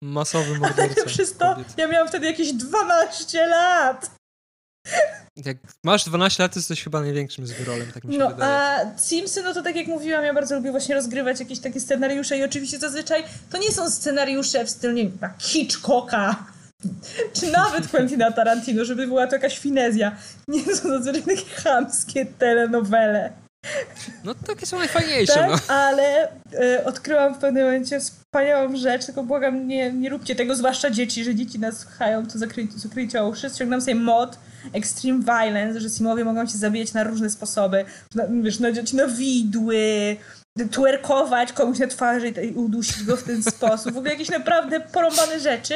masowy 0.00 0.58
morderca. 0.58 0.94
Ale 0.96 1.06
przez 1.06 1.36
to 1.36 1.54
kobiet. 1.54 1.74
ja 1.76 1.88
miałam 1.88 2.08
wtedy 2.08 2.26
jakieś 2.26 2.52
12 2.52 3.46
lat. 3.46 4.10
Jak 5.36 5.56
masz 5.84 6.04
12 6.04 6.42
lat, 6.42 6.52
to 6.52 6.58
jesteś 6.58 6.84
chyba 6.84 7.00
największym 7.00 7.46
zbiorolem, 7.46 7.92
tak 7.92 8.04
mi 8.04 8.12
się 8.12 8.18
no, 8.18 8.28
wydaje. 8.28 8.52
A 8.52 8.98
Simsy, 8.98 9.42
no 9.42 9.54
to 9.54 9.62
tak 9.62 9.76
jak 9.76 9.86
mówiłam, 9.86 10.24
ja 10.24 10.34
bardzo 10.34 10.56
lubię 10.56 10.70
właśnie 10.70 10.94
rozgrywać 10.94 11.40
jakieś 11.40 11.58
takie 11.58 11.80
scenariusze 11.80 12.38
i 12.38 12.44
oczywiście 12.44 12.78
zazwyczaj 12.78 13.24
to 13.50 13.58
nie 13.58 13.72
są 13.72 13.90
scenariusze 13.90 14.64
w 14.64 14.70
stylu, 14.70 14.94
nie 14.94 15.02
wiem, 15.02 15.18
Hitchcocka, 15.38 16.53
czy 17.32 17.50
nawet 17.50 17.88
Quentina 17.88 18.32
Tarantino, 18.32 18.84
żeby 18.84 19.06
była 19.06 19.26
to 19.26 19.36
jakaś 19.36 19.58
finezja. 19.58 20.16
Nie 20.48 20.64
są 20.64 20.88
zazwyczaj 20.88 21.22
takie 21.22 21.62
chamskie 21.62 22.26
telenowele. 22.26 23.32
No 24.24 24.34
takie 24.34 24.66
są 24.66 24.78
najfajniejsze, 24.78 25.34
tak, 25.34 25.50
no. 25.50 25.74
ale 25.74 26.28
y, 26.52 26.84
odkryłam 26.84 27.34
w 27.34 27.38
pewnym 27.38 27.64
momencie 27.64 28.00
wspaniałą 28.00 28.76
rzecz, 28.76 29.06
tylko 29.06 29.22
błagam, 29.22 29.68
nie, 29.68 29.92
nie 29.92 30.10
róbcie 30.10 30.34
tego, 30.34 30.56
zwłaszcza 30.56 30.90
dzieci, 30.90 31.24
że 31.24 31.34
dzieci 31.34 31.58
nas 31.58 31.78
słuchają, 31.78 32.26
to 32.26 32.38
zakryjcie, 32.38 32.78
zakryjcie 32.78 33.24
uszy. 33.24 33.50
Ściągnąłem 33.50 33.80
sobie 33.80 33.94
mod 33.94 34.38
Extreme 34.72 35.20
Violence, 35.20 35.80
że 35.80 35.90
simowie 35.90 36.24
mogą 36.24 36.46
cię 36.46 36.58
zabijać 36.58 36.92
na 36.92 37.04
różne 37.04 37.30
sposoby. 37.30 37.84
Na, 38.14 38.24
wiesz, 38.42 38.60
nadziać 38.60 38.92
na 38.92 39.06
widły, 39.06 40.16
twerkować 40.70 41.52
komuś 41.52 41.78
na 41.78 41.86
twarzy 41.86 42.28
i 42.28 42.52
udusić 42.54 43.04
go 43.04 43.16
w 43.16 43.22
ten 43.22 43.42
sposób. 43.42 43.92
W 43.92 43.96
ogóle 43.96 44.12
jakieś 44.12 44.30
naprawdę 44.30 44.80
porąbane 44.80 45.40
rzeczy. 45.40 45.74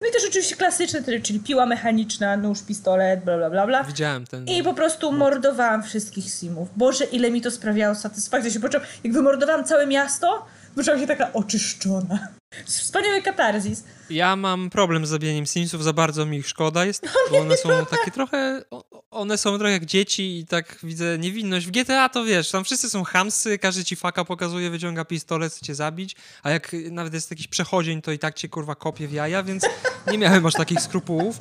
No 0.00 0.08
i 0.08 0.12
też 0.12 0.22
oczywiście 0.28 0.56
klasyczne, 0.56 1.20
czyli 1.22 1.40
piła 1.40 1.66
mechaniczna, 1.66 2.36
nóż, 2.36 2.62
pistolet, 2.62 3.24
bla 3.24 3.36
bla 3.36 3.50
bla 3.50 3.66
bla. 3.66 3.84
Widziałem 3.84 4.26
ten. 4.26 4.44
I 4.46 4.62
po 4.62 4.74
prostu 4.74 5.12
mordowałam 5.12 5.82
wszystkich 5.82 6.30
simów. 6.30 6.68
Boże, 6.76 7.04
ile 7.04 7.30
mi 7.30 7.40
to 7.40 7.50
sprawiało 7.50 7.94
satysfakcji. 7.94 8.52
Się 8.52 8.60
poczułam, 8.60 8.86
jak 9.04 9.12
wymordowałam 9.12 9.64
całe 9.64 9.86
miasto, 9.86 10.46
poczułam 10.78 11.00
się 11.00 11.06
taka 11.06 11.32
oczyszczona. 11.32 12.28
Wspaniały 12.64 13.22
katarzis. 13.22 13.84
Ja 14.10 14.36
mam 14.36 14.70
problem 14.70 15.06
z 15.06 15.08
zabijaniem 15.08 15.46
Simsów, 15.46 15.84
za 15.84 15.92
bardzo 15.92 16.26
mi 16.26 16.36
ich 16.36 16.48
szkoda 16.48 16.84
jest, 16.84 17.02
no, 17.02 17.10
bo 17.30 17.38
one 17.38 17.56
są 17.56 17.86
takie 17.86 18.10
trochę, 18.10 18.62
one 19.10 19.38
są 19.38 19.58
trochę 19.58 19.72
jak 19.72 19.84
dzieci 19.84 20.38
i 20.38 20.46
tak 20.46 20.78
widzę 20.82 21.18
niewinność. 21.18 21.66
W 21.66 21.70
GTA 21.70 22.08
to 22.08 22.24
wiesz, 22.24 22.50
tam 22.50 22.64
wszyscy 22.64 22.90
są 22.90 23.04
hamsy, 23.04 23.58
każdy 23.58 23.84
ci 23.84 23.96
faka 23.96 24.24
pokazuje, 24.24 24.70
wyciąga 24.70 25.04
pistolet, 25.04 25.52
chce 25.52 25.66
cię 25.66 25.74
zabić, 25.74 26.16
a 26.42 26.50
jak 26.50 26.76
nawet 26.90 27.14
jest 27.14 27.30
jakiś 27.30 27.48
przechodzień, 27.48 28.02
to 28.02 28.12
i 28.12 28.18
tak 28.18 28.34
cię 28.34 28.48
kurwa 28.48 28.74
kopie 28.74 29.08
w 29.08 29.12
jaja, 29.12 29.42
więc 29.42 29.66
nie 30.10 30.18
miałem 30.18 30.46
aż 30.46 30.54
takich 30.54 30.80
skrupułów. 30.80 31.38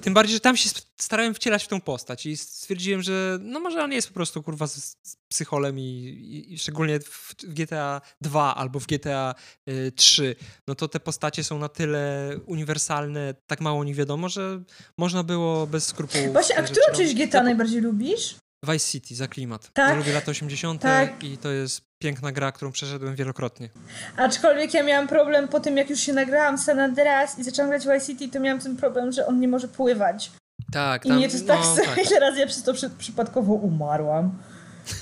Tym 0.00 0.14
bardziej, 0.14 0.34
że 0.34 0.40
tam 0.40 0.56
się 0.56 0.70
starałem 0.96 1.34
wcielać 1.34 1.64
w 1.64 1.68
tą 1.68 1.80
postać 1.80 2.26
i 2.26 2.36
stwierdziłem, 2.36 3.02
że 3.02 3.38
no 3.40 3.60
może 3.60 3.84
on 3.84 3.92
jest 3.92 4.08
po 4.08 4.14
prostu 4.14 4.42
kurwa 4.42 4.66
z, 4.66 4.96
z 5.02 5.16
psycholem 5.28 5.78
i, 5.78 5.82
i, 5.82 6.52
i, 6.52 6.58
szczególnie 6.58 7.00
w, 7.00 7.34
GTA 7.44 8.00
2 8.20 8.54
albo 8.54 8.80
w 8.80 8.86
GTA 8.86 9.34
y, 9.68 9.92
3, 9.96 10.36
no 10.66 10.74
to 10.74 10.88
te 10.88 11.00
postacie 11.00 11.44
są 11.44 11.58
na 11.58 11.68
tyle 11.68 12.30
uniwersalne, 12.46 13.34
tak 13.46 13.60
mało 13.60 13.80
o 13.80 13.84
nich 13.84 13.96
wiadomo, 13.96 14.28
że 14.28 14.62
można 14.98 15.22
było 15.22 15.66
bez 15.66 15.86
skrupułów. 15.86 16.32
Właśnie, 16.32 16.58
a 16.58 16.62
którą 16.62 16.86
część 16.96 17.14
GTA 17.14 17.42
najbardziej 17.42 17.80
lubisz? 17.80 18.36
Vice 18.64 18.90
City, 18.90 19.14
za 19.14 19.28
klimat. 19.28 19.70
Tak? 19.72 19.90
Ja 19.90 19.96
lubię 19.96 20.12
lata 20.12 20.30
80. 20.30 20.82
Tak. 20.82 21.24
i 21.24 21.38
to 21.38 21.50
jest 21.50 21.82
piękna 21.98 22.32
gra, 22.32 22.52
którą 22.52 22.72
przeszedłem 22.72 23.14
wielokrotnie. 23.14 23.68
Aczkolwiek 24.16 24.74
ja 24.74 24.82
miałam 24.82 25.08
problem 25.08 25.48
po 25.48 25.60
tym, 25.60 25.76
jak 25.76 25.90
już 25.90 26.00
się 26.00 26.12
nagrałam 26.12 26.58
San 26.58 26.80
Andreas 26.80 27.38
i 27.38 27.44
zaczęłam 27.44 27.70
grać 27.70 27.82
Vice 27.82 28.06
City, 28.06 28.28
to 28.28 28.40
miałam 28.40 28.60
ten 28.60 28.76
problem, 28.76 29.12
że 29.12 29.26
on 29.26 29.40
nie 29.40 29.48
może 29.48 29.68
pływać. 29.68 30.30
Tak, 30.72 31.06
I 31.06 31.08
tam, 31.08 31.18
nie, 31.18 31.28
to 31.28 31.34
jest 31.34 31.46
tak, 31.46 31.60
no, 31.60 31.76
tak. 31.84 32.10
ile 32.10 32.20
razy 32.20 32.40
ja 32.40 32.46
przez 32.46 32.62
to 32.62 32.74
przy, 32.74 32.90
przypadkowo 32.90 33.52
umarłam. 33.54 34.38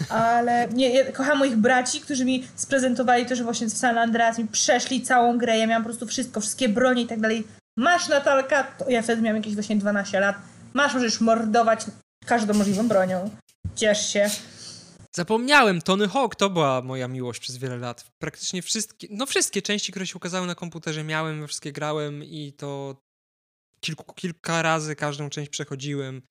Ale 0.09 0.69
nie, 0.73 0.91
ja 0.91 1.13
kocham 1.13 1.39
moich 1.39 1.57
braci, 1.57 2.01
którzy 2.01 2.25
mi 2.25 2.47
sprezentowali 2.55 3.27
to, 3.27 3.37
że 3.37 3.45
właśnie 3.45 3.67
w 3.67 3.73
San 3.73 3.99
Andreas 3.99 4.39
mi 4.39 4.49
przeszli 4.49 5.03
całą 5.03 5.39
grę. 5.39 5.59
Ja 5.59 5.67
miałam 5.67 5.83
po 5.83 5.89
prostu 5.89 6.07
wszystko, 6.07 6.41
wszystkie 6.41 6.69
bronie 6.69 7.03
i 7.03 7.07
tak 7.07 7.21
dalej. 7.21 7.45
Masz 7.77 8.09
Natalka, 8.09 8.65
to 8.65 8.91
ja 8.91 9.03
wtedy 9.03 9.23
miałam 9.23 9.37
jakieś 9.37 9.55
właśnie 9.55 9.77
12 9.77 10.21
lat. 10.21 10.37
Masz, 10.75 10.95
możesz 10.95 11.21
mordować 11.21 11.85
każdą 12.27 12.55
możliwą 12.55 12.89
bronią. 12.89 13.31
Ciesz 13.77 14.13
się. 14.13 14.31
Zapomniałem, 15.13 15.83
Tony 15.83 16.09
Hawk 16.09 16.37
to 16.37 16.51
była 16.51 16.83
moja 16.83 17.09
miłość 17.09 17.41
przez 17.41 17.57
wiele 17.57 17.77
lat. 17.77 18.05
Praktycznie 18.19 18.63
wszystkie, 18.63 19.07
no 19.11 19.27
wszystkie 19.27 19.63
części, 19.63 19.93
które 19.93 20.07
się 20.07 20.17
ukazały 20.17 20.47
na 20.47 20.55
komputerze 20.55 21.05
miałem, 21.05 21.49
wszystkie 21.49 21.73
grałem 21.73 22.25
i 22.25 22.53
to 22.53 22.97
kilku, 23.81 24.15
kilka 24.15 24.63
razy 24.63 24.97
każdą 24.97 25.31
część 25.31 25.51
przechodziłem. 25.51 26.23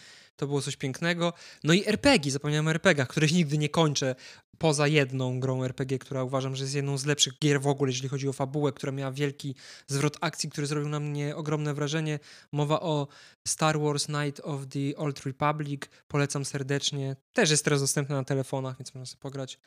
To 0.41 0.47
było 0.47 0.61
coś 0.61 0.75
pięknego. 0.75 1.33
No 1.63 1.73
i 1.73 1.87
RPG, 1.87 2.31
zapomniałem 2.31 2.67
o 2.67 2.71
RPGach, 2.71 3.07
których 3.07 3.31
nigdy 3.31 3.57
nie 3.57 3.69
kończę, 3.69 4.15
poza 4.57 4.87
jedną 4.87 5.39
grą 5.39 5.63
RPG, 5.63 5.99
która 5.99 6.23
uważam, 6.23 6.55
że 6.55 6.63
jest 6.63 6.75
jedną 6.75 6.97
z 6.97 7.05
lepszych 7.05 7.33
gier 7.39 7.61
w 7.61 7.67
ogóle, 7.67 7.91
jeśli 7.91 8.09
chodzi 8.09 8.27
o 8.27 8.33
fabułę, 8.33 8.71
która 8.71 8.91
miała 8.91 9.11
wielki 9.11 9.55
zwrot 9.87 10.17
akcji, 10.21 10.49
który 10.49 10.67
zrobił 10.67 10.89
na 10.89 10.99
mnie 10.99 11.35
ogromne 11.35 11.73
wrażenie. 11.73 12.19
Mowa 12.51 12.79
o 12.79 13.07
Star 13.47 13.79
Wars 13.79 14.07
Night 14.09 14.41
of 14.43 14.61
the 14.69 14.97
Old 14.97 15.25
Republic. 15.25 15.81
Polecam 16.07 16.45
serdecznie. 16.45 17.15
Też 17.33 17.51
jest 17.51 17.63
teraz 17.63 17.81
dostępna 17.81 18.15
na 18.15 18.23
telefonach, 18.23 18.77
więc 18.77 18.95
można 18.95 19.05
sobie 19.05 19.21
pograć. 19.21 19.59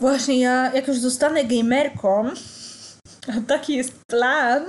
Właśnie 0.00 0.40
ja, 0.40 0.74
jak 0.74 0.88
już 0.88 0.98
zostanę 0.98 1.44
gamerką, 1.44 2.30
a 3.28 3.40
taki 3.54 3.76
jest 3.76 3.92
plan, 4.04 4.64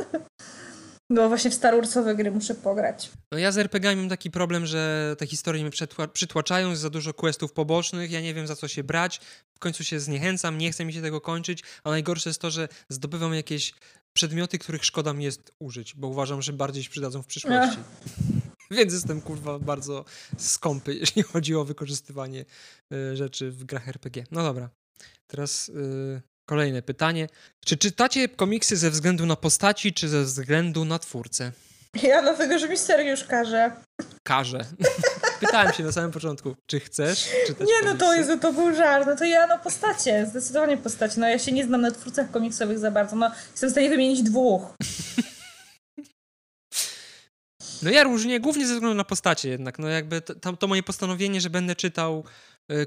no 1.12 1.28
właśnie 1.28 1.52
w 1.52 1.54
Star 1.54 1.76
Warsowe 1.76 2.16
gry 2.16 2.32
muszę 2.32 2.56
pograć. 2.56 3.12
No 3.32 3.38
ja 3.38 3.52
z 3.52 3.58
RPG 3.58 3.96
mam 3.96 4.10
taki 4.10 4.32
problem, 4.32 4.66
że 4.66 5.16
te 5.18 5.28
historie 5.28 5.64
mnie 5.64 5.72
przytła- 5.72 6.08
przytłaczają, 6.08 6.70
jest 6.70 6.82
za 6.82 6.90
dużo 6.90 7.14
questów 7.14 7.54
pobocznych, 7.54 8.12
ja 8.12 8.22
nie 8.22 8.34
wiem 8.34 8.48
za 8.48 8.56
co 8.56 8.68
się 8.68 8.84
brać, 8.84 9.22
w 9.54 9.60
końcu 9.60 9.84
się 9.84 10.00
zniechęcam, 10.00 10.58
nie 10.58 10.72
chce 10.72 10.86
mi 10.86 10.94
się 10.94 11.02
tego 11.02 11.22
kończyć, 11.22 11.64
a 11.84 11.90
najgorsze 11.90 12.30
jest 12.30 12.42
to, 12.42 12.52
że 12.52 12.68
zdobywam 12.90 13.34
jakieś 13.34 13.74
przedmioty, 14.14 14.60
których 14.60 14.86
szkoda 14.86 15.14
mi 15.14 15.24
jest 15.24 15.52
użyć, 15.60 15.96
bo 15.96 16.08
uważam, 16.08 16.42
że 16.42 16.54
bardziej 16.54 16.84
się 16.84 16.90
przydadzą 16.90 17.22
w 17.22 17.28
przyszłości. 17.28 17.78
Więc 18.72 18.94
jestem 18.94 19.22
kurwa 19.22 19.60
bardzo 19.60 20.06
skąpy, 20.38 20.96
jeśli 21.02 21.24
chodzi 21.24 21.56
o 21.56 21.66
wykorzystywanie 21.66 22.46
y, 22.94 23.18
rzeczy 23.18 23.52
w 23.52 23.64
grach 23.64 23.88
RPG. 23.88 24.24
No 24.32 24.44
dobra, 24.44 24.70
teraz 25.28 25.70
y, 25.70 26.22
kolejne 26.52 26.82
pytanie. 26.82 27.28
Czy 27.66 27.78
czytacie 27.78 28.30
komiksy 28.30 28.78
ze 28.78 28.90
względu 28.90 29.26
na 29.26 29.36
postaci, 29.36 29.94
czy 29.94 30.10
ze 30.10 30.24
względu 30.24 30.86
na 30.86 31.00
twórcę? 31.00 31.52
Ja 32.04 32.22
dlatego, 32.22 32.60
że 32.60 32.70
mi 32.70 32.78
seriusz 32.78 33.24
każe. 33.24 33.72
Każe. 34.24 34.66
Pytałem 35.40 35.74
się 35.74 35.84
na 35.84 35.92
samym 35.92 36.12
początku, 36.12 36.56
czy 36.66 36.80
chcesz 36.80 37.30
czytać 37.48 37.68
Nie, 37.68 37.90
no 37.92 37.98
to, 37.98 38.14
jest, 38.14 38.32
to 38.42 38.54
był 38.54 38.76
żart. 38.76 39.08
No 39.08 39.16
to 39.16 39.26
ja, 39.26 39.48
no 39.48 39.60
postacie, 39.60 40.26
zdecydowanie 40.30 40.78
postacie. 40.78 41.20
No 41.20 41.28
ja 41.28 41.40
się 41.40 41.52
nie 41.52 41.66
znam 41.66 41.82
na 41.82 41.92
twórcach 41.92 42.32
komiksowych 42.32 42.80
za 42.80 42.92
bardzo. 42.92 43.16
No 43.16 43.32
jestem 43.52 43.70
w 43.70 43.72
stanie 43.72 43.90
wymienić 43.90 44.24
dwóch. 44.24 44.62
No 47.82 47.90
ja 47.90 48.04
różnie, 48.04 48.40
głównie 48.40 48.68
ze 48.68 48.74
względu 48.74 48.98
na 48.98 49.04
postacie 49.04 49.50
jednak. 49.50 49.80
No 49.80 49.88
jakby 49.88 50.22
to, 50.22 50.58
to 50.58 50.68
moje 50.68 50.84
postanowienie, 50.84 51.42
że 51.42 51.50
będę 51.50 51.76
czytał 51.76 52.24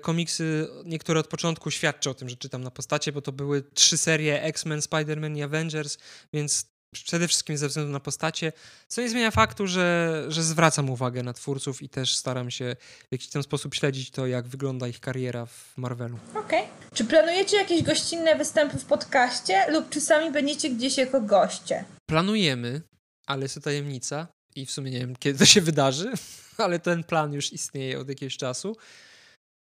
komiksy, 0.03 0.69
niektóre 0.85 1.21
od 1.21 1.27
początku 1.27 1.71
świadczy 1.71 2.11
o 2.11 2.15
tym, 2.15 2.29
że 2.29 2.37
czytam 2.37 2.63
na 2.63 2.71
postacie, 2.71 3.13
bo 3.13 3.23
to 3.23 3.33
były 3.33 3.63
trzy 3.63 3.99
serie 3.99 4.43
X-Men, 4.43 4.81
Spider-Man 4.81 5.37
i 5.37 5.43
Avengers, 5.43 5.99
więc 6.33 6.75
przede 7.03 7.29
wszystkim 7.29 7.57
ze 7.57 7.69
względu 7.69 7.93
na 7.93 8.01
postacie, 8.01 8.53
co 8.89 9.01
nie 9.01 9.09
zmienia 9.09 9.31
faktu, 9.31 9.67
że, 9.67 10.25
że 10.29 10.43
zwracam 10.43 10.91
uwagę 10.91 11.23
na 11.23 11.33
twórców 11.33 11.83
i 11.83 11.89
też 11.89 12.17
staram 12.17 12.51
się 12.51 12.77
w 13.09 13.13
jakiś 13.13 13.29
tam 13.29 13.43
sposób 13.43 13.75
śledzić 13.75 14.11
to, 14.11 14.27
jak 14.27 14.49
wygląda 14.49 14.89
ich 14.89 15.01
kariera 15.01 15.47
w 15.47 15.73
Marvelu. 15.77 16.19
Okej. 16.35 16.65
Czy 16.95 17.05
planujecie 17.05 17.57
jakieś 17.57 17.83
gościnne 17.83 18.37
występy 18.37 18.79
w 18.79 18.85
podcaście 18.85 19.73
lub 19.73 19.91
czy 19.91 20.01
sami 20.01 20.33
będziecie 20.33 20.71
gdzieś 20.71 20.97
jako 20.97 21.21
goście? 21.21 21.85
Planujemy, 22.07 22.83
ale 23.27 23.43
jest 23.43 23.55
to 23.55 23.61
tajemnica 23.61 24.27
i 24.57 24.67
w 24.67 24.71
sumie 24.71 24.91
nie 24.91 24.99
wiem, 24.99 25.17
kiedy 25.17 25.39
to 25.39 25.47
się 25.47 25.61
wydarzy, 25.61 26.13
ale 26.59 26.79
ten 26.79 27.05
plan 27.05 27.33
już 27.33 27.53
istnieje 27.53 27.99
od 27.99 28.09
jakiegoś 28.09 28.37
czasu. 28.37 28.77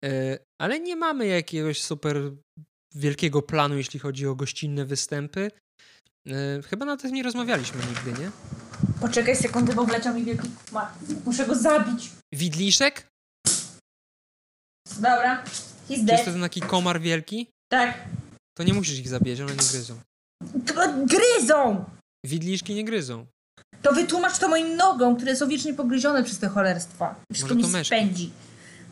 E, 0.05 0.39
Ale 0.61 0.81
nie 0.81 0.97
mamy 0.97 1.27
jakiegoś 1.27 1.83
super 1.83 2.17
wielkiego 2.95 3.43
planu, 3.43 3.77
jeśli 3.77 4.01
chodzi 4.01 4.27
o 4.27 4.35
gościnne 4.35 4.85
występy. 4.85 5.51
E, 6.29 6.63
Chyba 6.63 6.87
na 6.87 6.97
tym 6.97 7.13
nie 7.15 7.23
rozmawialiśmy 7.23 7.81
nigdy, 7.87 8.23
nie? 8.23 8.31
Poczekaj 9.01 9.37
sekundę, 9.37 9.75
bo 9.75 9.85
wleciał 9.85 10.15
mi 10.15 10.25
wielki... 10.25 10.49
Ma. 10.73 10.95
Muszę 11.25 11.47
go 11.47 11.55
zabić. 11.55 12.11
Widliszek? 12.35 13.07
Dobra. 14.97 15.45
He's 15.45 15.87
To 15.89 15.93
jest 15.93 16.05
dead. 16.05 16.25
ten 16.25 16.41
taki 16.41 16.61
komar 16.61 17.01
wielki? 17.01 17.47
Tak. 17.73 17.99
To 18.59 18.63
nie 18.65 18.75
musisz 18.75 18.99
ich 18.99 19.09
zabijać, 19.09 19.41
one 19.41 19.51
nie 19.51 19.57
gryzą. 19.57 20.01
To 20.67 20.75
Gryzą! 21.07 21.85
Widliszki 22.27 22.75
nie 22.75 22.85
gryzą. 22.85 23.27
To 23.83 23.93
wytłumacz 23.93 24.39
to 24.39 24.49
moim 24.49 24.77
nogom, 24.77 25.17
które 25.17 25.37
są 25.37 25.49
wiecznie 25.49 25.75
pogryzione 25.75 26.25
przez 26.25 26.39
te 26.39 26.49
cholerstwa. 26.49 27.15
Wszystko 27.33 27.55
mi 27.55 27.63
to 27.63 27.85
spędzi. 27.85 28.31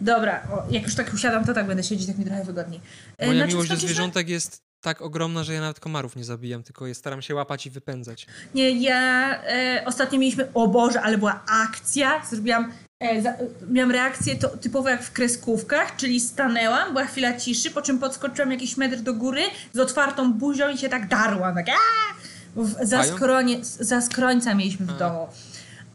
Dobra, 0.01 0.42
o, 0.53 0.62
jak 0.70 0.82
już 0.82 0.94
tak 0.94 1.14
usiadam, 1.14 1.44
to 1.44 1.55
tak 1.55 1.66
będę 1.66 1.82
siedzieć, 1.82 2.07
tak 2.07 2.18
mi 2.18 2.24
trochę 2.24 2.44
wygodniej. 2.44 2.80
E, 3.18 3.26
Moja 3.26 3.38
na 3.40 3.46
czym 3.46 3.55
miłość 3.55 3.70
do 3.70 3.76
zwierzątek 3.76 4.28
jest 4.28 4.62
tak 4.80 5.03
ogromna, 5.03 5.44
że 5.44 5.55
ja 5.55 5.61
nawet 5.61 5.80
komarów 5.80 6.16
nie 6.16 6.24
zabijam, 6.24 6.62
tylko 6.62 6.86
je 6.86 6.94
staram 6.94 7.22
się 7.22 7.34
łapać 7.34 7.66
i 7.66 7.70
wypędzać. 7.70 8.26
Nie, 8.55 8.70
ja 8.70 9.42
e, 9.44 9.82
ostatnio 9.86 10.18
mieliśmy, 10.18 10.48
o 10.55 10.68
Boże, 10.68 11.03
ale 11.03 11.18
była 11.18 11.40
akcja. 11.48 12.22
Zrobiłam, 12.30 12.72
e, 13.01 13.22
za, 13.22 13.34
miałam 13.70 13.90
reakcję 13.90 14.36
to, 14.36 14.48
typowo 14.48 14.88
jak 14.88 15.03
w 15.03 15.12
kreskówkach, 15.12 15.96
czyli 15.96 16.20
stanęłam, 16.20 16.88
była 16.88 17.05
chwila 17.07 17.36
ciszy, 17.36 17.70
po 17.70 17.82
czym 17.82 17.98
podskoczyłam 17.98 18.53
jakiś 18.53 18.76
metr 18.76 18.96
do 18.96 19.14
góry 19.14 19.42
z 19.72 19.78
otwartą 19.78 20.32
buzią 20.32 20.68
i 20.68 20.78
się 20.78 20.88
tak 20.88 21.09
darłam. 21.09 21.55
Tak, 21.55 21.68
aaa! 21.68 22.14
W, 22.57 22.86
za, 22.86 23.05
skronie, 23.05 23.59
za 23.64 24.01
skrońca 24.01 24.55
mieliśmy 24.55 24.86
w 24.86 24.90
A. 24.90 24.92
domu. 24.92 25.28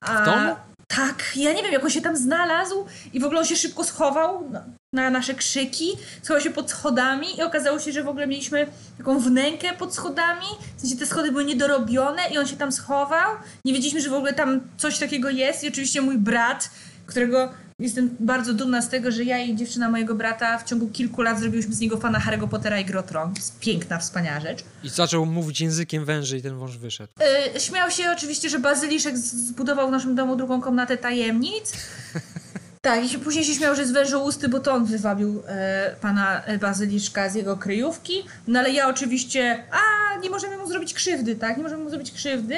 A, 0.02 0.22
W 0.22 0.26
domu? 0.26 0.56
Tak, 0.88 1.24
ja 1.36 1.54
nie 1.54 1.64
wiem, 1.64 1.74
jak 1.74 1.84
on 1.84 1.90
się 1.90 2.02
tam 2.02 2.18
znalazł 2.18 2.86
i 3.14 3.20
w 3.20 3.24
ogóle 3.24 3.40
on 3.40 3.46
się 3.46 3.56
szybko 3.56 3.84
schował 3.84 4.50
na, 4.50 4.66
na 4.94 5.10
nasze 5.10 5.34
krzyki, 5.34 5.92
schował 6.22 6.42
się 6.42 6.50
pod 6.50 6.72
schodami 6.72 7.38
i 7.38 7.44
okazało 7.44 7.80
się, 7.80 7.92
że 7.92 8.04
w 8.04 8.08
ogóle 8.08 8.28
mieliśmy 8.28 8.68
taką 8.98 9.20
wnękę 9.20 9.74
pod 9.74 9.96
schodami, 9.96 10.46
w 10.78 10.82
sensie 10.82 10.96
te 10.96 11.06
schody 11.06 11.32
były 11.32 11.46
niedorobione 11.46 12.22
i 12.34 12.38
on 12.38 12.48
się 12.48 12.58
tam 12.58 12.72
schował. 12.72 13.36
Nie 13.66 13.74
wiedzieliśmy, 13.74 14.02
że 14.02 14.10
w 14.10 14.14
ogóle 14.14 14.34
tam 14.34 14.62
coś 14.78 15.00
takiego 15.00 15.30
jest 15.30 15.64
i 15.64 15.68
oczywiście 15.68 16.02
mój 16.02 16.18
brat, 16.18 16.70
którego 17.06 17.54
jestem 17.80 18.16
bardzo 18.20 18.54
dumna 18.54 18.82
z 18.82 18.90
tego, 18.90 19.12
że 19.12 19.24
ja 19.24 19.40
i 19.40 19.56
dziewczyna 19.56 19.90
mojego 19.90 20.16
brata 20.16 20.58
w 20.58 20.64
ciągu 20.64 20.88
kilku 20.88 21.22
lat 21.22 21.40
zrobiłyśmy 21.40 21.74
z 21.74 21.80
niego 21.80 21.98
fana 21.98 22.20
Harry'ego 22.20 22.48
Pottera 22.48 22.80
i 22.80 22.86
Grotron. 22.86 23.34
Piękna, 23.60 24.00
wspaniała 24.00 24.40
rzecz. 24.40 24.64
I 24.84 24.90
zaczął 24.90 25.26
mówić 25.26 25.62
językiem 25.62 26.06
węży 26.06 26.38
i 26.38 26.42
ten 26.42 26.58
wąż 26.58 26.78
wyszedł. 26.78 27.14
Yy, 27.54 27.60
śmiał 27.60 27.92
się 27.92 28.12
oczywiście, 28.12 28.50
że 28.50 28.60
Bazyliszek 28.60 29.18
zbudował 29.18 29.88
w 29.88 29.92
naszym 29.92 30.16
domu 30.16 30.36
drugą 30.36 30.62
komnatę 30.62 30.98
tajemnic. 30.98 31.74
Tak, 32.82 33.06
i 33.06 33.10
się, 33.10 33.20
później 33.20 33.46
się 33.46 33.54
śmiał, 33.54 33.76
że 33.76 33.86
zwężył 33.86 34.24
usty, 34.24 34.50
bo 34.50 34.60
to 34.60 34.74
on 34.74 34.86
wywabił 34.86 35.44
e, 35.48 35.96
pana 36.02 36.44
e, 36.44 36.58
Bazyliszka 36.58 37.30
z 37.30 37.36
jego 37.36 37.58
kryjówki. 37.58 38.24
No 38.48 38.60
ale 38.60 38.72
ja 38.72 38.90
oczywiście, 38.90 39.64
a 39.72 40.18
nie 40.20 40.30
możemy 40.30 40.58
mu 40.58 40.68
zrobić 40.68 40.94
krzywdy, 40.94 41.36
tak? 41.36 41.58
Nie 41.58 41.64
możemy 41.64 41.84
mu 41.84 41.90
zrobić 41.90 42.12
krzywdy, 42.12 42.56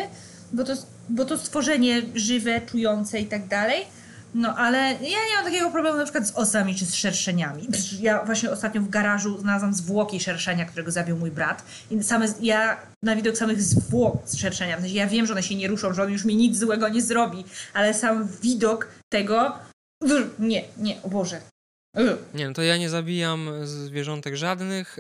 bo 0.54 0.64
to, 0.64 0.74
bo 1.10 1.26
to 1.26 1.38
stworzenie 1.38 2.02
żywe, 2.16 2.62
czujące 2.62 3.20
i 3.20 3.26
tak 3.26 3.48
dalej. 3.48 3.86
No 4.36 4.56
ale 4.56 4.78
ja 4.92 4.98
nie 5.30 5.36
mam 5.36 5.46
takiego 5.46 5.72
problemu 5.72 5.98
na 5.98 6.04
przykład 6.04 6.28
z 6.28 6.32
osami 6.36 6.76
czy 6.76 6.86
z 6.86 6.96
szerszeniami. 6.96 7.68
Ja 8.00 8.26
właśnie 8.26 8.52
ostatnio 8.52 8.82
w 8.82 8.90
garażu 8.90 9.40
znalazłam 9.40 9.74
zwłoki 9.74 10.20
szerszenia, 10.20 10.66
którego 10.66 10.92
zabił 10.92 11.18
mój 11.18 11.32
brat. 11.32 11.64
I 11.92 12.04
same, 12.04 12.26
ja 12.42 12.78
na 13.04 13.16
widok 13.16 13.38
samych 13.38 13.62
zwłok 13.62 14.18
z 14.26 14.38
szerszenia, 14.38 14.78
w 14.78 14.82
sensie 14.82 14.96
ja 14.96 15.08
wiem, 15.08 15.26
że 15.26 15.34
one 15.34 15.44
się 15.44 15.56
nie 15.56 15.68
ruszą, 15.68 15.94
że 15.94 16.04
on 16.04 16.12
już 16.12 16.26
mi 16.26 16.36
nic 16.36 16.58
złego 16.58 16.90
nie 16.90 17.02
zrobi, 17.02 17.46
ale 17.74 17.94
sam 17.94 18.28
widok 18.42 18.88
tego, 19.14 19.58
nie, 20.40 20.64
nie, 20.78 21.02
o 21.04 21.10
Boże. 21.10 21.42
Nie, 22.34 22.48
no 22.48 22.54
to 22.54 22.62
ja 22.62 22.78
nie 22.78 22.90
zabijam 22.90 23.50
zwierzątek 23.64 24.36
żadnych. 24.36 24.98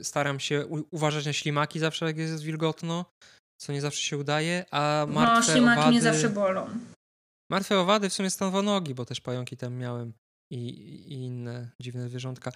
y, 0.00 0.04
Staram 0.04 0.40
się 0.40 0.66
uważać 0.90 1.26
na 1.26 1.32
ślimaki 1.32 1.78
zawsze, 1.78 2.06
jak 2.06 2.16
jest 2.18 2.42
wilgotno, 2.42 3.04
co 3.60 3.72
nie 3.72 3.80
zawsze 3.80 4.02
się 4.02 4.18
udaje, 4.18 4.64
a 4.70 5.04
No, 5.08 5.14
martwe 5.14 5.52
ślimaki 5.52 5.78
owady... 5.78 5.90
mnie 5.90 6.02
zawsze 6.02 6.28
bolą. 6.28 6.66
Martwe 7.50 7.78
owady 7.78 8.10
w 8.10 8.14
sumie 8.14 8.30
stanowonogi, 8.30 8.94
bo 8.94 9.04
też 9.04 9.20
pająki 9.20 9.56
tam 9.56 9.74
miałem 9.74 10.12
i, 10.50 10.58
i 11.12 11.12
inne 11.12 11.70
dziwne 11.80 12.08
zwierzątka. 12.08 12.52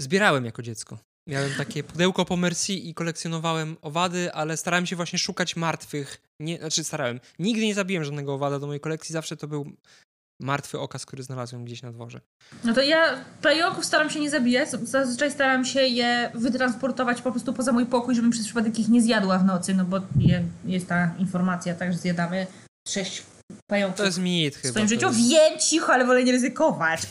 Zbierałem 0.00 0.44
jako 0.44 0.62
dziecko. 0.62 0.98
Miałem 1.28 1.50
takie 1.54 1.84
pudełko 1.92 2.24
po 2.24 2.36
Merci 2.36 2.88
i 2.88 2.94
kolekcjonowałem 2.94 3.76
owady, 3.82 4.32
ale 4.32 4.56
starałem 4.56 4.86
się 4.86 4.96
właśnie 4.96 5.18
szukać 5.18 5.56
martwych. 5.56 6.20
Nie, 6.40 6.58
znaczy 6.58 6.84
starałem. 6.84 7.20
Nigdy 7.38 7.66
nie 7.66 7.74
zabiłem 7.74 8.04
żadnego 8.04 8.34
owada 8.34 8.58
do 8.58 8.66
mojej 8.66 8.80
kolekcji, 8.80 9.12
zawsze 9.12 9.36
to 9.36 9.48
był 9.48 9.72
martwy 10.40 10.78
okaz, 10.78 11.06
który 11.06 11.22
znalazłem 11.22 11.64
gdzieś 11.64 11.82
na 11.82 11.92
dworze. 11.92 12.20
No 12.64 12.74
to 12.74 12.82
ja 12.82 13.24
pająków 13.42 13.84
staram 13.84 14.10
się 14.10 14.20
nie 14.20 14.30
zabijać, 14.30 14.70
zazwyczaj 14.70 15.30
staram 15.30 15.64
się 15.64 15.80
je 15.80 16.30
wytransportować 16.34 17.22
po 17.22 17.30
prostu 17.30 17.52
poza 17.52 17.72
mój 17.72 17.86
pokój, 17.86 18.14
żebym 18.14 18.30
przez 18.30 18.44
przypadek 18.44 18.78
ich 18.78 18.88
nie 18.88 19.02
zjadła 19.02 19.38
w 19.38 19.44
nocy, 19.44 19.74
no 19.74 19.84
bo 19.84 20.00
je, 20.18 20.44
jest 20.64 20.88
ta 20.88 21.14
informacja, 21.18 21.74
tak, 21.74 21.92
że 21.92 21.98
zjadamy 21.98 22.46
sześć 22.88 23.22
pająków. 23.66 23.98
To 23.98 24.04
jest 24.04 24.18
mit 24.18 24.56
w 24.56 24.60
chyba. 24.62 24.72
swoim 24.72 24.86
to 24.86 24.94
życiu. 24.94 25.06
jest- 25.06 25.28
Wiem, 25.30 25.58
cicho, 25.60 25.92
ale 25.92 26.04
wolę 26.06 26.24
nie 26.24 26.32
ryzykować. 26.32 27.02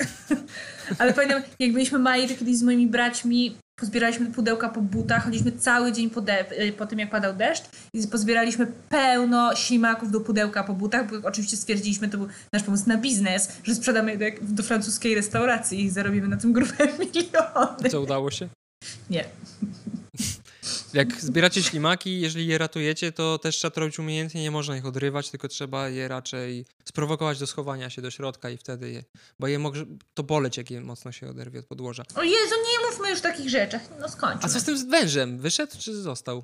ale 1.00 1.14
pamiętam, 1.14 1.42
jak 1.60 1.72
byliśmy 1.74 2.00
mali, 2.00 2.28
to 2.28 2.36
kiedyś 2.36 2.56
z 2.58 2.64
moimi 2.64 2.88
braćmi 2.88 3.56
pozbieraliśmy 3.80 4.26
pudełka 4.26 4.70
po 4.70 4.82
butach, 4.82 5.24
chodziliśmy 5.24 5.52
cały 5.52 5.92
dzień 5.92 6.10
po, 6.10 6.22
y, 6.22 6.74
po 6.78 6.86
tym, 6.86 7.00
jak 7.00 7.10
padał 7.10 7.34
deszcz 7.34 7.64
i 7.94 8.08
pozbieraliśmy 8.08 8.68
pełno 8.90 9.56
ślimaków 9.56 10.12
do 10.12 10.20
pudełka 10.22 10.64
po 10.64 10.74
butach, 10.74 11.22
bo 11.22 11.28
oczywiście 11.28 11.58
stwierdziliśmy, 11.58 12.10
to 12.10 12.18
był 12.18 12.28
nasz 12.54 12.64
pomysł 12.64 12.84
na 12.88 12.98
biznes, 12.98 13.52
że 13.64 13.76
sprzedamy 13.76 14.12
je 14.12 14.18
do, 14.18 14.26
do 14.42 14.64
francuskiej 14.64 15.16
restauracji 15.16 15.84
i 15.84 15.90
zarobimy 15.90 16.28
na 16.28 16.38
tym 16.38 16.54
grube 16.54 16.74
miliony. 17.00 17.90
Co 17.92 18.02
udało 18.02 18.32
się? 18.32 18.48
Nie. 19.10 19.26
Jak 20.94 21.22
zbieracie 21.22 21.64
ślimaki, 21.64 22.22
jeżeli 22.22 22.48
je 22.48 22.58
ratujecie, 22.58 23.12
to 23.12 23.40
też 23.40 23.56
trzeba 23.56 23.72
to 23.72 23.82
robić 23.82 24.00
umiejętnie, 24.00 24.42
nie 24.42 24.52
można 24.52 24.78
ich 24.78 24.86
odrywać, 24.86 25.30
tylko 25.30 25.48
trzeba 25.48 25.90
je 25.90 26.08
raczej 26.08 26.66
sprowokować 26.86 27.40
do 27.40 27.48
schowania 27.48 27.90
się 27.90 28.02
do 28.02 28.12
środka 28.12 28.50
i 28.50 28.58
wtedy 28.58 28.92
je, 28.92 29.04
bo 29.40 29.48
je 29.48 29.60
może 29.60 29.86
to 30.14 30.24
boleć, 30.24 30.58
jak 30.58 30.72
je 30.72 30.82
mocno 30.82 31.12
się 31.12 31.30
oderwie 31.30 31.60
od 31.60 31.66
podłoża. 31.66 32.04
O 32.16 32.24
Jezu, 32.24 32.56
nie 32.72 32.90
mówmy 32.90 33.10
już 33.10 33.22
takich 33.22 33.50
rzeczach. 33.50 33.82
No 34.00 34.10
skończmy. 34.10 34.42
A 34.44 34.50
co 34.50 34.60
z 34.60 34.64
tym 34.64 34.90
wężem? 34.90 35.40
Wyszedł 35.40 35.78
czy 35.80 35.96
został? 36.02 36.44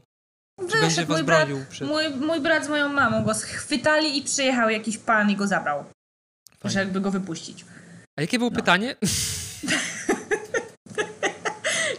Wyszedł 0.57 0.81
będzie 0.81 1.05
was 1.05 1.17
mój 1.17 1.25
brat, 1.25 1.49
przed- 1.69 1.87
mój, 1.87 2.09
mój 2.09 2.41
brat 2.41 2.65
z 2.65 2.69
moją 2.69 2.89
mamą 2.89 3.23
go 3.23 3.33
schwytali 3.33 4.17
i 4.17 4.21
przyjechał 4.21 4.69
jakiś 4.69 4.97
pan 4.97 5.31
i 5.31 5.35
go 5.35 5.47
zabrał. 5.47 5.83
Fajnie. 6.59 6.73
Żeby 6.73 7.01
go 7.01 7.11
wypuścić. 7.11 7.65
A 8.15 8.21
jakie 8.21 8.37
było 8.37 8.51
pytanie? 8.51 8.95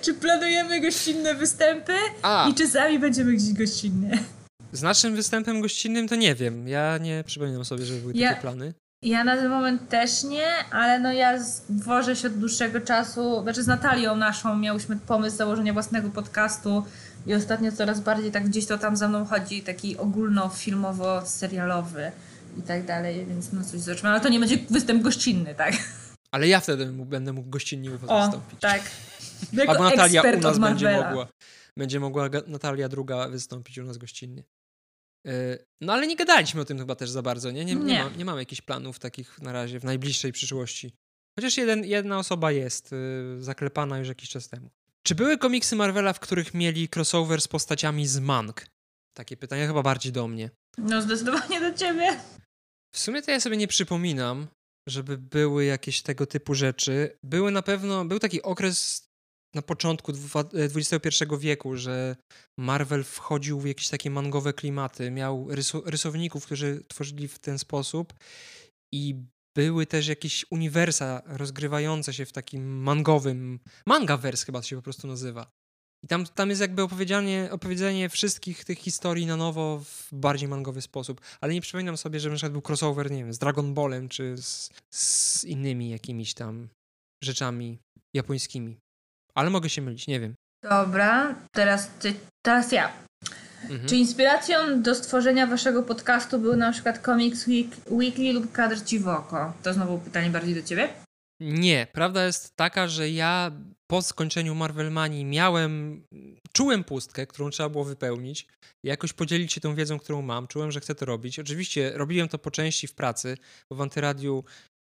Czy 0.09 0.15
planujemy 0.15 0.81
gościnne 0.81 1.35
występy 1.35 1.93
A, 2.23 2.49
i 2.51 2.55
czy 2.55 2.69
sami 2.69 2.99
będziemy 2.99 3.33
gdzieś 3.33 3.53
gościnnie? 3.53 4.19
z 4.73 4.83
naszym 4.83 5.17
występem 5.17 5.61
gościnnym 5.61 6.09
to 6.09 6.17
nie 6.17 6.35
wiem. 6.35 6.69
Ja 6.69 6.99
nie 6.99 7.25
przypominam 7.27 7.65
sobie, 7.65 7.85
że 7.85 7.95
były 7.95 8.13
Ja- 8.17 8.29
takie 8.29 8.41
plany. 8.41 8.75
Ja 9.03 9.25
na 9.25 9.37
ten 9.37 9.49
moment 9.49 9.89
też 9.89 10.25
nie, 10.25 10.47
ale 10.71 11.01
no 11.01 11.13
ja 11.13 11.39
wożę 11.69 12.17
się 12.17 12.29
od 12.29 12.35
dłuższego 12.35 12.81
czasu, 12.81 13.43
znaczy 13.43 13.63
z 13.63 13.67
Natalią 13.67 14.17
naszą 14.17 14.57
miałyśmy 14.57 14.97
pomysł 14.97 15.37
założenia 15.37 15.73
własnego 15.73 16.11
podcastu 16.11 16.83
i 17.27 17.35
ostatnio 17.35 17.73
coraz 17.73 18.01
bardziej 18.01 18.33
tak 18.33 18.49
gdzieś 18.49 18.67
to 18.67 18.79
tam 18.79 18.97
za 18.97 19.09
mną 19.09 19.25
chodzi, 19.25 19.63
taki 19.63 19.97
ogólnofilmowo-serialowy 19.97 22.11
i 22.59 22.63
tak 22.63 22.87
dalej, 22.87 23.27
więc 23.27 23.53
no 23.53 23.65
coś 23.65 23.81
zobaczymy, 23.81 24.09
ale 24.11 24.21
to 24.21 24.29
nie 24.29 24.41
będzie 24.41 24.59
występ 24.71 25.03
gościnny, 25.03 25.55
tak? 25.55 25.75
Ale 26.35 26.49
ja 26.49 26.61
wtedy 26.61 26.93
mógł, 26.93 27.11
będę 27.11 27.33
mógł 27.33 27.51
gościnnie 27.51 27.91
u 27.91 27.99
was 27.99 28.11
O, 28.11 28.23
wystąpić. 28.23 28.61
tak. 28.61 28.83
Jako 29.53 29.73
Albo 29.73 29.85
Natalia 29.85 30.23
u 30.23 30.41
nas 30.41 30.59
będzie 30.59 30.91
mogła. 31.03 31.29
Będzie 31.77 32.01
mogła 32.01 32.29
Natalia 32.47 32.89
druga 32.89 33.29
wystąpić 33.29 33.79
u 33.79 33.85
nas 33.85 33.99
gościnnie. 33.99 34.45
Yy, 35.27 35.33
No 35.81 35.93
ale 35.93 36.07
nie 36.07 36.17
gadaliśmy 36.17 36.61
o 36.61 36.65
tym 36.65 36.79
chyba 36.79 36.95
też 36.95 37.11
za 37.11 37.23
bardzo, 37.23 37.51
nie? 37.51 37.65
Nie, 37.65 37.75
nie, 37.75 37.85
Nie. 37.85 38.05
Ma, 38.05 38.11
nie 38.11 38.25
mamy 38.25 38.41
jakichś 38.43 38.61
planów 38.63 38.99
takich 38.99 39.39
na 39.43 39.53
razie 39.53 39.81
w 39.81 39.85
najbliższej 39.85 40.33
przyszłości. 40.33 40.93
Chociaż 41.39 41.57
jeden, 41.57 41.85
jedna 41.85 42.19
osoba 42.19 42.53
jest 42.53 42.93
yy, 42.93 43.43
zaklepana 43.43 43.99
już 43.99 44.09
jakiś 44.09 44.29
czas 44.31 44.49
temu. 44.49 44.71
Czy 45.03 45.15
były 45.15 45.39
komiksy 45.39 45.77
Marvela, 45.77 46.13
w 46.13 46.21
których 46.21 46.55
mieli 46.55 46.89
crossover 46.97 47.41
z 47.41 47.49
postaciami 47.49 48.07
z 48.07 48.19
Mank? 48.19 48.67
Takie 49.17 49.37
pytanie 49.37 49.67
chyba 49.67 49.83
bardziej 49.83 50.13
do 50.13 50.29
mnie. 50.29 50.51
No 50.79 51.03
zdecydowanie 51.03 51.61
do 51.61 51.73
ciebie. 51.79 52.21
W 52.95 52.99
sumie 52.99 53.23
to 53.23 53.31
ja 53.31 53.41
sobie 53.41 53.57
nie 53.57 53.69
przypominam, 53.69 54.47
żeby 54.89 55.19
były 55.19 55.65
jakieś 55.65 56.03
tego 56.03 56.27
typu 56.27 56.55
rzeczy. 56.55 57.19
Były 57.25 57.51
na 57.51 57.63
pewno, 57.63 58.05
był 58.05 58.19
taki 58.19 58.43
okres 58.43 59.09
na 59.55 59.63
początku 59.63 60.13
dwa- 60.13 60.41
e, 60.55 60.65
XXI 60.65 61.25
wieku, 61.39 61.77
że 61.77 62.17
Marvel 62.59 63.05
wchodził 63.05 63.61
w 63.61 63.67
jakieś 63.67 63.89
takie 63.89 64.11
mangowe 64.11 64.53
klimaty. 64.53 65.11
Miał 65.11 65.47
rysu, 65.51 65.83
rysowników, 65.87 66.47
którzy 66.47 66.85
tworzyli 66.89 67.29
w 67.29 67.39
ten 67.39 67.59
sposób 67.59 68.15
i 68.95 69.15
były 69.57 69.87
też 69.87 70.09
jakieś 70.09 70.47
uniwersa 70.51 71.23
rozgrywające 71.27 72.15
się 72.15 72.27
w 72.27 72.33
takim 72.33 72.83
mangowym, 72.83 73.61
mangaverse 73.87 74.47
chyba 74.47 74.61
to 74.61 74.67
się 74.67 74.77
po 74.77 74.83
prostu 74.83 75.07
nazywa. 75.09 75.58
I 76.05 76.09
tam, 76.09 76.27
tam 76.27 76.49
jest 76.49 76.61
jakby 76.61 76.83
opowiedzianie, 76.83 77.49
opowiedzenie 77.53 78.09
wszystkich 78.09 78.65
tych 78.65 78.79
historii 78.79 79.27
na 79.27 79.37
nowo 79.37 79.81
w 79.85 80.09
bardziej 80.13 80.49
mangowy 80.49 80.83
sposób. 80.83 81.21
Ale 81.41 81.55
nie 81.55 81.61
przypominam 81.61 81.97
sobie, 81.97 82.21
że 82.21 82.29
na 82.29 82.35
przykład 82.35 82.53
był 82.53 82.63
crossover, 82.69 83.11
nie 83.11 83.25
wiem, 83.25 83.33
z 83.33 83.39
Dragon 83.39 83.75
Ballem 83.75 84.09
czy 84.09 84.37
z, 84.37 84.71
z 84.95 85.45
innymi 85.45 85.91
jakimiś 85.91 86.35
tam 86.35 86.69
rzeczami 87.25 87.79
japońskimi. 88.15 88.79
Ale 89.35 89.51
mogę 89.51 89.69
się 89.69 89.83
mylić, 89.83 90.07
nie 90.07 90.21
wiem. 90.21 90.35
Dobra, 90.63 91.35
teraz 91.53 91.91
ty, 91.99 92.15
teraz 92.47 92.73
ja. 92.73 92.93
Mhm. 93.63 93.89
Czy 93.89 93.97
inspiracją 93.97 94.83
do 94.83 94.95
stworzenia 94.95 95.47
waszego 95.47 95.83
podcastu 95.83 96.39
był 96.39 96.57
na 96.57 96.73
przykład 96.73 96.99
komiks 96.99 97.47
Week, 97.47 97.69
Weekly 97.91 98.33
lub 98.33 98.53
Kadr 98.53 98.85
Ci 98.85 98.99
w 98.99 99.09
oko? 99.09 99.53
To 99.63 99.75
znowu 99.75 99.99
pytanie 99.99 100.31
bardziej 100.31 100.55
do 100.55 100.63
ciebie. 100.63 100.89
Nie, 101.41 101.87
prawda 101.93 102.27
jest 102.27 102.57
taka, 102.57 102.89
że 102.89 103.11
ja 103.11 103.53
po 103.91 104.03
skończeniu 104.03 104.55
Marvelmanii 104.55 105.25
miałem, 105.25 106.03
czułem 106.53 106.85
pustkę, 106.85 107.27
którą 107.27 107.51
trzeba 107.51 107.69
było 107.69 107.85
wypełnić, 107.85 108.47
jakoś 108.85 109.13
podzielić 109.13 109.53
się 109.53 109.61
tą 109.61 109.75
wiedzą, 109.75 109.99
którą 109.99 110.23
mam. 110.23 110.47
Czułem, 110.47 110.73
że 110.73 110.81
chcę 110.81 110.95
to 110.95 111.05
robić. 111.07 111.39
Oczywiście 111.39 111.93
robiłem 111.95 112.29
to 112.29 112.39
po 112.39 112.51
części 112.51 112.87
w 112.87 112.95
pracy, 112.95 113.37
bo 113.71 113.77
w 113.77 113.81
Antyradiu 113.81 114.45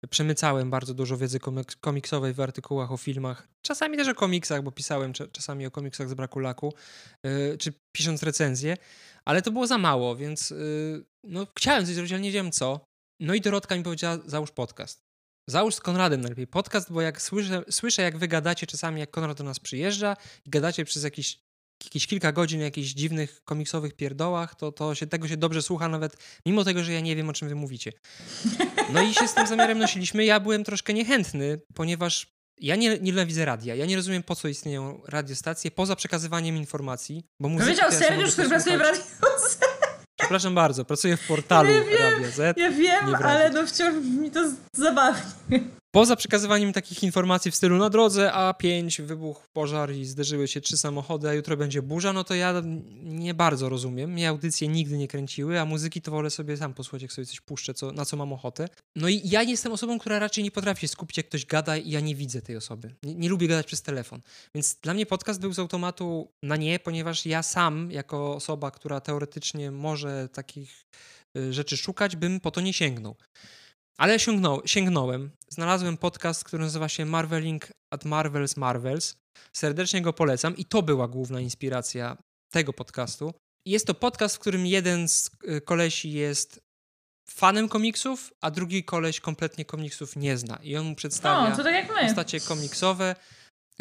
przemycałem 0.09 0.69
bardzo 0.69 0.93
dużo 0.93 1.17
wiedzy 1.17 1.39
komik- 1.39 1.75
komiksowej 1.81 2.33
w 2.33 2.39
artykułach 2.39 2.91
o 2.91 2.97
filmach, 2.97 3.47
czasami 3.65 3.97
też 3.97 4.07
o 4.07 4.15
komiksach, 4.15 4.63
bo 4.63 4.71
pisałem 4.71 5.13
cza- 5.13 5.31
czasami 5.31 5.65
o 5.65 5.71
komiksach 5.71 6.09
z 6.09 6.13
braku 6.13 6.39
laku, 6.39 6.73
yy, 7.23 7.57
czy 7.57 7.73
pisząc 7.95 8.23
recenzje, 8.23 8.77
ale 9.25 9.41
to 9.41 9.51
było 9.51 9.67
za 9.67 9.77
mało, 9.77 10.15
więc 10.15 10.49
yy, 10.49 11.03
no, 11.23 11.47
chciałem 11.57 11.85
coś 11.85 11.95
zrobić, 11.95 12.11
ale 12.11 12.21
nie 12.21 12.29
wiedziałem 12.29 12.51
co. 12.51 12.85
No 13.21 13.33
i 13.33 13.41
Dorotka 13.41 13.75
mi 13.75 13.83
powiedziała, 13.83 14.17
załóż 14.25 14.51
podcast. 14.51 15.02
Załóż 15.47 15.75
z 15.75 15.79
Konradem 15.79 16.21
najlepiej 16.21 16.47
podcast, 16.47 16.91
bo 16.91 17.01
jak 17.01 17.21
słyszę, 17.21 17.63
słyszę, 17.69 18.01
jak 18.01 18.17
wy 18.17 18.27
gadacie 18.27 18.67
czasami, 18.67 18.99
jak 18.99 19.11
Konrad 19.11 19.37
do 19.37 19.43
nas 19.43 19.59
przyjeżdża 19.59 20.17
i 20.45 20.49
gadacie 20.49 20.85
przez 20.85 21.03
jakieś, 21.03 21.39
jakieś 21.83 22.07
kilka 22.07 22.31
godzin 22.31 22.61
o 22.61 22.63
jakichś 22.63 22.89
dziwnych 22.89 23.43
komiksowych 23.43 23.93
pierdołach, 23.93 24.55
to, 24.55 24.71
to 24.71 24.95
się, 24.95 25.07
tego 25.07 25.27
się 25.27 25.37
dobrze 25.37 25.61
słucha 25.61 25.87
nawet, 25.87 26.17
mimo 26.45 26.63
tego, 26.63 26.83
że 26.83 26.93
ja 26.93 26.99
nie 26.99 27.15
wiem, 27.15 27.29
o 27.29 27.33
czym 27.33 27.49
wy 27.49 27.55
mówicie. 27.55 27.91
No 28.93 29.01
i 29.01 29.13
się 29.13 29.27
z 29.27 29.33
tym 29.33 29.47
zamiarem 29.47 29.77
nosiliśmy. 29.77 30.25
Ja 30.25 30.39
byłem 30.39 30.63
troszkę 30.63 30.93
niechętny, 30.93 31.61
ponieważ 31.73 32.33
ja 32.57 32.75
nie, 32.75 32.89
nie 32.89 32.99
nienawidzę 32.99 33.45
radia. 33.45 33.75
Ja 33.75 33.85
nie 33.85 33.95
rozumiem, 33.95 34.23
po 34.23 34.35
co 34.35 34.47
istnieją 34.47 35.01
radiostacje, 35.07 35.71
poza 35.71 35.95
przekazywaniem 35.95 36.57
informacji, 36.57 37.23
bo 37.39 37.49
muzyki 37.49 37.77
Powiedział 37.81 37.99
Sergiusz, 37.99 38.33
który 38.33 38.49
pracuje 38.49 38.77
w 38.77 38.81
posłuchać. 39.19 39.72
Przepraszam 40.23 40.55
bardzo, 40.55 40.85
pracuję 40.85 41.17
w 41.17 41.27
portalu 41.27 41.69
Ja 41.69 41.83
wiem, 41.83 42.13
Radia 42.13 42.31
Z. 42.31 42.57
Ja 42.57 42.71
wiem, 42.71 43.15
ale 43.23 43.49
no 43.49 43.67
wciąż 43.67 43.93
mi 44.21 44.31
to 44.31 44.39
zabawnie. 44.75 45.59
Poza 45.95 46.15
przekazywaniem 46.15 46.73
takich 46.73 47.03
informacji 47.03 47.51
w 47.51 47.55
stylu 47.55 47.77
na 47.77 47.89
drodze 47.89 48.31
A5 48.35 49.01
wybuchł 49.01 49.41
pożar 49.53 49.91
i 49.91 50.05
zderzyły 50.05 50.47
się 50.47 50.61
trzy 50.61 50.77
samochody, 50.77 51.29
a 51.29 51.33
jutro 51.33 51.57
będzie 51.57 51.81
burza, 51.81 52.13
no 52.13 52.23
to 52.23 52.35
ja 52.35 52.61
nie 53.03 53.33
bardzo 53.33 53.69
rozumiem. 53.69 54.11
Mnie 54.11 54.29
audycje 54.29 54.67
nigdy 54.67 54.97
nie 54.97 55.07
kręciły, 55.07 55.59
a 55.59 55.65
muzyki 55.65 56.01
to 56.01 56.11
wolę 56.11 56.29
sobie 56.29 56.57
sam 56.57 56.73
posłuchać, 56.73 57.01
jak 57.01 57.13
sobie 57.13 57.25
coś 57.25 57.41
puszczę, 57.41 57.73
co, 57.73 57.91
na 57.91 58.05
co 58.05 58.17
mam 58.17 58.33
ochotę. 58.33 58.67
No 58.95 59.09
i 59.09 59.21
ja 59.29 59.43
jestem 59.43 59.71
osobą, 59.71 59.99
która 59.99 60.19
raczej 60.19 60.43
nie 60.43 60.51
potrafi 60.51 60.81
się 60.81 60.87
skupić, 60.87 61.17
jak 61.17 61.27
ktoś 61.27 61.45
gada 61.45 61.77
i 61.77 61.89
ja 61.89 61.99
nie 61.99 62.15
widzę 62.15 62.41
tej 62.41 62.57
osoby. 62.57 62.95
Nie, 63.03 63.15
nie 63.15 63.29
lubię 63.29 63.47
gadać 63.47 63.67
przez 63.67 63.81
telefon. 63.81 64.21
Więc 64.55 64.75
dla 64.81 64.93
mnie 64.93 65.05
podcast 65.05 65.39
był 65.39 65.53
z 65.53 65.59
automatu 65.59 66.31
na 66.43 66.55
nie, 66.55 66.79
ponieważ 66.79 67.25
ja 67.25 67.43
sam, 67.43 67.91
jako 67.91 68.35
osoba, 68.35 68.71
która 68.71 69.01
teoretycznie 69.01 69.71
może 69.71 70.29
takich 70.29 70.85
y, 71.37 71.53
rzeczy 71.53 71.77
szukać, 71.77 72.15
bym 72.15 72.39
po 72.39 72.51
to 72.51 72.61
nie 72.61 72.73
sięgnął. 72.73 73.15
Ale 73.97 74.19
sięgnął, 74.19 74.61
sięgnąłem. 74.65 75.31
Znalazłem 75.49 75.97
podcast, 75.97 76.43
który 76.43 76.63
nazywa 76.63 76.89
się 76.89 77.05
Marveling 77.05 77.67
at 77.93 78.05
Marvels 78.05 78.57
Marvels. 78.57 79.15
Serdecznie 79.55 80.01
go 80.01 80.13
polecam 80.13 80.57
i 80.57 80.65
to 80.65 80.81
była 80.81 81.07
główna 81.07 81.39
inspiracja 81.41 82.17
tego 82.53 82.73
podcastu. 82.73 83.33
Jest 83.67 83.87
to 83.87 83.93
podcast, 83.93 84.35
w 84.35 84.39
którym 84.39 84.65
jeden 84.65 85.07
z 85.09 85.31
y, 85.47 85.61
kolesi 85.61 86.11
jest 86.11 86.59
fanem 87.29 87.69
komiksów, 87.69 88.33
a 88.41 88.51
drugi 88.51 88.83
koleś 88.83 89.19
kompletnie 89.19 89.65
komiksów 89.65 90.15
nie 90.15 90.37
zna. 90.37 90.59
I 90.63 90.77
on 90.77 90.85
mu 90.85 90.95
przedstawia 90.95 91.49
No, 91.49 91.63
tak 91.63 91.87
postacie 92.07 92.39
komiksowe. 92.39 93.15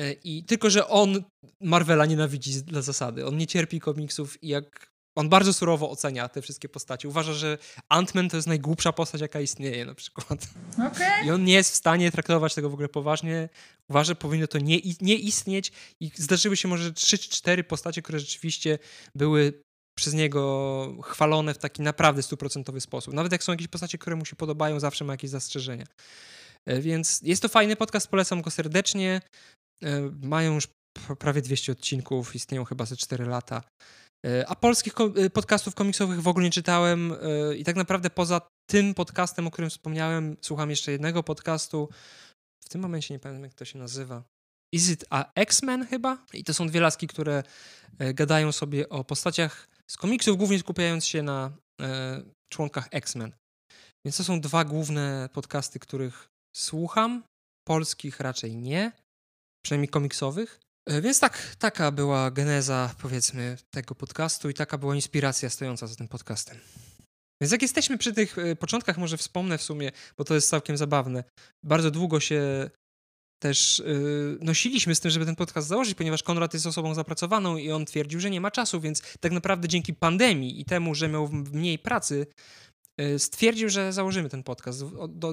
y, 0.00 0.12
I 0.24 0.44
tylko, 0.44 0.70
że 0.70 0.88
on 0.88 1.24
Marvela 1.60 2.06
nienawidzi 2.06 2.62
dla 2.62 2.82
zasady. 2.82 3.26
On 3.26 3.36
nie 3.36 3.46
cierpi 3.46 3.80
komiksów 3.80 4.42
i 4.42 4.48
jak. 4.48 4.91
On 5.16 5.28
bardzo 5.28 5.52
surowo 5.52 5.90
ocenia 5.90 6.28
te 6.28 6.42
wszystkie 6.42 6.68
postacie. 6.68 7.08
Uważa, 7.08 7.32
że 7.32 7.58
Ant-Man 7.92 8.30
to 8.30 8.36
jest 8.36 8.48
najgłupsza 8.48 8.92
postać, 8.92 9.20
jaka 9.20 9.40
istnieje, 9.40 9.84
na 9.86 9.94
przykład. 9.94 10.48
Okej. 10.92 11.26
I 11.26 11.30
on 11.30 11.44
nie 11.44 11.52
jest 11.52 11.72
w 11.72 11.76
stanie 11.76 12.12
traktować 12.12 12.54
tego 12.54 12.70
w 12.70 12.74
ogóle 12.74 12.88
poważnie. 12.88 13.48
Uważa, 13.90 14.04
że 14.04 14.14
powinno 14.14 14.46
to 14.46 14.58
nie, 14.58 14.78
nie 15.00 15.14
istnieć. 15.14 15.72
I 16.00 16.10
zdarzyły 16.14 16.56
się 16.56 16.68
może 16.68 16.92
trzy 16.92 17.18
czy 17.18 17.30
cztery 17.30 17.64
postacie, 17.64 18.02
które 18.02 18.18
rzeczywiście 18.20 18.78
były 19.14 19.62
przez 19.98 20.14
niego 20.14 20.96
chwalone 21.02 21.54
w 21.54 21.58
taki 21.58 21.82
naprawdę 21.82 22.22
stuprocentowy 22.22 22.80
sposób. 22.80 23.14
Nawet 23.14 23.32
jak 23.32 23.44
są 23.44 23.52
jakieś 23.52 23.68
postacie, 23.68 23.98
które 23.98 24.16
mu 24.16 24.24
się 24.24 24.36
podobają, 24.36 24.80
zawsze 24.80 25.04
ma 25.04 25.12
jakieś 25.12 25.30
zastrzeżenia. 25.30 25.86
E, 26.66 26.80
Więc 26.80 27.20
jest 27.22 27.42
to 27.42 27.48
fajny 27.48 27.76
podcast, 27.76 28.08
polecam 28.08 28.42
go 28.42 28.50
serdecznie. 28.50 29.20
E, 29.84 30.10
Mają 30.22 30.54
już 30.54 30.68
prawie 31.18 31.42
200 31.42 31.72
odcinków, 31.72 32.34
istnieją 32.34 32.64
chyba 32.64 32.86
ze 32.86 32.96
4 32.96 33.24
lata. 33.26 33.62
E, 34.26 34.48
a 34.48 34.54
polskich 34.56 34.94
e, 35.16 35.30
podcastów 35.30 35.74
komiksowych 35.74 36.22
w 36.22 36.28
ogóle 36.28 36.44
nie 36.44 36.50
czytałem 36.50 37.12
e, 37.12 37.56
i 37.56 37.64
tak 37.64 37.76
naprawdę 37.76 38.10
poza 38.10 38.40
tym 38.70 38.94
podcastem, 38.94 39.46
o 39.46 39.50
którym 39.50 39.70
wspomniałem, 39.70 40.36
słucham 40.40 40.70
jeszcze 40.70 40.92
jednego 40.92 41.22
podcastu. 41.22 41.88
W 42.64 42.68
tym 42.68 42.80
momencie 42.80 43.14
nie 43.14 43.20
pamiętam, 43.20 43.44
jak 43.44 43.54
to 43.54 43.64
się 43.64 43.78
nazywa. 43.78 44.22
Is 44.74 44.90
it 44.90 45.04
a 45.10 45.32
X-Men 45.34 45.86
chyba? 45.86 46.18
I 46.32 46.44
to 46.44 46.54
są 46.54 46.66
dwie 46.66 46.80
laski, 46.80 47.06
które 47.06 47.42
gadają 48.14 48.52
sobie 48.52 48.88
o 48.88 49.04
postaciach 49.04 49.68
z 49.90 49.96
komiksów, 49.96 50.36
głównie 50.36 50.58
skupiając 50.58 51.06
się 51.06 51.22
na 51.22 51.52
członkach 52.52 52.88
X-Men. 52.90 53.32
Więc 54.06 54.16
to 54.16 54.24
są 54.24 54.40
dwa 54.40 54.64
główne 54.64 55.28
podcasty, 55.32 55.78
których 55.78 56.28
słucham. 56.56 57.22
Polskich 57.64 58.20
raczej 58.20 58.56
nie, 58.56 58.92
przynajmniej 59.64 59.88
komiksowych. 59.88 60.60
E, 60.86 61.00
więc 61.00 61.20
tak, 61.20 61.56
taka 61.58 61.90
była 61.90 62.30
geneza, 62.30 62.94
powiedzmy, 62.98 63.56
tego 63.70 63.94
podcastu 63.94 64.50
i 64.50 64.54
taka 64.54 64.78
była 64.78 64.94
inspiracja 64.94 65.50
stojąca 65.50 65.86
za 65.86 65.96
tym 65.96 66.08
podcastem. 66.08 66.58
Więc 67.40 67.52
jak 67.52 67.62
jesteśmy 67.62 67.98
przy 67.98 68.12
tych 68.12 68.38
e, 68.38 68.56
początkach, 68.56 68.98
może 68.98 69.16
wspomnę 69.16 69.58
w 69.58 69.62
sumie, 69.62 69.92
bo 70.16 70.24
to 70.24 70.34
jest 70.34 70.48
całkiem 70.48 70.76
zabawne. 70.76 71.24
Bardzo 71.62 71.90
długo 71.90 72.20
się 72.20 72.70
też 73.42 73.82
yy, 73.86 74.38
nosiliśmy 74.40 74.94
z 74.94 75.00
tym, 75.00 75.10
żeby 75.10 75.26
ten 75.26 75.36
podcast 75.36 75.68
założyć, 75.68 75.94
ponieważ 75.94 76.22
Konrad 76.22 76.54
jest 76.54 76.66
osobą 76.66 76.94
zapracowaną 76.94 77.56
i 77.56 77.70
on 77.70 77.84
twierdził, 77.84 78.20
że 78.20 78.30
nie 78.30 78.40
ma 78.40 78.50
czasu, 78.50 78.80
więc 78.80 79.02
tak 79.20 79.32
naprawdę 79.32 79.68
dzięki 79.68 79.94
pandemii 79.94 80.60
i 80.60 80.64
temu, 80.64 80.94
że 80.94 81.08
miał 81.08 81.28
mniej 81.28 81.78
pracy, 81.78 82.26
stwierdził, 83.18 83.68
że 83.68 83.92
założymy 83.92 84.28
ten 84.28 84.42
podcast. 84.42 84.84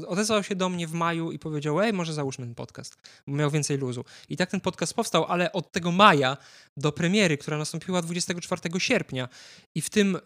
Odezwał 0.08 0.44
się 0.44 0.56
do 0.56 0.70
mnie 0.70 0.88
w 0.88 0.94
maju 0.94 1.32
i 1.32 1.40
powiedział, 1.40 1.82
ej, 1.82 1.94
może 1.94 2.14
załóżmy 2.14 2.46
ten 2.46 2.56
podcast, 2.56 2.96
bo 3.28 3.36
miał 3.36 3.52
więcej 3.52 3.78
luzu. 3.78 4.06
I 4.30 4.38
tak 4.38 4.52
ten 4.52 4.62
podcast 4.62 4.94
powstał, 4.94 5.26
ale 5.26 5.52
od 5.52 5.72
tego 5.72 5.92
maja 5.92 6.38
do 6.78 6.92
premiery, 6.92 7.38
która 7.38 7.58
nastąpiła 7.58 8.02
24 8.02 8.62
sierpnia 8.80 9.30
i 9.76 9.82
w 9.82 9.90
tym 9.90 10.16
y, 10.16 10.20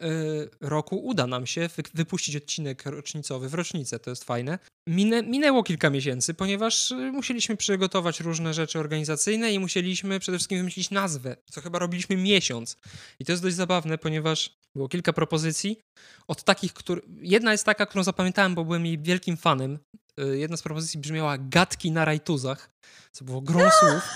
roku 0.62 0.98
uda 0.98 1.28
nam 1.28 1.46
się 1.46 1.70
wy 1.78 1.84
wypuścić 1.94 2.36
odcinek 2.36 2.86
rocznicowy 2.86 3.50
w 3.50 3.54
rocznicę, 3.54 4.00
to 4.00 4.10
jest 4.10 4.24
fajne. 4.24 4.60
Minę, 4.88 5.24
minęło 5.24 5.64
kilka 5.64 5.90
miesięcy, 5.90 6.34
ponieważ 6.34 6.92
y, 6.92 6.96
musieliśmy 6.96 7.58
przygotować 7.58 8.20
różne 8.20 8.54
rzeczy 8.54 8.80
organizacyjne 8.80 9.54
i 9.54 9.60
musieliśmy 9.60 10.20
przede 10.20 10.38
wszystkim 10.38 10.58
wymyślić 10.58 10.92
nazwę, 10.92 11.36
co 11.52 11.62
chyba 11.62 11.80
robiliśmy 11.80 12.18
miesiąc. 12.18 12.78
I 13.20 13.26
to 13.26 13.32
jest 13.32 13.44
dość 13.44 13.56
zabawne, 13.56 13.98
ponieważ 13.98 14.58
było 14.76 14.90
kilka 14.90 15.14
propozycji 15.14 15.80
od 16.28 16.44
takich, 16.44 16.74
które... 16.74 17.02
Jedna 17.24 17.52
jest 17.52 17.66
taka, 17.66 17.86
którą 17.86 18.04
zapamiętałem, 18.04 18.56
bo 18.56 18.66
byłem 18.66 18.86
jej 18.86 19.00
wielkim 19.00 19.38
fanem. 19.38 19.80
Y, 20.20 20.38
jedna 20.38 20.58
z 20.58 20.62
propozycji 20.62 21.00
brzmiała 21.00 21.38
gadki 21.38 21.92
na 21.92 22.06
rajtuzach, 22.06 22.70
co 23.12 23.26
było 23.26 23.42
grom 23.42 23.70
słów 23.80 24.10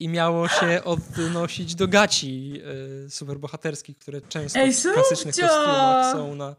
i 0.00 0.08
miało 0.08 0.48
się 0.48 0.84
odnosić 0.84 1.74
do 1.74 1.88
gaci 1.88 2.52
y, 3.06 3.10
superbohaterskich, 3.10 3.98
które 3.98 4.20
często 4.20 4.58
Ej, 4.58 4.74
w 4.74 4.82
klasycznych 4.82 5.34
kostiumach 5.34 6.12
są 6.12 6.34
na, 6.34 6.56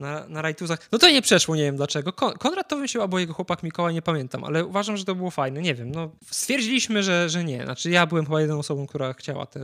na, 0.00 0.26
na 0.28 0.42
rajtuzach. 0.42 0.88
No 0.92 0.98
to 0.98 1.10
nie 1.10 1.22
przeszło, 1.22 1.56
nie 1.56 1.62
wiem 1.62 1.76
dlaczego. 1.76 2.12
Konrad 2.12 2.68
to 2.68 2.76
wymyślił, 2.76 3.02
albo 3.02 3.18
jego 3.18 3.34
chłopak 3.34 3.62
Mikołaj, 3.62 3.94
nie 3.94 4.02
pamiętam, 4.02 4.44
ale 4.44 4.64
uważam, 4.64 4.96
że 4.96 5.04
to 5.04 5.14
było 5.14 5.30
fajne. 5.30 5.62
Nie 5.62 5.74
wiem, 5.74 5.90
no 5.90 6.10
stwierdziliśmy, 6.30 7.02
że, 7.02 7.28
że 7.28 7.44
nie. 7.44 7.64
Znaczy 7.64 7.90
ja 7.90 8.06
byłem 8.06 8.24
chyba 8.24 8.40
jedyną 8.40 8.58
osobą, 8.58 8.86
która 8.86 9.12
chciała. 9.12 9.46
Te, 9.46 9.60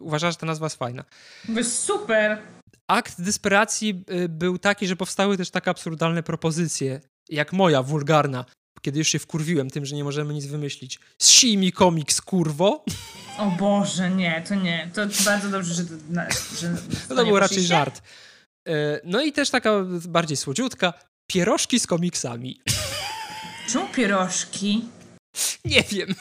uważała, 0.00 0.30
że 0.30 0.36
ta 0.36 0.46
nazwa 0.46 0.66
jest 0.66 0.76
fajna. 0.76 1.04
Jest 1.48 1.78
super 1.78 2.38
akt 2.86 3.20
desperacji 3.20 4.04
y, 4.10 4.28
był 4.28 4.58
taki, 4.58 4.86
że 4.86 4.96
powstały 4.96 5.36
też 5.36 5.50
tak 5.50 5.68
absurdalne 5.68 6.22
propozycje, 6.22 7.00
jak 7.28 7.52
moja, 7.52 7.82
wulgarna, 7.82 8.44
kiedy 8.82 8.98
już 8.98 9.08
się 9.08 9.18
wkurwiłem 9.18 9.70
tym, 9.70 9.86
że 9.86 9.96
nie 9.96 10.04
możemy 10.04 10.34
nic 10.34 10.46
wymyślić. 10.46 11.00
Zsij 11.18 11.56
mi 11.56 11.72
komiks, 11.72 12.20
kurwo! 12.20 12.84
O 13.38 13.50
Boże, 13.50 14.10
nie, 14.10 14.44
to 14.48 14.54
nie. 14.54 14.90
To 14.94 15.02
bardzo 15.24 15.48
dobrze, 15.48 15.74
że 15.74 15.84
to, 15.84 15.94
że 16.58 16.76
to, 17.08 17.14
to 17.14 17.24
był 17.24 17.38
raczej 17.38 17.62
żart. 17.62 18.02
E, 18.68 19.00
no 19.04 19.22
i 19.22 19.32
też 19.32 19.50
taka 19.50 19.70
bardziej 20.08 20.36
słodziutka, 20.36 20.92
pierożki 21.30 21.80
z 21.80 21.86
komiksami. 21.86 22.60
Czemu 23.68 23.88
pierożki? 23.88 24.88
Nie 25.64 25.82
wiem. 25.82 26.14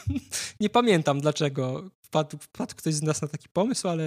Nie 0.60 0.70
pamiętam 0.70 1.22
dlaczego 1.22 1.90
wpadł, 2.06 2.38
wpadł 2.38 2.76
ktoś 2.76 2.94
z 2.94 3.02
nas 3.02 3.22
na 3.22 3.28
taki 3.28 3.50
pomysł, 3.50 3.88
ale 3.88 4.04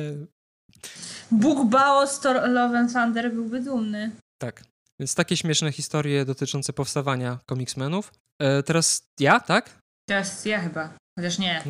Bóg 1.31 1.69
Baos 1.69 2.21
Thor 2.21 2.51
Love 2.51 2.79
and 2.79 2.93
Thunder 2.93 3.33
byłby 3.33 3.61
dumny. 3.61 4.11
Tak. 4.43 4.65
Więc 5.01 5.15
takie 5.15 5.37
śmieszne 5.37 5.73
historie 5.73 6.25
dotyczące 6.25 6.73
powstawania 6.73 7.39
komiksmenów. 7.47 8.13
E, 8.43 8.63
teraz 8.63 9.03
ja, 9.21 9.41
tak? 9.41 9.79
Teraz 10.09 10.45
ja 10.45 10.61
chyba. 10.61 10.95
Chociaż 11.19 11.39
nie. 11.39 11.63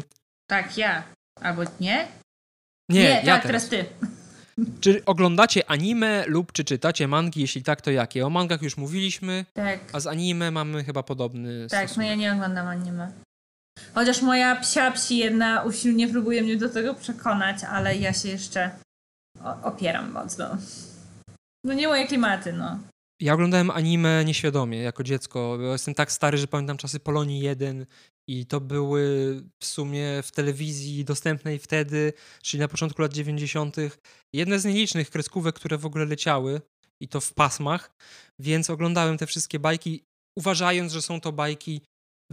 Tak, 0.50 0.78
ja. 0.78 1.02
Albo 1.40 1.62
nie? 1.80 2.08
Nie, 2.90 3.02
nie 3.02 3.22
ja 3.24 3.34
tak, 3.34 3.42
teraz. 3.42 3.68
teraz 3.68 3.68
ty. 3.68 4.06
Czy 4.80 5.04
oglądacie 5.04 5.70
anime 5.70 6.24
lub 6.26 6.52
czy 6.52 6.64
czytacie 6.64 7.08
mangi? 7.08 7.40
Jeśli 7.40 7.62
tak, 7.62 7.80
to 7.80 7.90
jakie? 7.90 8.26
O 8.26 8.30
mangach 8.30 8.62
już 8.62 8.76
mówiliśmy, 8.76 9.44
tak. 9.54 9.80
a 9.92 10.00
z 10.00 10.06
anime 10.06 10.50
mamy 10.50 10.84
chyba 10.84 11.02
podobny 11.02 11.66
Tak, 11.70 11.88
stosunek. 11.88 11.96
no 11.96 12.10
ja 12.10 12.14
nie 12.14 12.32
oglądam 12.32 12.66
anime. 12.66 13.12
Chociaż 13.94 14.22
moja 14.22 14.56
psia 14.56 14.90
psi 14.90 15.16
jedna 15.18 15.62
usilnie 15.62 16.08
próbuje 16.08 16.42
mnie 16.42 16.56
do 16.56 16.68
tego 16.68 16.94
przekonać, 16.94 17.64
ale 17.64 17.96
ja 17.96 18.12
się 18.12 18.28
jeszcze 18.28 18.70
opieram 19.62 20.12
mocno. 20.12 20.56
No 21.64 21.74
nie 21.74 21.88
moje 21.88 22.06
klimaty, 22.06 22.52
no. 22.52 22.78
Ja 23.24 23.34
oglądałem 23.34 23.70
anime 23.70 24.24
nieświadomie 24.24 24.78
jako 24.78 25.02
dziecko. 25.02 25.58
Jestem 25.72 25.94
tak 25.94 26.12
stary, 26.12 26.38
że 26.38 26.46
pamiętam 26.46 26.76
czasy 26.76 27.00
Polonii 27.00 27.40
1 27.40 27.86
i 28.28 28.46
to 28.46 28.60
były 28.60 29.02
w 29.60 29.66
sumie 29.66 30.22
w 30.22 30.30
telewizji 30.30 31.04
dostępnej 31.04 31.58
wtedy, 31.58 32.12
czyli 32.42 32.60
na 32.60 32.68
początku 32.68 33.02
lat 33.02 33.12
90. 33.12 33.76
jedne 34.32 34.58
z 34.58 34.64
nielicznych 34.64 35.10
kreskówek, 35.10 35.54
które 35.54 35.78
w 35.78 35.86
ogóle 35.86 36.04
leciały 36.04 36.60
i 37.00 37.08
to 37.08 37.20
w 37.20 37.34
pasmach, 37.34 37.94
więc 38.38 38.70
oglądałem 38.70 39.18
te 39.18 39.26
wszystkie 39.26 39.58
bajki, 39.58 40.04
uważając, 40.38 40.92
że 40.92 41.02
są 41.02 41.20
to 41.20 41.32
bajki 41.32 41.82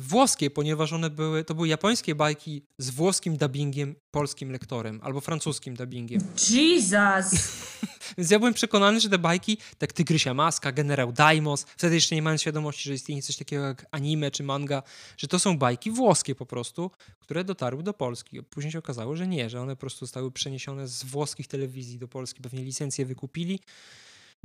włoskie, 0.01 0.49
ponieważ 0.49 0.93
one 0.93 1.09
były, 1.09 1.43
to 1.43 1.55
były 1.55 1.67
japońskie 1.67 2.15
bajki 2.15 2.61
z 2.77 2.89
włoskim 2.89 3.37
dubbingiem, 3.37 3.95
polskim 4.11 4.51
lektorem, 4.51 4.99
albo 5.03 5.21
francuskim 5.21 5.75
dubbingiem. 5.75 6.21
Jesus! 6.49 7.31
Więc 8.17 8.31
ja 8.31 8.39
byłem 8.39 8.53
przekonany, 8.53 8.99
że 8.99 9.09
te 9.09 9.17
bajki, 9.17 9.57
tak 9.77 9.93
Tygrysia 9.93 10.33
Maska, 10.33 10.71
Generał 10.71 11.11
Daimos, 11.11 11.65
wtedy 11.77 11.95
jeszcze 11.95 12.15
nie 12.15 12.21
mając 12.21 12.41
świadomości, 12.41 12.89
że 12.89 12.93
istnieje 12.93 13.21
coś 13.21 13.37
takiego 13.37 13.63
jak 13.63 13.85
anime 13.91 14.31
czy 14.31 14.43
manga, 14.43 14.83
że 15.17 15.27
to 15.27 15.39
są 15.39 15.57
bajki 15.57 15.91
włoskie 15.91 16.35
po 16.35 16.45
prostu, 16.45 16.91
które 17.19 17.43
dotarły 17.43 17.83
do 17.83 17.93
Polski. 17.93 18.43
Później 18.43 18.71
się 18.71 18.79
okazało, 18.79 19.15
że 19.15 19.27
nie, 19.27 19.49
że 19.49 19.61
one 19.61 19.75
po 19.75 19.79
prostu 19.79 20.05
zostały 20.05 20.31
przeniesione 20.31 20.87
z 20.87 21.03
włoskich 21.03 21.47
telewizji 21.47 21.97
do 21.97 22.07
Polski, 22.07 22.41
pewnie 22.41 22.63
licencje 22.63 23.05
wykupili 23.05 23.59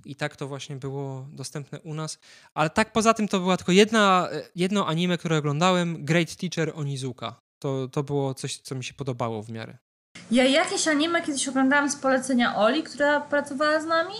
i 0.04 0.16
tak 0.16 0.36
to 0.36 0.48
właśnie 0.48 0.76
było 0.76 1.26
dostępne 1.32 1.80
u 1.80 1.94
nas. 1.94 2.18
Ale 2.54 2.70
tak 2.70 2.92
poza 2.92 3.14
tym 3.14 3.28
to 3.28 3.40
była 3.40 3.56
tylko 3.56 3.72
jedna, 3.72 4.28
jedno 4.54 4.86
anime, 4.86 5.18
które 5.18 5.38
oglądałem, 5.38 6.04
Great 6.04 6.36
Teacher 6.36 6.72
Onizuka. 6.74 7.40
To, 7.58 7.88
to 7.88 8.02
było 8.02 8.34
coś, 8.34 8.58
co 8.58 8.74
mi 8.74 8.84
się 8.84 8.94
podobało 8.94 9.42
w 9.42 9.50
miarę. 9.50 9.78
Ja 10.30 10.44
jakieś 10.44 10.88
anime 10.88 11.22
kiedyś 11.22 11.48
oglądałam 11.48 11.90
z 11.90 11.96
polecenia 11.96 12.56
Oli, 12.56 12.82
która 12.82 13.20
pracowała 13.20 13.80
z 13.80 13.86
nami, 13.86 14.14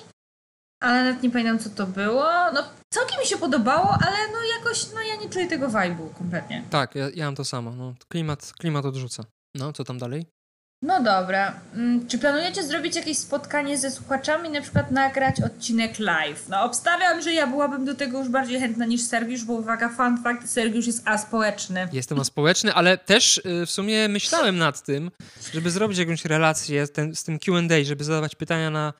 ale 0.82 1.04
nawet 1.04 1.22
nie 1.22 1.30
pamiętam 1.30 1.58
co 1.58 1.70
to 1.70 1.86
było. 1.86 2.24
No 2.54 2.62
całkiem 2.94 3.20
mi 3.20 3.26
się 3.26 3.36
podobało, 3.36 3.90
ale 3.90 4.16
no 4.32 4.38
jakoś 4.58 4.92
no 4.94 5.00
ja 5.00 5.16
nie 5.16 5.28
czuję 5.28 5.46
tego 5.46 5.68
vibe'u 5.68 6.14
kompletnie. 6.18 6.64
Tak, 6.70 6.94
ja, 6.94 7.08
ja 7.14 7.24
mam 7.24 7.34
to 7.34 7.44
samo. 7.44 7.70
No, 7.70 7.94
klimat, 8.08 8.52
klimat 8.58 8.84
odrzuca. 8.84 9.24
No, 9.54 9.72
co 9.72 9.84
tam 9.84 9.98
dalej? 9.98 10.26
No 10.82 11.02
dobra. 11.02 11.60
Mm, 11.74 12.08
czy 12.08 12.18
planujecie 12.18 12.62
zrobić 12.62 12.96
jakieś 12.96 13.18
spotkanie 13.18 13.78
ze 13.78 13.90
słuchaczami, 13.90 14.50
na 14.50 14.60
przykład 14.60 14.90
nagrać 14.90 15.42
odcinek 15.42 15.98
live? 15.98 16.48
No 16.48 16.62
obstawiam, 16.64 17.22
że 17.22 17.32
ja 17.32 17.46
byłabym 17.46 17.84
do 17.84 17.94
tego 17.94 18.18
już 18.18 18.28
bardziej 18.28 18.60
chętna 18.60 18.86
niż 18.86 19.02
Sergiusz, 19.02 19.44
bo 19.44 19.52
uwaga, 19.52 19.88
fun 19.88 20.22
fact, 20.22 20.50
Sergiusz 20.50 20.86
jest 20.86 21.08
aspołeczny. 21.08 21.88
Jestem 21.92 22.20
aspołeczny, 22.20 22.74
ale 22.74 22.98
też 22.98 23.38
y, 23.38 23.66
w 23.66 23.70
sumie 23.70 24.08
myślałem 24.08 24.58
nad 24.58 24.82
tym, 24.82 25.10
żeby 25.54 25.70
zrobić 25.70 25.98
jakąś 25.98 26.24
relację 26.24 26.88
ten, 26.88 27.14
z 27.14 27.24
tym 27.24 27.38
Q&A, 27.38 27.84
żeby 27.84 28.04
zadawać 28.04 28.34
pytania 28.34 28.70
na 28.70 28.92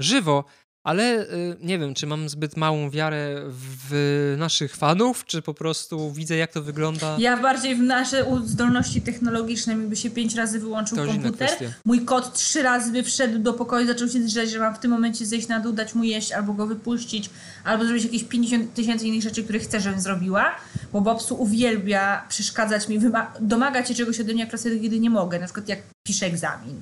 żywo, 0.00 0.44
ale 0.84 1.22
y, 1.22 1.56
nie 1.60 1.78
wiem, 1.78 1.94
czy 1.94 2.06
mam 2.06 2.28
zbyt 2.28 2.56
małą 2.56 2.90
wiarę 2.90 3.42
w 3.88 4.34
naszych 4.38 4.76
fanów, 4.76 5.24
czy 5.24 5.42
po 5.42 5.54
prostu 5.54 6.12
widzę, 6.12 6.36
jak 6.36 6.52
to 6.52 6.62
wygląda. 6.62 7.16
Ja 7.18 7.36
bardziej 7.36 7.74
w 7.74 7.82
nasze 7.82 8.26
zdolności 8.44 9.02
technologiczne, 9.02 9.72
jakby 9.72 9.96
się 9.96 10.10
pięć 10.10 10.34
razy 10.34 10.60
wyłączył 10.60 10.98
to 10.98 11.06
komputer. 11.06 11.50
Mój 11.84 12.04
kot 12.04 12.32
trzy 12.34 12.62
razy 12.62 12.92
by 12.92 13.02
wszedł 13.02 13.38
do 13.38 13.52
pokoju, 13.52 13.86
zaczął 13.86 14.08
się 14.08 14.20
drzeć, 14.20 14.50
że 14.50 14.58
mam 14.58 14.74
w 14.74 14.78
tym 14.78 14.90
momencie 14.90 15.26
zejść 15.26 15.48
na 15.48 15.60
dół, 15.60 15.72
dać 15.72 15.94
mu 15.94 16.04
jeść, 16.04 16.32
albo 16.32 16.52
go 16.52 16.66
wypuścić, 16.66 17.30
albo 17.64 17.84
zrobić 17.84 18.04
jakieś 18.04 18.24
50 18.24 18.74
tysięcy 18.74 19.06
innych 19.06 19.22
rzeczy, 19.22 19.44
które 19.44 19.58
chcę, 19.58 19.80
żebym 19.80 20.00
zrobiła. 20.00 20.56
Bo 20.92 21.00
Bobsu 21.00 21.42
uwielbia 21.42 22.24
przeszkadzać 22.28 22.88
mi, 22.88 23.00
domagać 23.40 23.88
się 23.88 23.94
czegoś 23.94 24.20
ode 24.20 24.32
mnie, 24.32 24.48
jak 24.52 24.62
kiedy 24.82 25.00
nie 25.00 25.10
mogę, 25.10 25.38
na 25.38 25.44
przykład 25.44 25.68
jak 25.68 25.78
piszę 26.06 26.26
egzamin. 26.26 26.80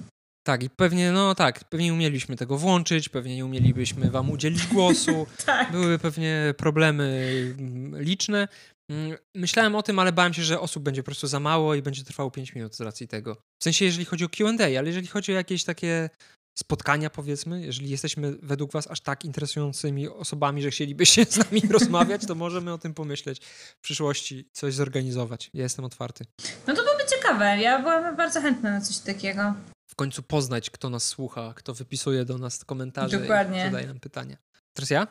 Tak, 0.48 0.62
i 0.62 0.70
pewnie, 0.70 1.12
no 1.12 1.34
tak, 1.34 1.64
pewnie 1.64 1.86
nie 1.86 1.92
umieliśmy 1.92 2.36
tego 2.36 2.58
włączyć, 2.58 3.08
pewnie 3.08 3.36
nie 3.36 3.44
umielibyśmy 3.44 4.10
wam 4.10 4.30
udzielić 4.30 4.66
głosu. 4.66 5.26
tak. 5.46 5.72
Były 5.72 5.98
pewnie 5.98 6.54
problemy 6.56 7.32
mm, 7.58 8.02
liczne. 8.02 8.48
Mm, 8.90 9.18
myślałem 9.34 9.74
o 9.74 9.82
tym, 9.82 9.98
ale 9.98 10.12
bałem 10.12 10.34
się, 10.34 10.42
że 10.42 10.60
osób 10.60 10.82
będzie 10.82 11.02
po 11.02 11.06
prostu 11.06 11.26
za 11.26 11.40
mało 11.40 11.74
i 11.74 11.82
będzie 11.82 12.04
trwało 12.04 12.30
5 12.30 12.54
minut 12.54 12.76
z 12.76 12.80
racji 12.80 13.08
tego. 13.08 13.34
W 13.60 13.64
sensie, 13.64 13.84
jeżeli 13.84 14.04
chodzi 14.04 14.24
o 14.24 14.28
QA, 14.28 14.64
ale 14.78 14.86
jeżeli 14.86 15.06
chodzi 15.06 15.32
o 15.32 15.34
jakieś 15.34 15.64
takie 15.64 16.10
spotkania, 16.58 17.10
powiedzmy? 17.10 17.66
Jeżeli 17.66 17.90
jesteśmy 17.90 18.36
według 18.42 18.72
Was 18.72 18.90
aż 18.90 19.00
tak 19.00 19.24
interesującymi 19.24 20.08
osobami, 20.08 20.62
że 20.62 20.70
chcielibyście 20.70 21.24
z 21.24 21.36
nami 21.36 21.62
rozmawiać, 21.78 22.26
to 22.26 22.34
możemy 22.34 22.72
o 22.72 22.78
tym 22.78 22.94
pomyśleć 22.94 23.40
w 23.78 23.80
przyszłości, 23.80 24.48
coś 24.52 24.74
zorganizować. 24.74 25.50
Ja 25.54 25.62
jestem 25.62 25.84
otwarty. 25.84 26.24
No 26.66 26.74
to 26.74 26.82
byłoby 26.82 27.02
ciekawe. 27.16 27.58
Ja 27.58 27.78
byłam 27.78 28.16
bardzo 28.16 28.40
chętna 28.40 28.70
na 28.70 28.80
coś 28.80 28.98
takiego. 28.98 29.54
W 29.90 29.94
końcu 29.94 30.22
poznać, 30.22 30.70
kto 30.70 30.90
nas 30.90 31.04
słucha, 31.04 31.52
kto 31.56 31.74
wypisuje 31.74 32.24
do 32.24 32.38
nas 32.38 32.64
komentarze 32.64 33.20
Dokładnie. 33.20 33.60
i 33.60 33.64
zadaje 33.64 33.86
nam 33.86 34.00
pytania. 34.00 34.36
Teraz 34.76 34.90
ja? 34.90 35.06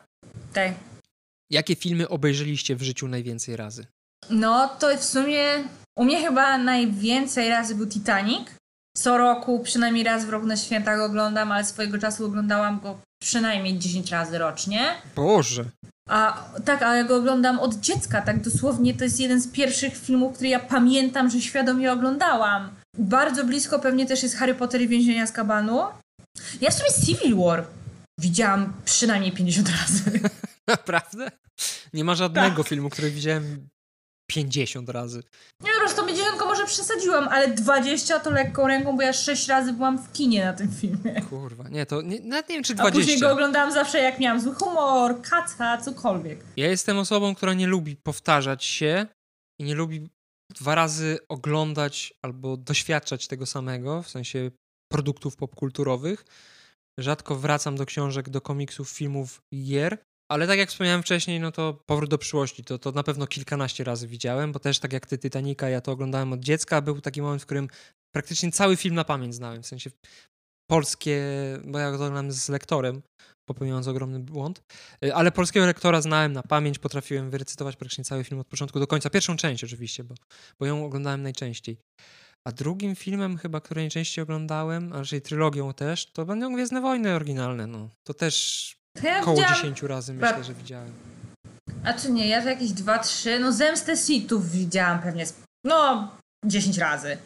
Tak. 0.52 0.72
Jakie 1.50 1.76
filmy 1.76 2.08
obejrzeliście 2.08 2.76
w 2.76 2.82
życiu 2.82 3.08
najwięcej 3.08 3.56
razy? 3.56 3.86
No 4.30 4.68
to 4.68 4.96
w 4.98 5.04
sumie 5.04 5.44
u 5.98 6.04
mnie 6.04 6.22
chyba 6.22 6.58
najwięcej 6.58 7.48
razy 7.48 7.74
był 7.74 7.86
Titanic. 7.86 8.48
Co 8.96 9.18
roku, 9.18 9.60
przynajmniej 9.60 10.04
raz 10.04 10.24
w 10.24 10.28
roku 10.28 10.46
na 10.46 10.56
święta 10.56 10.96
go 10.96 11.04
oglądam, 11.04 11.52
ale 11.52 11.64
swojego 11.64 11.98
czasu 11.98 12.26
oglądałam 12.26 12.80
go 12.80 13.00
przynajmniej 13.22 13.78
10 13.78 14.10
razy 14.10 14.38
rocznie. 14.38 14.94
Boże! 15.16 15.64
A 16.08 16.44
tak, 16.64 16.82
ale 16.82 16.98
ja 16.98 17.04
go 17.04 17.16
oglądam 17.16 17.60
od 17.60 17.74
dziecka, 17.74 18.22
tak 18.22 18.42
dosłownie. 18.42 18.94
To 18.94 19.04
jest 19.04 19.20
jeden 19.20 19.40
z 19.40 19.48
pierwszych 19.48 19.96
filmów, 19.96 20.34
który 20.34 20.48
ja 20.48 20.60
pamiętam, 20.60 21.30
że 21.30 21.40
świadomie 21.40 21.92
oglądałam. 21.92 22.70
Bardzo 22.98 23.44
blisko 23.44 23.78
pewnie 23.78 24.06
też 24.06 24.22
jest 24.22 24.36
Harry 24.36 24.54
Potter 24.54 24.80
i 24.80 24.88
Więzienia 24.88 25.26
z 25.26 25.32
Kabanu. 25.32 25.80
Ja 26.60 26.70
w 26.70 26.74
sumie 26.74 27.06
Civil 27.06 27.36
War 27.36 27.64
widziałam 28.20 28.72
przynajmniej 28.84 29.32
50 29.32 29.68
razy. 29.68 30.20
Naprawdę? 30.66 31.30
Nie 31.92 32.04
ma 32.04 32.14
żadnego 32.14 32.56
Tak. 32.56 32.68
filmu, 32.68 32.90
który 32.90 33.10
widziałem 33.10 33.68
50 34.30 34.88
razy. 34.88 35.22
Nie 35.60 35.70
z 35.88 35.94
tą 35.94 36.06
50 36.06 36.38
może 36.40 36.66
przesadziłam, 36.66 37.28
ale 37.28 37.48
20 37.48 38.20
to 38.20 38.30
lekką 38.30 38.66
ręką, 38.66 38.96
bo 38.96 39.02
ja 39.02 39.12
6 39.12 39.48
razy 39.48 39.72
byłam 39.72 39.98
w 39.98 40.12
kinie 40.12 40.44
na 40.44 40.52
tym 40.52 40.72
filmie. 40.72 41.22
Kurwa, 41.30 41.68
nie, 41.68 41.86
to 41.86 42.02
nie, 42.02 42.20
nawet 42.20 42.48
nie 42.48 42.54
wiem, 42.54 42.64
czy 42.64 42.72
A 42.72 42.76
później 42.84 43.04
20. 43.04 43.26
go 43.26 43.32
oglądałam 43.32 43.72
zawsze 43.72 43.98
jak 43.98 44.18
miałam 44.20 44.40
zły 44.40 44.54
humor, 44.54 45.22
kaca, 45.22 45.78
cokolwiek. 45.78 46.38
Ja 46.56 46.68
jestem 46.68 46.98
osobą, 46.98 47.34
która 47.34 47.54
nie 47.54 47.66
lubi 47.66 47.96
powtarzać 47.96 48.64
się 48.64 49.06
i 49.60 49.64
nie 49.64 49.74
lubi 49.74 50.08
dwa 50.50 50.74
razy 50.74 51.18
oglądać 51.28 52.14
albo 52.22 52.56
doświadczać 52.56 53.28
tego 53.28 53.46
samego, 53.46 54.02
w 54.02 54.08
sensie 54.08 54.50
produktów 54.92 55.36
popkulturowych. 55.36 56.24
Rzadko 57.00 57.36
wracam 57.36 57.76
do 57.76 57.86
książek, 57.86 58.30
do 58.30 58.40
komiksów, 58.40 58.90
filmów 58.90 59.42
gier, 59.54 59.98
ale 60.30 60.46
tak 60.46 60.58
jak 60.58 60.68
wspomniałem 60.68 61.02
wcześniej, 61.02 61.40
no 61.40 61.52
to 61.52 61.82
Powrót 61.86 62.10
do 62.10 62.18
przyszłości, 62.18 62.64
to, 62.64 62.78
to 62.78 62.92
na 62.92 63.02
pewno 63.02 63.26
kilkanaście 63.26 63.84
razy 63.84 64.08
widziałem, 64.08 64.52
bo 64.52 64.58
też 64.58 64.78
tak 64.78 64.92
jak 64.92 65.06
ty 65.06 65.18
Titanica, 65.18 65.68
ja 65.68 65.80
to 65.80 65.92
oglądałem 65.92 66.32
od 66.32 66.40
dziecka, 66.40 66.80
był 66.80 67.00
taki 67.00 67.22
moment, 67.22 67.42
w 67.42 67.46
którym 67.46 67.68
praktycznie 68.14 68.52
cały 68.52 68.76
film 68.76 68.94
na 68.94 69.04
pamięć 69.04 69.34
znałem, 69.34 69.62
w 69.62 69.66
sensie 69.66 69.90
polskie, 70.70 71.22
bo 71.64 71.78
ja 71.78 71.88
oglądałem 71.88 72.32
z 72.32 72.48
lektorem, 72.48 73.02
popełniając 73.48 73.88
ogromny 73.88 74.20
błąd, 74.20 74.62
Y, 75.04 75.14
ale 75.14 75.32
polskiego 75.32 75.66
lektora 75.66 76.00
znałem 76.00 76.32
na 76.32 76.42
pamięć, 76.42 76.78
potrafiłem 76.78 77.30
wyrecytować 77.30 77.76
praktycznie 77.76 78.04
cały 78.04 78.24
film 78.24 78.40
od 78.40 78.46
początku 78.46 78.80
do 78.80 78.86
końca. 78.86 79.10
Pierwszą 79.10 79.36
część 79.36 79.64
oczywiście, 79.64 80.04
bo, 80.04 80.14
bo 80.60 80.66
ją 80.66 80.84
oglądałem 80.84 81.22
najczęściej. 81.22 81.76
A 82.48 82.52
drugim 82.52 82.96
filmem 82.96 83.38
chyba, 83.38 83.60
który 83.60 83.80
najczęściej 83.80 84.22
oglądałem, 84.22 84.92
a 84.92 84.98
raczej 84.98 85.22
trylogią 85.22 85.74
też, 85.74 86.06
to 86.12 86.24
będą 86.24 86.54
Gwiezdne 86.54 86.80
Wojny 86.80 87.14
oryginalne, 87.14 87.66
no. 87.66 87.88
To 88.06 88.14
też 88.14 88.76
ja 89.02 89.20
około 89.20 89.36
widziałam... 89.36 89.56
10 89.56 89.82
razy 89.82 90.14
myślę, 90.14 90.44
że 90.44 90.54
widziałem. 90.54 90.92
A 91.84 91.94
czy 91.94 92.10
nie, 92.10 92.28
ja 92.28 92.42
to 92.42 92.48
jakieś 92.48 92.70
2-3, 92.70 93.40
no 93.40 93.52
Zemstę 93.52 93.96
Sithów 93.96 94.50
widziałam 94.50 95.02
pewnie, 95.02 95.26
no 95.64 96.10
10 96.46 96.78
razy. 96.78 97.18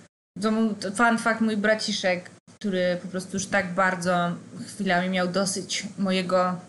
To 0.43 0.51
fun 0.91 1.19
fact, 1.19 1.41
mój 1.41 1.57
braciszek, 1.57 2.31
który 2.63 2.99
po 3.03 3.09
prostu 3.09 3.37
już 3.37 3.47
tak 3.47 3.75
bardzo 3.75 4.33
chwilami 4.67 5.09
miał 5.09 5.29
dosyć 5.29 5.85
mojego 5.99 6.61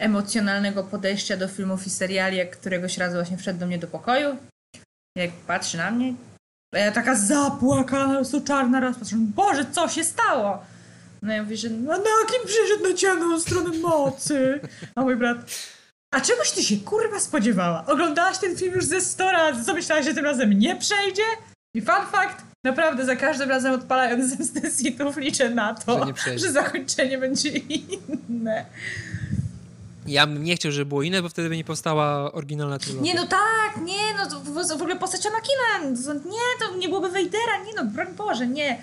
emocjonalnego 0.00 0.84
podejścia 0.84 1.36
do 1.36 1.48
filmów 1.48 1.86
i 1.86 1.90
seriali, 1.90 2.36
jak 2.36 2.56
któregoś 2.56 2.98
razu 2.98 3.14
właśnie 3.14 3.36
wszedł 3.36 3.58
do 3.60 3.66
mnie 3.66 3.78
do 3.78 3.86
pokoju. 3.86 4.36
Jak 5.16 5.30
patrzy 5.32 5.76
na 5.76 5.90
mnie, 5.90 6.14
a 6.74 6.78
ja 6.78 6.92
taka 6.92 7.14
zapłakana, 7.14 8.22
po 8.32 8.40
czarna 8.40 8.80
raz 8.80 8.98
patrzę, 8.98 9.16
Boże, 9.18 9.64
co 9.72 9.88
się 9.88 10.04
stało? 10.04 10.64
No 11.22 11.32
ja 11.32 11.42
mówię, 11.42 11.56
że 11.56 11.70
no 11.70 11.92
Anakin 11.92 12.46
przyszedł 12.46 12.88
na 12.88 12.94
ciemną 12.94 13.40
stronę 13.40 13.78
mocy. 13.78 14.60
A 14.94 15.02
mój 15.02 15.16
brat, 15.16 15.38
a 16.14 16.20
czegoś 16.20 16.50
ty 16.50 16.62
się 16.62 16.76
kurwa 16.76 17.20
spodziewała? 17.20 17.86
Oglądałaś 17.86 18.38
ten 18.38 18.56
film 18.56 18.74
już 18.74 18.84
ze 18.84 19.00
100 19.00 19.32
razy, 19.32 19.64
co 19.64 19.74
myślałaś, 19.74 20.04
że 20.04 20.14
tym 20.14 20.24
razem 20.24 20.52
nie 20.52 20.76
przejdzie? 20.76 21.22
I 21.74 21.80
fun 21.80 22.06
fact, 22.12 22.44
naprawdę 22.64 23.04
za 23.04 23.16
każdym 23.16 23.48
razem 23.48 23.72
odpalając 23.72 24.24
zemstę 24.36 24.60
Sithów 24.70 25.16
liczę 25.16 25.50
na 25.50 25.74
to, 25.74 26.06
Że 26.26 26.38
że 26.38 26.52
zakończenie 26.52 27.18
będzie 27.18 27.48
inne. 27.48 28.64
Ja 30.06 30.26
bym 30.26 30.44
nie 30.44 30.56
chciał, 30.56 30.72
żeby 30.72 30.86
było 30.86 31.02
inne, 31.02 31.22
bo 31.22 31.28
wtedy 31.28 31.48
by 31.48 31.56
nie 31.56 31.64
powstała 31.64 32.32
oryginalna 32.32 32.78
trylogia. 32.78 33.12
Nie 33.12 33.20
no 33.20 33.26
tak, 33.26 33.84
nie 33.84 34.14
no, 34.18 34.40
w 34.40 34.68
w 34.78 34.82
ogóle 34.82 34.96
postać 34.96 35.26
Anakina, 35.26 35.96
to- 36.04 36.28
nie, 36.28 36.68
to 36.68 36.76
nie 36.76 36.88
byłoby 36.88 37.08
Vadera, 37.08 37.64
nie 37.66 37.72
no, 37.76 37.84
broń 37.84 38.06
Boże, 38.16 38.46
nie. 38.46 38.78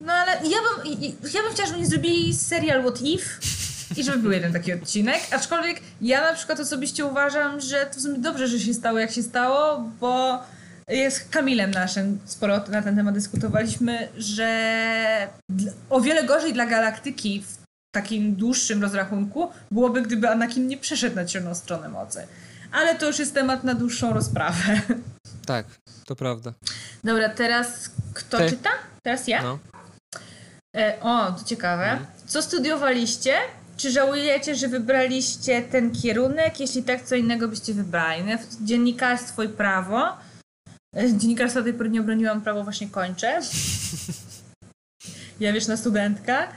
No 0.00 0.12
ale 0.12 0.32
ja 0.32 0.58
bym, 0.84 0.92
ja 1.34 1.42
bym 1.42 1.52
chciała, 1.52 1.66
żeby 1.66 1.78
oni 1.78 1.86
zrobili 1.86 2.34
serial 2.34 2.82
What 2.82 3.02
If 3.02 3.24
i 3.96 4.04
żeby 4.04 4.18
był 4.18 4.30
jeden 4.32 4.52
taki 4.52 4.72
odcinek, 4.72 5.20
aczkolwiek 5.30 5.80
ja 6.00 6.20
na 6.30 6.34
przykład 6.34 6.60
osobiście 6.60 7.06
uważam, 7.06 7.60
że 7.60 7.86
to 7.86 7.98
w 7.98 8.02
sumie 8.02 8.18
dobrze, 8.18 8.48
że 8.48 8.60
się 8.60 8.74
stało 8.74 8.98
jak 8.98 9.10
się 9.12 9.22
stało, 9.22 9.90
bo 10.00 10.38
z 10.88 11.20
Kamilem 11.30 11.70
naszym 11.70 12.18
sporo 12.24 12.60
na 12.68 12.82
ten 12.82 12.96
temat 12.96 13.14
dyskutowaliśmy, 13.14 14.08
że 14.16 15.28
o 15.90 16.00
wiele 16.00 16.24
gorzej 16.24 16.52
dla 16.52 16.66
galaktyki 16.66 17.42
w 17.42 17.64
takim 17.94 18.34
dłuższym 18.34 18.82
rozrachunku 18.82 19.50
byłoby, 19.70 20.02
gdyby 20.02 20.28
Anakin 20.28 20.66
nie 20.66 20.78
przeszedł 20.78 21.16
na 21.16 21.24
ciemną 21.24 21.54
stronę 21.54 21.88
mocy. 21.88 22.26
Ale 22.72 22.94
to 22.94 23.06
już 23.06 23.18
jest 23.18 23.34
temat 23.34 23.64
na 23.64 23.74
dłuższą 23.74 24.12
rozprawę. 24.12 24.80
Tak, 25.46 25.66
to 26.06 26.16
prawda. 26.16 26.52
Dobra, 27.04 27.28
teraz 27.28 27.90
kto 28.14 28.38
Ty. 28.38 28.50
czyta? 28.50 28.70
Teraz 29.02 29.28
ja? 29.28 29.42
No. 29.42 29.58
E, 30.76 31.00
o, 31.00 31.32
to 31.32 31.44
ciekawe. 31.44 31.84
Mhm. 31.84 32.06
Co 32.26 32.42
studiowaliście? 32.42 33.34
Czy 33.76 33.90
żałujecie, 33.90 34.54
że 34.54 34.68
wybraliście 34.68 35.62
ten 35.62 35.92
kierunek? 35.92 36.60
Jeśli 36.60 36.82
tak, 36.82 37.02
co 37.02 37.14
innego 37.14 37.48
byście 37.48 37.74
wybrali? 37.74 38.24
No, 38.24 38.32
Dziennikarstwo 38.60 39.42
i 39.42 39.48
prawo. 39.48 40.16
E, 40.96 41.18
Dziennikarstwa 41.18 41.60
do 41.60 41.64
tej 41.64 41.74
pory 41.74 41.90
nie 41.90 42.00
obroniłam, 42.00 42.42
prawo 42.42 42.64
właśnie 42.64 42.88
kończę. 42.88 43.40
Ja 45.40 45.52
wiesz, 45.52 45.66
na 45.66 45.76
studentka. 45.76 46.48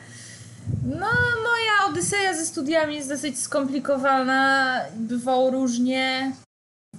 No, 0.85 1.07
moja 1.43 1.89
odyseja 1.89 2.33
ze 2.33 2.45
studiami 2.45 2.95
jest 2.95 3.09
dosyć 3.09 3.39
skomplikowana. 3.39 4.81
Bywało 4.95 5.51
różnie. 5.51 6.31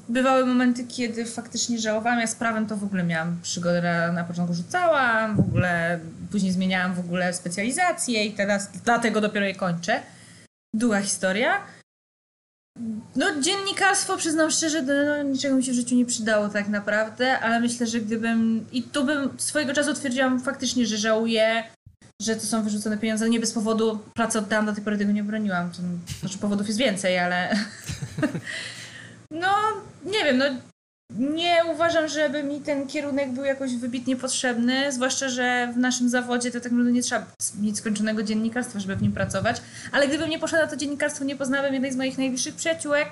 Bywały 0.09 0.47
momenty, 0.47 0.85
kiedy 0.85 1.27
faktycznie 1.27 1.79
żałowałam. 1.79 2.21
Ja 2.21 2.27
z 2.27 2.35
prawem 2.35 2.67
to 2.67 2.77
w 2.77 2.85
ogóle 2.85 3.05
miałam 3.05 3.39
przygodę, 3.43 4.11
na, 4.15 4.25
początku 4.25 4.55
rzucałam, 4.55 5.37
w 5.37 5.41
ogóle 5.41 6.01
później 6.31 6.53
zmieniałam 6.53 6.95
w 6.95 7.01
ogóle 7.01 7.33
specjalizację 7.33 8.25
i 8.25 8.33
teraz 8.33 8.71
dlatego 8.85 9.21
dopiero 9.21 9.47
je 9.47 9.55
kończę. 9.55 10.03
Długa 10.75 11.01
historia. 11.01 11.61
No, 13.19 13.41
dziennikarstwo, 13.41 14.17
przyznam 14.17 14.51
szczerze, 14.51 14.83
no, 14.83 15.23
niczego 15.23 15.57
mi 15.57 15.65
się 15.65 15.73
w 15.73 15.75
życiu 15.75 15.95
nie 15.95 16.07
przydało 16.07 16.49
tak 16.49 16.69
naprawdę, 16.69 17.39
ale 17.39 17.61
myślę, 17.61 17.87
że 17.87 18.01
gdybym. 18.01 18.67
I 18.73 18.83
tu 18.83 19.05
bym 19.05 19.31
swojego 19.39 19.75
czasu 19.75 19.95
twierdziłam 19.95 20.41
faktycznie, 20.41 20.87
że 20.87 20.97
żałuję, 20.97 21.65
że 22.23 22.37
to 22.37 22.47
są 22.47 22.63
wyrzucone 22.63 22.99
pieniądze. 22.99 23.31
Nie 23.31 23.41
bez 23.41 23.53
powodu 23.53 23.99
pracę 24.15 24.39
oddałam, 24.39 24.67
do 24.67 24.73
tej 24.73 24.85
pory 24.85 24.99
tego 24.99 25.13
nie 25.13 25.25
broniłam. 25.25 25.71
Znaczy, 26.21 26.39
powodów 26.39 26.67
jest 26.67 26.79
więcej, 26.79 27.19
ale. 27.19 27.57
no, 29.31 29.55
nie 30.05 30.25
wiem, 30.25 30.39
no. 30.39 30.45
Nie 31.17 31.57
uważam, 31.73 32.09
żeby 32.09 32.43
mi 32.43 32.61
ten 32.61 32.87
kierunek 32.87 33.31
był 33.31 33.45
jakoś 33.45 33.77
wybitnie 33.77 34.17
potrzebny, 34.17 34.93
zwłaszcza, 34.93 35.29
że 35.29 35.73
w 35.75 35.77
naszym 35.77 36.09
zawodzie 36.09 36.51
to 36.51 36.61
tak 36.61 36.73
naprawdę 36.73 36.93
nie 36.93 37.03
trzeba 37.03 37.27
mieć 37.61 37.79
skończonego 37.79 38.23
dziennikarstwa, 38.23 38.81
żeby 38.81 38.97
w 38.97 39.03
nim 39.03 39.13
pracować. 39.13 39.63
Ale 39.93 40.09
gdybym 40.09 40.31
nie 40.31 40.39
poszła 40.39 40.59
na 40.59 40.67
to 40.67 40.77
dziennikarstwo, 40.77 41.25
nie 41.25 41.37
poznałabym 41.37 41.75
jednej 41.75 41.93
z 41.93 41.97
moich 41.97 42.19
najbliższych 42.19 42.55
przyjaciółek. 42.55 43.09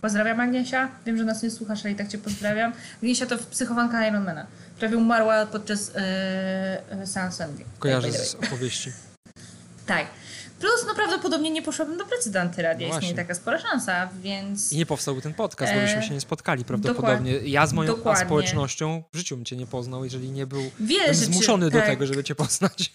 Pozdrawiam 0.00 0.40
Agniesia. 0.40 0.88
Wiem, 1.06 1.16
że 1.16 1.24
nas 1.24 1.42
nie 1.42 1.50
słuchasz, 1.50 1.84
ale 1.84 1.92
i 1.92 1.96
tak 1.96 2.08
cię 2.08 2.18
pozdrawiam. 2.18 2.72
Agniesia 3.02 3.26
to 3.26 3.38
psychowanka 3.50 4.08
Ironmana. 4.08 4.46
Prawie 4.78 4.96
umarła 4.96 5.46
podczas 5.46 5.92
e, 5.94 6.82
e, 6.90 7.06
seansu. 7.06 7.42
Kojarzę 7.78 8.10
way. 8.10 8.26
z 8.26 8.34
opowieści. 8.34 8.92
Tak. 9.86 10.06
Plus, 10.60 10.84
no 10.86 10.94
prawdopodobnie 10.94 11.50
nie 11.50 11.62
poszłabym 11.62 11.98
do 11.98 12.04
pracy 12.04 12.32
do 12.32 12.40
antyradia. 12.40 12.88
No 12.88 12.94
Istnieje 12.94 13.14
taka 13.14 13.34
spora 13.34 13.58
szansa, 13.58 14.08
więc... 14.22 14.72
I 14.72 14.76
nie 14.76 14.86
powstałby 14.86 15.22
ten 15.22 15.34
podcast, 15.34 15.72
bo 15.72 15.78
E, 15.78 15.86
byśmy 15.86 16.02
się 16.02 16.14
nie 16.14 16.20
spotkali 16.20 16.64
prawdopodobnie. 16.64 17.32
Ja 17.32 17.66
z 17.66 17.72
moją 17.72 17.96
dokładnie. 17.96 18.24
społecznością 18.26 19.02
w 19.12 19.16
życiu 19.16 19.36
bym 19.36 19.44
cię 19.44 19.56
nie 19.56 19.66
poznał, 19.66 20.04
jeżeli 20.04 20.30
nie 20.30 20.46
był 20.46 20.62
Wiele 20.80 21.04
bym 21.04 21.14
rzeczy, 21.14 21.26
zmuszony 21.26 21.70
do 21.70 21.78
tak. 21.78 21.86
tego, 21.86 22.06
żeby 22.06 22.24
cię 22.24 22.34
poznać. 22.34 22.92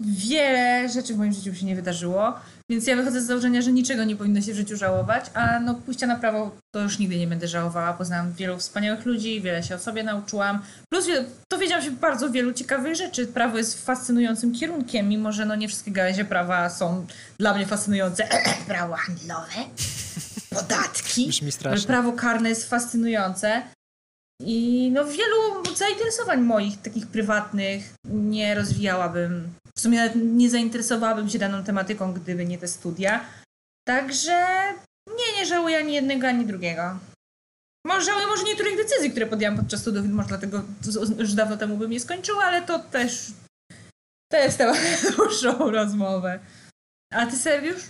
wiele 0.00 0.88
rzeczy 0.88 1.14
w 1.14 1.16
moim 1.18 1.32
życiu 1.32 1.54
się 1.54 1.66
nie 1.66 1.76
wydarzyło, 1.76 2.34
więc 2.70 2.86
ja 2.86 2.96
wychodzę 2.96 3.20
z 3.20 3.26
założenia, 3.26 3.62
że 3.62 3.72
niczego 3.72 4.04
nie 4.04 4.16
powinno 4.16 4.40
się 4.40 4.52
w 4.52 4.56
życiu 4.56 4.76
żałować, 4.76 5.24
a 5.34 5.60
no 5.60 5.74
pójścia 5.74 6.06
na 6.06 6.16
prawo 6.16 6.56
to 6.74 6.80
już 6.80 6.98
nigdy 6.98 7.18
nie 7.18 7.26
będę 7.26 7.48
żałowała. 7.48 7.92
Poznałam 7.92 8.32
wielu 8.32 8.58
wspaniałych 8.58 9.06
ludzi, 9.06 9.40
wiele 9.40 9.62
się 9.62 9.74
o 9.74 9.78
sobie 9.78 10.02
nauczyłam. 10.02 10.62
Plus 10.92 11.06
dowiedziałam 11.52 11.84
się 11.84 11.90
bardzo 11.90 12.30
wielu 12.30 12.52
ciekawych 12.52 12.94
rzeczy. 12.94 13.26
Prawo 13.26 13.58
jest 13.58 13.86
fascynującym 13.86 14.54
kierunkiem, 14.54 15.08
mimo 15.08 15.32
że 15.32 15.44
no 15.44 15.54
nie 15.54 15.68
wszystkie 15.68 15.90
gałęzie 15.90 16.24
prawa 16.24 16.70
są 16.70 17.06
dla 17.38 17.54
mnie 17.54 17.66
fascynujące. 17.66 18.28
prawo 18.68 18.94
handlowe, 18.94 19.52
podatki. 20.56 21.28
Brzmi 21.28 21.52
strasznie. 21.52 21.86
Prawo 21.86 22.12
karne 22.12 22.48
jest 22.48 22.70
fascynujące. 22.70 23.62
I 24.40 24.90
no 24.92 25.04
wielu 25.04 25.76
zainteresowań 25.76 26.40
moich, 26.40 26.82
takich 26.82 27.06
prywatnych, 27.06 27.94
nie 28.04 28.54
rozwijałabym. 28.54 29.48
W 29.78 29.80
sumie 29.80 30.10
nie 30.14 30.50
zainteresowałabym 30.50 31.28
się 31.28 31.38
daną 31.38 31.64
tematyką, 31.64 32.12
gdyby 32.12 32.46
nie 32.46 32.58
te 32.58 32.68
studia. 32.68 33.24
Także 33.86 34.46
nie, 35.06 35.38
nie 35.38 35.46
żałuję 35.46 35.78
ani 35.78 35.94
jednego, 35.94 36.28
ani 36.28 36.46
drugiego. 36.46 36.98
Może 37.86 38.06
żałuję 38.06 38.26
może 38.26 38.44
niektórych 38.44 38.76
decyzji, 38.76 39.10
które 39.10 39.26
podjęłam 39.26 39.58
podczas 39.58 39.80
studiów, 39.80 40.06
może 40.06 40.28
dlatego 40.28 40.62
już 41.18 41.32
dawno 41.32 41.56
temu 41.56 41.76
bym 41.76 41.92
je 41.92 42.00
skończyła, 42.00 42.44
ale 42.44 42.62
to 42.62 42.78
też 42.78 43.32
to 44.32 44.36
jest 44.36 44.58
temat 44.58 44.78
na 45.04 45.10
dłuższą 45.10 45.70
rozmowę. 45.70 46.40
A 47.12 47.26
ty, 47.26 47.36
Sergiusz? 47.36 47.82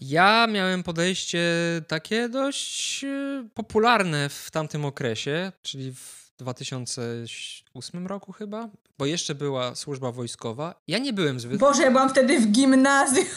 Ja 0.00 0.46
miałem 0.46 0.82
podejście 0.82 1.42
takie 1.88 2.28
dość 2.28 3.04
e, 3.04 3.48
popularne 3.54 4.28
w 4.28 4.50
tamtym 4.50 4.84
okresie, 4.84 5.52
czyli 5.62 5.92
w 5.92 6.32
2008 6.38 8.06
roku 8.06 8.32
chyba, 8.32 8.68
bo 8.98 9.06
jeszcze 9.06 9.34
była 9.34 9.74
służba 9.74 10.12
wojskowa. 10.12 10.74
Ja 10.88 10.98
nie 10.98 11.12
byłem 11.12 11.40
zbyt... 11.40 11.60
Boże, 11.60 11.82
ja 11.82 11.90
byłam 11.90 12.10
wtedy 12.10 12.40
w 12.40 12.46
gimnazjum. 12.46 13.26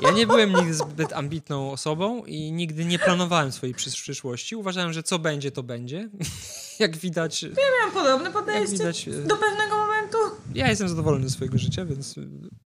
Ja 0.00 0.10
nie 0.10 0.26
byłem 0.26 0.52
nigdy 0.52 0.74
zbyt 0.74 1.12
ambitną 1.12 1.72
osobą 1.72 2.24
i 2.24 2.52
nigdy 2.52 2.84
nie 2.84 2.98
planowałem 2.98 3.52
swojej 3.52 3.74
przyszłości. 3.74 4.56
Uważałem, 4.56 4.92
że 4.92 5.02
co 5.02 5.18
będzie, 5.18 5.50
to 5.50 5.62
będzie. 5.62 6.08
Jak 6.78 6.96
widać... 6.96 7.42
Ja 7.42 7.48
miałem 7.78 7.94
podobne 7.94 8.32
podejście 8.32 8.76
widać, 8.76 9.08
e, 9.08 9.10
do 9.10 9.36
pewnego 9.36 9.76
momentu. 9.76 10.18
Ja 10.54 10.68
jestem 10.68 10.88
zadowolony 10.88 11.28
ze 11.28 11.34
swojego 11.34 11.58
życia, 11.58 11.84
więc 11.84 12.14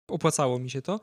opłacało 0.08 0.58
mi 0.58 0.70
się 0.70 0.82
to. 0.82 1.00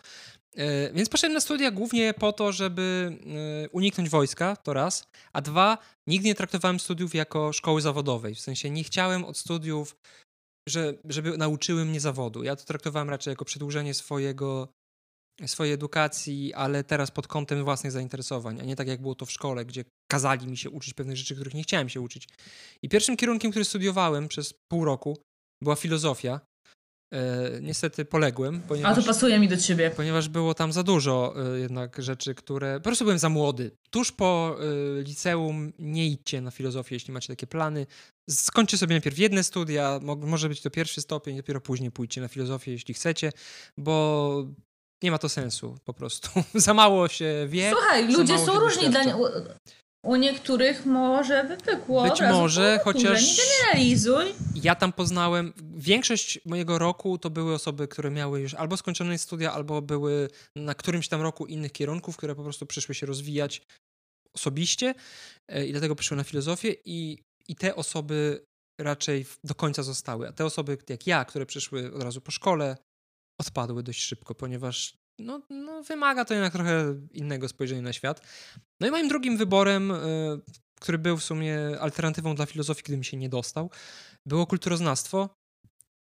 E, 0.56 0.94
więc 0.94 1.10
poszedłem 1.10 1.34
na 1.34 1.42
studia 1.42 1.72
głównie 1.72 2.14
po 2.14 2.34
to, 2.34 2.52
żeby 2.52 3.18
e, 3.66 3.70
uniknąć 3.70 4.10
wojska, 4.10 4.56
to 4.56 4.74
raz, 4.74 5.08
a 5.34 5.42
dwa, 5.42 5.78
nigdy 6.08 6.28
nie 6.28 6.36
traktowałem 6.36 6.80
studiów 6.80 7.16
jako 7.16 7.54
szkoły 7.54 7.82
zawodowej. 7.82 8.36
W 8.36 8.40
sensie 8.40 8.70
nie 8.70 8.84
chciałem 8.84 9.26
od 9.26 9.38
studiów, 9.38 9.96
że, 10.68 10.94
żeby 11.06 11.38
nauczyły 11.38 11.86
mnie 11.86 12.00
zawodu. 12.00 12.44
Ja 12.44 12.56
to 12.56 12.66
traktowałem 12.66 13.10
raczej 13.10 13.32
jako 13.32 13.46
przedłużenie 13.46 13.94
swojego, 13.94 14.74
swojej 15.46 15.74
edukacji, 15.74 16.54
ale 16.54 16.84
teraz 16.84 17.12
pod 17.12 17.28
kątem 17.28 17.64
własnych 17.64 17.92
zainteresowań, 17.92 18.62
a 18.62 18.64
nie 18.64 18.76
tak 18.76 18.88
jak 18.88 19.02
było 19.02 19.16
to 19.16 19.26
w 19.26 19.32
szkole, 19.32 19.66
gdzie 19.66 19.86
kazali 20.12 20.48
mi 20.48 20.58
się 20.58 20.70
uczyć 20.70 20.94
pewnych 20.94 21.18
rzeczy, 21.18 21.36
których 21.36 21.54
nie 21.54 21.64
chciałem 21.64 21.90
się 21.90 22.02
uczyć. 22.02 22.28
I 22.84 22.90
pierwszym 22.90 23.18
kierunkiem, 23.18 23.52
który 23.52 23.66
studiowałem 23.66 24.28
przez 24.28 24.54
pół 24.72 24.86
roku, 24.86 25.18
była 25.64 25.76
filozofia. 25.76 26.40
E, 27.14 27.62
niestety 27.62 28.06
poległem. 28.06 28.62
Ponieważ, 28.62 28.98
A 28.98 29.02
to 29.02 29.08
pasuje 29.08 29.40
mi 29.40 29.48
do 29.48 29.58
ciebie. 29.58 29.92
Ponieważ 29.92 30.30
było 30.30 30.54
tam 30.54 30.74
za 30.74 30.84
dużo 30.84 31.36
e, 31.56 31.60
jednak 31.60 32.02
rzeczy, 32.02 32.36
które. 32.36 32.80
Po 32.80 32.84
prostu 32.84 33.06
byłem 33.06 33.20
za 33.20 33.30
młody. 33.30 33.72
Tuż 33.90 34.12
po 34.12 34.58
e, 35.00 35.02
liceum 35.02 35.74
nie 35.80 36.08
idźcie 36.08 36.42
na 36.42 36.52
filozofię, 36.52 36.96
jeśli 36.96 37.14
macie 37.14 37.28
takie 37.28 37.48
plany. 37.48 37.86
Skończcie 38.30 38.78
sobie 38.78 38.94
najpierw 38.94 39.20
jedne 39.20 39.44
studia, 39.44 40.00
mo 40.04 40.16
może 40.16 40.50
być 40.50 40.62
to 40.62 40.70
pierwszy 40.70 41.02
stopień, 41.02 41.38
dopiero 41.38 41.62
później 41.62 41.92
pójdźcie 41.92 42.22
na 42.22 42.28
filozofię, 42.28 42.72
jeśli 42.72 42.94
chcecie, 42.94 43.32
bo 43.78 44.46
nie 45.04 45.12
ma 45.12 45.18
to 45.18 45.30
sensu 45.30 45.78
po 45.86 45.94
prostu. 45.94 46.30
za 46.56 46.74
mało 46.74 47.08
się 47.08 47.48
wie. 47.50 47.72
Słuchaj, 47.72 48.14
ludzie 48.14 48.40
są 48.40 48.60
różni. 48.60 48.90
Dla, 48.90 49.04
u 50.08 50.16
niektórych 50.16 50.86
może 50.86 51.44
by 51.44 51.58
pykło. 51.58 52.04
Być 52.04 52.22
może, 52.22 52.80
chociaż. 52.84 53.38
Nie 53.38 53.44
generalizuj. 53.44 54.26
Ja 54.56 54.76
tam 54.76 54.94
poznałem. 54.94 55.54
Większość 55.76 56.40
mojego 56.46 56.80
roku 56.80 57.18
to 57.18 57.30
były 57.30 57.54
osoby, 57.54 57.88
które 57.88 58.12
miały 58.12 58.42
już 58.42 58.54
albo 58.54 58.78
skończone 58.78 59.18
studia, 59.18 59.54
albo 59.54 59.82
były 59.82 60.30
na 60.56 60.76
którymś 60.76 61.08
tam 61.08 61.22
roku 61.22 61.46
innych 61.46 61.72
kierunków, 61.72 62.18
które 62.18 62.36
po 62.36 62.44
prostu 62.44 62.66
przyszły 62.66 62.96
się 62.96 63.06
rozwijać 63.06 63.62
osobiście 64.34 64.94
e, 65.48 65.66
i 65.66 65.72
dlatego 65.72 65.96
przyszły 65.96 66.18
na 66.18 66.24
filozofię. 66.24 66.76
I, 66.86 67.24
i 67.48 67.56
te 67.56 67.76
osoby 67.76 68.46
raczej 68.82 69.26
do 69.44 69.56
końca 69.56 69.84
zostały. 69.84 70.28
A 70.28 70.32
te 70.32 70.46
osoby 70.46 70.78
jak 70.90 71.08
ja, 71.08 71.26
które 71.26 71.46
przyszły 71.46 71.94
od 71.94 72.04
razu 72.04 72.22
po 72.22 72.32
szkole, 72.32 72.78
odpadły 73.42 73.84
dość 73.84 74.02
szybko, 74.02 74.36
ponieważ 74.36 74.94
no, 75.20 75.42
no, 75.50 75.84
wymaga 75.84 76.26
to 76.26 76.34
jednak 76.34 76.54
trochę 76.54 76.96
innego 77.12 77.48
spojrzenia 77.48 77.82
na 77.82 77.94
świat. 77.94 78.22
No 78.82 78.88
i 78.88 78.92
moim 78.92 79.08
drugim 79.08 79.38
wyborem, 79.38 79.92
y, 79.92 79.96
który 80.82 80.98
był 80.98 81.18
w 81.18 81.24
sumie 81.24 81.80
alternatywą 81.80 82.36
dla 82.36 82.46
filozofii, 82.46 82.84
gdy 82.84 82.98
mi 82.98 83.06
się 83.06 83.18
nie 83.18 83.30
dostał, 83.30 83.70
było 84.28 84.48
kulturoznawstwo, 84.48 85.30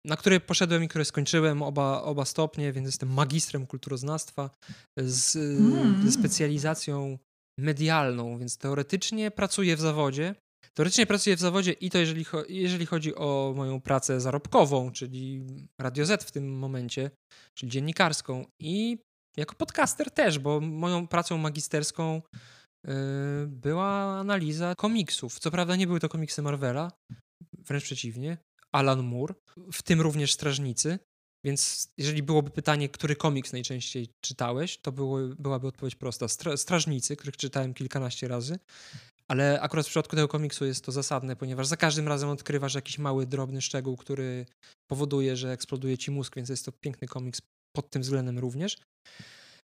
na 0.05 0.17
które 0.17 0.39
poszedłem 0.39 0.83
i 0.83 0.87
które 0.87 1.05
skończyłem 1.05 1.61
oba, 1.61 2.01
oba 2.01 2.25
stopnie, 2.25 2.73
więc 2.73 2.85
jestem 2.85 3.13
magistrem 3.13 3.67
kulturoznawstwa 3.67 4.49
z, 4.97 5.35
mm. 5.35 6.05
ze 6.05 6.11
specjalizacją 6.11 7.17
medialną, 7.59 8.37
więc 8.37 8.57
teoretycznie 8.57 9.31
pracuję 9.31 9.75
w 9.75 9.81
zawodzie. 9.81 10.35
Teoretycznie 10.73 11.05
pracuję 11.05 11.35
w 11.35 11.39
zawodzie 11.39 11.71
i 11.71 11.89
to 11.89 11.97
jeżeli, 11.97 12.25
jeżeli 12.49 12.85
chodzi 12.85 13.15
o 13.15 13.53
moją 13.55 13.81
pracę 13.81 14.21
zarobkową, 14.21 14.91
czyli 14.91 15.45
Radio 15.81 16.05
Z 16.05 16.23
w 16.23 16.31
tym 16.31 16.57
momencie, 16.57 17.11
czyli 17.57 17.71
dziennikarską 17.71 18.45
i 18.61 18.97
jako 19.37 19.55
podcaster 19.55 20.11
też, 20.11 20.39
bo 20.39 20.59
moją 20.59 21.07
pracą 21.07 21.37
magisterską 21.37 22.21
yy, 22.87 22.93
była 23.47 24.19
analiza 24.19 24.75
komiksów. 24.77 25.39
Co 25.39 25.51
prawda 25.51 25.75
nie 25.75 25.87
były 25.87 25.99
to 25.99 26.09
komiksy 26.09 26.41
Marvela, 26.41 26.91
wręcz 27.57 27.83
przeciwnie. 27.83 28.37
Alan 28.71 29.03
Moore, 29.03 29.35
w 29.73 29.81
tym 29.83 30.01
również 30.01 30.33
Strażnicy. 30.33 30.99
Więc 31.45 31.91
jeżeli 31.97 32.23
byłoby 32.23 32.51
pytanie, 32.51 32.89
który 32.89 33.15
komiks 33.15 33.53
najczęściej 33.53 34.09
czytałeś, 34.21 34.77
to 34.77 34.91
było, 34.91 35.19
byłaby 35.39 35.67
odpowiedź 35.67 35.95
prosta. 35.95 36.27
Stra 36.27 36.57
Strażnicy, 36.57 37.15
których 37.15 37.37
czytałem 37.37 37.73
kilkanaście 37.73 38.27
razy. 38.27 38.59
Ale 39.27 39.61
akurat 39.61 39.85
w 39.85 39.89
przypadku 39.89 40.15
tego 40.15 40.27
komiksu 40.27 40.65
jest 40.65 40.85
to 40.85 40.91
zasadne, 40.91 41.35
ponieważ 41.35 41.67
za 41.67 41.77
każdym 41.77 42.07
razem 42.07 42.29
odkrywasz 42.29 42.75
jakiś 42.75 42.97
mały, 42.97 43.25
drobny 43.25 43.61
szczegół, 43.61 43.97
który 43.97 44.45
powoduje, 44.87 45.35
że 45.35 45.51
eksploduje 45.51 45.97
ci 45.97 46.11
mózg, 46.11 46.35
więc 46.35 46.49
jest 46.49 46.65
to 46.65 46.71
piękny 46.71 47.07
komiks 47.07 47.41
pod 47.75 47.89
tym 47.89 48.01
względem 48.01 48.39
również. 48.39 48.77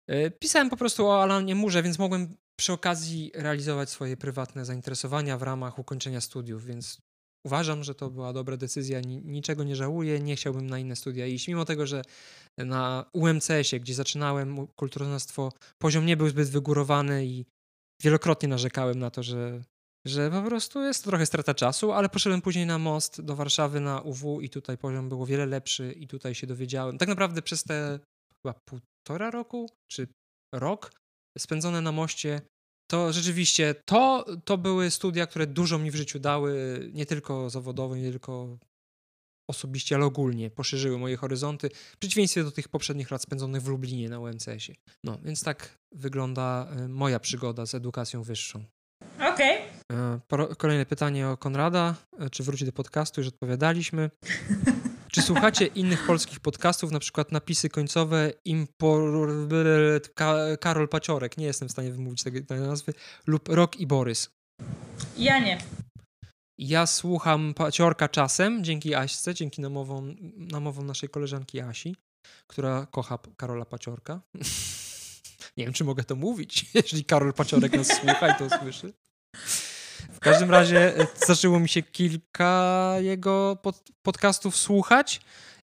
E, 0.08 0.32
pisałem 0.32 0.70
po 0.70 0.78
prostu 0.78 1.08
o 1.08 1.24
Alanie 1.24 1.56
Murze, 1.56 1.84
więc 1.84 2.00
mogłem 2.00 2.36
przy 2.60 2.74
okazji 2.74 3.32
realizować 3.36 3.90
swoje 3.90 4.18
prywatne 4.18 4.66
zainteresowania 4.66 5.38
w 5.38 5.44
ramach 5.44 5.80
ukończenia 5.80 6.22
studiów, 6.22 6.66
więc 6.66 7.02
uważam, 7.46 7.84
że 7.84 7.96
to 7.96 8.10
była 8.10 8.34
dobra 8.34 8.58
decyzja. 8.58 9.00
Niczego 9.06 9.64
nie 9.64 9.76
żałuję, 9.76 10.20
nie 10.20 10.36
chciałbym 10.36 10.70
na 10.70 10.80
inne 10.80 10.96
studia 10.96 11.28
iść, 11.28 11.48
mimo 11.48 11.66
tego, 11.66 11.88
że 11.88 12.02
na 12.58 13.06
UMCS-ie, 13.14 13.80
gdzie 13.80 13.94
zaczynałem 13.94 14.68
kulturoznawstwo, 14.68 15.52
poziom 15.78 16.06
nie 16.06 16.18
był 16.18 16.30
zbyt 16.30 16.50
wygórowany 16.50 17.26
i 17.26 17.46
wielokrotnie 18.04 18.50
narzekałem 18.50 19.00
na 19.00 19.10
to, 19.12 19.24
że, 19.24 19.64
że 20.08 20.32
po 20.32 20.42
prostu 20.42 20.82
jest 20.82 21.04
to 21.04 21.10
trochę 21.10 21.26
strata 21.26 21.54
czasu, 21.54 21.92
ale 21.92 22.10
poszedłem 22.10 22.42
później 22.42 22.66
na 22.66 22.78
most 22.78 23.22
do 23.22 23.36
Warszawy 23.36 23.80
na 23.80 24.02
UW 24.02 24.42
i 24.42 24.50
tutaj 24.50 24.78
poziom 24.78 25.10
był 25.10 25.22
o 25.22 25.26
wiele 25.26 25.46
lepszy 25.46 25.92
i 25.92 26.08
tutaj 26.08 26.36
się 26.36 26.48
dowiedziałem. 26.48 26.98
Tak 26.98 27.10
naprawdę 27.10 27.42
przez 27.42 27.64
te 27.64 28.00
chyba 28.42 28.60
półtora 28.66 29.32
roku 29.32 29.70
czy 29.92 30.08
rok 30.56 30.92
spędzone 31.38 31.82
na 31.82 31.92
moście, 31.92 32.42
to 32.92 33.14
rzeczywiście 33.14 33.76
to, 33.86 34.26
to 34.46 34.58
były 34.58 34.92
studia, 34.92 35.28
które 35.28 35.48
dużo 35.48 35.80
mi 35.80 35.92
w 35.92 35.96
życiu 35.96 36.20
dały, 36.20 36.80
nie 36.94 37.06
tylko 37.06 37.50
zawodowo, 37.50 37.96
nie 37.96 38.12
tylko 38.12 38.58
osobiście, 39.50 39.96
ale 39.96 40.06
ogólnie 40.06 40.50
poszerzyły 40.50 40.98
moje 40.98 41.18
horyzonty, 41.18 41.70
w 41.70 41.98
przeciwieństwie 41.98 42.44
do 42.44 42.52
tych 42.52 42.68
poprzednich 42.68 43.12
lat 43.12 43.22
spędzonych 43.22 43.62
w 43.62 43.68
Lublinie 43.68 44.10
na 44.10 44.20
UMCS-ie. 44.20 44.76
No, 45.04 45.18
więc 45.24 45.44
tak 45.44 45.78
wygląda 45.92 46.68
e, 46.72 46.88
moja 46.88 47.20
przygoda 47.20 47.66
z 47.66 47.76
edukacją 47.76 48.24
wyższą. 48.24 48.64
Okej. 49.16 49.68
Okay. 49.68 49.79
E, 49.92 50.20
kolejne 50.58 50.86
pytanie 50.86 51.28
o 51.28 51.38
Konrada. 51.38 51.96
E, 52.20 52.30
czy 52.30 52.44
wróci 52.44 52.66
do 52.66 52.72
podcastu? 52.72 53.22
Już 53.22 53.28
odpowiadaliśmy. 53.28 54.10
Czy 55.12 55.22
słuchacie 55.22 55.66
innych 55.66 56.06
polskich 56.06 56.40
podcastów, 56.40 56.92
na 56.92 57.00
przykład 57.00 57.32
napisy 57.32 57.70
końcowe 57.70 58.32
Impor... 58.46 59.28
Karol 60.60 60.90
Paciorek, 60.90 61.38
nie 61.38 61.46
jestem 61.46 61.68
w 61.68 61.72
stanie 61.72 61.92
wymówić 61.92 62.24
tej 62.24 62.60
nazwy, 62.60 62.94
lub 63.28 63.50
Rok 63.50 63.80
i 63.80 63.88
Borys? 63.88 64.30
Ja 65.18 65.40
nie. 65.40 65.58
Ja 66.58 66.88
słucham 66.88 67.54
Paciorka 67.54 68.08
czasem, 68.08 68.64
dzięki 68.64 68.96
Aśce, 68.96 69.34
dzięki 69.34 69.62
namowom, 69.62 70.16
namowom 70.38 70.86
naszej 70.86 71.10
koleżanki 71.10 71.60
Asi, 71.60 71.96
która 72.48 72.88
kocha 72.92 73.20
Karola 73.38 73.66
Paciorka. 73.66 74.22
nie 75.58 75.66
wiem, 75.66 75.74
czy 75.74 75.84
mogę 75.84 76.04
to 76.04 76.16
mówić, 76.16 76.66
jeżeli 76.74 77.06
Karol 77.06 77.34
Paciorek 77.34 77.74
nas 77.74 77.88
słucha 77.88 78.30
i 78.30 78.36
to 78.36 78.60
słyszy. 78.60 78.94
W 80.12 80.20
każdym 80.20 80.52
razie 80.52 80.98
e, 80.98 81.08
zaczęło 81.28 81.60
mi 81.60 81.70
się 81.70 81.84
kilka 81.84 82.96
jego 83.00 83.58
pod, 83.62 83.84
podcastów 84.02 84.58
słuchać 84.58 85.22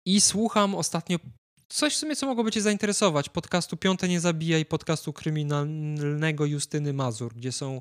i 0.06 0.20
słucham 0.20 0.74
ostatnio 0.74 1.18
coś 1.68 1.94
w 1.94 1.98
sumie, 1.98 2.16
co 2.16 2.26
mogłoby 2.26 2.50
cię 2.50 2.60
zainteresować. 2.60 3.28
Podcastu 3.28 3.76
Piąte 3.76 4.08
Nie 4.08 4.20
Zabija 4.20 4.58
i 4.58 4.64
podcastu 4.64 5.12
kryminalnego 5.12 6.44
Justyny 6.44 6.92
Mazur, 6.92 7.34
gdzie 7.34 7.52
są 7.52 7.80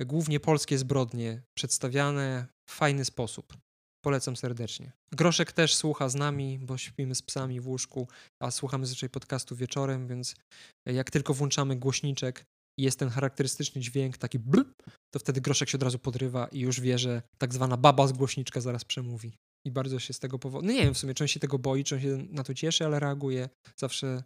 głównie 0.00 0.40
polskie 0.40 0.78
zbrodnie 0.78 1.42
przedstawiane 1.54 2.46
w 2.70 2.74
fajny 2.74 3.04
sposób. 3.04 3.56
Polecam 4.04 4.36
serdecznie. 4.36 4.92
Groszek 5.12 5.52
też 5.52 5.74
słucha 5.74 6.08
z 6.08 6.14
nami, 6.14 6.58
bo 6.58 6.78
śpimy 6.78 7.14
z 7.14 7.22
psami 7.22 7.60
w 7.60 7.68
łóżku, 7.68 8.08
a 8.42 8.50
słuchamy 8.50 8.86
zazwyczaj 8.86 9.08
podcastu 9.08 9.56
wieczorem, 9.56 10.08
więc 10.08 10.34
jak 10.86 11.10
tylko 11.10 11.34
włączamy 11.34 11.76
głośniczek 11.76 12.44
i 12.78 12.82
jest 12.82 12.98
ten 12.98 13.08
charakterystyczny 13.10 13.80
dźwięk, 13.80 14.18
taki 14.18 14.38
blub, 14.38 14.82
to 15.10 15.18
wtedy 15.18 15.40
Groszek 15.40 15.68
się 15.68 15.78
od 15.78 15.82
razu 15.82 15.98
podrywa 15.98 16.48
i 16.48 16.60
już 16.60 16.80
wie, 16.80 16.98
że 16.98 17.22
tak 17.38 17.54
zwana 17.54 17.76
baba 17.76 18.06
z 18.06 18.12
głośniczka 18.12 18.60
zaraz 18.60 18.84
przemówi. 18.84 19.36
I 19.66 19.70
bardzo 19.70 19.98
się 19.98 20.12
z 20.12 20.18
tego 20.18 20.38
powodu. 20.38 20.66
No 20.66 20.72
nie 20.72 20.84
wiem 20.84 20.94
w 20.94 20.98
sumie, 20.98 21.14
on 21.20 21.28
się 21.28 21.40
tego 21.40 21.58
boi, 21.58 21.84
on 21.92 22.00
się 22.00 22.26
na 22.30 22.44
to 22.44 22.54
cieszy, 22.54 22.84
ale 22.84 23.00
reaguje 23.00 23.48
zawsze 23.76 24.22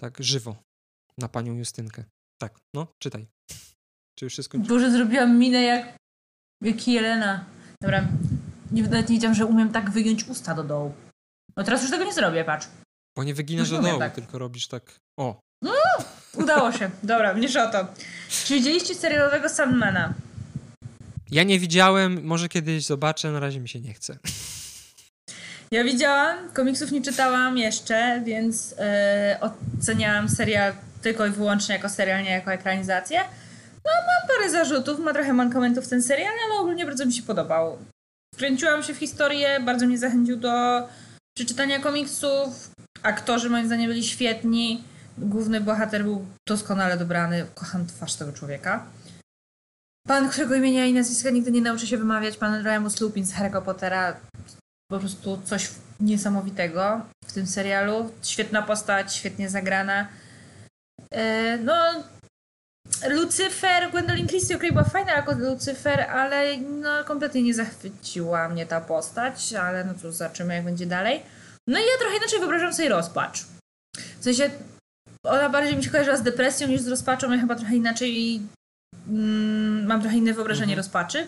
tak 0.00 0.22
żywo 0.24 0.56
na 1.18 1.28
panią 1.28 1.54
Justynkę. 1.54 2.04
Tak, 2.40 2.58
no, 2.74 2.86
czytaj. 3.02 3.26
Czy 4.18 4.24
już 4.24 4.32
wszystko... 4.32 4.58
Boże, 4.58 4.92
zrobiłam 4.92 5.38
minę 5.38 5.62
jak, 5.62 5.96
jak 6.62 6.88
Jelena. 6.88 7.44
Dobra, 7.82 8.08
nie, 8.70 8.82
nawet 8.82 9.08
nie 9.08 9.16
wiedziałam, 9.16 9.34
że 9.34 9.46
umiem 9.46 9.72
tak 9.72 9.90
wygiąć 9.90 10.28
usta 10.28 10.54
do 10.54 10.64
dołu. 10.64 10.94
No 11.56 11.64
teraz 11.64 11.82
już 11.82 11.90
tego 11.90 12.04
nie 12.04 12.12
zrobię, 12.12 12.44
patrz. 12.44 12.68
Bo 13.16 13.24
nie 13.24 13.34
wyginasz 13.34 13.70
do 13.70 13.82
dołu, 13.82 13.98
tak. 13.98 14.14
tylko 14.14 14.38
robisz 14.38 14.68
tak... 14.68 15.00
O! 15.18 15.40
No, 15.62 15.72
udało 16.38 16.72
się. 16.72 16.90
Dobra, 17.02 17.34
mniejsza 17.34 17.68
o 17.68 17.72
to. 17.72 17.86
Czy 18.44 18.54
widzieliście 18.54 18.94
serialowego 18.94 19.48
Sandmana? 19.48 20.14
Ja 21.30 21.42
nie 21.42 21.58
widziałem, 21.58 22.24
może 22.24 22.48
kiedyś 22.48 22.86
zobaczę, 22.86 23.30
na 23.30 23.40
razie 23.40 23.60
mi 23.60 23.68
się 23.68 23.80
nie 23.80 23.94
chce. 23.94 24.18
Ja 25.70 25.84
widziałam, 25.84 26.50
komiksów 26.52 26.92
nie 26.92 27.02
czytałam 27.02 27.58
jeszcze, 27.58 28.22
więc 28.24 28.70
yy, 28.70 29.50
oceniałam 29.80 30.28
serial 30.28 30.72
tylko 31.02 31.26
i 31.26 31.30
wyłącznie 31.30 31.74
jako 31.74 31.88
serial, 31.88 32.22
nie 32.22 32.30
jako 32.30 32.52
ekranizację. 32.52 33.18
No, 33.84 33.90
mam 34.06 34.36
parę 34.36 34.50
zarzutów, 34.50 35.00
ma 35.00 35.12
trochę 35.12 35.32
mankamentów 35.32 35.88
ten 35.88 36.02
serial, 36.02 36.34
ale 36.46 36.60
ogólnie 36.60 36.86
bardzo 36.86 37.06
mi 37.06 37.12
się 37.12 37.22
podobał. 37.22 37.78
Wkręciłam 38.34 38.82
się 38.82 38.94
w 38.94 38.98
historię, 38.98 39.60
bardzo 39.60 39.86
mnie 39.86 39.98
zachęcił 39.98 40.36
do 40.36 40.82
przeczytania 41.36 41.78
komiksów. 41.78 42.70
Aktorzy 43.02 43.50
moim 43.50 43.66
zdaniem 43.66 43.88
byli 43.88 44.04
świetni. 44.04 44.84
Główny 45.20 45.60
bohater 45.60 46.04
był 46.04 46.26
doskonale 46.48 46.96
dobrany. 46.96 47.46
Kocham 47.54 47.86
twarz 47.86 48.14
tego 48.14 48.32
człowieka. 48.32 48.86
Pan, 50.06 50.28
którego 50.28 50.54
imienia 50.54 50.86
i 50.86 50.94
nazwiska 50.94 51.30
nigdy 51.30 51.52
nie 51.52 51.62
nauczy 51.62 51.86
się 51.86 51.98
wymawiać, 51.98 52.36
pan 52.36 52.64
Remus 52.64 53.00
Lupin 53.00 53.26
z 53.26 53.32
Harry'ego 53.32 53.62
Pottera. 53.62 54.16
Po 54.90 54.98
prostu 54.98 55.42
coś 55.44 55.70
niesamowitego 56.00 57.00
w 57.24 57.32
tym 57.32 57.46
serialu. 57.46 58.10
Świetna 58.22 58.62
postać, 58.62 59.14
świetnie 59.14 59.48
zagrana. 59.48 60.08
E, 61.10 61.58
no, 61.58 61.74
Lucyfer, 63.08 63.90
Gwendolyn 63.90 64.26
Christie, 64.26 64.56
okej, 64.56 64.72
była 64.72 64.84
fajna 64.84 65.12
jako 65.12 65.32
Lucyfer, 65.32 66.00
ale 66.00 66.58
no, 66.58 67.04
kompletnie 67.04 67.42
nie 67.42 67.54
zachwyciła 67.54 68.48
mnie 68.48 68.66
ta 68.66 68.80
postać, 68.80 69.52
ale 69.52 69.84
no 69.84 69.94
cóż, 69.94 70.14
zobaczymy 70.14 70.54
jak 70.54 70.64
będzie 70.64 70.86
dalej. 70.86 71.22
No 71.66 71.78
i 71.78 71.82
ja 71.82 71.98
trochę 72.00 72.16
inaczej 72.16 72.38
wyobrażam 72.38 72.74
sobie 72.74 72.88
rozpacz. 72.88 73.44
W 74.20 74.24
sensie, 74.24 74.50
ona 75.22 75.48
bardziej 75.48 75.76
mi 75.76 75.84
się 75.84 75.90
kojarzyła 75.90 76.16
z 76.16 76.22
depresją 76.22 76.68
niż 76.68 76.80
z 76.80 76.88
rozpaczą, 76.88 77.32
ja 77.32 77.40
chyba 77.40 77.54
trochę 77.54 77.76
inaczej 77.76 78.42
mm, 79.08 79.86
mam 79.86 80.00
trochę 80.00 80.16
inne 80.16 80.34
wyobrażenie 80.34 80.72
mhm. 80.72 80.78
rozpaczy. 80.78 81.26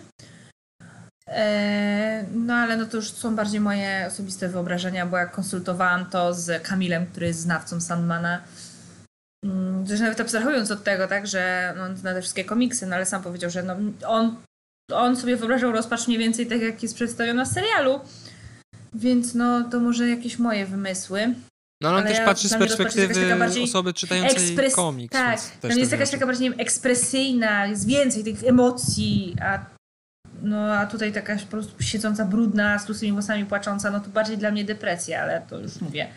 E, 1.28 2.24
no 2.34 2.54
ale 2.54 2.76
no 2.76 2.86
to 2.86 2.96
już 2.96 3.12
są 3.12 3.36
bardziej 3.36 3.60
moje 3.60 4.04
osobiste 4.06 4.48
wyobrażenia, 4.48 5.06
bo 5.06 5.16
jak 5.16 5.30
konsultowałam 5.30 6.06
to 6.06 6.34
z 6.34 6.62
Kamilem, 6.62 7.06
który 7.06 7.26
jest 7.26 7.40
znawcą 7.40 7.80
Sandmana, 7.80 8.42
Mm, 9.44 9.86
też 9.86 10.00
nawet 10.00 10.20
abstrahując 10.20 10.70
od 10.70 10.84
tego, 10.84 11.08
tak, 11.08 11.26
że 11.26 11.74
no, 11.76 11.84
on 11.84 11.96
zna 11.96 12.14
te 12.14 12.20
wszystkie 12.20 12.44
komiksy, 12.44 12.86
no 12.86 12.96
ale 12.96 13.06
sam 13.06 13.22
powiedział, 13.22 13.50
że 13.50 13.62
no, 13.62 13.76
on, 14.06 14.36
on 14.92 15.16
sobie 15.16 15.36
wyobrażał 15.36 15.72
rozpacz 15.72 16.06
mniej 16.06 16.18
więcej 16.18 16.46
tak, 16.46 16.60
jak 16.60 16.82
jest 16.82 16.94
przedstawiona 16.94 17.44
w 17.44 17.48
serialu. 17.48 18.00
Więc 18.94 19.34
no, 19.34 19.64
to 19.64 19.80
może 19.80 20.08
jakieś 20.08 20.38
moje 20.38 20.66
wymysły. 20.66 21.34
No 21.82 21.88
ale 21.88 21.98
on 21.98 22.04
też 22.04 22.18
ja, 22.18 22.24
patrzy 22.24 22.48
z 22.48 22.58
perspektywy 22.58 23.62
osoby 23.64 23.94
czytającej 23.94 24.36
ekspres... 24.36 24.74
komiks. 24.74 25.12
Tak, 25.12 25.40
tam 25.60 25.70
jest 25.70 25.92
jakaś 25.92 26.10
taka 26.10 26.26
bardziej 26.26 26.50
wiem, 26.50 26.60
ekspresyjna, 26.60 27.66
jest 27.66 27.86
więcej 27.86 28.24
tych 28.24 28.44
emocji, 28.44 29.36
a, 29.42 29.64
no, 30.42 30.74
a 30.74 30.86
tutaj 30.86 31.12
taka 31.12 31.36
po 31.36 31.46
prostu 31.46 31.82
siedząca 31.82 32.24
brudna, 32.24 32.78
z 32.78 32.86
tłustymi 32.86 33.12
włosami 33.12 33.46
płacząca, 33.46 33.90
no 33.90 34.00
to 34.00 34.08
bardziej 34.08 34.38
dla 34.38 34.50
mnie 34.50 34.64
depresja, 34.64 35.22
ale 35.22 35.40
to 35.40 35.58
już 35.58 35.80
mówię, 35.80 36.08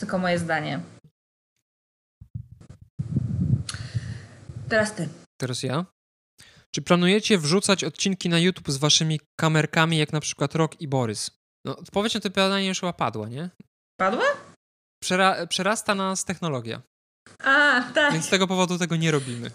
tylko 0.00 0.18
moje 0.18 0.38
zdanie. 0.38 0.80
Teraz 4.68 4.94
ty. 4.94 5.08
Teraz 5.40 5.62
ja. 5.62 5.84
Czy 6.74 6.82
planujecie 6.82 7.38
wrzucać 7.38 7.84
odcinki 7.84 8.28
na 8.28 8.38
YouTube 8.38 8.70
z 8.70 8.76
waszymi 8.76 9.20
kamerkami, 9.40 9.98
jak 9.98 10.12
na 10.12 10.20
przykład 10.20 10.54
Rok 10.54 10.80
i 10.80 10.88
Borys? 10.88 11.30
No, 11.64 11.76
odpowiedź 11.76 12.14
na 12.14 12.20
to 12.20 12.30
pytanie 12.30 12.68
już 12.68 12.80
chyba 12.80 12.92
padła, 12.92 13.28
nie? 13.28 13.50
Padła? 14.00 14.24
Przera 15.02 15.46
przerasta 15.46 15.94
nas 15.94 16.24
technologia. 16.24 16.82
A, 17.38 17.82
tak. 17.94 18.12
Więc 18.12 18.24
z 18.24 18.28
tego 18.30 18.46
powodu 18.46 18.78
tego 18.78 18.96
nie 18.96 19.10
robimy. 19.10 19.50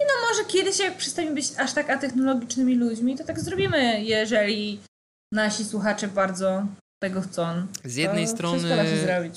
No 0.00 0.28
może 0.28 0.44
kiedyś, 0.44 0.78
jak 0.78 0.96
przestaniemy 0.96 1.34
być 1.34 1.46
aż 1.58 1.72
tak 1.72 1.90
atechnologicznymi 1.90 2.74
ludźmi, 2.74 3.16
to 3.16 3.24
tak 3.24 3.40
zrobimy, 3.40 4.04
jeżeli 4.04 4.80
nasi 5.32 5.64
słuchacze 5.64 6.08
bardzo 6.08 6.66
tego 6.98 7.20
chcą. 7.20 7.66
Z 7.84 7.96
jednej 7.96 8.28
strony 8.28 8.68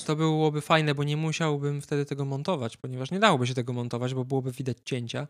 to 0.06 0.16
byłoby 0.16 0.60
fajne, 0.60 0.94
bo 0.94 1.04
nie 1.04 1.16
musiałbym 1.16 1.82
wtedy 1.82 2.04
tego 2.04 2.24
montować, 2.24 2.76
ponieważ 2.76 3.10
nie 3.10 3.18
dałoby 3.18 3.46
się 3.46 3.54
tego 3.54 3.72
montować, 3.72 4.14
bo 4.14 4.24
byłoby 4.24 4.52
widać 4.52 4.76
cięcia. 4.84 5.26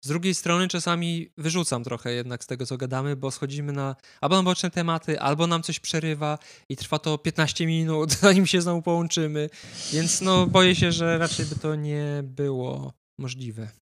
Z 0.00 0.08
drugiej 0.08 0.34
strony 0.34 0.68
czasami 0.68 1.30
wyrzucam 1.36 1.84
trochę 1.84 2.12
jednak 2.12 2.44
z 2.44 2.46
tego, 2.46 2.66
co 2.66 2.76
gadamy, 2.76 3.16
bo 3.16 3.30
schodzimy 3.30 3.72
na 3.72 3.96
albo 4.20 4.36
na 4.36 4.42
boczne 4.42 4.70
tematy, 4.70 5.20
albo 5.20 5.46
nam 5.46 5.62
coś 5.62 5.80
przerywa 5.80 6.38
i 6.68 6.76
trwa 6.76 6.98
to 6.98 7.18
15 7.18 7.66
minut, 7.66 8.12
zanim 8.20 8.46
się 8.46 8.60
znowu 8.60 8.82
połączymy, 8.82 9.50
więc 9.92 10.20
no 10.20 10.46
boję 10.46 10.74
się, 10.74 10.92
że 10.92 11.18
raczej 11.18 11.46
by 11.46 11.56
to 11.56 11.74
nie 11.74 12.20
było 12.24 12.92
możliwe. 13.18 13.68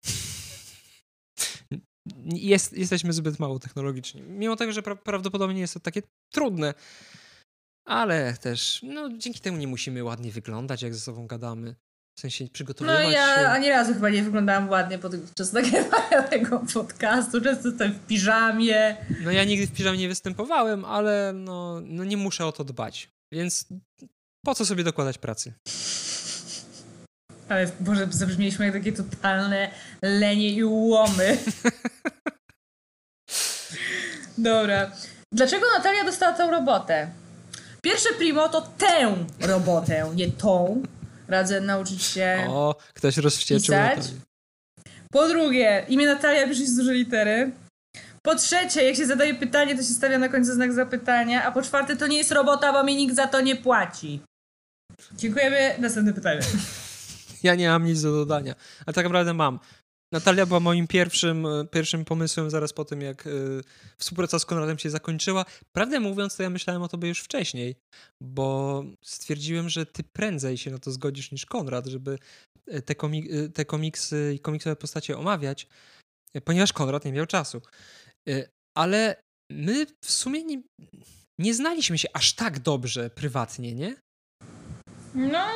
Jest, 2.24 2.73
jesteśmy 2.73 3.12
zbyt 3.12 3.39
mało 3.39 3.59
technologiczni. 3.59 4.23
Mimo 4.23 4.56
tego, 4.56 4.73
że 4.73 4.82
pra 4.82 4.97
prawdopodobnie 4.97 5.60
jest 5.60 5.74
to 5.74 5.81
takie 5.81 6.02
trudne, 6.32 6.74
ale 7.86 8.34
też 8.40 8.80
no, 8.82 9.08
dzięki 9.18 9.40
temu 9.40 9.58
nie 9.58 9.68
musimy 9.68 10.04
ładnie 10.04 10.32
wyglądać, 10.32 10.82
jak 10.82 10.94
ze 10.94 11.00
sobą 11.00 11.26
gadamy. 11.26 11.74
W 12.18 12.20
sensie 12.20 12.48
przygotowywać 12.52 13.04
No 13.04 13.10
ja 13.10 13.36
się. 13.40 13.48
ani 13.48 13.68
razu 13.68 13.94
chyba 13.94 14.10
nie 14.10 14.22
wyglądałam 14.22 14.68
ładnie 14.68 14.98
podczas 14.98 15.52
nagrywania 15.52 16.22
tego 16.30 16.62
podcastu. 16.74 17.40
Często 17.40 17.68
jestem 17.68 17.92
w 17.92 18.06
piżamie. 18.06 18.96
No 19.24 19.30
ja 19.30 19.44
nigdy 19.44 19.66
w 19.66 19.72
piżamie 19.72 19.98
nie 19.98 20.08
występowałem, 20.08 20.84
ale 20.84 21.32
no, 21.34 21.80
no 21.84 22.04
nie 22.04 22.16
muszę 22.16 22.46
o 22.46 22.52
to 22.52 22.64
dbać. 22.64 23.08
Więc 23.32 23.66
po 24.44 24.54
co 24.54 24.66
sobie 24.66 24.84
dokładać 24.84 25.18
pracy? 25.18 25.52
Ale 27.48 27.70
Boże, 27.80 28.06
zabrzmieliśmy 28.10 28.64
jak 28.64 28.74
takie 28.74 28.92
totalne 28.92 29.70
lenie 30.02 30.50
i 30.50 30.64
łomy. 30.64 31.38
Dobra. 34.38 34.90
Dlaczego 35.32 35.66
Natalia 35.78 36.04
dostała 36.04 36.32
tę 36.32 36.50
robotę? 36.50 37.10
Pierwsze 37.86 38.08
primo 38.18 38.48
to 38.48 38.60
tę 38.60 39.16
robotę, 39.40 40.10
nie 40.14 40.30
tą. 40.30 40.82
Radzę 41.28 41.60
nauczyć 41.60 42.02
się. 42.02 42.46
O, 42.48 42.76
ktoś 42.94 43.16
rozwścieczył 43.16 43.74
pisać. 43.74 44.10
Po 45.10 45.28
drugie, 45.28 45.86
imię 45.88 46.06
Natalia 46.06 46.48
pisze 46.48 46.66
z 46.66 46.76
duże 46.76 46.94
litery. 46.94 47.52
Po 48.22 48.34
trzecie, 48.34 48.84
jak 48.84 48.96
się 48.96 49.06
zadaje 49.06 49.34
pytanie, 49.34 49.76
to 49.76 49.82
się 49.82 49.88
stawia 49.88 50.18
na 50.18 50.28
końcu 50.28 50.54
znak 50.54 50.72
zapytania. 50.72 51.44
A 51.44 51.52
po 51.52 51.62
czwarte, 51.62 51.96
to 51.96 52.06
nie 52.06 52.18
jest 52.18 52.32
robota, 52.32 52.72
bo 52.72 52.84
mi 52.84 52.96
nikt 52.96 53.16
za 53.16 53.26
to 53.26 53.40
nie 53.40 53.56
płaci. 53.56 54.20
Dziękujemy. 55.12 55.74
Następne 55.78 56.12
pytanie. 56.12 56.40
Ja 57.42 57.54
nie 57.54 57.68
mam 57.68 57.84
nic 57.84 58.02
do 58.02 58.12
dodania, 58.12 58.54
ale 58.86 58.94
tak 58.94 59.04
naprawdę 59.04 59.34
mam. 59.34 59.58
Natalia 60.12 60.46
była 60.46 60.60
moim 60.60 60.86
pierwszym, 60.86 61.46
e, 61.46 61.66
pierwszym 61.66 62.04
pomysłem 62.04 62.50
zaraz 62.50 62.72
po 62.72 62.84
tym, 62.84 63.00
jak 63.00 63.26
y, 63.26 63.60
współpraca 63.98 64.38
z 64.38 64.46
Konradem 64.46 64.78
się 64.78 64.90
zakończyła. 64.90 65.44
Prawdę 65.72 66.00
mówiąc, 66.00 66.36
to 66.36 66.42
ja 66.42 66.50
myślałem 66.50 66.82
o 66.82 66.88
tobie 66.88 67.08
już 67.08 67.20
wcześniej, 67.20 67.76
bo 68.22 68.84
stwierdziłem, 69.04 69.68
że 69.68 69.86
ty 69.86 70.02
prędzej 70.16 70.58
się 70.58 70.70
na 70.70 70.78
to 70.78 70.90
zgodzisz 70.90 71.32
niż 71.32 71.46
Konrad, 71.46 71.86
żeby 71.86 72.18
e, 72.66 72.82
te, 72.82 72.94
komik 72.94 73.26
te 73.54 73.64
komiksy 73.64 74.32
i 74.36 74.40
komiksowe 74.40 74.76
postacie 74.76 75.18
omawiać, 75.18 75.66
ponieważ 76.44 76.72
Konrad 76.72 77.04
nie 77.04 77.12
miał 77.12 77.26
czasu. 77.26 77.62
Ale 78.76 79.22
my 79.52 79.86
w 80.04 80.10
sumie 80.10 80.44
nie, 80.44 80.62
nie 81.38 81.54
znaliśmy 81.54 81.98
się 81.98 82.08
aż 82.12 82.32
tak 82.32 82.58
dobrze 82.58 83.10
prywatnie, 83.10 83.74
nie? 83.74 83.96
No, 85.14 85.46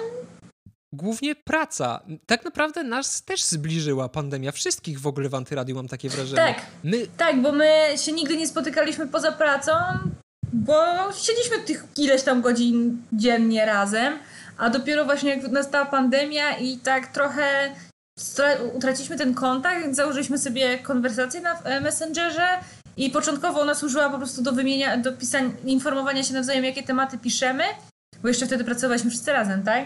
głównie 0.92 1.34
praca. 1.34 2.00
Tak 2.26 2.44
naprawdę 2.44 2.84
nas 2.84 3.22
też 3.22 3.44
zbliżyła 3.44 4.08
pandemia. 4.08 4.52
Wszystkich 4.52 5.00
w 5.00 5.06
ogóle 5.06 5.28
w 5.28 5.34
Antyradiu 5.34 5.74
mam 5.74 5.88
takie 5.88 6.08
wrażenie. 6.08 6.54
Tak, 6.54 6.66
my... 6.84 7.06
tak, 7.16 7.42
bo 7.42 7.52
my 7.52 7.70
się 7.96 8.12
nigdy 8.12 8.36
nie 8.36 8.46
spotykaliśmy 8.46 9.06
poza 9.06 9.32
pracą, 9.32 9.72
bo 10.52 10.74
siedzieliśmy 11.12 11.58
tych 11.58 11.84
ileś 11.96 12.22
tam 12.22 12.42
godzin 12.42 13.02
dziennie 13.12 13.66
razem, 13.66 14.18
a 14.58 14.70
dopiero 14.70 15.04
właśnie 15.04 15.30
jak 15.30 15.48
nastała 15.48 15.86
pandemia 15.86 16.58
i 16.58 16.78
tak 16.78 17.06
trochę 17.06 17.74
utraciliśmy 18.74 19.16
ten 19.16 19.34
kontakt, 19.34 19.82
więc 19.82 19.96
założyliśmy 19.96 20.38
sobie 20.38 20.78
konwersację 20.78 21.40
na 21.40 21.62
e, 21.62 21.80
Messengerze 21.80 22.48
i 22.96 23.10
początkowo 23.10 23.60
ona 23.60 23.74
służyła 23.74 24.10
po 24.10 24.18
prostu 24.18 24.42
do 24.42 24.52
wymienia, 24.52 24.96
do 24.96 25.12
pisania, 25.12 25.50
informowania 25.64 26.22
się 26.22 26.34
nawzajem, 26.34 26.64
jakie 26.64 26.82
tematy 26.82 27.18
piszemy, 27.18 27.64
bo 28.22 28.28
jeszcze 28.28 28.46
wtedy 28.46 28.64
pracowaliśmy 28.64 29.10
wszyscy 29.10 29.32
razem, 29.32 29.62
tak? 29.62 29.84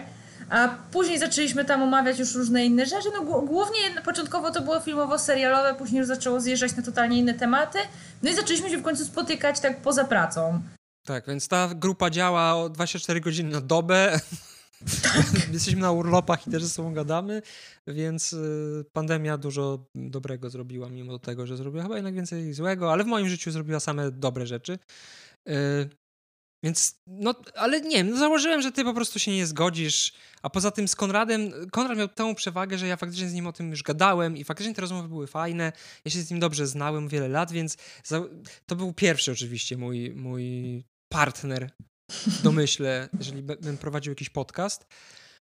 A 0.49 0.69
później 0.91 1.19
zaczęliśmy 1.19 1.65
tam 1.65 1.83
omawiać 1.83 2.19
już 2.19 2.35
różne 2.35 2.65
inne 2.65 2.85
rzeczy. 2.85 3.09
No 3.13 3.21
głównie 3.41 3.79
początkowo 4.05 4.51
to 4.51 4.61
było 4.61 4.79
filmowo-serialowe, 4.79 5.75
później 5.75 5.99
już 5.99 6.07
zaczęło 6.07 6.41
zjeżdżać 6.41 6.75
na 6.75 6.83
totalnie 6.83 7.17
inne 7.17 7.33
tematy. 7.33 7.79
No 8.23 8.29
i 8.31 8.35
zaczęliśmy 8.35 8.69
się 8.69 8.77
w 8.77 8.83
końcu 8.83 9.05
spotykać 9.05 9.59
tak 9.59 9.81
poza 9.81 10.03
pracą. 10.03 10.61
Tak, 11.05 11.27
więc 11.27 11.47
ta 11.47 11.69
grupa 11.75 12.09
działa 12.09 12.69
24 12.69 13.21
godziny 13.21 13.49
na 13.49 13.61
dobę. 13.61 14.19
Tak. 15.03 15.25
Jesteśmy 15.53 15.81
na 15.81 15.91
urlopach 15.91 16.47
i 16.47 16.51
też 16.51 16.63
ze 16.63 16.69
sobą 16.69 16.93
gadamy, 16.93 17.41
więc 17.87 18.33
y, 18.33 18.85
pandemia 18.93 19.37
dużo 19.37 19.85
dobrego 19.95 20.49
zrobiła, 20.49 20.89
mimo 20.89 21.19
tego, 21.19 21.47
że 21.47 21.57
zrobiła 21.57 21.83
chyba 21.83 21.95
jednak 21.95 22.13
więcej 22.13 22.53
złego, 22.53 22.91
ale 22.91 23.03
w 23.03 23.07
moim 23.07 23.29
życiu 23.29 23.51
zrobiła 23.51 23.79
same 23.79 24.11
dobre 24.11 24.47
rzeczy. 24.47 24.79
Więc, 26.65 26.99
no, 27.07 27.35
ale 27.55 27.81
nie 27.81 27.97
wiem, 27.97 28.09
no 28.09 28.17
założyłem, 28.17 28.61
że 28.61 28.71
ty 28.71 28.83
po 28.83 28.93
prostu 28.93 29.19
się 29.19 29.31
nie 29.31 29.47
zgodzisz, 29.47 30.13
a 30.41 30.49
poza 30.49 30.71
tym 30.71 30.87
z 30.87 30.95
Konradem, 30.95 31.51
Konrad 31.71 31.97
miał 31.97 32.07
tę 32.07 32.35
przewagę, 32.35 32.77
że 32.77 32.87
ja 32.87 32.97
faktycznie 32.97 33.29
z 33.29 33.33
nim 33.33 33.47
o 33.47 33.53
tym 33.53 33.69
już 33.69 33.83
gadałem 33.83 34.37
i 34.37 34.43
faktycznie 34.43 34.73
te 34.73 34.81
rozmowy 34.81 35.07
były 35.07 35.27
fajne, 35.27 35.71
ja 36.05 36.11
się 36.11 36.21
z 36.21 36.29
nim 36.29 36.39
dobrze 36.39 36.67
znałem 36.67 37.07
wiele 37.07 37.29
lat, 37.29 37.51
więc 37.51 37.77
za, 38.03 38.23
to 38.65 38.75
był 38.75 38.93
pierwszy 38.93 39.31
oczywiście 39.31 39.77
mój, 39.77 40.13
mój 40.15 40.83
partner 41.09 41.69
w 42.09 42.41
domyśle, 42.41 43.09
jeżeli 43.19 43.41
bym 43.41 43.77
prowadził 43.77 44.11
jakiś 44.11 44.29
podcast. 44.29 44.85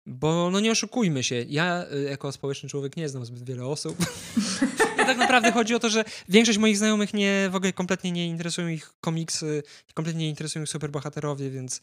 Bo 0.06 0.50
no 0.50 0.60
nie 0.60 0.70
oszukujmy 0.70 1.22
się, 1.22 1.44
ja 1.48 1.84
y, 1.92 2.02
jako 2.02 2.32
społeczny 2.32 2.68
człowiek 2.68 2.96
nie 2.96 3.08
znam 3.08 3.24
zbyt 3.24 3.44
wiele 3.44 3.66
osób. 3.66 3.96
Tak 5.08 5.18
naprawdę 5.18 5.52
chodzi 5.52 5.74
o 5.74 5.78
to, 5.78 5.88
że 5.88 6.04
większość 6.28 6.58
moich 6.58 6.76
znajomych 6.76 7.14
nie, 7.14 7.48
w 7.50 7.56
ogóle 7.56 7.72
kompletnie 7.72 8.12
nie 8.12 8.26
interesują 8.26 8.68
ich 8.68 8.92
komiksy, 9.00 9.62
kompletnie 9.94 10.24
nie 10.24 10.28
interesują 10.28 10.62
ich 10.62 10.70
superbohaterowie, 10.70 11.50
więc 11.50 11.80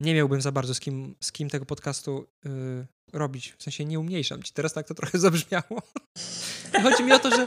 nie 0.00 0.14
miałbym 0.14 0.40
za 0.40 0.52
bardzo 0.52 0.74
z 0.74 0.80
kim, 0.80 1.14
z 1.20 1.32
kim 1.32 1.50
tego 1.50 1.66
podcastu 1.66 2.26
yy, 2.44 2.86
robić. 3.12 3.54
W 3.58 3.62
sensie 3.62 3.84
nie 3.84 4.00
umniejszam 4.00 4.42
ci. 4.42 4.52
Teraz 4.52 4.72
tak 4.72 4.88
to 4.88 4.94
trochę 4.94 5.18
zabrzmiało. 5.18 5.82
chodzi 6.82 7.02
mi 7.02 7.12
o 7.12 7.18
to, 7.18 7.30
że 7.30 7.46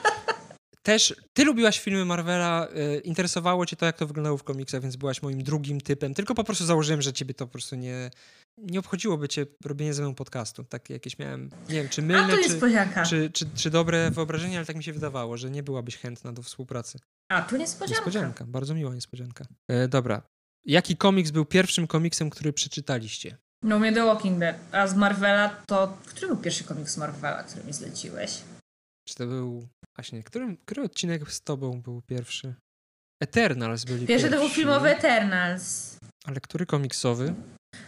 też 0.87 1.15
ty 1.33 1.43
lubiłaś 1.43 1.79
filmy 1.79 2.05
Marvela, 2.05 2.67
y, 2.67 2.99
interesowało 2.99 3.65
cię 3.65 3.75
to, 3.75 3.85
jak 3.85 3.97
to 3.97 4.07
wyglądało 4.07 4.37
w 4.37 4.43
komiksach, 4.43 4.81
więc 4.81 4.95
byłaś 4.95 5.21
moim 5.21 5.43
drugim 5.43 5.81
typem. 5.81 6.13
Tylko 6.13 6.35
po 6.35 6.43
prostu 6.43 6.65
założyłem, 6.65 7.01
że 7.01 7.13
ciebie 7.13 7.33
to 7.33 7.45
po 7.45 7.51
prostu 7.51 7.75
nie, 7.75 8.11
nie 8.57 8.79
obchodziłoby 8.79 9.27
cię 9.27 9.45
robienie 9.65 9.93
ze 9.93 10.01
mną 10.01 10.15
podcastu. 10.15 10.63
Takie 10.63 10.93
jakieś 10.93 11.19
miałem, 11.19 11.49
nie 11.69 11.75
wiem, 11.75 11.89
czy 11.89 12.01
mylne, 12.01 12.33
czy, 12.37 12.59
czy, 13.09 13.29
czy, 13.29 13.45
czy, 13.55 13.69
dobre 13.69 14.11
wyobrażenie, 14.11 14.57
ale 14.57 14.65
tak 14.65 14.75
mi 14.75 14.83
się 14.83 14.93
wydawało, 14.93 15.37
że 15.37 15.49
nie 15.49 15.63
byłabyś 15.63 15.97
chętna 15.97 16.33
do 16.33 16.41
współpracy. 16.41 16.99
A, 17.31 17.41
tu 17.41 17.57
niespodzianka. 17.57 17.99
Niespodzianka, 17.99 18.45
bardzo 18.45 18.75
miła 18.75 18.95
niespodzianka. 18.95 19.45
E, 19.67 19.87
dobra. 19.87 20.21
Jaki 20.65 20.97
komiks 20.97 21.31
był 21.31 21.45
pierwszym 21.45 21.87
komiksem, 21.87 22.29
który 22.29 22.53
przeczytaliście? 22.53 23.37
No 23.63 23.79
mnie 23.79 23.93
The 23.93 24.05
Walking 24.05 24.39
Dead. 24.39 24.55
A 24.71 24.87
z 24.87 24.95
Marvela 24.95 25.49
to... 25.65 25.97
Który 26.05 26.27
był 26.27 26.37
pierwszy 26.37 26.63
komiks 26.63 26.93
z 26.93 26.97
Marvela, 26.97 27.43
który 27.43 27.63
mi 27.63 27.73
zleciłeś? 27.73 28.31
Czy 29.07 29.15
to 29.15 29.27
był 29.27 29.67
Właśnie, 29.97 30.23
który, 30.23 30.57
który 30.65 30.83
odcinek 30.83 31.31
z 31.31 31.41
tobą 31.41 31.81
był 31.81 32.01
pierwszy? 32.01 32.55
Eternals 33.23 33.85
byli 33.85 34.07
Pierwszy 34.07 34.29
to 34.29 34.37
był 34.37 34.49
filmowy 34.49 34.89
Eternals. 34.89 35.97
Ale 36.25 36.39
który 36.41 36.65
komiksowy? 36.65 37.33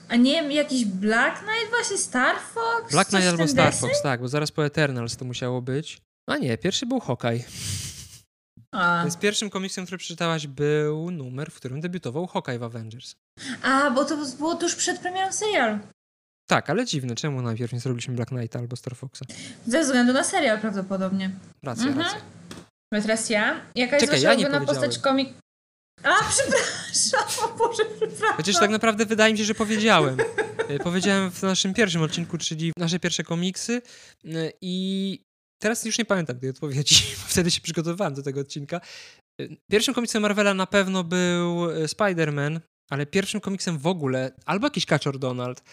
A 0.07 0.15
nie 0.15 0.31
wiem, 0.31 0.51
jakiś 0.51 0.85
Black 0.85 1.39
Knight 1.39 1.69
właśnie, 1.69 1.97
Star 1.97 2.35
Fox? 2.39 2.91
Black 2.91 3.09
Knight 3.09 3.27
albo 3.27 3.47
Star 3.47 3.75
Fox, 3.75 4.01
tak, 4.01 4.21
bo 4.21 4.27
zaraz 4.27 4.51
po 4.51 4.65
Eternals 4.65 5.17
to 5.17 5.25
musiało 5.25 5.61
być. 5.61 6.01
A 6.29 6.37
nie, 6.37 6.57
pierwszy 6.57 6.85
był 6.85 6.99
Hawkeye. 6.99 7.43
A. 8.71 9.01
Więc 9.03 9.17
pierwszym 9.17 9.49
komiksem, 9.49 9.85
który 9.85 9.97
przeczytałaś 9.97 10.47
był 10.47 11.11
numer, 11.11 11.51
w 11.51 11.55
którym 11.55 11.81
debiutował 11.81 12.27
Hawkeye 12.27 12.59
w 12.59 12.63
Avengers. 12.63 13.15
A, 13.63 13.91
bo 13.91 14.05
to 14.05 14.17
było 14.37 14.55
tuż 14.55 14.75
przed 14.75 14.99
premierą 14.99 15.31
serialu. 15.31 15.79
Tak, 16.49 16.69
ale 16.69 16.85
dziwne. 16.85 17.15
Czemu 17.15 17.41
najpierw 17.41 17.73
nie 17.73 17.79
zrobiliśmy 17.79 18.15
Black 18.15 18.29
Knighta 18.29 18.59
albo 18.59 18.75
Star 18.75 18.95
Foxa? 18.95 19.21
Ze 19.67 19.81
względu 19.81 20.13
na 20.13 20.23
serial 20.23 20.59
prawdopodobnie. 20.59 21.31
Racja, 21.63 21.85
mhm. 21.85 22.05
racja. 22.05 22.21
Ale 22.93 23.01
teraz 23.01 23.29
ja? 23.29 23.61
Jaka 23.75 23.95
jest 23.95 24.05
Czekaj, 24.05 24.37
wasza 24.37 24.49
ja 24.49 24.61
postać 24.61 24.99
komik... 24.99 25.29
A, 26.03 26.15
przepraszam, 26.31 27.45
o 27.45 27.57
Boże, 27.57 27.83
przepraszam. 27.97 28.37
Chociaż 28.37 28.59
tak 28.59 28.69
naprawdę 28.69 29.05
wydaje 29.05 29.33
mi 29.33 29.39
się, 29.39 29.45
że 29.45 29.55
powiedziałem. 29.55 30.17
E, 30.69 30.79
powiedziałem 30.79 31.31
w 31.31 31.41
naszym 31.41 31.73
pierwszym 31.73 32.01
odcinku, 32.01 32.37
czyli 32.37 32.73
nasze 32.77 32.99
pierwsze 32.99 33.23
komiksy 33.23 33.81
e, 34.25 34.51
i 34.61 35.19
teraz 35.61 35.85
już 35.85 35.97
nie 35.97 36.05
pamiętam 36.05 36.39
tej 36.39 36.49
odpowiedzi, 36.49 36.95
bo 37.17 37.23
wtedy 37.27 37.51
się 37.51 37.61
przygotowywałem 37.61 38.13
do 38.13 38.23
tego 38.23 38.39
odcinka. 38.39 38.81
E, 39.41 39.47
pierwszym 39.71 39.93
komiksem 39.93 40.21
Marvela 40.21 40.53
na 40.53 40.67
pewno 40.67 41.03
był 41.03 41.67
Spider-Man, 41.67 42.59
ale 42.89 43.05
pierwszym 43.05 43.41
komiksem 43.41 43.77
w 43.77 43.87
ogóle 43.87 44.31
albo 44.45 44.67
jakiś 44.67 44.85
Kaczor 44.85 45.19
Donald, 45.19 45.63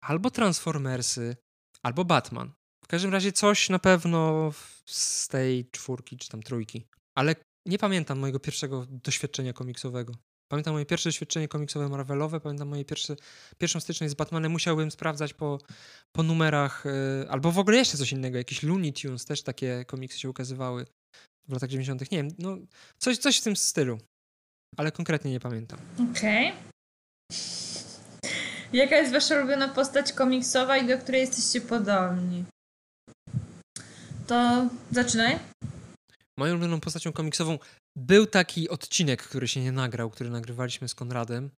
albo 0.00 0.30
Transformersy, 0.30 1.36
albo 1.82 2.04
Batman. 2.04 2.52
W 2.84 2.86
każdym 2.86 3.12
razie 3.12 3.32
coś 3.32 3.68
na 3.68 3.78
pewno 3.78 4.52
z 4.86 5.28
tej 5.28 5.70
czwórki 5.70 6.16
czy 6.16 6.28
tam 6.28 6.42
trójki. 6.42 6.86
Ale 7.18 7.34
nie 7.66 7.78
pamiętam 7.78 8.18
mojego 8.18 8.40
pierwszego 8.40 8.86
doświadczenia 8.88 9.52
komiksowego. 9.52 10.12
Pamiętam 10.50 10.74
moje 10.74 10.86
pierwsze 10.86 11.08
doświadczenie 11.08 11.48
komiksowe 11.48 11.88
Marvelowe, 11.88 12.40
pamiętam 12.40 12.68
moje 12.68 12.84
pierwsze, 12.84 13.16
pierwszą 13.58 13.80
styczność 13.80 14.12
z 14.12 14.14
Batmanem. 14.14 14.52
Musiałbym 14.52 14.90
sprawdzać 14.90 15.34
po, 15.34 15.58
po 16.12 16.22
numerach, 16.22 16.84
yy, 17.20 17.30
albo 17.30 17.52
w 17.52 17.58
ogóle 17.58 17.76
jeszcze 17.76 17.98
coś 17.98 18.12
innego. 18.12 18.38
Jakieś 18.38 18.62
Looney 18.62 18.92
Tunes, 18.92 19.24
też 19.24 19.42
takie 19.42 19.84
komiksy 19.84 20.18
się 20.18 20.30
ukazywały 20.30 20.86
w 21.48 21.52
latach 21.52 21.70
90. 21.70 22.10
Nie 22.10 22.18
wiem, 22.18 22.28
no 22.38 22.56
coś, 22.98 23.18
coś 23.18 23.38
w 23.38 23.42
tym 23.42 23.56
stylu. 23.56 23.98
Ale 24.76 24.92
konkretnie 24.92 25.30
nie 25.30 25.40
pamiętam. 25.40 25.78
Okej. 26.10 26.48
Okay. 26.48 27.59
Jaka 28.72 28.96
jest 28.96 29.12
wasza 29.12 29.38
ulubiona 29.38 29.68
postać 29.68 30.12
komiksowa 30.12 30.76
i 30.76 30.88
do 30.88 30.98
której 30.98 31.20
jesteście 31.20 31.60
podobni? 31.60 32.44
To 34.26 34.68
zaczynaj. 34.90 35.38
Moją 36.38 36.52
ulubioną 36.52 36.80
postacią 36.80 37.12
komiksową 37.12 37.58
był 37.96 38.26
taki 38.26 38.68
odcinek, 38.68 39.22
który 39.22 39.48
się 39.48 39.60
nie 39.60 39.72
nagrał, 39.72 40.10
który 40.10 40.30
nagrywaliśmy 40.30 40.88
z 40.88 40.94
Konradem. 40.94 41.50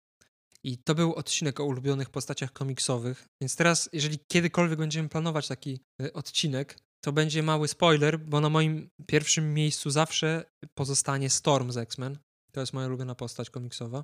I 0.63 0.77
to 0.77 0.95
był 0.95 1.13
odcinek 1.13 1.59
o 1.59 1.65
ulubionych 1.65 2.09
postaciach 2.09 2.53
komiksowych. 2.53 3.25
Więc 3.41 3.55
teraz, 3.55 3.89
jeżeli 3.93 4.19
kiedykolwiek 4.31 4.79
będziemy 4.79 5.09
planować 5.09 5.47
taki 5.47 5.79
y, 6.01 6.13
odcinek, 6.13 6.77
to 7.03 7.11
będzie 7.11 7.43
mały 7.43 7.67
spoiler, 7.67 8.19
bo 8.19 8.41
na 8.41 8.49
moim 8.49 8.89
pierwszym 9.07 9.53
miejscu 9.53 9.89
zawsze 9.89 10.45
pozostanie 10.73 11.29
Storm 11.29 11.71
z 11.71 11.77
X-Men. 11.77 12.17
To 12.51 12.59
jest 12.59 12.73
moja 12.73 12.87
ulubiona 12.87 13.15
postać 13.15 13.49
komiksowa. 13.49 14.03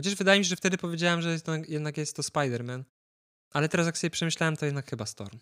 Chociaż 0.00 0.14
wydaje 0.14 0.38
mi 0.38 0.44
się, 0.44 0.48
że 0.48 0.56
wtedy 0.56 0.78
powiedziałem, 0.78 1.22
że 1.22 1.32
jest 1.32 1.46
to, 1.46 1.54
jednak 1.68 1.96
jest 1.96 2.16
to 2.16 2.22
Spider-Man. 2.22 2.82
Ale 3.52 3.68
teraz 3.68 3.86
jak 3.86 3.98
sobie 3.98 4.10
przemyślałem, 4.10 4.56
to 4.56 4.66
jednak 4.66 4.90
chyba 4.90 5.06
Storm. 5.06 5.38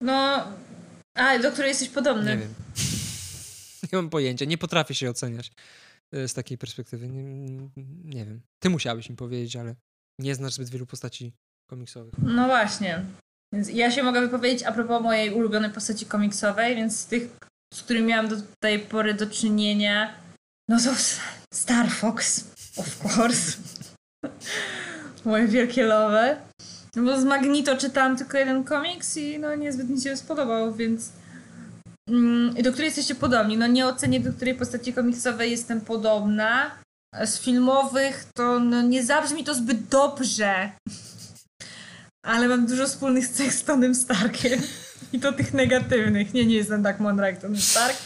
No, 0.00 0.48
a 1.14 1.38
do 1.38 1.52
której 1.52 1.68
jesteś 1.68 1.88
podobny? 1.88 2.30
Nie 2.30 2.38
wiem. 2.38 2.54
nie 3.92 3.96
mam 3.96 4.10
pojęcia, 4.10 4.44
nie 4.44 4.58
potrafię 4.58 4.94
się 4.94 5.10
oceniać 5.10 5.52
e, 6.12 6.28
z 6.28 6.34
takiej 6.34 6.58
perspektywy. 6.58 7.08
Nie, 7.08 7.22
nie 8.04 8.24
wiem. 8.24 8.40
Ty 8.58 8.70
musiałeś 8.70 9.10
mi 9.10 9.16
powiedzieć, 9.16 9.56
ale 9.56 9.74
nie 10.18 10.34
znasz 10.34 10.52
zbyt 10.52 10.70
wielu 10.70 10.86
postaci 10.86 11.32
komiksowych. 11.70 12.14
No 12.22 12.46
właśnie. 12.46 13.04
Więc 13.54 13.68
ja 13.68 13.90
się 13.90 14.02
mogę 14.02 14.20
wypowiedzieć 14.20 14.62
a 14.62 14.72
propos 14.72 15.02
mojej 15.02 15.34
ulubionej 15.34 15.70
postaci 15.70 16.06
komiksowej, 16.06 16.76
więc 16.76 17.00
z 17.00 17.06
tych, 17.06 17.22
z 17.74 17.82
którymi 17.82 18.06
miałam 18.06 18.28
do 18.28 18.36
tej 18.62 18.78
pory 18.78 19.14
do 19.14 19.26
czynienia, 19.26 20.14
no 20.68 20.76
to 20.80 20.90
Star 21.54 21.90
Fox. 21.90 22.50
Of 22.80 23.16
course. 23.16 23.58
Moje 25.24 25.48
wielkie 25.48 25.82
love. 25.82 26.36
Bo 26.96 27.20
z 27.20 27.24
Magnito 27.24 27.76
czytałam 27.76 28.16
tylko 28.16 28.38
jeden 28.38 28.64
komiks 28.64 29.16
i 29.16 29.38
no 29.38 29.54
niezbyt 29.54 29.88
mi 29.88 30.00
się 30.00 30.16
spodobał, 30.16 30.74
więc... 30.74 31.12
Mm, 32.08 32.54
do 32.54 32.72
której 32.72 32.86
jesteście 32.86 33.14
podobni? 33.14 33.56
No 33.56 33.66
nie 33.66 33.86
ocenię, 33.86 34.20
do 34.20 34.32
której 34.32 34.54
postaci 34.54 34.92
komiksowej 34.92 35.50
jestem 35.50 35.80
podobna. 35.80 36.70
Z 37.24 37.38
filmowych 37.40 38.24
to 38.34 38.60
no, 38.60 38.82
nie 38.82 39.04
zabrzmi 39.04 39.44
to 39.44 39.54
zbyt 39.54 39.88
dobrze. 39.88 40.70
Ale 42.26 42.48
mam 42.48 42.66
dużo 42.66 42.86
wspólnych 42.86 43.28
cech 43.28 43.52
z 43.52 43.64
Tonym 43.64 43.94
Starkiem. 43.94 44.60
I 45.12 45.20
to 45.20 45.32
tych 45.32 45.54
negatywnych. 45.54 46.34
Nie, 46.34 46.46
nie 46.46 46.54
jestem 46.54 46.82
tak 46.82 47.00
mądra 47.00 47.26
jak 47.26 47.40
Tony 47.40 47.60
Stark. 47.60 47.96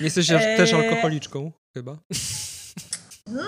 Jesteś 0.00 0.30
eee... 0.30 0.56
też 0.56 0.72
alkoholiczką, 0.72 1.52
chyba. 1.76 1.98
No, 3.32 3.42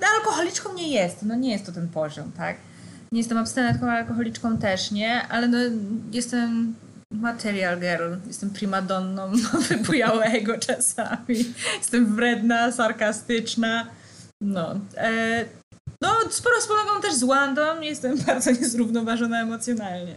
no, 0.00 0.06
alkoholiczką 0.16 0.74
nie 0.74 0.88
jest. 0.88 1.22
No 1.22 1.34
nie 1.34 1.52
jest 1.52 1.66
to 1.66 1.72
ten 1.72 1.88
poziom, 1.88 2.32
tak? 2.32 2.56
Nie 3.12 3.18
jestem 3.18 3.38
abstynentką, 3.38 3.90
alkoholiczką 3.90 4.58
też 4.58 4.90
nie, 4.90 5.28
ale 5.28 5.48
no, 5.48 5.58
jestem 6.12 6.74
material 7.10 7.80
girl. 7.80 8.14
Jestem 8.26 8.50
primadonną 8.50 9.32
wypujałego 9.68 10.58
czasami. 10.66 11.54
Jestem 11.78 12.16
wredna, 12.16 12.72
sarkastyczna. 12.72 13.86
No. 14.40 14.74
E, 14.96 15.44
no, 16.00 16.08
sporo 16.30 16.60
wspólnego 16.60 17.00
też 17.00 17.14
z 17.14 17.24
Wandą. 17.24 17.80
Jestem 17.80 18.18
bardzo 18.26 18.50
niezrównoważona 18.50 19.42
emocjonalnie. 19.42 20.16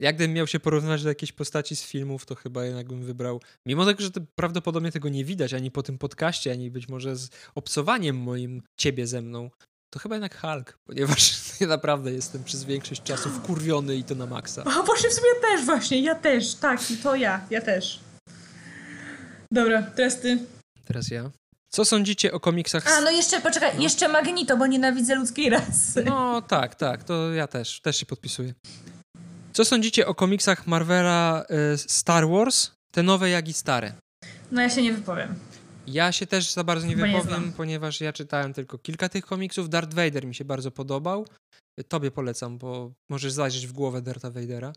Jak 0.00 0.16
gdybym 0.16 0.34
miał 0.34 0.46
się 0.46 0.60
porównać 0.60 1.02
do 1.02 1.08
jakiejś 1.08 1.32
postaci 1.32 1.76
z 1.76 1.82
filmów, 1.82 2.26
to 2.26 2.34
chyba 2.34 2.64
jednak 2.64 2.88
bym 2.88 3.02
wybrał. 3.02 3.40
Mimo 3.66 3.86
tego, 3.86 4.02
że 4.02 4.10
to 4.10 4.20
prawdopodobnie 4.34 4.92
tego 4.92 5.08
nie 5.08 5.24
widać 5.24 5.54
ani 5.54 5.70
po 5.70 5.82
tym 5.82 5.98
podcaście, 5.98 6.52
ani 6.52 6.70
być 6.70 6.88
może 6.88 7.16
z 7.16 7.30
obcowaniem 7.54 8.16
moim 8.16 8.62
ciebie 8.76 9.06
ze 9.06 9.22
mną, 9.22 9.50
to 9.90 9.98
chyba 9.98 10.14
jednak 10.14 10.40
Hulk, 10.40 10.78
ponieważ 10.86 11.34
ja 11.60 11.66
naprawdę 11.66 12.12
jestem 12.12 12.44
przez 12.44 12.64
większość 12.64 13.02
czasu 13.02 13.30
wkurwiony 13.30 13.96
i 13.96 14.04
to 14.04 14.14
na 14.14 14.26
maksa. 14.26 14.64
A 14.66 14.82
właśnie 14.82 15.10
w 15.10 15.12
sumie 15.12 15.28
też 15.42 15.64
właśnie, 15.64 16.00
ja 16.00 16.14
też, 16.14 16.54
tak, 16.54 16.90
i 16.90 16.96
to 16.96 17.14
ja, 17.14 17.46
ja 17.50 17.60
też. 17.60 18.00
Dobra, 19.52 19.82
teraz 19.82 20.20
ty. 20.20 20.38
Teraz 20.84 21.10
ja. 21.10 21.30
Co 21.68 21.84
sądzicie 21.84 22.32
o 22.32 22.40
komiksach? 22.40 22.86
A, 22.86 23.00
no 23.00 23.10
jeszcze, 23.10 23.40
poczekaj, 23.40 23.72
no. 23.76 23.82
jeszcze 23.82 24.08
Magneto, 24.08 24.56
bo 24.56 24.66
nienawidzę 24.66 25.14
ludzkiej 25.14 25.50
rasy. 25.50 26.04
No 26.04 26.42
tak, 26.42 26.74
tak, 26.74 27.04
to 27.04 27.32
ja 27.32 27.46
też, 27.46 27.80
też 27.80 27.96
się 27.96 28.06
podpisuję. 28.06 28.54
Co 29.54 29.64
sądzicie 29.64 30.06
o 30.06 30.14
komiksach 30.14 30.66
Marvela 30.66 31.44
y, 31.74 31.78
Star 31.78 32.28
Wars? 32.28 32.70
Te 32.92 33.02
nowe, 33.02 33.30
jak 33.30 33.48
i 33.48 33.52
stare? 33.52 33.92
No 34.52 34.62
ja 34.62 34.70
się 34.70 34.82
nie 34.82 34.92
wypowiem. 34.92 35.34
Ja 35.86 36.12
się 36.12 36.26
też 36.26 36.52
za 36.52 36.64
bardzo 36.64 36.86
nie 36.86 36.96
Bo 36.96 37.06
wypowiem, 37.06 37.46
nie 37.46 37.52
ponieważ 37.52 38.00
ja 38.00 38.12
czytałem 38.12 38.52
tylko 38.52 38.78
kilka 38.78 39.08
tych 39.08 39.26
komiksów. 39.26 39.68
Darth 39.68 39.94
Vader 39.94 40.26
mi 40.26 40.34
się 40.34 40.44
bardzo 40.44 40.70
podobał. 40.70 41.26
Tobie 41.88 42.10
polecam, 42.10 42.58
bo 42.58 42.92
możesz 43.10 43.32
zajrzeć 43.32 43.66
w 43.66 43.72
głowę 43.72 44.02
Dartha 44.02 44.30
Vadera 44.30 44.72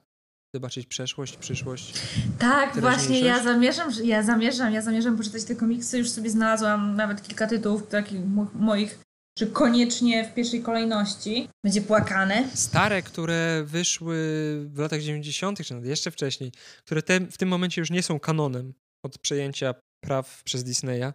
zobaczyć 0.55 0.87
przeszłość, 0.87 1.37
przyszłość. 1.37 1.93
Tak, 2.39 2.79
właśnie 2.79 3.19
ja 3.19 3.43
zamierzam, 3.43 3.91
ja 4.03 4.23
zamierzam, 4.23 4.73
ja 4.73 4.81
zamierzam 4.81 5.17
poczytać 5.17 5.43
te 5.43 5.55
komiksy, 5.55 5.97
już 5.97 6.09
sobie 6.09 6.29
znalazłam 6.29 6.95
nawet 6.95 7.27
kilka 7.27 7.47
tytułów 7.47 7.87
takich 7.87 8.19
moich, 8.53 8.99
że 9.37 9.45
koniecznie 9.45 10.25
w 10.25 10.33
pierwszej 10.33 10.61
kolejności 10.61 11.49
będzie 11.65 11.81
płakane. 11.81 12.49
Stare, 12.53 13.01
które 13.01 13.63
wyszły 13.65 14.17
w 14.65 14.79
latach 14.79 15.01
90., 15.01 15.65
czy 15.65 15.73
nawet 15.73 15.89
jeszcze 15.89 16.11
wcześniej, 16.11 16.51
które 16.85 17.01
te, 17.01 17.19
w 17.19 17.37
tym 17.37 17.49
momencie 17.49 17.81
już 17.81 17.89
nie 17.89 18.03
są 18.03 18.19
kanonem 18.19 18.73
od 19.05 19.17
przejęcia 19.17 19.75
praw 20.03 20.43
przez 20.43 20.63
Disneya, 20.63 21.13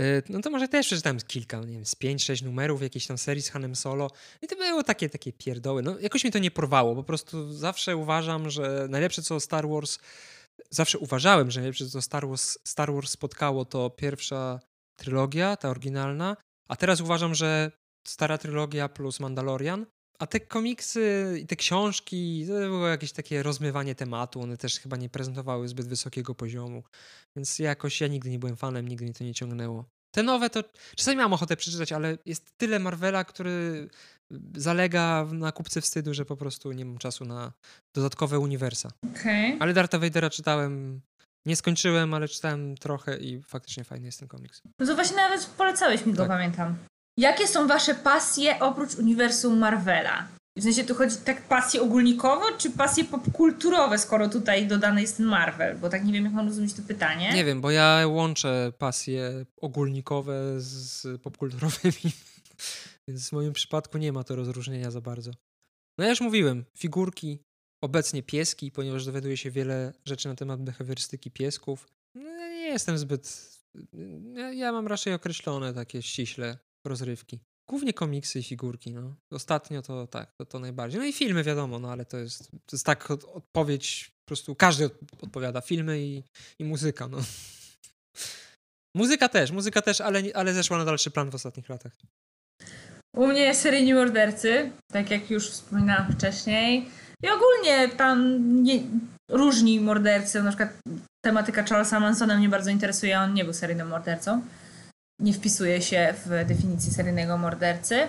E, 0.00 0.22
no 0.28 0.40
to 0.40 0.50
może 0.50 0.68
też 0.68 0.86
przeczytałem 0.86 1.18
kilka, 1.20 1.60
nie 1.60 1.74
wiem, 1.74 1.86
z 1.86 1.96
5-6 1.96 2.44
numerów 2.44 2.82
jakiejś 2.82 3.06
tam 3.06 3.18
serii 3.18 3.42
z 3.42 3.50
Hanem 3.50 3.76
Solo 3.76 4.10
i 4.42 4.46
to 4.46 4.56
było 4.56 4.82
takie, 4.82 5.08
takie 5.08 5.32
pierdoły. 5.32 5.82
No 5.82 5.98
jakoś 5.98 6.24
mi 6.24 6.30
to 6.30 6.38
nie 6.38 6.50
porwało, 6.50 6.94
po 6.94 7.04
prostu 7.04 7.52
zawsze 7.52 7.96
uważam, 7.96 8.50
że 8.50 8.86
najlepsze 8.90 9.22
co 9.22 9.40
Star 9.40 9.68
Wars, 9.68 9.98
zawsze 10.70 10.98
uważałem, 10.98 11.50
że 11.50 11.60
najlepsze 11.60 11.86
co 11.86 12.02
Star 12.02 12.28
Wars, 12.28 12.58
Star 12.66 12.92
Wars 12.92 13.10
spotkało 13.10 13.64
to 13.64 13.90
pierwsza 13.90 14.60
trylogia, 14.96 15.56
ta 15.56 15.70
oryginalna, 15.70 16.36
a 16.68 16.76
teraz 16.76 17.00
uważam, 17.00 17.34
że 17.34 17.72
stara 18.06 18.38
trylogia 18.38 18.88
plus 18.88 19.20
Mandalorian 19.20 19.86
a 20.18 20.26
te 20.26 20.40
komiksy 20.40 21.36
i 21.42 21.46
te 21.46 21.56
książki 21.56 22.44
to 22.48 22.52
było 22.52 22.88
jakieś 22.88 23.12
takie 23.12 23.42
rozmywanie 23.42 23.94
tematu, 23.94 24.40
one 24.40 24.56
też 24.56 24.80
chyba 24.80 24.96
nie 24.96 25.08
prezentowały 25.08 25.68
zbyt 25.68 25.88
wysokiego 25.88 26.34
poziomu, 26.34 26.82
więc 27.36 27.58
jakoś 27.58 28.00
ja 28.00 28.08
nigdy 28.08 28.30
nie 28.30 28.38
byłem 28.38 28.56
fanem, 28.56 28.88
nigdy 28.88 29.04
mnie 29.04 29.14
to 29.14 29.24
nie 29.24 29.34
ciągnęło. 29.34 29.84
Te 30.14 30.22
nowe 30.22 30.50
to 30.50 30.64
czasami 30.96 31.16
mam 31.16 31.32
ochotę 31.32 31.56
przeczytać, 31.56 31.92
ale 31.92 32.18
jest 32.26 32.56
tyle 32.56 32.78
Marvela, 32.78 33.24
który 33.24 33.88
zalega 34.54 35.26
na 35.32 35.52
kupce 35.52 35.80
wstydu, 35.80 36.14
że 36.14 36.24
po 36.24 36.36
prostu 36.36 36.72
nie 36.72 36.84
mam 36.84 36.98
czasu 36.98 37.24
na 37.24 37.52
dodatkowe 37.94 38.38
uniwersa. 38.38 38.90
Okay. 39.12 39.56
Ale 39.60 39.72
Darta 39.72 39.98
Vadera 39.98 40.30
czytałem, 40.30 41.00
nie 41.46 41.56
skończyłem, 41.56 42.14
ale 42.14 42.28
czytałem 42.28 42.76
trochę 42.76 43.16
i 43.18 43.42
faktycznie 43.42 43.84
fajny 43.84 44.06
jest 44.06 44.18
ten 44.18 44.28
komiks. 44.28 44.62
No 44.78 44.86
to 44.86 44.94
właśnie 44.94 45.16
nawet 45.16 45.46
polecałeś 45.46 46.06
mi 46.06 46.12
go, 46.12 46.18
tak. 46.18 46.28
pamiętam. 46.28 46.76
Jakie 47.18 47.48
są 47.48 47.68
wasze 47.68 47.94
pasje 47.94 48.60
oprócz 48.60 48.94
uniwersum 48.94 49.58
Marvela? 49.58 50.28
W 50.58 50.62
sensie 50.62 50.84
tu 50.84 50.94
chodzi 50.94 51.16
tak 51.24 51.42
pasje 51.42 51.82
ogólnikowo, 51.82 52.52
czy 52.58 52.70
pasje 52.70 53.04
popkulturowe, 53.04 53.98
skoro 53.98 54.28
tutaj 54.28 54.66
dodany 54.66 55.00
jest 55.00 55.16
ten 55.16 55.26
Marvel? 55.26 55.78
Bo 55.78 55.88
tak 55.88 56.04
nie 56.04 56.12
wiem, 56.12 56.24
jak 56.24 56.32
mam 56.32 56.48
rozumieć 56.48 56.74
to 56.74 56.82
pytanie. 56.82 57.32
Nie 57.32 57.44
wiem, 57.44 57.60
bo 57.60 57.70
ja 57.70 58.02
łączę 58.06 58.72
pasje 58.78 59.44
ogólnikowe 59.60 60.60
z 60.60 61.06
popkulturowymi. 61.22 62.12
Więc 63.08 63.28
w 63.28 63.32
moim 63.32 63.52
przypadku 63.52 63.98
nie 63.98 64.12
ma 64.12 64.24
to 64.24 64.36
rozróżnienia 64.36 64.90
za 64.90 65.00
bardzo. 65.00 65.30
No 65.98 66.04
ja 66.04 66.10
już 66.10 66.20
mówiłem, 66.20 66.64
figurki, 66.78 67.38
obecnie 67.84 68.22
pieski, 68.22 68.70
ponieważ 68.70 69.04
dowiaduje 69.04 69.36
się 69.36 69.50
wiele 69.50 69.92
rzeczy 70.04 70.28
na 70.28 70.34
temat 70.34 70.62
behawiorystyki 70.62 71.30
piesków. 71.30 71.88
No, 72.14 72.30
nie 72.30 72.68
jestem 72.68 72.98
zbyt... 72.98 73.54
Ja 74.52 74.72
mam 74.72 74.86
raczej 74.86 75.14
określone 75.14 75.74
takie 75.74 76.02
ściśle 76.02 76.58
rozrywki. 76.86 77.40
Głównie 77.70 77.92
komiksy 77.92 78.38
i 78.38 78.42
figurki, 78.42 78.92
no. 78.92 79.16
Ostatnio 79.30 79.82
to 79.82 80.06
tak, 80.06 80.32
to, 80.32 80.46
to 80.46 80.58
najbardziej. 80.58 81.00
No 81.00 81.06
i 81.06 81.12
filmy 81.12 81.44
wiadomo, 81.44 81.78
no 81.78 81.92
ale 81.92 82.04
to 82.04 82.18
jest, 82.18 82.50
to 82.50 82.76
jest 82.76 82.86
tak 82.86 83.10
odpowiedź, 83.10 84.10
po 84.24 84.26
prostu 84.26 84.54
każdy 84.54 84.90
odpowiada. 85.22 85.60
Filmy 85.60 86.00
i, 86.02 86.22
i 86.58 86.64
muzyka, 86.64 87.08
no. 87.08 87.18
Muzyka 88.96 89.28
też, 89.28 89.50
muzyka 89.50 89.82
też, 89.82 90.00
ale, 90.00 90.22
ale 90.34 90.54
zeszła 90.54 90.78
na 90.78 90.84
dalszy 90.84 91.10
plan 91.10 91.30
w 91.30 91.34
ostatnich 91.34 91.68
latach. 91.68 91.92
U 93.14 93.26
mnie 93.26 93.54
seryjni 93.54 93.94
mordercy, 93.94 94.70
tak 94.92 95.10
jak 95.10 95.30
już 95.30 95.50
wspominałam 95.50 96.12
wcześniej. 96.12 96.90
I 97.24 97.28
ogólnie 97.30 97.88
tam 97.88 98.38
nie, 98.62 98.82
różni 99.30 99.80
mordercy, 99.80 100.42
na 100.42 100.50
przykład 100.50 100.70
tematyka 101.24 101.62
Charlesa 101.62 102.00
Mansona 102.00 102.36
mnie 102.36 102.48
bardzo 102.48 102.70
interesuje, 102.70 103.20
on 103.20 103.34
nie 103.34 103.44
był 103.44 103.52
seryjnym 103.52 103.88
mordercą 103.88 104.42
nie 105.20 105.32
wpisuje 105.32 105.82
się 105.82 106.14
w 106.24 106.46
definicję 106.46 106.92
seryjnego 106.92 107.38
mordercy. 107.38 108.08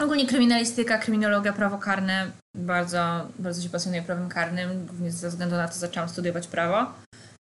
Ogólnie 0.00 0.26
kryminalistyka, 0.26 0.98
kryminologia, 0.98 1.52
prawo 1.52 1.78
karne. 1.78 2.30
Bardzo, 2.56 3.28
bardzo 3.38 3.62
się 3.62 3.68
pasjonuję 3.68 4.02
prawem 4.02 4.28
karnym, 4.28 4.86
głównie 4.86 5.10
ze 5.10 5.28
względu 5.28 5.56
na 5.56 5.68
to 5.68 5.74
zaczęłam 5.74 6.08
studiować 6.08 6.46
prawo. 6.46 6.92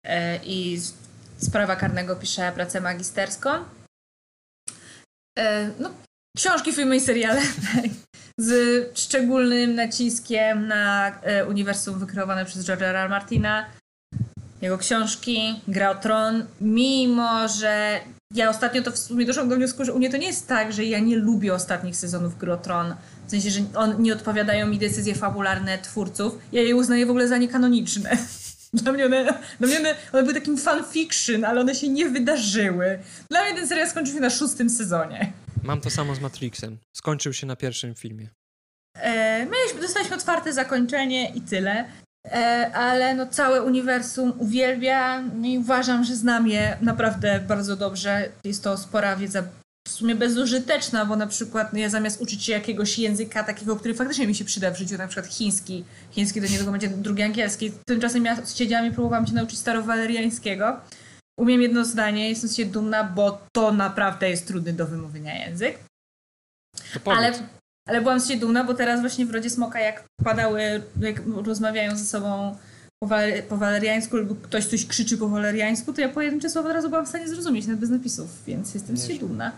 E, 0.06 0.40
I 0.46 0.78
z 1.38 1.50
prawa 1.52 1.76
karnego 1.76 2.16
piszę 2.16 2.52
pracę 2.56 2.82
magisterską. 2.82 3.50
E, 5.40 5.72
no, 5.80 5.92
książki, 6.38 6.74
filmy 6.74 6.96
i 6.96 7.02
seriale. 7.02 7.42
z 8.40 8.54
szczególnym 8.98 9.76
naciskiem 9.76 10.68
na 10.68 11.12
e, 11.22 11.46
uniwersum 11.46 12.00
wykreowane 12.00 12.46
przez 12.46 12.66
George'a 12.66 12.84
R. 12.84 13.10
Martina. 13.10 13.66
Jego 14.62 14.78
książki, 14.78 15.62
Gra 15.68 15.90
o 15.90 15.96
Tron, 15.96 16.46
mimo 16.62 17.48
że 17.48 18.00
ja 18.34 18.50
ostatnio 18.50 18.82
to 18.82 18.92
w 18.92 18.98
sumie 18.98 19.26
doszłam 19.26 19.50
do 19.50 19.56
wniosku, 19.56 19.86
że 19.86 19.94
u 19.94 19.98
mnie 19.98 20.10
to 20.10 20.18
nie 20.18 20.28
jest 20.28 20.48
tak, 20.48 20.74
że 20.74 20.86
ja 20.86 21.00
nie 21.00 21.16
lubię 21.16 21.54
ostatnich 21.54 21.96
sezonów 21.96 22.38
Gry 22.38 22.58
Tron. 22.58 22.96
W 23.28 23.32
sensie, 23.32 23.50
że 23.50 23.60
on, 23.76 24.02
nie 24.02 24.14
odpowiadają 24.14 24.68
mi 24.68 24.78
decyzje 24.78 25.16
fabularne 25.16 25.78
twórców. 25.78 26.40
Ja 26.52 26.62
je 26.62 26.76
uznaję 26.76 27.06
w 27.06 27.10
ogóle 27.10 27.28
za 27.28 27.38
niekanoniczne. 27.38 28.18
Dla 28.74 28.92
mnie 28.92 29.06
one, 29.06 29.34
dla 29.60 29.68
mnie 29.68 29.80
one, 29.80 29.96
one 30.14 30.24
były 30.24 30.34
takim 30.34 30.58
fanfiction, 30.58 31.46
ale 31.46 31.62
one 31.62 31.76
się 31.76 31.90
nie 31.90 32.10
wydarzyły. 32.10 33.00
Dla 33.30 33.44
mnie 33.44 33.56
ten 33.56 33.68
serial 33.68 33.90
skończył 33.90 34.16
się 34.16 34.22
na 34.22 34.30
szóstym 34.30 34.70
sezonie. 34.70 35.34
Mam 35.64 35.82
to 35.82 35.90
samo 35.90 36.16
z 36.16 36.20
Matrixem. 36.20 36.78
Skończył 36.94 37.34
się 37.34 37.48
na 37.48 37.56
pierwszym 37.56 37.96
filmie. 37.96 38.30
E, 38.94 39.46
mieliśmy, 39.46 39.82
dostaliśmy 39.82 40.16
otwarte 40.16 40.54
zakończenie 40.54 41.30
i 41.36 41.42
tyle. 41.42 41.86
E, 42.32 42.72
ale 42.74 43.16
no 43.16 43.28
całe 43.28 43.64
uniwersum 43.64 44.34
uwielbia 44.38 45.24
i 45.44 45.58
uważam, 45.58 46.04
że 46.04 46.16
znam 46.16 46.48
je 46.48 46.78
naprawdę 46.82 47.40
bardzo 47.40 47.76
dobrze. 47.76 48.30
Jest 48.44 48.64
to 48.64 48.78
spora 48.78 49.16
wiedza 49.16 49.44
w 49.88 49.92
sumie 49.92 50.16
bezużyteczna, 50.16 51.06
bo 51.06 51.16
na 51.16 51.28
przykład 51.28 51.74
no 51.74 51.80
ja 51.80 51.90
zamiast 51.90 52.22
uczyć 52.22 52.44
się 52.44 52.52
jakiegoś 52.52 53.00
języka 53.00 53.44
takiego, 53.44 53.76
który 53.76 53.94
faktycznie 53.94 54.28
mi 54.28 54.36
się 54.36 54.46
przyda 54.46 54.72
w 54.72 54.78
życiu, 54.78 54.98
na 54.98 55.08
przykład 55.08 55.34
chiński, 55.34 55.84
chiński 56.12 56.42
do 56.42 56.48
niedługo 56.48 56.72
będzie 56.72 56.88
drugi 56.88 57.24
angielski, 57.24 57.72
tymczasem 57.86 58.26
ja 58.26 58.38
siedziałam 58.56 58.88
i 58.88 58.92
próbowałam 58.92 59.28
się 59.28 59.34
nauczyć 59.34 59.60
starowaleriańskiego. 59.60 60.80
Umiem 61.40 61.62
jedno 61.62 61.86
zdanie, 61.86 62.30
jestem 62.30 62.50
się 62.50 62.66
dumna, 62.66 63.04
bo 63.04 63.42
to 63.56 63.72
naprawdę 63.72 64.30
jest 64.30 64.48
trudny 64.48 64.74
do 64.74 64.88
wymówienia 64.88 65.46
język. 65.46 65.80
Ale 67.06 67.34
ale 67.88 68.02
byłam 68.02 68.20
z 68.20 68.28
siebie 68.28 68.40
dumna, 68.40 68.64
bo 68.64 68.74
teraz 68.74 69.02
właśnie 69.02 69.26
w 69.26 69.32
Rodzie 69.32 69.50
Smoka, 69.50 69.80
jak 69.80 70.04
padały, 70.24 70.84
jak 71.00 71.22
rozmawiają 71.46 71.98
ze 71.98 72.06
sobą 72.06 72.56
po, 73.04 73.08
waler 73.08 73.46
po 73.46 73.58
waleriańsku 73.58 74.18
lub 74.18 74.42
ktoś 74.42 74.66
coś 74.66 74.86
krzyczy 74.86 75.18
po 75.18 75.30
waleriańsku, 75.30 75.94
to 75.94 76.02
ja 76.02 76.10
pojedyncze 76.10 76.50
słowa 76.50 76.70
od 76.70 76.76
razu 76.76 76.90
byłam 76.90 77.06
w 77.06 77.10
stanie 77.10 77.28
zrozumieć, 77.28 77.66
nawet 77.66 77.80
bez 77.80 77.90
napisów, 77.90 78.44
więc 78.48 78.74
jestem 78.74 78.98
z 78.98 79.08
siebie 79.08 79.20
dumna. 79.20 79.52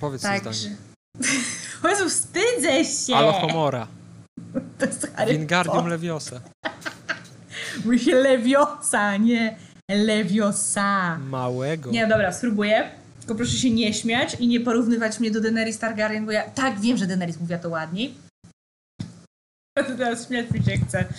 Powiedz 0.00 0.22
tak, 0.22 0.54
zdanie. 0.54 0.76
O 1.84 1.88
Jezu, 1.88 2.08
wstydzę 2.08 2.84
się! 2.84 3.16
Alohomora. 3.16 3.86
To 4.78 4.86
jest 4.86 5.12
Harry 5.16 5.32
Wingardium 5.32 5.86
Leviosa. 5.86 6.40
Mówi 7.84 7.98
się 7.98 8.14
Leviosa, 8.14 9.16
nie 9.16 9.56
Leviosa. 9.90 11.18
Małego. 11.18 11.90
Nie, 11.90 12.06
dobra, 12.06 12.32
spróbuję. 12.32 12.90
Tylko 13.18 13.34
proszę 13.34 13.52
się 13.56 13.70
nie 13.70 13.94
śmiać 13.94 14.34
i 14.40 14.46
nie 14.48 14.60
porównywać 14.60 15.20
mnie 15.20 15.30
do 15.30 15.40
Daenerys 15.40 15.78
Targaryen, 15.78 16.26
bo 16.26 16.32
ja 16.32 16.50
tak 16.50 16.80
wiem, 16.80 16.96
że 16.96 17.06
Daenerys 17.06 17.40
mówiła 17.40 17.58
to 17.58 17.68
ładniej. 17.68 18.14
Teraz 19.98 20.26
śmiać 20.26 20.50
mi 20.50 20.64
się 20.64 20.78
chce. 20.78 21.04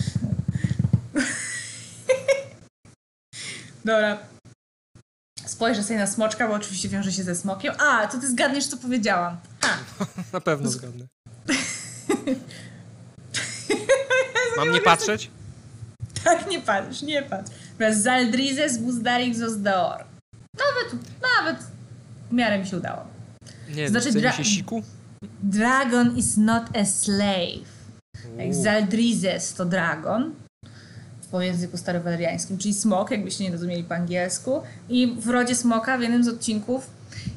Dobra. 3.84 4.18
spojrzę 5.46 5.82
sobie 5.82 5.98
na 5.98 6.06
smoczka, 6.06 6.48
bo 6.48 6.54
oczywiście 6.54 6.88
wiąże 6.88 7.12
się 7.12 7.22
ze 7.22 7.34
smokiem. 7.34 7.74
A, 7.78 8.06
to 8.06 8.18
ty 8.18 8.28
zgadniesz, 8.30 8.66
co 8.66 8.76
powiedziałam. 8.76 9.36
Ha. 9.60 9.78
Na 10.32 10.40
pewno 10.40 10.70
zgadnę. 10.70 11.06
Mam 14.56 14.72
nie 14.72 14.80
patrzeć? 14.80 15.30
Tak, 16.24 16.50
nie 16.50 16.60
patrz, 16.60 17.02
nie 17.02 17.22
patrz. 17.22 17.50
Zaldrizes 17.90 18.78
Buzdarix 18.78 19.38
Zosdeor. 19.38 20.04
Nawet, 20.58 21.04
nawet 21.22 21.62
w 22.30 22.32
miarę 22.32 22.58
mi 22.58 22.66
się 22.66 22.76
udało. 22.76 23.02
Nie, 23.74 23.88
Znaczy, 23.88 24.12
dra- 24.12 24.32
się 24.36 24.44
siku? 24.44 24.82
Dragon 25.42 26.16
is 26.16 26.36
not 26.36 26.62
a 26.76 26.84
slave. 26.84 27.68
Jak. 28.38 28.54
Zaldrizes 28.54 29.54
to 29.54 29.64
dragon 29.64 30.34
po 31.30 31.40
języku 31.40 31.76
starowaleriańskim, 31.76 32.58
czyli 32.58 32.74
smok, 32.74 33.10
jakbyście 33.10 33.44
nie 33.44 33.50
rozumieli 33.50 33.84
po 33.84 33.94
angielsku. 33.94 34.62
I 34.88 35.16
w 35.20 35.28
rodzie 35.28 35.54
smoka 35.54 35.98
w 35.98 36.00
jednym 36.02 36.24
z 36.24 36.28
odcinków 36.28 36.90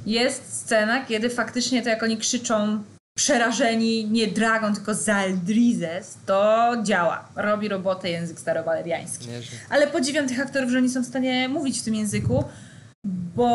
jest 0.06 0.54
scena, 0.54 1.06
kiedy 1.06 1.30
faktycznie 1.30 1.82
to 1.82 1.90
jak 1.90 2.04
oni 2.04 2.18
krzyczą 2.18 2.84
przerażeni 3.22 4.06
nie 4.06 4.28
dragon, 4.28 4.76
tylko 4.76 4.94
Zaldrizes, 4.94 6.18
to 6.26 6.72
działa. 6.84 7.30
Robi 7.36 7.68
robotę 7.68 8.10
język 8.10 8.40
starowaleriański. 8.40 9.28
Ale 9.70 9.88
podziwiam 9.88 10.28
tych 10.28 10.40
aktorów, 10.40 10.72
że 10.72 10.78
oni 10.78 10.90
są 10.90 11.04
w 11.04 11.06
stanie 11.06 11.50
mówić 11.50 11.80
w 11.80 11.84
tym 11.84 11.96
języku, 11.96 12.44
bo 13.36 13.48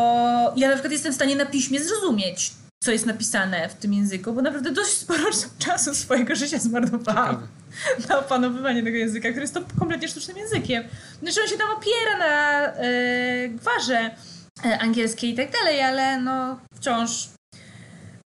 ja 0.57 0.69
na 0.69 0.75
przykład 0.75 0.93
jestem 0.93 1.13
w 1.13 1.15
stanie 1.15 1.37
na 1.37 1.47
piśmie 1.47 1.81
zrozumieć, 1.81 2.53
co 2.85 2.93
jest 2.93 3.07
napisane 3.07 3.69
w 3.69 3.75
tym 3.75 3.95
języku, 3.95 4.33
bo 4.33 4.43
naprawdę 4.43 4.71
dość 4.71 4.91
sporo 4.91 5.25
czasu 5.67 5.95
swojego 5.95 6.35
życia 6.35 6.59
zmarnowałam 6.59 7.49
Ciekawe. 7.97 8.09
na 8.09 8.19
opanowywanie 8.19 8.83
tego 8.83 8.97
języka, 8.97 9.29
który 9.29 9.43
jest 9.43 9.55
to 9.55 9.61
kompletnie 9.79 10.09
sztucznym 10.09 10.37
językiem. 10.37 10.85
Znaczy 11.23 11.41
on 11.43 11.49
się 11.49 11.57
tam 11.59 11.69
opiera 11.71 12.19
na 12.19 12.67
e, 12.67 13.49
gwarze 13.49 14.11
e, 14.65 14.79
angielskiej 14.79 15.31
i 15.31 15.35
tak 15.35 15.53
dalej, 15.53 15.83
ale 15.83 16.21
no 16.21 16.59
wciąż... 16.75 17.36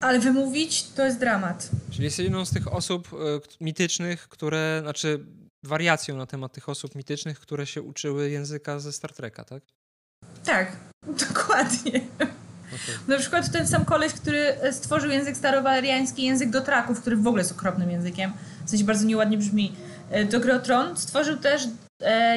Ale 0.02 0.18
wymówić 0.20 0.82
to 0.82 1.04
jest 1.04 1.18
dramat. 1.18 1.70
Czyli 1.90 2.04
jest 2.04 2.18
jedną 2.18 2.44
z 2.44 2.50
tych 2.50 2.72
osób 2.72 3.08
e, 3.12 3.16
mitycznych, 3.60 4.28
które, 4.28 4.78
znaczy 4.82 5.24
wariacją 5.64 6.16
na 6.16 6.26
temat 6.26 6.52
tych 6.52 6.68
osób 6.68 6.94
mitycznych, 6.94 7.40
które 7.40 7.66
się 7.66 7.82
uczyły 7.82 8.30
języka 8.30 8.80
ze 8.80 8.92
Star 8.92 9.12
Treka, 9.12 9.44
tak? 9.44 9.62
Tak, 10.44 10.76
dokładnie. 11.28 12.00
Okej. 12.66 12.94
Na 13.08 13.18
przykład 13.18 13.52
ten 13.52 13.66
sam 13.66 13.84
koleś, 13.84 14.12
który 14.12 14.38
e, 14.38 14.72
stworzył 14.72 15.10
język 15.10 15.36
starowaleriański, 15.36 16.24
język 16.24 16.50
dotraków, 16.50 17.00
który 17.00 17.16
w 17.16 17.26
ogóle 17.26 17.40
jest 17.40 17.52
okropnym 17.52 17.90
językiem, 17.90 18.32
w 18.66 18.70
sensie 18.70 18.84
bardzo 18.84 19.06
nieładnie 19.06 19.38
brzmi, 19.38 19.72
e, 20.10 20.24
do 20.24 20.40
gry 20.40 20.54
o 20.54 20.58
Tron, 20.58 20.96
stworzył 20.96 21.36
też 21.36 21.62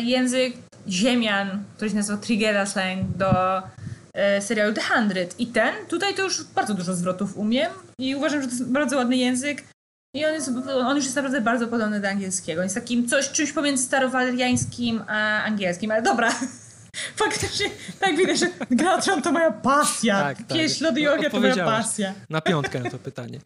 język 0.03 0.53
ziemian, 0.87 1.63
który 1.75 1.89
się 1.89 1.95
nazywa 1.95 2.17
Trigera 2.17 2.65
Slang 2.65 3.17
do 3.17 3.61
serialu 4.41 4.73
The 4.73 4.81
Hundred. 4.81 5.39
I 5.39 5.47
ten, 5.47 5.73
tutaj 5.87 6.15
to 6.15 6.21
już 6.21 6.43
bardzo 6.43 6.73
dużo 6.73 6.93
zwrotów 6.93 7.37
umiem 7.37 7.71
i 7.99 8.15
uważam, 8.15 8.41
że 8.41 8.47
to 8.47 8.53
jest 8.53 8.71
bardzo 8.71 8.97
ładny 8.97 9.17
język. 9.17 9.63
I 10.15 10.25
on, 10.25 10.33
jest, 10.33 10.51
on 10.67 10.95
już 10.95 11.05
jest 11.05 11.15
naprawdę 11.15 11.41
bardzo 11.41 11.67
podobny 11.67 11.99
do 11.99 12.09
angielskiego. 12.09 12.63
Jest 12.63 12.75
takim 12.75 13.07
coś, 13.07 13.29
czymś 13.29 13.51
pomiędzy 13.51 13.83
starowaleriańskim 13.83 15.03
a 15.07 15.43
angielskim, 15.43 15.91
ale 15.91 16.01
dobra. 16.01 16.31
Faktycznie, 17.15 17.69
tak 17.99 18.17
widać, 18.17 18.39
że 18.39 18.47
gra 18.71 18.93
o 18.93 19.01
Tron 19.01 19.21
to 19.21 19.31
moja 19.31 19.51
pasja. 19.51 20.21
Tak, 20.21 20.37
tak. 20.37 20.57
Lody 20.81 21.11
Ognia 21.13 21.29
to 21.29 21.39
moja 21.39 21.65
pasja. 21.65 22.13
Na 22.29 22.41
piątkę 22.41 22.89
to 22.89 22.99
pytanie. 22.99 23.39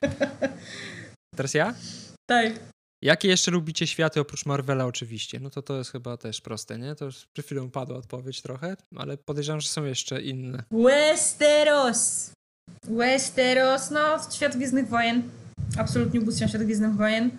Teraz 1.37 1.53
ja? 1.53 1.73
Tak. 2.29 2.53
Jakie 3.05 3.27
jeszcze 3.27 3.51
lubicie 3.51 3.87
światy 3.87 4.19
oprócz 4.19 4.45
Marvela 4.45 4.85
oczywiście? 4.85 5.39
No 5.39 5.49
to 5.49 5.61
to 5.61 5.77
jest 5.77 5.91
chyba 5.91 6.17
też 6.17 6.41
proste, 6.41 6.79
nie? 6.79 6.95
To 6.95 7.05
już 7.05 7.25
przed 7.33 7.45
chwilą 7.45 7.71
padła 7.71 7.97
odpowiedź 7.97 8.41
trochę, 8.41 8.75
ale 8.95 9.17
podejrzewam, 9.17 9.61
że 9.61 9.67
są 9.67 9.83
jeszcze 9.83 10.21
inne. 10.21 10.63
Westeros. 10.71 12.31
Westeros, 12.83 13.91
no, 13.91 14.17
świat 14.35 14.55
Gwiezdnych 14.55 14.87
Wojen. 14.87 15.29
Absolutnie 15.77 16.21
ubóstwiam 16.21 16.49
świat 16.49 16.63
Gwiezdnych 16.63 16.95
Wojen. 16.95 17.31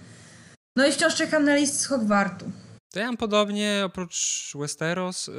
No 0.77 0.87
i 0.87 0.93
wciąż 0.93 1.15
czekam 1.15 1.45
na 1.45 1.57
list 1.57 1.81
z 1.81 1.87
Hogwartu. 1.87 2.51
To 2.93 3.01
ja 3.01 3.07
mam 3.07 3.17
podobnie, 3.17 3.83
oprócz 3.85 4.53
Westeros, 4.55 5.27
yy, 5.27 5.35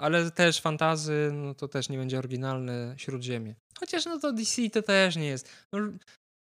ale 0.00 0.30
też 0.30 0.60
fantazy, 0.60 1.30
no 1.32 1.54
to 1.54 1.68
też 1.68 1.88
nie 1.88 1.98
będzie 1.98 2.18
oryginalne 2.18 2.94
Śródziemie. 2.98 3.54
Chociaż 3.80 4.04
no 4.04 4.18
to 4.18 4.32
DC 4.32 4.70
to 4.70 4.82
też 4.82 5.16
nie 5.16 5.26
jest. 5.26 5.48
No, 5.72 5.78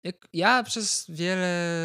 jak 0.03 0.27
ja 0.33 0.63
przez 0.63 1.05
wiele, 1.09 1.77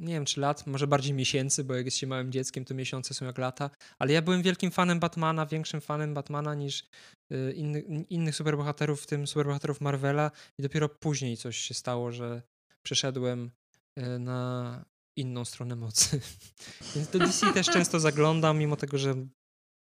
nie 0.00 0.14
wiem 0.14 0.24
czy 0.24 0.40
lat, 0.40 0.66
może 0.66 0.86
bardziej 0.86 1.14
miesięcy, 1.14 1.64
bo 1.64 1.74
jak 1.74 1.84
jest 1.84 1.96
się 1.96 2.06
małym 2.06 2.32
dzieckiem, 2.32 2.64
to 2.64 2.74
miesiące 2.74 3.14
są 3.14 3.26
jak 3.26 3.38
lata, 3.38 3.70
ale 3.98 4.12
ja 4.12 4.22
byłem 4.22 4.42
wielkim 4.42 4.70
fanem 4.70 5.00
Batmana, 5.00 5.46
większym 5.46 5.80
fanem 5.80 6.14
Batmana 6.14 6.54
niż 6.54 6.88
yy, 7.30 7.52
inny, 7.52 7.80
innych 8.10 8.36
superbohaterów, 8.36 9.02
w 9.02 9.06
tym 9.06 9.26
superbohaterów 9.26 9.80
Marvela 9.80 10.30
i 10.58 10.62
dopiero 10.62 10.88
później 10.88 11.36
coś 11.36 11.56
się 11.56 11.74
stało, 11.74 12.12
że 12.12 12.42
przeszedłem 12.82 13.50
yy, 13.96 14.18
na 14.18 14.84
inną 15.16 15.44
stronę 15.44 15.76
mocy. 15.76 16.20
Więc 16.94 17.08
do 17.08 17.18
DC 17.18 17.52
też 17.52 17.66
często 17.66 18.00
zaglądam, 18.00 18.58
mimo 18.58 18.76
tego, 18.76 18.98
że 18.98 19.14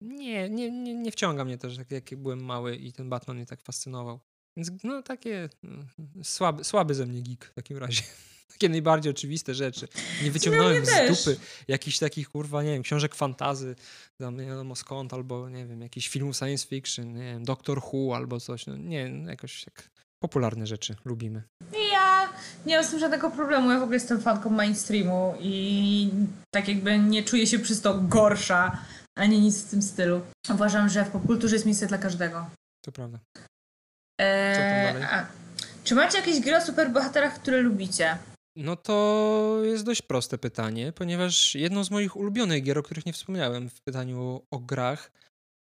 nie, 0.02 0.50
nie, 0.50 0.72
nie, 0.72 0.94
nie 0.94 1.12
wciąga 1.12 1.46
mnie 1.46 1.58
też, 1.58 1.78
jak, 1.78 1.92
jak 1.92 2.16
byłem 2.16 2.46
mały 2.46 2.76
i 2.76 2.94
ten 2.94 3.10
Batman 3.10 3.38
mnie 3.38 3.46
tak 3.46 3.62
fascynował. 3.62 4.20
Więc 4.58 4.72
no 4.84 5.02
takie 5.02 5.50
mm, 5.64 5.88
słaby, 6.24 6.64
słaby 6.64 6.96
ze 6.96 7.06
mnie 7.06 7.22
geek 7.22 7.46
w 7.46 7.54
takim 7.54 7.78
razie. 7.78 8.04
Takie 8.54 8.70
najbardziej 8.70 9.12
oczywiste 9.12 9.56
rzeczy. 9.56 9.88
Nie 10.24 10.32
wyciągnąłem 10.32 10.82
mnie 10.82 10.86
z 10.86 11.08
dupy 11.08 11.40
jakichś 11.68 12.00
takich, 12.00 12.30
kurwa, 12.30 12.64
nie 12.64 12.74
wiem, 12.74 12.84
książek 12.84 13.16
fantazy, 13.16 13.76
tam 14.22 14.38
nie 14.38 14.46
wiadomo 14.46 14.76
skąd, 14.76 15.14
albo 15.14 15.50
nie 15.50 15.66
wiem, 15.66 15.82
jakichś 15.82 16.08
filmów 16.10 16.38
science 16.38 16.68
fiction, 16.68 17.14
nie 17.14 17.24
wiem, 17.24 17.44
Doctor 17.44 17.82
Who 17.86 18.16
albo 18.16 18.40
coś. 18.40 18.66
No, 18.66 18.78
nie, 18.78 19.10
no, 19.10 19.30
jakoś 19.30 19.64
tak 19.64 19.90
popularne 20.24 20.68
rzeczy 20.68 20.96
lubimy. 21.06 21.44
Ja 21.92 22.30
nie 22.66 22.76
mam 22.76 22.86
z 22.86 22.90
tym 22.90 23.00
żadnego 23.00 23.32
problemu. 23.32 23.72
Ja 23.72 23.80
w 23.80 23.84
ogóle 23.84 23.96
jestem 23.96 24.22
fanką 24.22 24.50
mainstreamu 24.50 25.36
i 25.40 26.10
tak 26.54 26.68
jakby 26.68 26.98
nie 27.00 27.24
czuję 27.24 27.48
się 27.48 27.60
przez 27.60 27.82
to 27.82 28.00
gorsza, 28.00 28.78
ani 29.18 29.42
nic 29.42 29.64
w 29.64 29.70
tym 29.70 29.82
stylu. 29.82 30.22
Uważam, 30.54 30.90
że 30.90 31.06
w 31.06 31.10
popkulturze 31.10 31.56
jest 31.56 31.66
miejsce 31.66 31.88
dla 31.88 31.98
każdego. 31.98 32.50
To 32.86 32.92
prawda. 32.92 33.20
Eee, 34.22 35.26
czy 35.84 35.96
macie 35.96 36.18
jakieś 36.18 36.40
gry 36.40 36.58
o 36.58 36.62
superbohaterach, 36.62 37.40
które 37.40 37.62
lubicie? 37.62 38.18
No 38.56 38.76
to 38.76 39.60
jest 39.64 39.84
dość 39.84 40.02
proste 40.02 40.38
pytanie, 40.38 40.92
ponieważ 40.92 41.56
jedną 41.56 41.84
z 41.84 41.92
moich 41.92 42.16
ulubionych 42.16 42.64
gier, 42.64 42.78
o 42.78 42.84
których 42.84 43.06
nie 43.06 43.14
wspomniałem 43.14 43.70
w 43.70 43.82
pytaniu 43.82 44.42
o, 44.52 44.60
grach, 44.60 45.12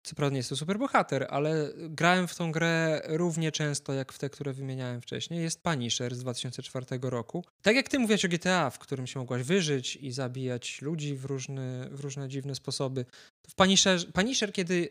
co 0.03 0.15
prawda 0.15 0.33
nie 0.33 0.37
jest 0.37 0.49
to 0.49 0.57
superbohater, 0.57 1.27
ale 1.31 1.73
grałem 1.77 2.29
w 2.29 2.35
tą 2.35 2.53
grę 2.53 3.03
równie 3.05 3.53
często 3.53 3.93
jak 3.93 4.13
w 4.13 4.19
te, 4.19 4.31
które 4.31 4.53
wymieniałem 4.53 5.01
wcześniej, 5.01 5.43
jest 5.43 5.63
Punisher 5.63 6.15
z 6.15 6.19
2004 6.19 6.87
roku. 7.03 7.45
Tak 7.63 7.77
jak 7.77 7.89
ty 7.89 7.99
mówiłeś 7.99 8.25
o 8.25 8.29
GTA, 8.29 8.71
w 8.71 8.79
którym 8.79 9.07
się 9.07 9.19
mogłaś 9.19 9.43
wyżyć 9.43 9.97
i 9.97 10.13
zabijać 10.13 10.83
ludzi 10.83 11.15
w 11.15 11.25
różne, 11.25 11.89
w 11.91 12.01
różne 12.01 12.29
dziwne 12.29 12.55
sposoby, 12.55 13.05
w 13.49 13.55
Punisher, 13.55 14.13
Punisher, 14.13 14.53
kiedy 14.53 14.89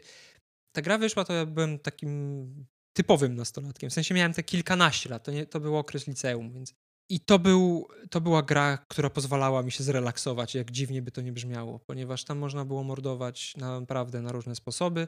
ta 0.72 0.81
gra 0.81 0.97
wyszła, 0.97 1.26
to 1.26 1.34
ja 1.34 1.45
byłem 1.45 1.80
takim 1.80 2.65
typowym 2.93 3.35
nastolatkiem, 3.35 3.89
w 3.89 3.93
sensie 3.93 4.15
miałem 4.15 4.34
te 4.34 4.43
kilkanaście 4.43 5.09
lat, 5.09 5.23
to, 5.23 5.31
nie, 5.31 5.45
to 5.45 5.59
był 5.59 5.77
okres 5.77 6.07
liceum, 6.07 6.51
więc 6.53 6.73
i 7.09 7.19
to, 7.19 7.39
był, 7.39 7.88
to 8.09 8.21
była 8.21 8.43
gra, 8.43 8.77
która 8.88 9.09
pozwalała 9.09 9.63
mi 9.63 9.71
się 9.71 9.84
zrelaksować, 9.84 10.55
jak 10.55 10.71
dziwnie 10.71 11.01
by 11.01 11.11
to 11.11 11.21
nie 11.21 11.31
brzmiało, 11.31 11.79
ponieważ 11.79 12.23
tam 12.23 12.38
można 12.38 12.65
było 12.65 12.84
mordować 12.84 13.53
naprawdę 13.57 14.21
na 14.21 14.31
różne 14.31 14.55
sposoby. 14.55 15.07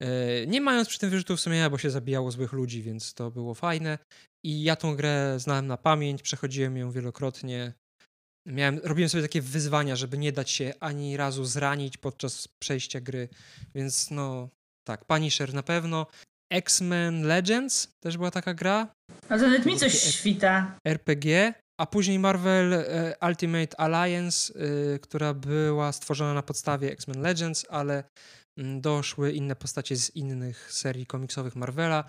E, 0.00 0.46
Nie 0.46 0.60
mając 0.60 0.88
przy 0.88 0.98
tym 0.98 1.10
wyrzutów 1.10 1.40
sumienia, 1.40 1.70
bo 1.70 1.78
się 1.78 1.90
zabijało 1.90 2.30
złych 2.30 2.52
ludzi, 2.52 2.82
więc 2.82 3.14
to 3.14 3.30
było 3.30 3.54
fajne. 3.54 3.98
I 4.44 4.62
ja 4.62 4.76
tą 4.76 4.96
grę 4.96 5.34
znałem 5.38 5.66
na 5.66 5.76
pamięć, 5.76 6.22
przechodziłem 6.22 6.76
ją 6.76 6.90
wielokrotnie. 6.90 7.72
Miałem, 8.46 8.80
robiłem 8.84 9.08
sobie 9.08 9.22
takie 9.22 9.42
wyzwania, 9.42 9.96
żeby 9.96 10.18
nie 10.18 10.32
dać 10.32 10.50
się 10.50 10.74
ani 10.80 11.16
razu 11.16 11.44
zranić 11.44 11.96
podczas 11.96 12.48
przejścia 12.48 13.00
gry, 13.00 13.28
więc 13.74 14.10
no 14.10 14.48
tak, 14.84 15.04
Punisher 15.04 15.54
na 15.54 15.62
pewno. 15.62 16.06
X-Men 16.52 17.22
Legends 17.22 17.88
też 18.04 18.16
była 18.16 18.30
taka 18.30 18.54
gra, 18.54 18.88
A 19.28 19.38
to 19.38 19.42
nawet 19.42 19.66
mi 19.66 19.76
coś 19.76 19.92
świta. 19.92 20.78
RPG, 20.88 21.54
a 21.80 21.86
później 21.86 22.18
Marvel 22.18 22.72
e, 22.74 23.14
Ultimate 23.28 23.80
Alliance, 23.80 24.52
e, 24.54 24.98
która 24.98 25.34
była 25.34 25.92
stworzona 25.92 26.34
na 26.34 26.42
podstawie 26.42 26.92
X-Men 26.92 27.20
Legends, 27.20 27.66
ale 27.68 28.04
mm, 28.58 28.80
doszły 28.80 29.32
inne 29.32 29.56
postacie 29.56 29.96
z 29.96 30.16
innych 30.16 30.72
serii 30.72 31.06
komiksowych 31.06 31.56
Marvela. 31.56 32.04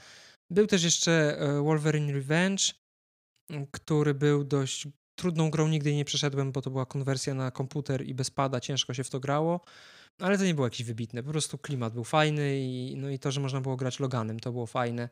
Był 0.52 0.68
też 0.68 0.84
jeszcze 0.84 1.40
e, 1.40 1.62
Wolverine 1.62 2.14
Revenge, 2.14 2.64
który 3.72 4.14
był 4.14 4.44
dość 4.44 4.88
trudną 5.20 5.50
grą, 5.50 5.68
nigdy 5.68 5.96
nie 5.96 6.06
przeszedłem, 6.06 6.52
bo 6.52 6.62
to 6.62 6.72
była 6.72 6.86
konwersja 6.86 7.34
na 7.34 7.52
komputer 7.52 8.06
i 8.06 8.14
bez 8.14 8.32
pada, 8.32 8.60
ciężko 8.60 8.94
się 8.94 9.04
w 9.04 9.10
to 9.10 9.20
grało. 9.20 9.62
Ale 10.20 10.38
to 10.38 10.44
nie 10.44 10.56
było 10.56 10.68
jakieś 10.68 10.84
wybitne, 10.84 11.24
po 11.24 11.32
prostu 11.32 11.58
klimat 11.58 11.94
był 11.94 12.04
fajny 12.04 12.60
i, 12.60 12.96
no 12.98 13.10
i 13.10 13.20
to, 13.20 13.32
że 13.32 13.42
można 13.42 13.62
było 13.62 13.76
grać 13.76 14.00
Loganem, 14.00 14.40
to 14.40 14.52
było 14.52 14.66
fajne. 14.66 15.10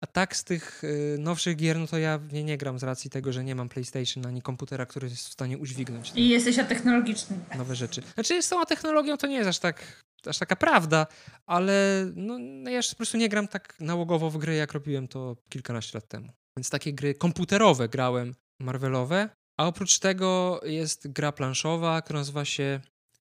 A 0.00 0.06
tak 0.06 0.36
z 0.36 0.44
tych 0.44 0.84
y, 0.84 1.16
nowszych 1.18 1.56
gier, 1.56 1.78
no 1.78 1.86
to 1.86 1.98
ja 1.98 2.20
nie, 2.32 2.44
nie 2.44 2.58
gram 2.58 2.78
z 2.78 2.82
racji 2.82 3.10
tego, 3.10 3.32
że 3.32 3.44
nie 3.44 3.54
mam 3.54 3.68
PlayStation 3.68 4.26
ani 4.26 4.42
komputera, 4.42 4.86
który 4.86 5.08
jest 5.08 5.28
w 5.28 5.32
stanie 5.32 5.58
udźwignąć 5.58 6.12
I 6.14 6.28
jesteś 6.28 6.56
technologiczny. 6.56 7.36
nowe 7.58 7.76
rzeczy. 7.76 8.02
Znaczy 8.14 8.42
z 8.42 8.48
tą 8.48 8.64
technologią 8.64 9.16
to 9.16 9.26
nie 9.26 9.36
jest 9.36 9.48
aż 9.48 9.58
tak 9.58 10.04
aż 10.26 10.38
taka 10.38 10.56
prawda, 10.56 11.06
ale 11.46 12.06
no, 12.14 12.38
no 12.38 12.70
ja 12.70 12.80
po 12.90 12.96
prostu 12.96 13.16
nie 13.16 13.28
gram 13.28 13.48
tak 13.48 13.80
nałogowo 13.80 14.30
w 14.30 14.38
gry, 14.38 14.54
jak 14.54 14.72
robiłem 14.72 15.08
to 15.08 15.36
kilkanaście 15.48 15.98
lat 15.98 16.08
temu. 16.08 16.32
Więc 16.58 16.70
takie 16.70 16.92
gry 16.92 17.14
komputerowe 17.14 17.88
grałem, 17.88 18.34
Marvelowe, 18.60 19.28
a 19.60 19.66
oprócz 19.66 19.98
tego 19.98 20.60
jest 20.64 21.12
gra 21.12 21.32
planszowa, 21.32 22.02
która 22.02 22.18
nazywa 22.18 22.44
się 22.44 22.80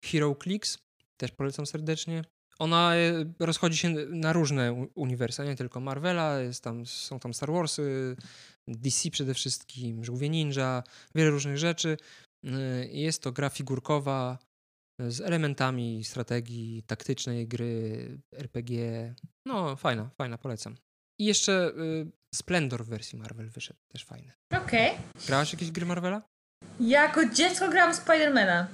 Hero 0.04 0.36
Clicks, 0.42 0.78
też 1.16 1.30
polecam 1.30 1.66
serdecznie. 1.66 2.22
Ona 2.58 2.96
e, 2.96 3.24
rozchodzi 3.38 3.78
się 3.78 3.88
na 4.10 4.32
różne 4.32 4.86
uniwersa, 4.94 5.44
nie 5.44 5.56
tylko 5.56 5.80
Marvela, 5.80 6.40
jest 6.40 6.64
tam, 6.64 6.86
są 6.86 7.20
tam 7.20 7.34
Star 7.34 7.52
Warsy, 7.52 8.16
DC 8.68 9.10
przede 9.10 9.34
wszystkim, 9.34 10.04
Żółwie 10.04 10.28
Ninja, 10.28 10.82
wiele 11.14 11.30
różnych 11.30 11.58
rzeczy. 11.58 11.96
E, 12.44 12.50
jest 12.86 13.22
to 13.22 13.32
gra 13.32 13.48
figurkowa 13.48 14.38
z 15.08 15.20
elementami 15.20 16.04
strategii 16.04 16.82
taktycznej 16.82 17.48
gry, 17.48 18.18
RPG. 18.32 19.14
No, 19.46 19.76
fajna, 19.76 20.10
fajna, 20.18 20.38
polecam. 20.38 20.76
I 21.20 21.24
jeszcze 21.24 21.72
Splendor 22.34 22.84
w 22.84 22.88
wersji 22.88 23.18
Marvel 23.18 23.48
wyszedł, 23.50 23.80
też 23.88 24.04
fajny. 24.04 24.32
Okej. 24.52 24.90
Okay. 24.90 25.26
Grałaś 25.26 25.52
jakieś 25.52 25.70
gry 25.70 25.86
Marvela? 25.86 26.22
Jako 26.80 27.28
dziecko 27.28 27.68
grałam 27.68 27.94
Spidermana. 27.94 28.68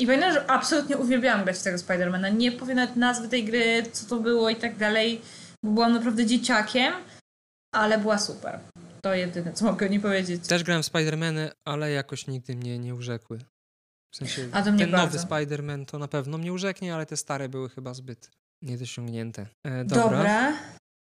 I 0.00 0.06
pamiętam, 0.06 0.32
że 0.32 0.50
absolutnie 0.50 0.96
uwielbiałam 0.96 1.44
grać 1.44 1.58
w 1.58 1.62
tego 1.62 1.78
Spidermana. 1.78 2.28
Nie 2.28 2.52
powiem 2.52 2.76
nawet 2.76 2.96
nazwy 2.96 3.28
tej 3.28 3.44
gry, 3.44 3.82
co 3.92 4.06
to 4.06 4.20
było 4.20 4.50
i 4.50 4.56
tak 4.56 4.76
dalej, 4.76 5.20
bo 5.62 5.70
byłam 5.70 5.92
naprawdę 5.92 6.26
dzieciakiem, 6.26 6.94
ale 7.74 7.98
była 7.98 8.18
super. 8.18 8.60
To 9.02 9.14
jedyne, 9.14 9.52
co 9.52 9.64
mogę 9.64 9.88
nie 9.88 10.00
powiedzieć. 10.00 10.46
Też 10.46 10.64
grałem 10.64 10.82
w 10.82 10.86
Spidermany, 10.86 11.50
ale 11.64 11.90
jakoś 11.90 12.26
nigdy 12.26 12.56
mnie 12.56 12.78
nie 12.78 12.94
urzekły. 12.94 13.38
W 14.14 14.16
sensie 14.16 14.48
A 14.52 14.62
to 14.62 14.72
mnie 14.72 14.84
ten 14.84 14.90
bardzo. 14.90 15.06
nowy 15.06 15.18
Spider-Man 15.18 15.84
to 15.86 15.98
na 15.98 16.08
pewno 16.08 16.38
mnie 16.38 16.52
urzeknie, 16.52 16.94
ale 16.94 17.06
te 17.06 17.16
stare 17.16 17.48
były 17.48 17.68
chyba 17.68 17.94
zbyt 17.94 18.30
niedosiągnięte. 18.62 19.46
E, 19.64 19.84
dobra. 19.84 20.04
dobra. 20.04 20.52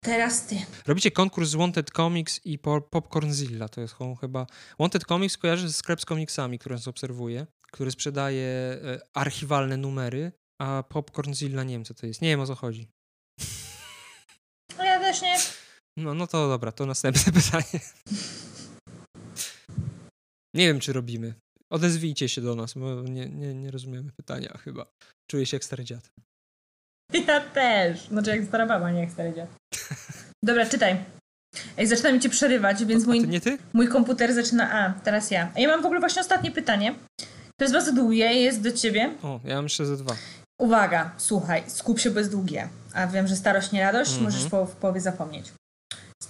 Teraz 0.03 0.45
ty. 0.45 0.55
Robicie 0.87 1.11
konkurs 1.11 1.49
z 1.49 1.55
Wanted 1.55 1.91
Comics 1.91 2.45
i 2.45 2.59
po 2.59 2.81
Popcornzilla. 2.81 3.69
To 3.69 3.81
jest 3.81 3.95
chyba... 4.21 4.45
Wanted 4.79 5.03
Comics 5.05 5.37
kojarzy 5.37 5.67
ze 5.67 5.73
sklep 5.73 6.01
z 6.01 6.05
komiksami, 6.05 6.59
który 6.59 6.75
nas 6.75 6.87
obserwuje, 6.87 7.47
który 7.73 7.91
sprzedaje 7.91 8.47
e, 8.47 8.99
archiwalne 9.13 9.77
numery, 9.77 10.31
a 10.61 10.83
Popcornzilla 10.89 11.63
nie 11.63 11.73
wiem, 11.73 11.85
co 11.85 11.93
to 11.93 12.05
jest. 12.05 12.21
Nie 12.21 12.29
wiem, 12.29 12.39
o 12.39 12.47
co 12.47 12.55
chodzi. 12.55 12.87
No 14.77 14.83
ja 14.83 14.99
też 14.99 15.21
nie. 15.21 15.37
No, 15.97 16.13
no 16.13 16.27
to 16.27 16.49
dobra, 16.49 16.71
to 16.71 16.85
następne 16.85 17.33
pytanie. 17.41 17.83
Nie 20.55 20.67
wiem, 20.67 20.79
czy 20.79 20.93
robimy. 20.93 21.33
Odezwijcie 21.71 22.29
się 22.29 22.41
do 22.41 22.55
nas, 22.55 22.73
bo 22.73 23.01
nie, 23.01 23.29
nie, 23.29 23.53
nie 23.53 23.71
rozumiemy 23.71 24.11
pytania 24.11 24.57
chyba. 24.57 24.85
Czuję 25.31 25.45
się 25.45 25.57
jak 25.57 25.63
stary 25.63 25.83
dziad. 25.83 26.09
Ja 27.13 27.41
też. 27.41 28.07
Znaczy 28.07 28.29
jak 28.29 28.45
stara 28.45 28.65
baba, 28.65 28.91
nie 28.91 28.99
jak 28.99 29.11
stary 29.11 29.33
dziad. 29.33 29.49
Dobra, 30.43 30.65
czytaj. 30.65 30.97
Ej, 31.77 31.87
zaczyna 31.87 32.11
mi 32.11 32.19
cię 32.19 32.29
przerywać, 32.29 32.85
więc 32.85 33.05
mój, 33.05 33.27
nie 33.27 33.41
ty? 33.41 33.57
mój 33.73 33.87
komputer 33.87 34.33
zaczyna... 34.33 34.71
A, 34.71 34.93
teraz 34.93 35.31
ja. 35.31 35.51
A 35.55 35.59
ja 35.59 35.67
mam 35.67 35.81
w 35.81 35.85
ogóle 35.85 35.99
właśnie 35.99 36.21
ostatnie 36.21 36.51
pytanie. 36.51 36.95
To 37.61 37.65
jest 37.65 37.73
bardzo 37.73 37.93
długie, 37.93 38.33
jest 38.33 38.61
do 38.61 38.71
ciebie. 38.71 39.13
O, 39.23 39.39
ja 39.45 39.55
mam 39.55 39.65
jeszcze 39.65 39.85
ze 39.85 39.97
dwa. 39.97 40.15
Uwaga, 40.59 41.11
słuchaj, 41.17 41.63
skup 41.67 41.99
się 41.99 42.11
bez 42.11 42.29
długie. 42.29 42.67
A 42.93 43.07
wiem, 43.07 43.27
że 43.27 43.35
starość 43.35 43.71
nie 43.71 43.81
radość, 43.83 44.11
Mhm. 44.11 44.23
możesz 44.31 44.49
po, 44.49 44.65
w 44.65 44.75
połowie 44.75 45.01
zapomnieć. 45.01 45.51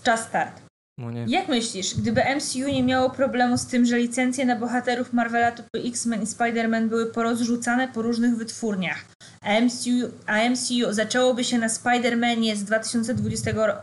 Czas 0.03 0.19
start. 0.23 0.61
No 0.99 1.11
nie. 1.11 1.25
Jak 1.27 1.47
myślisz, 1.47 1.95
gdyby 1.95 2.21
MCU 2.35 2.59
nie 2.59 2.83
miało 2.83 3.09
problemu 3.09 3.57
z 3.57 3.65
tym, 3.65 3.85
że 3.85 3.97
licencje 3.97 4.45
na 4.45 4.55
bohaterów 4.55 5.13
Marvela 5.13 5.51
typu 5.51 5.69
X-Men 5.87 6.21
i 6.21 6.25
Spider-Man 6.25 6.87
były 6.89 7.05
porozrzucane 7.05 7.87
po 7.87 8.01
różnych 8.01 8.35
wytwórniach, 8.37 9.05
a 9.41 9.61
MCU, 9.61 9.89
a 10.25 10.49
MCU 10.49 10.93
zaczęłoby 10.93 11.43
się 11.43 11.57
na 11.57 11.67
Spider-Manie 11.67 12.55
z 12.55 12.63
2020 12.63 13.51
roku, 13.51 13.81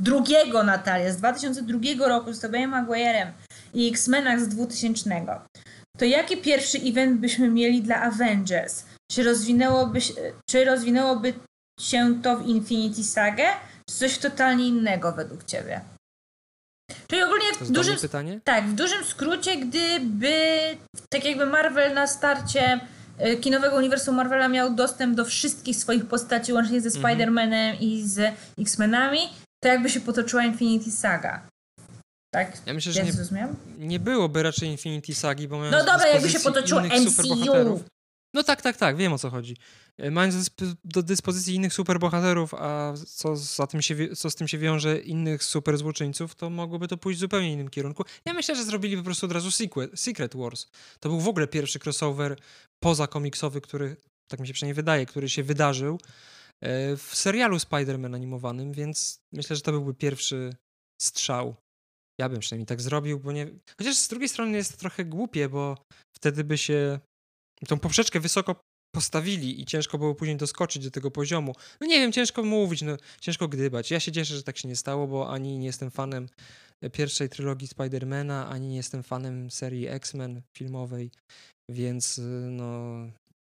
drugiego 0.00 0.62
Natalia, 0.64 1.12
z 1.12 1.16
2002 1.16 2.08
roku 2.08 2.32
z 2.32 2.40
Tobeyem 2.40 2.70
Maguire'em 2.70 3.26
i 3.74 3.88
X-Menach 3.90 4.40
z 4.40 4.48
2000, 4.48 5.36
to 5.98 6.04
jaki 6.04 6.36
pierwszy 6.36 6.78
event 6.78 7.20
byśmy 7.20 7.48
mieli 7.48 7.82
dla 7.82 8.02
Avengers? 8.02 8.84
Czy 9.12 9.22
rozwinęłoby, 9.22 10.00
się- 10.00 10.14
czy 10.50 10.64
rozwinęłoby 10.64 11.34
się 11.80 12.20
to 12.22 12.36
w 12.36 12.46
Infinity 12.46 13.04
Sagę, 13.04 13.44
czy 13.90 13.96
coś 13.96 14.18
totalnie 14.18 14.68
innego 14.68 15.12
według 15.12 15.44
Ciebie? 15.44 15.80
Czyli 17.08 17.22
ogólnie 17.22 17.44
w 17.60 17.70
dużym, 17.70 17.96
pytanie? 17.98 18.40
tak, 18.44 18.64
w 18.68 18.74
dużym 18.74 19.04
skrócie, 19.04 19.56
gdyby 19.56 20.36
tak 21.10 21.24
jakby 21.24 21.46
Marvel 21.46 21.94
na 21.94 22.06
starcie 22.06 22.80
e, 23.18 23.36
kinowego 23.36 23.76
uniwersum 23.76 24.14
Marvela 24.14 24.48
miał 24.48 24.74
dostęp 24.74 25.16
do 25.16 25.24
wszystkich 25.24 25.76
swoich 25.76 26.06
postaci, 26.06 26.52
łącznie 26.52 26.80
ze 26.80 26.98
Mhm. 26.98 27.04
Spider-Manem 27.18 27.76
i 27.80 28.02
z 28.08 28.34
X-Menami, 28.58 29.18
to 29.62 29.68
jakby 29.68 29.90
się 29.90 30.00
potoczyła 30.00 30.44
Infinity 30.44 30.90
Saga. 30.90 31.46
Tak? 32.34 32.66
Ja 32.66 32.74
myślę, 32.74 32.92
że 32.92 33.04
nie, 33.04 33.12
nie 33.78 34.00
byłoby 34.00 34.42
raczej 34.42 34.68
Infinity 34.68 35.14
Sagi, 35.14 35.48
bo 35.48 35.58
No 35.58 35.70
do 35.70 35.84
dobra, 35.84 36.08
jakby 36.08 36.30
się 36.30 36.40
potoczyło 36.40 36.80
MCU. 36.80 37.84
No 38.34 38.42
tak, 38.42 38.62
tak, 38.62 38.76
tak, 38.76 38.96
wiem 38.96 39.12
o 39.12 39.18
co 39.18 39.30
chodzi. 39.30 39.56
E, 39.98 40.10
Mając 40.10 40.34
do 40.34 40.40
dysp- 40.40 40.76
do 40.84 41.02
dyspozycji 41.02 41.54
innych 41.54 41.74
superbohaterów, 41.74 42.54
a 42.54 42.94
co, 43.06 43.36
za 43.36 43.66
tym 43.66 43.82
się, 43.82 44.16
co 44.16 44.30
z 44.30 44.34
tym 44.34 44.48
się 44.48 44.58
wiąże 44.58 44.98
innych 44.98 45.44
super 45.44 45.78
złoczyńców, 45.78 46.34
to 46.34 46.50
mogłoby 46.50 46.88
to 46.88 46.96
pójść 46.96 47.18
w 47.18 47.20
zupełnie 47.20 47.52
innym 47.52 47.68
kierunku. 47.70 48.04
Ja 48.24 48.32
myślę, 48.32 48.56
że 48.56 48.64
zrobili 48.64 48.96
po 48.96 49.02
prostu 49.02 49.26
od 49.26 49.32
razu 49.32 49.50
sequel, 49.50 49.90
Secret 49.94 50.36
Wars. 50.36 50.66
To 51.00 51.08
był 51.08 51.20
w 51.20 51.28
ogóle 51.28 51.46
pierwszy 51.46 51.78
crossover 51.84 52.36
poza 52.82 53.06
komiksowy, 53.06 53.60
który, 53.60 53.96
tak 54.28 54.40
mi 54.40 54.46
się 54.46 54.52
przynajmniej 54.52 54.74
wydaje, 54.74 55.06
który 55.06 55.28
się 55.28 55.42
wydarzył 55.42 55.98
e, 56.60 56.96
w 56.96 57.10
serialu 57.12 57.56
Spider-Man 57.56 58.14
animowanym, 58.14 58.72
więc 58.72 59.20
myślę, 59.32 59.56
że 59.56 59.62
to 59.62 59.72
byłby 59.72 59.94
pierwszy 59.94 60.56
strzał. 61.02 61.54
Ja 62.20 62.28
bym 62.28 62.40
przynajmniej 62.40 62.66
tak 62.66 62.80
zrobił, 62.80 63.20
bo 63.20 63.32
nie. 63.32 63.46
Chociaż 63.78 63.96
z 63.96 64.08
drugiej 64.08 64.28
strony 64.28 64.56
jest 64.56 64.72
to 64.72 64.78
trochę 64.78 65.04
głupie, 65.04 65.48
bo 65.48 65.76
wtedy 66.16 66.44
by 66.44 66.58
się 66.58 67.00
tą 67.68 67.78
poprzeczkę 67.78 68.20
wysoko 68.20 68.60
postawili 68.94 69.60
i 69.60 69.64
ciężko 69.64 69.98
było 69.98 70.14
później 70.14 70.36
doskoczyć 70.36 70.84
do 70.84 70.90
tego 70.90 71.10
poziomu. 71.10 71.54
No 71.80 71.86
nie 71.86 71.98
wiem, 71.98 72.12
ciężko 72.12 72.42
mówić, 72.42 72.82
no 72.82 72.96
ciężko 73.20 73.48
gdybać. 73.48 73.90
Ja 73.90 74.00
się 74.00 74.12
cieszę, 74.12 74.34
że 74.34 74.42
tak 74.42 74.58
się 74.58 74.68
nie 74.68 74.76
stało, 74.76 75.06
bo 75.06 75.30
ani 75.30 75.58
nie 75.58 75.66
jestem 75.66 75.90
fanem 75.90 76.28
pierwszej 76.92 77.28
trylogii 77.28 77.68
Spidermana, 77.68 78.48
ani 78.48 78.68
nie 78.68 78.76
jestem 78.76 79.02
fanem 79.02 79.50
serii 79.50 79.88
X-Men 79.88 80.42
filmowej, 80.56 81.10
więc 81.70 82.18
y, 82.18 82.22
no 82.50 82.96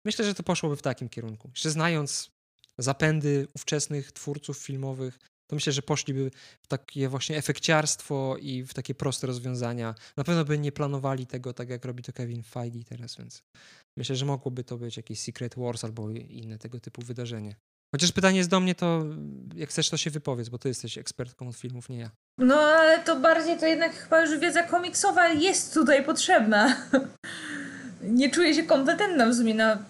myślę, 0.05 0.25
że 0.25 0.35
to 0.35 0.43
poszłoby 0.43 0.75
w 0.75 0.81
takim 0.81 1.09
kierunku. 1.09 1.49
Jeszcze 1.49 1.71
znając 1.71 2.29
zapędy 2.77 3.47
ówczesnych 3.55 4.11
twórców 4.11 4.57
filmowych, 4.57 5.19
to 5.49 5.55
myślę, 5.55 5.73
że 5.73 5.81
poszliby 5.81 6.31
w 6.61 6.67
takie 6.67 7.09
właśnie 7.09 7.37
efekciarstwo 7.37 8.37
i 8.39 8.63
w 8.63 8.73
takie 8.73 8.95
proste 8.95 9.27
rozwiązania. 9.27 9.95
Na 10.17 10.23
pewno 10.23 10.45
by 10.45 10.59
nie 10.59 10.71
planowali 10.71 11.27
tego 11.27 11.53
tak, 11.53 11.69
jak 11.69 11.85
robi 11.85 12.03
to 12.03 12.13
Kevin 12.13 12.43
Feige 12.43 12.83
teraz, 12.83 13.17
więc 13.17 13.43
myślę, 13.97 14.15
że 14.15 14.25
mogłoby 14.25 14.63
to 14.63 14.77
być 14.77 14.97
jakiś 14.97 15.19
Secret 15.19 15.55
Wars 15.57 15.83
albo 15.83 16.09
inne 16.11 16.57
tego 16.57 16.79
typu 16.79 17.01
wydarzenie. 17.01 17.55
Chociaż 17.95 18.11
pytanie 18.11 18.37
jest 18.37 18.49
do 18.49 18.59
mnie, 18.59 18.75
to 18.75 19.05
jak 19.55 19.69
chcesz, 19.69 19.89
to 19.89 19.97
się 19.97 20.09
wypowiedz, 20.09 20.49
bo 20.49 20.57
ty 20.57 20.67
jesteś 20.67 20.97
ekspertką 20.97 21.47
od 21.47 21.55
filmów, 21.55 21.89
nie 21.89 21.97
ja. 21.97 22.11
No 22.37 22.55
ale 22.55 23.03
to 23.03 23.19
bardziej 23.19 23.57
to 23.57 23.65
jednak 23.65 23.93
chyba 23.93 24.21
już 24.21 24.39
wiedza 24.39 24.63
komiksowa 24.63 25.29
jest 25.29 25.73
tutaj 25.73 26.05
potrzebna. 26.05 26.75
Nie 28.03 28.31
czuję 28.31 28.53
się 28.53 28.63
kompetentna 28.63 29.29
w 29.29 29.35
sumie 29.35 29.53
na 29.53 29.85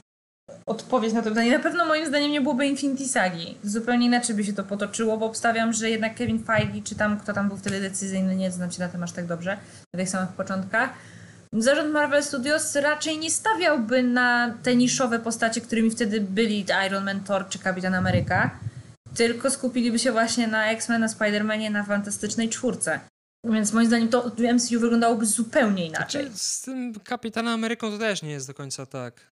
odpowiedź 0.65 1.13
na 1.13 1.21
to 1.21 1.29
pytanie. 1.29 1.51
Na 1.51 1.63
pewno 1.63 1.85
moim 1.85 2.07
zdaniem 2.07 2.31
nie 2.31 2.41
byłoby 2.41 2.65
Infinity 2.65 3.07
Sagi. 3.07 3.57
Zupełnie 3.63 4.05
inaczej 4.05 4.35
by 4.35 4.43
się 4.43 4.53
to 4.53 4.63
potoczyło, 4.63 5.17
bo 5.17 5.25
obstawiam, 5.25 5.73
że 5.73 5.89
jednak 5.89 6.15
Kevin 6.15 6.43
Feige, 6.43 6.81
czy 6.83 6.95
tam 6.95 7.19
kto 7.19 7.33
tam 7.33 7.47
był 7.47 7.57
wtedy 7.57 7.81
decyzyjny, 7.81 8.35
nie 8.35 8.51
znam 8.51 8.71
się 8.71 8.79
na 8.79 8.89
tym 8.89 9.03
aż 9.03 9.11
tak 9.11 9.25
dobrze, 9.25 9.57
na 9.93 9.99
tych 9.99 10.09
samych 10.09 10.29
początkach. 10.29 10.89
Zarząd 11.53 11.93
Marvel 11.93 12.23
Studios 12.23 12.75
raczej 12.75 13.17
nie 13.17 13.31
stawiałby 13.31 14.03
na 14.03 14.53
te 14.63 14.75
niszowe 14.75 15.19
postacie, 15.19 15.61
którymi 15.61 15.91
wtedy 15.91 16.21
byli 16.21 16.65
Iron 16.87 17.05
Man, 17.05 17.23
Thor 17.23 17.49
czy 17.49 17.59
Kapitan 17.59 17.95
Ameryka, 17.95 18.59
tylko 19.15 19.51
skupiliby 19.51 19.99
się 19.99 20.11
właśnie 20.11 20.47
na 20.47 20.71
X-Men, 20.71 21.01
na 21.01 21.07
Spider-Manie, 21.07 21.71
na 21.71 21.83
Fantastycznej 21.83 22.49
Czwórce. 22.49 22.99
Więc 23.43 23.73
moim 23.73 23.87
zdaniem 23.87 24.09
to 24.09 24.31
MCU 24.53 24.79
wyglądało 24.79 25.25
zupełnie 25.25 25.87
inaczej. 25.87 26.21
Znaczy, 26.21 26.39
z 26.39 26.61
tym 26.61 26.93
Kapitanem 27.03 27.53
Ameryką 27.53 27.91
to 27.91 27.97
też 27.97 28.21
nie 28.21 28.31
jest 28.31 28.47
do 28.47 28.53
końca 28.53 28.85
tak. 28.85 29.31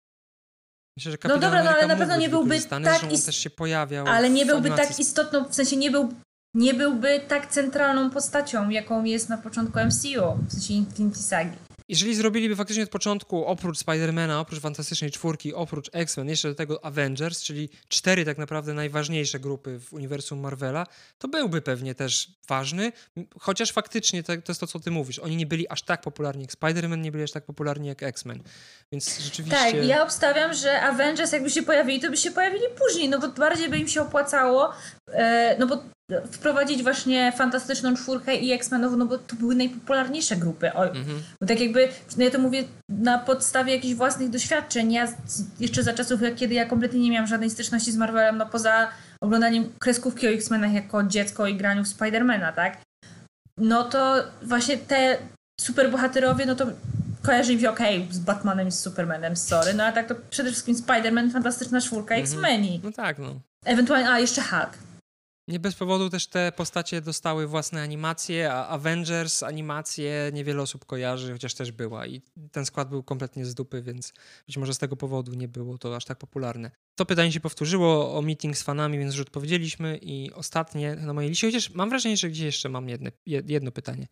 Myślę, 0.99 1.11
że 1.11 1.17
No 1.23 1.37
dobra, 1.37 1.63
no 1.63 1.69
ale 1.69 1.87
na 1.87 1.95
pewno 1.95 2.17
nie 2.17 2.29
byłby 2.29 2.61
tak 2.61 3.11
ist- 3.11 3.25
też 3.25 3.35
się 3.35 3.49
pojawiał 3.49 4.07
Ale 4.07 4.29
nie 4.29 4.45
byłby 4.45 4.69
tak 4.69 4.99
istotną, 4.99 5.45
w 5.45 5.55
sensie 5.55 5.77
nie, 5.77 5.91
był, 5.91 6.13
nie 6.53 6.73
byłby 6.73 7.19
tak 7.27 7.47
centralną 7.47 8.09
postacią, 8.09 8.69
jaką 8.69 9.03
jest 9.03 9.29
na 9.29 9.37
początku 9.37 9.79
MCU, 9.79 10.37
w 10.47 10.51
sensie 10.53 10.73
Infinity 10.73 11.19
Sagi. 11.19 11.68
Jeżeli 11.89 12.15
zrobiliby 12.15 12.55
faktycznie 12.55 12.83
od 12.83 12.89
początku, 12.89 13.45
oprócz 13.45 13.77
Spidermana, 13.77 14.39
oprócz 14.39 14.59
Fantastycznej 14.59 15.11
Czwórki, 15.11 15.53
oprócz 15.53 15.89
X-Men, 15.93 16.29
jeszcze 16.29 16.47
do 16.47 16.55
tego 16.55 16.85
Avengers, 16.85 17.43
czyli 17.43 17.69
cztery 17.87 18.25
tak 18.25 18.37
naprawdę 18.37 18.73
najważniejsze 18.73 19.39
grupy 19.39 19.79
w 19.79 19.93
uniwersum 19.93 20.39
Marvela, 20.39 20.87
to 21.17 21.27
byłby 21.27 21.61
pewnie 21.61 21.95
też 21.95 22.27
ważny, 22.47 22.91
chociaż 23.39 23.71
faktycznie 23.71 24.23
to, 24.23 24.33
to 24.33 24.51
jest 24.51 24.59
to, 24.59 24.67
co 24.67 24.79
ty 24.79 24.91
mówisz. 24.91 25.19
Oni 25.19 25.35
nie 25.35 25.45
byli 25.45 25.69
aż 25.69 25.81
tak 25.81 26.01
popularni 26.01 26.41
jak 26.41 26.51
Spider-Man, 26.51 26.97
nie 26.97 27.11
byli 27.11 27.23
aż 27.23 27.31
tak 27.31 27.45
popularni 27.45 27.87
jak 27.87 28.03
X-Men. 28.03 28.43
Więc 28.91 29.19
rzeczywiście... 29.19 29.57
Tak, 29.57 29.85
ja 29.85 30.03
obstawiam, 30.03 30.53
że 30.53 30.81
Avengers 30.81 31.31
jakby 31.31 31.49
się 31.49 31.63
pojawili, 31.63 31.99
to 31.99 32.09
by 32.09 32.17
się 32.17 32.31
pojawili 32.31 32.63
później, 32.77 33.09
no 33.09 33.19
bo 33.19 33.27
bardziej 33.27 33.69
by 33.69 33.77
im 33.77 33.87
się 33.87 34.01
opłacało, 34.01 34.73
e, 35.07 35.55
no 35.59 35.67
bo 35.67 35.83
wprowadzić 36.31 36.83
właśnie 36.83 37.31
Fantastyczną 37.31 37.95
Czwórkę 37.95 38.35
i 38.35 38.51
X-Menów, 38.51 38.93
no 38.97 39.05
bo 39.05 39.17
to 39.17 39.35
były 39.35 39.55
najpopularniejsze 39.55 40.35
grupy. 40.35 40.73
O, 40.73 40.85
mhm. 40.85 41.23
Bo 41.41 41.47
tak 41.47 41.59
jakby, 41.59 41.87
no 42.17 42.23
ja 42.23 42.31
to 42.31 42.39
mówię 42.39 42.63
na 42.89 43.17
podstawie 43.17 43.75
jakichś 43.75 43.95
własnych 43.95 44.29
doświadczeń. 44.29 44.93
Ja 44.93 45.07
jeszcze 45.59 45.83
za 45.83 45.93
czasów, 45.93 46.19
kiedy 46.35 46.53
ja 46.53 46.65
kompletnie 46.65 46.99
nie 46.99 47.11
miałam 47.11 47.27
żadnej 47.27 47.49
styczności 47.49 47.91
z 47.91 47.97
Marvelem, 47.97 48.37
no 48.37 48.45
poza 48.45 48.87
oglądaniem 49.21 49.69
kreskówki 49.79 50.27
o 50.27 50.31
X-Menach 50.31 50.73
jako 50.73 51.03
dziecko 51.03 51.47
i 51.47 51.55
graniu 51.55 51.83
w 51.83 51.87
Spidermana, 51.87 52.51
tak? 52.51 52.77
No 53.57 53.83
to 53.83 54.15
właśnie 54.43 54.77
te 54.77 55.17
superbohaterowie, 55.61 56.45
no 56.45 56.55
to 56.55 56.65
kojarzy 57.21 57.55
mi 57.55 57.61
się 57.61 57.69
okej 57.69 58.01
okay, 58.03 58.13
z 58.13 58.19
Batmanem 58.19 58.67
i 58.67 58.71
z 58.71 58.79
Supermanem, 58.79 59.35
sorry, 59.35 59.73
no 59.73 59.83
a 59.83 59.91
tak 59.91 60.07
to 60.07 60.15
przede 60.29 60.49
wszystkim 60.49 60.75
Spider-Man, 60.75 61.31
Fantastyczna 61.31 61.81
Czwórka, 61.81 62.15
mhm. 62.15 62.23
X-Meni. 62.23 62.81
No 62.83 62.91
tak, 62.91 63.19
no. 63.19 63.35
Ewentualnie, 63.65 64.09
a 64.09 64.19
jeszcze 64.19 64.41
Hulk. 64.41 64.88
Nie 65.49 65.59
bez 65.59 65.75
powodu 65.75 66.09
też 66.09 66.27
te 66.27 66.51
postacie 66.51 67.01
dostały 67.01 67.47
własne 67.47 67.81
animacje, 67.81 68.53
a 68.53 68.67
Avengers 68.67 69.43
animacje 69.43 70.31
niewiele 70.33 70.61
osób 70.61 70.85
kojarzy, 70.85 71.33
chociaż 71.33 71.53
też 71.53 71.71
była. 71.71 72.07
I 72.07 72.21
ten 72.51 72.65
skład 72.65 72.89
był 72.89 73.03
kompletnie 73.03 73.45
z 73.45 73.55
dupy, 73.55 73.81
więc 73.81 74.13
być 74.47 74.57
może 74.57 74.73
z 74.73 74.77
tego 74.77 74.95
powodu 74.95 75.33
nie 75.33 75.47
było 75.47 75.77
to 75.77 75.95
aż 75.95 76.05
tak 76.05 76.17
popularne. 76.17 76.71
To 76.95 77.05
pytanie 77.05 77.31
się 77.31 77.39
powtórzyło 77.39 78.17
o 78.17 78.21
meeting 78.21 78.57
z 78.57 78.63
fanami, 78.63 78.99
więc 78.99 79.13
już 79.13 79.21
odpowiedzieliśmy. 79.21 79.99
I 80.01 80.31
ostatnie 80.33 80.95
na 80.95 81.13
mojej 81.13 81.29
liście, 81.29 81.47
chociaż 81.47 81.69
mam 81.73 81.89
wrażenie, 81.89 82.17
że 82.17 82.29
gdzieś 82.29 82.45
jeszcze 82.45 82.69
mam 82.69 82.89
jedno, 82.89 83.09
jedno 83.25 83.71
pytanie, 83.71 84.07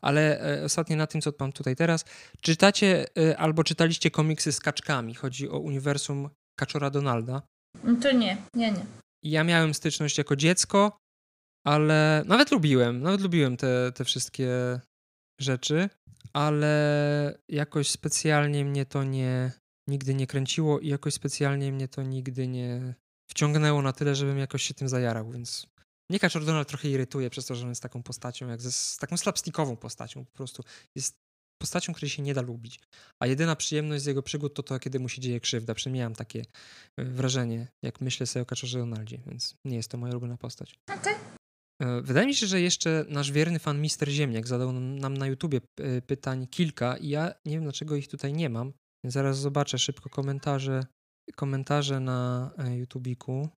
ale 0.00 0.40
e, 0.60 0.64
ostatnie 0.64 0.96
na 0.96 1.06
tym, 1.06 1.20
co 1.20 1.32
mam 1.40 1.52
tutaj 1.52 1.76
teraz. 1.76 2.04
Czytacie 2.40 3.06
e, 3.18 3.38
albo 3.38 3.64
czytaliście 3.64 4.10
komiksy 4.10 4.52
z 4.52 4.60
kaczkami? 4.60 5.14
Chodzi 5.14 5.48
o 5.48 5.58
uniwersum 5.58 6.28
Kaczora 6.58 6.90
Donalda. 6.90 7.42
To 8.02 8.12
nie, 8.12 8.36
nie, 8.54 8.72
nie 8.72 9.07
ja 9.22 9.44
miałem 9.44 9.74
styczność 9.74 10.18
jako 10.18 10.36
dziecko, 10.36 10.98
ale 11.66 12.22
nawet 12.26 12.50
lubiłem, 12.50 13.02
nawet 13.02 13.20
lubiłem 13.20 13.56
te, 13.56 13.92
te 13.92 14.04
wszystkie 14.04 14.80
rzeczy, 15.40 15.88
ale 16.32 17.38
jakoś 17.48 17.90
specjalnie 17.90 18.64
mnie 18.64 18.86
to 18.86 19.04
nie, 19.04 19.52
nigdy 19.88 20.14
nie 20.14 20.26
kręciło 20.26 20.80
i 20.80 20.88
jakoś 20.88 21.14
specjalnie 21.14 21.72
mnie 21.72 21.88
to 21.88 22.02
nigdy 22.02 22.48
nie 22.48 22.94
wciągnęło 23.30 23.82
na 23.82 23.92
tyle, 23.92 24.14
żebym 24.14 24.38
jakoś 24.38 24.62
się 24.62 24.74
tym 24.74 24.88
zajarał, 24.88 25.30
więc 25.30 25.66
mnie 26.10 26.18
Kaczor 26.18 26.44
Donald 26.44 26.68
trochę 26.68 26.88
irytuje 26.88 27.30
przez 27.30 27.46
to, 27.46 27.54
że 27.54 27.62
on 27.62 27.68
jest 27.68 27.82
taką 27.82 28.02
postacią, 28.02 28.48
jak 28.48 28.62
ze, 28.62 28.72
z 28.72 28.96
taką 28.96 29.16
slapstickową 29.16 29.76
postacią, 29.76 30.24
po 30.24 30.32
prostu. 30.32 30.64
Jest 30.94 31.16
postacią, 31.58 31.92
której 31.92 32.10
się 32.10 32.22
nie 32.22 32.34
da 32.34 32.42
lubić. 32.42 32.80
A 33.22 33.26
jedyna 33.26 33.56
przyjemność 33.56 34.02
z 34.02 34.06
jego 34.06 34.22
przygód 34.22 34.54
to 34.54 34.62
to, 34.62 34.78
kiedy 34.78 35.00
mu 35.00 35.08
się 35.08 35.20
dzieje 35.20 35.40
krzywda. 35.40 35.74
Przynajmniej 35.74 36.00
miałem 36.00 36.14
takie 36.14 36.42
e, 36.96 37.04
wrażenie, 37.04 37.68
jak 37.82 38.00
myślę 38.00 38.26
sobie 38.26 38.42
o 38.42 38.46
Kaczorze 38.46 38.78
Donaldzie, 38.78 39.18
więc 39.26 39.54
nie 39.64 39.76
jest 39.76 39.90
to 39.90 39.98
moja 39.98 40.12
ulubiona 40.12 40.36
postać. 40.36 40.74
Okay. 41.00 41.14
E, 41.82 42.02
wydaje 42.02 42.26
mi 42.26 42.34
się, 42.34 42.46
że 42.46 42.60
jeszcze 42.60 43.04
nasz 43.08 43.32
wierny 43.32 43.58
fan 43.58 43.80
Mister 43.80 44.08
Ziemniak 44.08 44.46
zadał 44.46 44.72
nam 44.72 45.16
na 45.16 45.26
YouTubie 45.26 45.60
e, 45.80 46.02
pytań 46.02 46.46
kilka 46.46 46.96
i 46.96 47.08
ja 47.08 47.34
nie 47.44 47.52
wiem, 47.54 47.62
dlaczego 47.62 47.96
ich 47.96 48.08
tutaj 48.08 48.32
nie 48.32 48.48
mam, 48.48 48.72
więc 49.04 49.14
zaraz 49.14 49.38
zobaczę 49.38 49.78
szybko 49.78 50.10
komentarze, 50.10 50.84
komentarze 51.36 52.00
na 52.00 52.52
YouTubiku. 52.76 53.48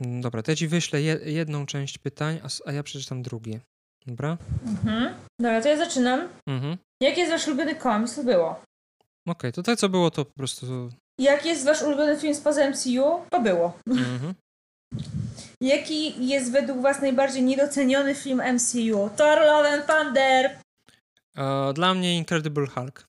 Mm, 0.00 0.20
dobra, 0.20 0.42
to 0.42 0.50
ja 0.50 0.56
ci 0.56 0.68
wyślę 0.68 1.02
jedną 1.24 1.66
część 1.66 1.98
pytań, 1.98 2.40
a, 2.42 2.48
a 2.68 2.72
ja 2.72 2.82
przeczytam 2.82 3.22
drugie. 3.22 3.60
Dobra? 4.08 4.36
Mhm. 4.66 5.14
Dobra, 5.40 5.62
to 5.62 5.68
ja 5.68 5.76
zaczynam. 5.76 6.28
Mhm. 6.48 6.76
Jaki 7.02 7.20
jest 7.20 7.32
wasz 7.32 7.48
ulubiony 7.48 7.74
komiks? 7.74 8.14
To 8.14 8.24
było. 8.24 8.50
Okej, 8.50 8.62
okay, 9.26 9.52
to 9.52 9.62
tak 9.62 9.78
co 9.78 9.88
było, 9.88 10.10
to 10.10 10.24
po 10.24 10.32
prostu... 10.36 10.90
Jaki 11.20 11.48
jest 11.48 11.64
wasz 11.64 11.82
ulubiony 11.82 12.16
film 12.16 12.34
spoza 12.34 12.70
MCU? 12.70 13.20
To 13.30 13.40
było. 13.40 13.78
Mhm. 13.86 14.34
Jaki 15.60 16.28
jest 16.28 16.52
według 16.52 16.82
was 16.82 17.00
najbardziej 17.00 17.42
niedoceniony 17.42 18.14
film 18.14 18.42
MCU? 18.54 19.10
Thor 19.16 19.38
Love 19.38 19.70
and 19.70 19.86
Thunder! 19.86 20.58
Uh, 21.36 21.74
dla 21.74 21.94
mnie 21.94 22.16
Incredible 22.16 22.66
Hulk. 22.66 23.06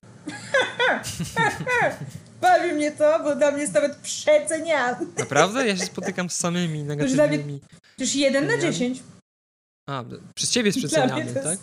Bawi 2.40 2.72
mnie 2.72 2.92
to, 2.92 3.20
bo 3.24 3.36
dla 3.36 3.50
mnie 3.50 3.60
jest 3.60 3.74
nawet 3.74 3.96
przeceniany. 3.96 5.06
Naprawdę? 5.18 5.66
Ja 5.66 5.76
się 5.76 5.86
spotykam 5.86 6.30
z 6.30 6.34
samymi 6.34 6.84
negatywnymi. 6.84 7.60
Już 7.98 8.14
jeden 8.14 8.46
na 8.46 8.58
dziesięć. 8.58 9.02
A, 9.90 10.04
przez 10.34 10.50
ciebie 10.50 10.68
jest 10.68 10.78
przeceniany, 10.78 11.34
tak? 11.34 11.58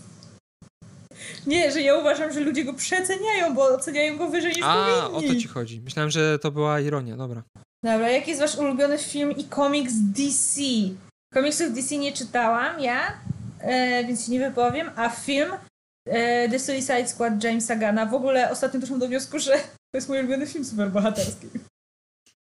Nie, 1.48 1.72
że 1.72 1.82
ja 1.82 1.96
uważam, 1.96 2.34
że 2.34 2.40
ludzie 2.40 2.66
go 2.66 2.74
przeceniają, 2.74 3.56
bo 3.56 3.64
oceniają 3.64 4.18
go 4.18 4.30
wyżej 4.30 4.54
niż 4.54 4.66
A, 4.66 5.10
powinni. 5.12 5.30
o 5.30 5.34
to 5.34 5.40
ci 5.40 5.48
chodzi. 5.48 5.82
Myślałem, 5.82 6.12
że 6.12 6.40
to 6.40 6.52
była 6.52 6.80
ironia, 6.80 7.18
dobra. 7.18 7.44
Dobra, 7.84 8.10
jaki 8.10 8.30
jest 8.30 8.42
wasz 8.42 8.56
ulubiony 8.56 8.98
film 8.98 9.32
i 9.32 9.44
komiks 9.44 9.94
DC? 9.94 10.62
Komiksów 11.34 11.74
DC 11.74 11.98
nie 11.98 12.14
czytałam 12.14 12.80
ja, 12.80 13.20
e, 13.60 14.04
więc 14.04 14.26
się 14.26 14.32
nie 14.32 14.40
wypowiem, 14.40 14.90
a 14.96 15.10
film 15.10 15.52
e, 16.08 16.50
The 16.50 16.60
Suicide 16.60 17.08
Squad 17.08 17.44
Jamesa 17.44 17.76
Gana. 17.76 18.06
W 18.06 18.14
ogóle 18.14 18.52
ostatnio 18.52 18.80
doszłam 18.80 19.00
do 19.00 19.08
wniosku, 19.08 19.40
że 19.40 19.52
to 19.92 19.98
jest 19.98 20.10
mój 20.10 20.20
ulubiony 20.20 20.48
film 20.48 20.66
superbohaterski. 20.66 21.48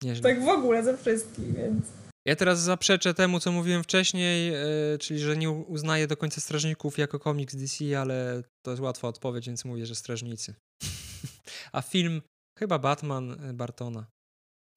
Nieźle. 0.02 0.34
Tak 0.34 0.44
w 0.44 0.48
ogóle 0.48 0.84
ze 0.84 0.96
wszystkich, 0.96 1.54
więc... 1.56 1.84
Ja 2.28 2.36
teraz 2.36 2.60
zaprzeczę 2.60 3.14
temu, 3.14 3.40
co 3.40 3.52
mówiłem 3.52 3.82
wcześniej, 3.82 4.52
yy, 4.52 4.98
czyli 4.98 5.20
że 5.20 5.36
nie 5.36 5.50
uznaję 5.50 6.06
do 6.06 6.16
końca 6.16 6.40
Strażników 6.40 6.98
jako 6.98 7.18
komiks 7.18 7.56
DC, 7.56 8.00
ale 8.00 8.42
to 8.62 8.70
jest 8.70 8.82
łatwa 8.82 9.08
odpowiedź, 9.08 9.46
więc 9.46 9.64
mówię, 9.64 9.86
że 9.86 9.94
Strażnicy. 9.94 10.54
A 11.72 11.82
film 11.82 12.22
chyba 12.58 12.78
Batman 12.78 13.44
e, 13.50 13.52
Bartona. 13.52 14.06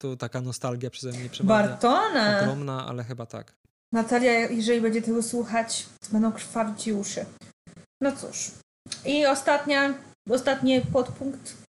Tu 0.02 0.16
taka 0.16 0.40
nostalgia 0.40 0.90
przeze 0.90 1.18
mnie 1.18 1.28
przemawia. 1.28 1.68
Bartona? 1.68 2.40
Ogromna, 2.40 2.86
ale 2.86 3.04
chyba 3.04 3.26
tak. 3.26 3.56
Natalia, 3.92 4.32
jeżeli 4.32 4.80
będzie 4.80 5.02
tego 5.02 5.22
słuchać, 5.22 5.86
będą 6.12 6.32
krwawić 6.32 6.88
uszy. 6.88 7.26
No 8.00 8.12
cóż. 8.16 8.50
I 9.04 9.26
ostatnia, 9.26 9.94
ostatni 10.30 10.80
podpunkt 10.80 11.61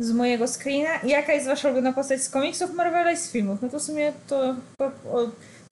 z 0.00 0.12
mojego 0.12 0.46
screena. 0.48 1.02
Jaka 1.04 1.32
jest 1.32 1.46
wasza 1.46 1.68
ulubiona 1.68 1.92
postać 1.92 2.22
z 2.22 2.28
komiksów 2.28 2.74
Marvela 2.74 3.12
i 3.12 3.16
z 3.16 3.32
filmów? 3.32 3.62
No 3.62 3.68
to 3.68 3.78
w 3.78 3.82
sumie 3.82 4.12
to 4.26 4.56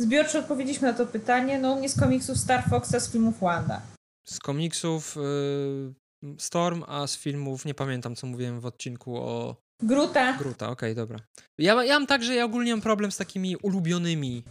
zbiorczo 0.01 0.39
odpowiedzieliśmy 0.39 0.89
na 0.89 0.95
to 0.95 1.07
pytanie. 1.07 1.59
No 1.59 1.73
u 1.73 1.79
mnie 1.79 1.89
z 1.89 2.01
komiksów 2.01 2.39
Star 2.39 2.65
Foxa, 2.71 3.01
z 3.01 3.13
filmów 3.13 3.41
Wanda. 3.41 3.81
Z 4.29 4.39
komiksów 4.39 5.17
y, 5.17 6.39
Storm, 6.39 6.85
a 6.87 7.07
z 7.07 7.17
filmów 7.17 7.65
nie 7.65 7.75
pamiętam, 7.75 8.17
co 8.17 8.27
mówiłem 8.27 8.61
w 8.61 8.67
odcinku 8.67 9.17
o... 9.17 9.57
Gruta. 9.83 10.33
Gruta, 10.33 10.69
okej, 10.69 10.93
okay, 10.93 10.95
dobra. 10.95 11.19
Ja, 11.59 11.85
ja 11.85 11.95
mam 11.95 12.07
tak, 12.07 12.23
że 12.23 12.35
ja 12.35 12.45
ogólnie 12.45 12.73
mam 12.73 12.81
problem 12.81 13.13
z 13.13 13.17
takimi 13.17 13.57
ulubionymi 13.57 14.45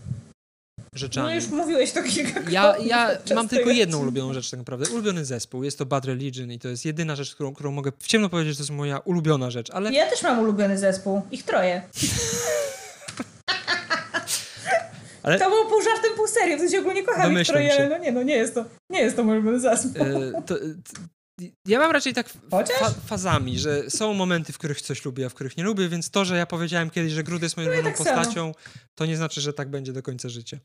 rzeczami. 0.97 1.27
No 1.27 1.35
już 1.35 1.47
mówiłeś 1.47 1.91
to 1.91 2.03
kilka 2.03 2.39
Ja, 2.49 2.75
ja 2.85 3.17
mam 3.35 3.47
tylko 3.47 3.69
jedną 3.69 3.99
ulubioną 3.99 4.33
rzecz 4.33 4.49
tak 4.49 4.57
naprawdę. 4.57 4.89
Ulubiony 4.89 5.25
zespół. 5.25 5.63
Jest 5.63 5.77
to 5.77 5.85
Bad 5.85 6.05
Religion 6.05 6.51
i 6.51 6.59
to 6.59 6.67
jest 6.67 6.85
jedyna 6.85 7.15
rzecz, 7.15 7.35
którą, 7.35 7.53
którą 7.53 7.71
mogę 7.71 7.91
w 7.99 8.07
ciemno 8.07 8.29
powiedzieć, 8.29 8.53
że 8.53 8.57
to 8.57 8.63
jest 8.63 8.71
moja 8.71 8.97
ulubiona 8.97 9.51
rzecz, 9.51 9.69
ale... 9.69 9.93
Ja 9.93 10.09
też 10.09 10.23
mam 10.23 10.39
ulubiony 10.39 10.77
zespół. 10.77 11.21
Ich 11.31 11.43
troje. 11.43 11.81
ale... 15.23 15.39
To 15.39 15.49
było 15.49 15.65
pół 15.65 15.81
żartem, 15.81 16.11
pół 16.15 16.27
serio. 16.27 16.57
To 16.57 16.69
się 16.69 16.79
ogólnie 16.79 17.03
kocham 17.03 17.39
ich 17.39 17.47
troje, 17.47 17.73
ale 17.73 17.89
no 17.89 17.97
nie, 17.97 18.11
no 18.11 18.23
nie 18.23 18.35
jest 18.35 18.55
to, 18.55 18.65
nie 18.89 19.01
jest 19.01 19.15
to 19.15 19.23
mój 19.23 19.35
ulubiony 19.35 19.59
zespół. 19.59 20.05
E, 20.05 20.41
to, 20.45 20.55
ja 21.67 21.79
mam 21.79 21.91
raczej 21.91 22.13
tak 22.13 22.29
fa 22.79 22.89
fazami, 22.91 23.59
że 23.59 23.89
są 23.89 24.13
momenty, 24.13 24.53
w 24.53 24.57
których 24.57 24.81
coś 24.81 25.05
lubię, 25.05 25.25
a 25.25 25.29
w 25.29 25.33
których 25.33 25.57
nie 25.57 25.63
lubię, 25.63 25.89
więc 25.89 26.09
to, 26.09 26.25
że 26.25 26.37
ja 26.37 26.45
powiedziałem 26.45 26.89
kiedyś, 26.89 27.13
że 27.13 27.23
Grud 27.23 27.41
jest 27.41 27.57
moją 27.57 27.77
no 27.77 27.83
tak 27.83 27.97
postacią, 27.97 28.33
samo. 28.33 28.53
to 28.99 29.05
nie 29.05 29.17
znaczy, 29.17 29.41
że 29.41 29.53
tak 29.53 29.69
będzie 29.69 29.93
do 29.93 30.03
końca 30.03 30.29
życia. 30.29 30.59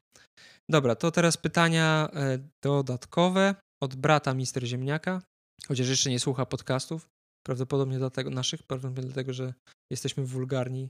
Dobra, 0.71 0.95
to 0.95 1.11
teraz 1.11 1.37
pytania 1.37 2.09
e, 2.15 2.39
dodatkowe 2.65 3.55
od 3.83 3.95
brata 3.95 4.35
Mister 4.35 4.67
Ziemniaka, 4.67 5.23
chociaż 5.69 5.89
jeszcze 5.89 6.11
nie 6.11 6.21
słucha 6.21 6.47
podcastów, 6.47 7.09
prawdopodobnie 7.47 7.99
dlatego 7.99 8.31
naszych, 8.31 8.63
prawdopodobnie 8.63 9.05
dlatego, 9.05 9.33
że 9.33 9.55
jesteśmy 9.93 10.25
wulgarni. 10.25 10.89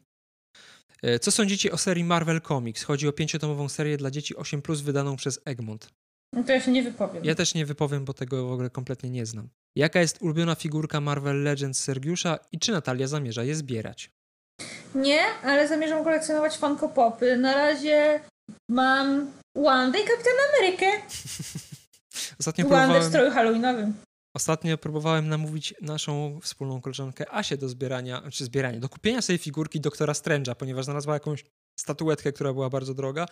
E, 1.02 1.18
co 1.18 1.30
sądzicie 1.30 1.72
o 1.72 1.78
serii 1.78 2.04
Marvel 2.04 2.40
Comics? 2.40 2.82
Chodzi 2.82 3.08
o 3.08 3.12
pięciotomową 3.12 3.68
serię 3.68 3.96
dla 3.96 4.10
dzieci 4.10 4.34
8+, 4.34 4.82
wydaną 4.82 5.16
przez 5.16 5.40
Egmont. 5.44 5.88
No 6.32 6.44
to 6.44 6.52
ja 6.52 6.60
się 6.60 6.70
nie 6.70 6.82
wypowiem. 6.82 7.24
Ja 7.24 7.34
też 7.34 7.54
nie 7.54 7.66
wypowiem, 7.66 8.04
bo 8.04 8.14
tego 8.14 8.46
w 8.46 8.52
ogóle 8.52 8.70
kompletnie 8.70 9.10
nie 9.10 9.26
znam. 9.26 9.48
Jaka 9.76 10.00
jest 10.00 10.22
ulubiona 10.22 10.54
figurka 10.54 11.00
Marvel 11.00 11.42
Legends 11.42 11.80
Sergiusza 11.80 12.38
i 12.52 12.58
czy 12.58 12.72
Natalia 12.72 13.06
zamierza 13.06 13.44
je 13.44 13.54
zbierać? 13.54 14.10
Nie, 14.94 15.20
ale 15.42 15.68
zamierzam 15.68 16.04
kolekcjonować 16.04 16.58
Funko 16.58 16.88
Popy. 16.88 17.36
Na 17.36 17.54
razie 17.54 18.20
mam 18.70 19.32
Wanda 19.56 19.98
i 19.98 20.02
Kapitan 20.02 20.32
Amerykę. 20.48 20.86
Ostatnio 22.40 22.68
Wanda 22.68 23.00
w 23.00 23.04
stroju 23.04 23.30
halloweenowym. 23.30 23.94
Ostatnio 24.36 24.78
próbowałem 24.78 25.28
namówić 25.28 25.74
naszą 25.80 26.40
wspólną 26.42 26.80
koleżankę 26.80 27.34
Asię 27.34 27.56
do 27.56 27.68
zbierania, 27.68 28.22
czy 28.30 28.44
zbierania, 28.44 28.80
do 28.80 28.88
kupienia 28.88 29.22
sobie 29.22 29.38
figurki 29.38 29.80
doktora 29.80 30.12
Strange'a, 30.12 30.54
ponieważ 30.54 30.84
znalazła 30.84 31.14
jakąś 31.14 31.44
statuetkę, 31.82 32.32
która 32.32 32.52
była 32.52 32.70
bardzo 32.70 32.94
droga, 32.94 33.26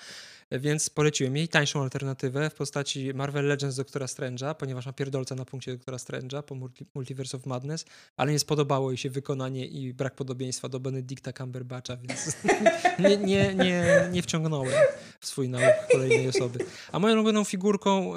więc 0.50 0.90
poleciłem 0.90 1.36
jej 1.36 1.48
tańszą 1.48 1.82
alternatywę 1.82 2.50
w 2.50 2.54
postaci 2.54 3.14
Marvel 3.14 3.46
Legends 3.46 3.76
Doktora 3.76 4.06
Strange'a, 4.06 4.54
ponieważ 4.54 4.86
ma 4.86 4.92
pierdolca 4.92 5.34
na 5.34 5.44
punkcie 5.44 5.72
Doktora 5.72 5.96
Strange'a 5.96 6.42
po 6.42 6.54
Multiverse 6.94 7.36
of 7.36 7.46
Madness, 7.46 7.84
ale 8.16 8.32
nie 8.32 8.38
spodobało 8.38 8.90
jej 8.90 8.98
się 8.98 9.10
wykonanie 9.10 9.66
i 9.66 9.94
brak 9.94 10.14
podobieństwa 10.14 10.68
do 10.68 10.80
Benedicta 10.80 11.32
Cumberbatcha, 11.32 11.96
więc 11.96 12.36
nie, 12.98 13.16
nie, 13.16 13.54
nie, 13.54 14.08
nie 14.12 14.22
wciągnąłem 14.22 14.74
w 15.20 15.26
swój 15.26 15.48
nauk 15.48 15.74
kolejnej 15.92 16.28
osoby. 16.28 16.58
A 16.92 16.98
moją 16.98 17.14
ulubioną 17.14 17.44
figurką 17.44 18.12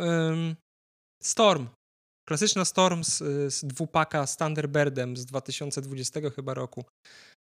Storm 1.24 1.68
Klasyczna 2.26 2.66
Storm 2.66 3.04
z, 3.04 3.18
z 3.54 3.66
dwupaka 3.66 4.28
z 4.28 4.38
Thunderbirdem 4.38 5.18
z 5.18 5.26
2020 5.26 6.20
chyba 6.36 6.54
roku. 6.54 6.86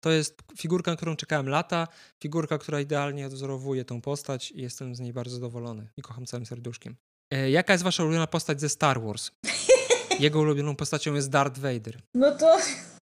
To 0.00 0.10
jest 0.10 0.38
figurka, 0.58 0.90
na 0.90 0.96
którą 0.96 1.16
czekałem 1.16 1.48
lata, 1.48 1.88
figurka, 2.22 2.58
która 2.58 2.80
idealnie 2.80 3.26
odwzorowuje 3.26 3.84
tą 3.84 4.00
postać 4.00 4.50
i 4.50 4.62
jestem 4.62 4.94
z 4.94 5.00
niej 5.00 5.12
bardzo 5.12 5.34
zadowolony 5.34 5.88
i 5.96 6.02
kocham 6.02 6.26
całym 6.26 6.46
serduszkiem. 6.46 6.96
E, 7.32 7.50
jaka 7.50 7.72
jest 7.72 7.84
wasza 7.84 8.02
ulubiona 8.02 8.26
postać 8.26 8.60
ze 8.60 8.68
Star 8.68 9.02
Wars? 9.02 9.30
Jego 10.20 10.40
ulubioną 10.40 10.76
postacią 10.76 11.14
jest 11.14 11.30
Darth 11.30 11.58
Vader. 11.58 12.00
No 12.14 12.36
to 12.36 12.58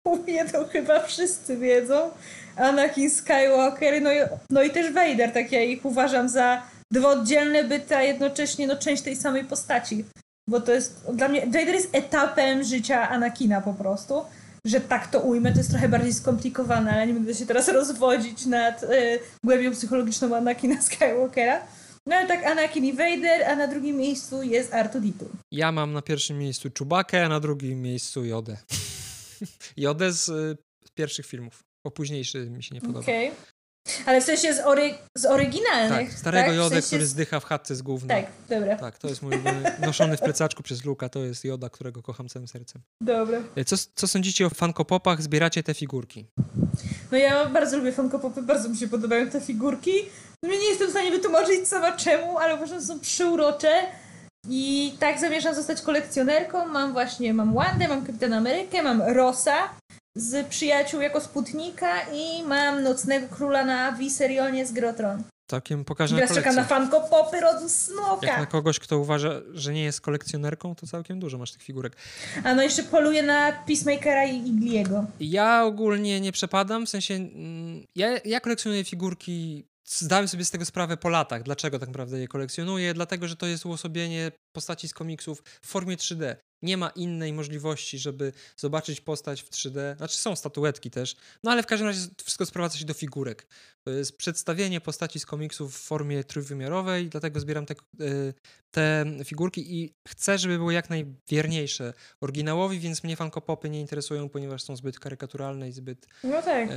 to 0.51 0.67
chyba 0.67 1.03
wszyscy 1.03 1.57
wiedzą. 1.57 2.11
Anakin 2.55 3.09
Skywalker, 3.09 4.01
no 4.01 4.13
i, 4.13 4.17
no 4.49 4.63
i 4.63 4.69
też 4.69 4.93
Vader, 4.93 5.31
tak 5.31 5.51
ja 5.51 5.63
ich 5.63 5.85
uważam 5.85 6.29
za 6.29 6.61
dwa 6.93 7.09
oddzielne 7.09 7.63
byty, 7.63 7.95
a 7.95 8.03
jednocześnie 8.03 8.67
no, 8.67 8.75
część 8.75 9.03
tej 9.03 9.15
samej 9.15 9.45
postaci 9.45 10.05
bo 10.49 10.61
to 10.61 10.71
jest 10.71 11.05
dla 11.13 11.27
mnie, 11.27 11.45
Vader 11.45 11.75
jest 11.75 11.95
etapem 11.95 12.63
życia 12.63 13.09
Anakina 13.09 13.61
po 13.61 13.73
prostu, 13.73 14.21
że 14.65 14.81
tak 14.81 15.07
to 15.07 15.19
ujmę, 15.19 15.51
to 15.51 15.57
jest 15.57 15.69
trochę 15.69 15.89
bardziej 15.89 16.13
skomplikowane, 16.13 16.91
ale 16.91 17.07
nie 17.07 17.13
będę 17.13 17.35
się 17.35 17.45
teraz 17.45 17.67
rozwodzić 17.67 18.45
nad 18.45 18.83
y, 18.83 19.19
głębią 19.43 19.71
psychologiczną 19.71 20.35
Anakina 20.35 20.81
Skywalkera. 20.81 21.67
No 22.07 22.15
ale 22.15 22.27
tak 22.27 22.45
Anakin 22.45 22.85
i 22.85 22.93
Vader, 22.93 23.43
a 23.43 23.55
na 23.55 23.67
drugim 23.67 23.97
miejscu 23.97 24.43
jest 24.43 24.71
R2-D2. 24.71 25.25
Ja 25.51 25.71
mam 25.71 25.93
na 25.93 26.01
pierwszym 26.01 26.37
miejscu 26.37 26.69
Chewbacca, 26.79 27.25
a 27.25 27.29
na 27.29 27.39
drugim 27.39 27.81
miejscu 27.81 28.25
Jodę. 28.25 28.57
Jodę 29.77 30.11
z, 30.23 30.29
y, 30.29 30.57
pierwszych 30.93 31.25
filmów, 31.25 31.63
bo 31.85 31.91
późniejszy 31.91 32.49
mi 32.49 32.63
się 32.63 32.75
nie 32.75 32.81
podoba. 32.81 32.99
Okay. 32.99 33.31
Ale 34.05 34.21
w 34.21 34.23
sensie 34.23 34.53
z, 34.53 34.59
ory, 34.59 34.93
z 35.17 35.25
oryginalnych. 35.25 36.09
Tak, 36.09 36.19
starego 36.19 36.47
tak? 36.47 36.55
Jodę, 36.55 36.69
w 36.69 36.73
sensie... 36.73 36.87
który 36.87 37.05
zdycha 37.05 37.39
w 37.39 37.45
chatce 37.45 37.75
z 37.75 37.81
główną. 37.81 38.07
Tak, 38.07 38.25
dobra. 38.49 38.75
Tak, 38.75 38.97
to 38.97 39.07
jest 39.07 39.21
mój 39.21 39.33
noszony 39.79 40.17
w 40.17 40.21
plecaczku 40.21 40.63
przez 40.63 40.85
Luka, 40.85 41.09
to 41.09 41.19
jest 41.19 41.45
Joda, 41.45 41.69
którego 41.69 42.01
kocham 42.01 42.29
całym 42.29 42.47
sercem. 42.47 42.81
Dobra. 43.01 43.39
E, 43.55 43.65
co, 43.65 43.75
co 43.95 44.07
sądzicie 44.07 44.45
o 44.45 44.49
fankopopach? 44.49 45.21
Zbieracie 45.21 45.63
te 45.63 45.73
figurki? 45.73 46.25
No 47.11 47.17
ja 47.17 47.45
bardzo 47.45 47.77
lubię 47.77 47.91
fankopopy, 47.91 48.41
bardzo 48.41 48.69
mi 48.69 48.77
się 48.77 48.87
podobają 48.87 49.29
te 49.29 49.41
figurki. 49.41 49.91
No 50.43 50.49
nie 50.49 50.69
jestem 50.69 50.87
w 50.87 50.91
stanie 50.91 51.11
wytłumaczyć 51.11 51.67
sama 51.67 51.91
czemu, 51.91 52.37
ale 52.37 52.55
uważam, 52.55 52.79
że 52.79 52.85
są 52.85 52.99
przyurocze. 52.99 53.71
I 54.49 54.93
tak 54.99 55.19
zamierzam 55.19 55.55
zostać 55.55 55.81
kolekcjonerką. 55.81 56.65
Mam 56.65 56.93
właśnie, 56.93 57.33
mam 57.33 57.53
Wandę, 57.53 57.87
mam 57.87 58.05
Kapitana 58.05 58.37
Amerykę, 58.37 58.83
mam 58.83 59.01
Rosa, 59.01 59.53
z 60.15 60.47
przyjaciół 60.47 61.01
jako 61.01 61.21
Sputnika 61.21 62.01
i 62.13 62.43
mam 62.43 62.83
Nocnego 62.83 63.27
Króla 63.35 63.65
na 63.65 63.91
Viserionie 63.91 64.65
z 64.65 64.71
Grotron. 64.71 65.23
Całkiem 65.47 65.85
pokażę 65.85 66.15
Teraz 66.15 66.33
czekam 66.33 66.55
na 66.55 66.63
fanko 66.63 67.01
popy 67.01 67.41
rodu 67.41 67.69
Smoka. 67.69 68.27
Jak 68.27 68.39
na 68.39 68.45
kogoś, 68.45 68.79
kto 68.79 68.99
uważa, 68.99 69.41
że 69.53 69.73
nie 69.73 69.83
jest 69.83 70.01
kolekcjonerką, 70.01 70.75
to 70.75 70.87
całkiem 70.87 71.19
dużo 71.19 71.37
masz 71.37 71.51
tych 71.51 71.63
figurek. 71.63 71.97
A 72.43 72.55
no 72.55 72.63
jeszcze 72.63 72.83
poluję 72.83 73.23
na 73.23 73.51
Peacemakera 73.51 74.25
i 74.25 74.47
Igliego. 74.47 75.05
Ja 75.19 75.63
ogólnie 75.65 76.21
nie 76.21 76.31
przepadam, 76.31 76.85
w 76.85 76.89
sensie 76.89 77.13
mm, 77.13 77.83
ja, 77.95 78.07
ja 78.25 78.39
kolekcjonuję 78.39 78.83
figurki 78.83 79.65
zdałem 79.87 80.27
sobie 80.27 80.45
z 80.45 80.51
tego 80.51 80.65
sprawę 80.65 80.97
po 80.97 81.09
latach. 81.09 81.43
Dlaczego 81.43 81.79
tak 81.79 81.89
naprawdę 81.89 82.19
je 82.19 82.27
kolekcjonuję? 82.27 82.93
Dlatego, 82.93 83.27
że 83.27 83.35
to 83.35 83.45
jest 83.45 83.65
uosobienie 83.65 84.31
postaci 84.55 84.87
z 84.87 84.93
komiksów 84.93 85.43
w 85.61 85.67
formie 85.67 85.97
3D. 85.97 86.35
Nie 86.65 86.77
ma 86.77 86.89
innej 86.89 87.33
możliwości, 87.33 87.99
żeby 87.99 88.33
zobaczyć 88.57 89.01
postać 89.01 89.41
w 89.41 89.49
3D. 89.49 89.97
Znaczy 89.97 90.17
są 90.17 90.35
statuetki 90.35 90.91
też, 90.91 91.15
no 91.43 91.51
ale 91.51 91.63
w 91.63 91.65
każdym 91.65 91.87
razie 91.87 92.07
wszystko 92.23 92.45
sprowadza 92.45 92.77
się 92.77 92.85
do 92.85 92.93
figurek. 92.93 93.47
To 93.83 93.91
jest 93.91 94.17
przedstawienie 94.17 94.81
postaci 94.81 95.19
z 95.19 95.25
komiksów 95.25 95.75
w 95.75 95.81
formie 95.81 96.23
trójwymiarowej, 96.23 97.09
dlatego 97.09 97.39
zbieram 97.39 97.65
te, 97.65 97.73
e, 97.73 98.33
te 98.71 99.05
figurki 99.25 99.75
i 99.75 99.93
chcę, 100.07 100.37
żeby 100.37 100.57
były 100.57 100.73
jak 100.73 100.89
najwierniejsze 100.89 101.93
oryginałowi, 102.21 102.79
więc 102.79 103.03
mnie 103.03 103.15
fankopopy 103.15 103.69
nie 103.69 103.81
interesują, 103.81 104.29
ponieważ 104.29 104.63
są 104.63 104.75
zbyt 104.75 104.99
karykaturalne 104.99 105.69
i 105.69 105.71
zbyt 105.71 106.07
no 106.23 106.41
tak. 106.41 106.69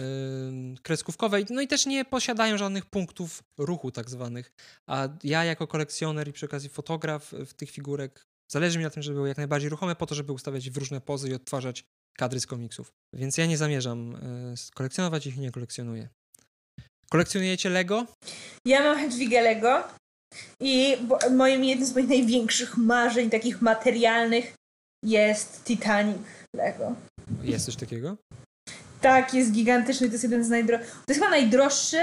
kreskówkowe. 0.82 1.38
No 1.50 1.60
i 1.60 1.68
też 1.68 1.86
nie 1.86 2.04
posiadają 2.04 2.58
żadnych 2.58 2.86
punktów 2.86 3.42
ruchu 3.58 3.90
tak 3.90 4.10
zwanych. 4.10 4.52
A 4.86 5.08
ja 5.24 5.44
jako 5.44 5.66
kolekcjoner 5.66 6.28
i 6.28 6.32
przy 6.32 6.46
okazji 6.46 6.68
fotograf 6.68 7.32
w 7.46 7.54
tych 7.54 7.70
figurek 7.70 8.27
Zależy 8.52 8.78
mi 8.78 8.84
na 8.84 8.90
tym, 8.90 9.02
żeby 9.02 9.14
były 9.14 9.28
jak 9.28 9.36
najbardziej 9.36 9.70
ruchome, 9.70 9.96
po 9.96 10.06
to, 10.06 10.14
żeby 10.14 10.32
ustawiać 10.32 10.70
w 10.70 10.76
różne 10.76 11.00
pozy 11.00 11.28
i 11.28 11.34
odtwarzać 11.34 11.84
kadry 12.18 12.40
z 12.40 12.46
komiksów. 12.46 12.92
Więc 13.14 13.38
ja 13.38 13.46
nie 13.46 13.58
zamierzam 13.58 14.14
y, 14.14 14.54
kolekcjonować 14.74 15.26
ich 15.26 15.36
i 15.36 15.40
nie 15.40 15.52
kolekcjonuję. 15.52 16.08
Kolekcjonujecie 17.10 17.70
Lego? 17.70 18.06
Ja 18.66 18.82
mam 18.82 18.98
Hedwigę 18.98 19.40
Lego 19.42 19.84
i 20.60 20.96
moim 21.30 21.64
jednym 21.64 21.88
z 21.88 21.94
moich 21.94 22.08
największych 22.08 22.76
marzeń, 22.76 23.30
takich 23.30 23.62
materialnych, 23.62 24.54
jest 25.04 25.64
Titanic 25.64 26.18
Lego. 26.56 26.94
Jest 27.42 27.66
coś 27.66 27.76
takiego? 27.76 28.16
Tak, 29.00 29.34
jest 29.34 29.52
gigantyczny, 29.52 30.06
to 30.06 30.12
jest 30.12 30.24
jeden 30.24 30.44
z 30.44 30.48
najdroższych. 30.48 30.90
To 30.90 31.12
jest 31.12 31.20
chyba 31.20 31.30
najdroższy 31.30 32.00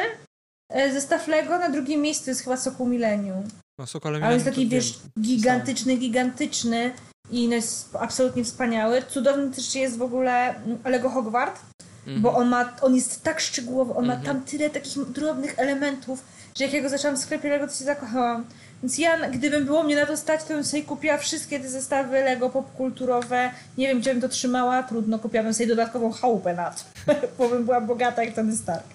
e, 0.71 0.93
zestaw 0.93 1.27
Lego, 1.27 1.59
na 1.59 1.69
drugim 1.69 2.01
miejscu 2.01 2.29
jest 2.29 2.41
chyba 2.41 2.57
Sokół 2.57 2.87
Millennium. 2.87 3.43
No, 3.77 3.85
Sokole 3.85 4.19
Ale 4.25 4.33
jest 4.33 4.45
taki, 4.45 4.67
wiesz, 4.67 4.99
gigantyczny, 5.21 5.97
gigantyczny 5.97 6.91
i 7.31 7.47
no 7.47 7.55
jest 7.55 7.95
absolutnie 7.99 8.43
wspaniały. 8.43 9.01
Cudowny 9.01 9.51
też 9.51 9.75
jest 9.75 9.97
w 9.97 10.01
ogóle 10.01 10.55
mm, 10.55 10.77
Lego 10.85 11.09
Hogwart, 11.09 11.59
mm 12.07 12.19
-hmm. 12.19 12.21
bo 12.21 12.35
on 12.35 12.47
ma, 12.47 12.75
on 12.81 12.95
jest 12.95 13.23
tak 13.23 13.39
szczegółowy, 13.39 13.91
on 13.91 13.97
mm 13.97 14.05
-hmm. 14.05 14.07
ma 14.07 14.19
mhm. 14.19 14.37
tam 14.37 14.45
tyle 14.45 14.69
takich 14.69 15.05
drobnych 15.05 15.59
elementów, 15.59 16.23
że 16.55 16.63
jak 16.63 16.73
ja 16.73 16.81
go 16.81 16.89
zaczęłam 16.89 17.17
w 17.17 17.19
sklepie 17.19 17.49
Lego, 17.49 17.67
to 17.67 17.73
się 17.73 17.85
zakochałam. 17.85 18.45
Więc 18.83 18.97
ja, 18.97 19.29
gdybym 19.29 19.65
było 19.65 19.83
mnie 19.83 19.95
na 19.95 20.05
to 20.05 20.17
stać, 20.17 20.43
to 20.43 20.53
bym 20.53 20.63
sobie 20.63 20.83
kupiła 20.83 21.17
wszystkie 21.17 21.59
te 21.59 21.69
zestawy 21.69 22.23
Lego 22.23 22.49
popkulturowe. 22.49 23.51
Nie 23.77 23.87
wiem, 23.87 23.99
gdzie 23.99 24.11
bym 24.11 24.21
to 24.21 24.29
trzymała, 24.29 24.83
trudno, 24.83 25.19
kupiłabym 25.19 25.53
sobie 25.53 25.67
dodatkową 25.67 26.11
chałupę 26.11 26.53
na 26.53 26.71
to, 26.71 26.83
bo 27.37 27.49
bym 27.49 27.65
była 27.65 27.81
bogata 27.81 28.23
jak 28.23 28.33
ten 28.33 28.57
Stark. 28.57 28.94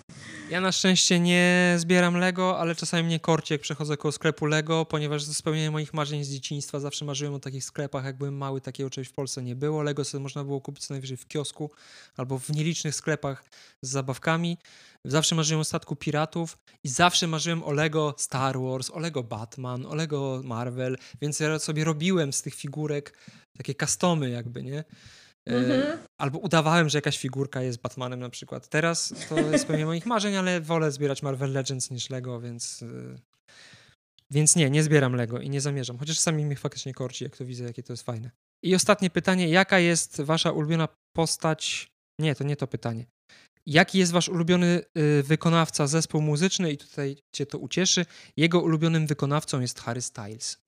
Ja 0.50 0.60
na 0.60 0.72
szczęście 0.72 1.20
nie 1.20 1.74
zbieram 1.78 2.16
Lego, 2.16 2.58
ale 2.58 2.74
czasami 2.74 3.02
mnie 3.02 3.20
korci, 3.20 3.54
jak 3.54 3.60
przechodzę 3.60 3.96
koło 3.96 4.12
sklepu 4.12 4.46
Lego, 4.46 4.84
ponieważ 4.84 5.24
spełnienie 5.24 5.70
moich 5.70 5.94
marzeń 5.94 6.24
z 6.24 6.30
dzieciństwa. 6.30 6.80
Zawsze 6.80 7.04
marzyłem 7.04 7.34
o 7.34 7.38
takich 7.38 7.64
sklepach, 7.64 8.04
jak 8.04 8.18
byłem 8.18 8.36
mały, 8.36 8.60
takiego 8.60 8.90
czegoś 8.90 9.08
w 9.08 9.12
Polsce 9.12 9.42
nie 9.42 9.56
było. 9.56 9.82
Lego 9.82 10.04
sobie 10.04 10.22
można 10.22 10.44
było 10.44 10.60
kupić 10.60 10.86
co 10.86 10.94
najwyżej 10.94 11.16
w 11.16 11.26
kiosku 11.26 11.70
albo 12.16 12.38
w 12.38 12.50
nielicznych 12.50 12.94
sklepach 12.94 13.44
z 13.82 13.90
zabawkami. 13.90 14.58
Zawsze 15.04 15.34
marzyłem 15.34 15.60
o 15.60 15.64
statku 15.64 15.96
piratów 15.96 16.58
i 16.84 16.88
zawsze 16.88 17.26
marzyłem 17.26 17.62
o 17.62 17.72
Lego 17.72 18.14
Star 18.18 18.60
Wars, 18.60 18.90
o 18.90 18.98
Lego 18.98 19.22
Batman, 19.22 19.86
o 19.86 19.94
Lego 19.94 20.40
Marvel, 20.44 20.96
więc 21.20 21.40
ja 21.40 21.58
sobie 21.58 21.84
robiłem 21.84 22.32
z 22.32 22.42
tych 22.42 22.54
figurek 22.54 23.18
takie 23.56 23.74
customy 23.74 24.30
jakby, 24.30 24.62
nie? 24.62 24.84
Mhm. 25.54 25.98
Albo 26.20 26.38
udawałem, 26.38 26.88
że 26.88 26.98
jakaś 26.98 27.18
figurka 27.18 27.62
jest 27.62 27.80
Batmanem 27.80 28.20
na 28.20 28.30
przykład. 28.30 28.68
Teraz 28.68 29.14
to 29.28 29.40
jest 29.40 29.66
pewnie 29.66 29.86
moich 29.86 30.06
marzeń, 30.06 30.36
ale 30.36 30.60
wolę 30.60 30.92
zbierać 30.92 31.22
Marvel 31.22 31.52
Legends 31.52 31.90
niż 31.90 32.10
Lego, 32.10 32.40
więc... 32.40 32.82
Y, 32.82 33.20
więc 34.30 34.56
nie, 34.56 34.70
nie 34.70 34.82
zbieram 34.82 35.14
Lego 35.14 35.40
i 35.40 35.50
nie 35.50 35.60
zamierzam. 35.60 35.98
Chociaż 35.98 36.16
czasami 36.16 36.44
mnie 36.44 36.56
faktycznie 36.56 36.94
korci, 36.94 37.24
jak 37.24 37.36
to 37.36 37.44
widzę, 37.44 37.64
jakie 37.64 37.82
to 37.82 37.92
jest 37.92 38.02
fajne. 38.02 38.30
I 38.64 38.74
ostatnie 38.74 39.10
pytanie. 39.10 39.48
Jaka 39.48 39.78
jest 39.78 40.20
wasza 40.20 40.50
ulubiona 40.50 40.88
postać... 41.16 41.90
Nie, 42.20 42.34
to 42.34 42.44
nie 42.44 42.56
to 42.56 42.66
pytanie. 42.66 43.06
Jaki 43.66 43.98
jest 43.98 44.12
wasz 44.12 44.28
ulubiony 44.28 44.82
y, 44.98 45.22
wykonawca, 45.22 45.86
zespół 45.86 46.20
muzyczny? 46.20 46.72
I 46.72 46.78
tutaj 46.78 47.16
cię 47.34 47.46
to 47.46 47.58
ucieszy. 47.58 48.06
Jego 48.36 48.60
ulubionym 48.60 49.06
wykonawcą 49.06 49.60
jest 49.60 49.80
Harry 49.80 50.02
Styles. 50.02 50.58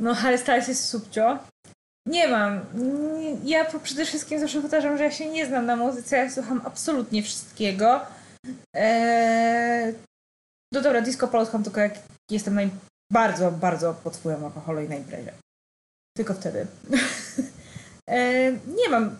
No, 0.00 0.14
Harry 0.14 0.38
Styles 0.38 0.68
jest 0.68 0.84
subcio. 0.84 1.38
Nie 2.08 2.28
mam. 2.28 2.60
Ja 3.44 3.64
przede 3.82 4.04
wszystkim 4.04 4.40
zawsze 4.40 4.62
powtarzam, 4.62 4.98
że 4.98 5.04
ja 5.04 5.10
się 5.10 5.30
nie 5.30 5.46
znam 5.46 5.66
na 5.66 5.76
muzyce, 5.76 6.16
ja 6.16 6.30
słucham 6.30 6.62
absolutnie 6.64 7.22
wszystkiego. 7.22 8.00
Eee... 8.74 9.94
No 10.72 10.80
dobra, 10.80 11.00
disco 11.00 11.28
polo 11.28 11.44
słucham 11.44 11.64
tylko 11.64 11.80
jak 11.80 11.98
jestem 12.30 12.54
naj... 12.54 12.70
bardzo, 13.12 13.52
bardzo 13.52 13.94
pod 13.94 14.16
wpływem 14.16 14.44
alkoholu 14.44 14.80
i 14.80 14.88
na 14.88 14.94
imprezie. 14.94 15.32
Tylko 16.16 16.34
wtedy. 16.34 16.66
eee, 18.06 18.58
nie 18.66 18.88
mam 18.88 19.16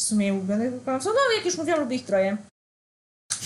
w 0.00 0.02
sumie 0.02 0.34
ulubionych 0.34 0.72
wykonawców. 0.72 1.12
No, 1.14 1.36
jak 1.36 1.44
już 1.44 1.58
mówiłam, 1.58 1.80
lubię 1.80 1.96
ich 1.96 2.06
troje. 2.06 2.36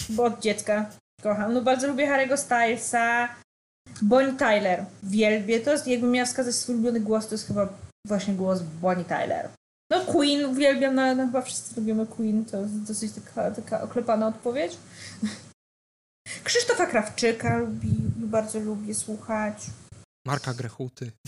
Bo 0.09 0.25
od 0.25 0.41
dziecka 0.41 0.91
kocham. 1.23 1.55
No 1.55 1.63
bardzo 1.63 1.87
lubię 1.87 2.07
Harry'ego 2.07 2.37
Stylesa. 2.37 3.29
Bonnie 4.03 4.39
Tyler. 4.39 4.85
Wielbię 5.03 5.61
to. 5.61 5.71
Jakbym 5.87 6.11
miała 6.11 6.27
wskazać 6.27 6.55
swój 6.55 6.75
ulubiony 6.75 7.01
głos, 7.01 7.27
to 7.27 7.35
jest 7.35 7.47
chyba 7.47 7.69
właśnie 8.07 8.35
głos 8.35 8.63
Bonnie 8.63 9.05
Tyler. 9.05 9.49
No 9.91 10.05
Queen 10.05 10.45
uwielbiam, 10.45 10.95
no, 10.95 11.15
no 11.15 11.27
chyba 11.27 11.43
wszyscy 11.43 11.81
lubimy 11.81 12.07
Queen, 12.07 12.45
to 12.45 12.61
jest 12.61 12.83
dosyć 12.83 13.13
taka, 13.13 13.51
taka 13.51 13.83
oklepana 13.83 14.27
odpowiedź. 14.27 14.77
Krzysztofa 16.45 16.87
Krawczyka 16.87 17.57
lubi, 17.57 17.89
bardzo 18.17 18.59
lubię 18.59 18.95
słuchać. 18.95 19.67
Marka 20.27 20.55
Grechuty. 20.55 21.13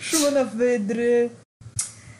Szymona 0.00 0.44
Wydry. 0.44 1.30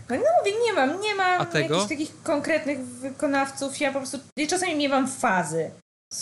No, 0.09 0.17
no 0.17 0.23
mówię, 0.39 0.53
nie 0.67 0.73
mam, 0.73 1.01
nie 1.01 1.15
mam 1.15 1.47
jakichś 1.55 1.89
takich 1.89 2.23
konkretnych 2.23 2.87
wykonawców. 2.87 3.81
Ja 3.81 3.93
po 3.93 3.99
prostu, 3.99 4.19
ja 4.37 4.47
czasami 4.47 4.77
nie 4.77 4.89
mam 4.89 5.09
fazy. 5.09 5.71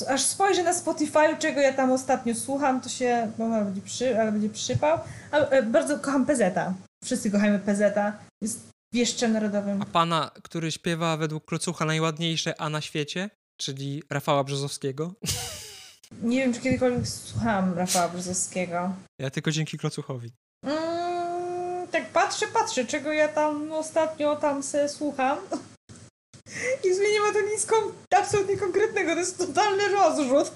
Aż 0.02 0.22
spojrzę 0.22 0.62
na 0.62 0.74
Spotify, 0.74 1.36
czego 1.38 1.60
ja 1.60 1.72
tam 1.72 1.92
ostatnio 1.92 2.34
słucham, 2.34 2.80
to 2.80 2.88
się, 2.88 3.32
no 3.38 3.44
ale 3.44 3.64
będzie, 3.64 3.80
przy, 3.80 4.20
ale 4.20 4.32
będzie 4.32 4.48
przypał. 4.48 4.98
Ale 5.30 5.62
bardzo 5.62 5.98
kocham 5.98 6.26
Pezeta. 6.26 6.74
Wszyscy 7.04 7.30
kochamy 7.30 7.58
Pezeta. 7.58 8.18
Jest 8.42 8.68
wieszczem 8.92 9.32
narodowym. 9.32 9.82
A 9.82 9.84
pana, 9.84 10.30
który 10.42 10.72
śpiewa 10.72 11.16
według 11.16 11.44
Klocucha 11.44 11.84
najładniejsze 11.84 12.60
A 12.60 12.68
na 12.68 12.80
świecie, 12.80 13.30
czyli 13.56 14.02
Rafała 14.10 14.44
Brzozowskiego? 14.44 15.12
Nie 16.22 16.38
wiem, 16.38 16.54
czy 16.54 16.60
kiedykolwiek 16.60 17.08
słuchałam 17.08 17.74
Rafała 17.74 18.08
Brzozowskiego. 18.08 18.94
Ja 19.18 19.30
tylko 19.30 19.50
dzięki 19.50 19.78
Klocuchowi. 19.78 20.32
Mm, 20.66 21.88
tak 21.88 22.08
patrzę, 22.08 22.46
patrzę, 22.46 22.84
czego 22.84 23.12
ja 23.12 23.28
tam 23.28 23.72
ostatnio 23.72 24.36
tam 24.36 24.62
se 24.62 24.88
słucham. 24.88 25.38
I 26.84 26.88
ma 27.20 27.32
to 27.32 27.40
nic 27.52 27.66
kon- 27.66 27.92
absolutnie 28.24 28.56
konkretnego, 28.56 29.12
to 29.12 29.18
jest 29.18 29.38
totalny 29.38 29.88
rozrzut. 29.88 30.52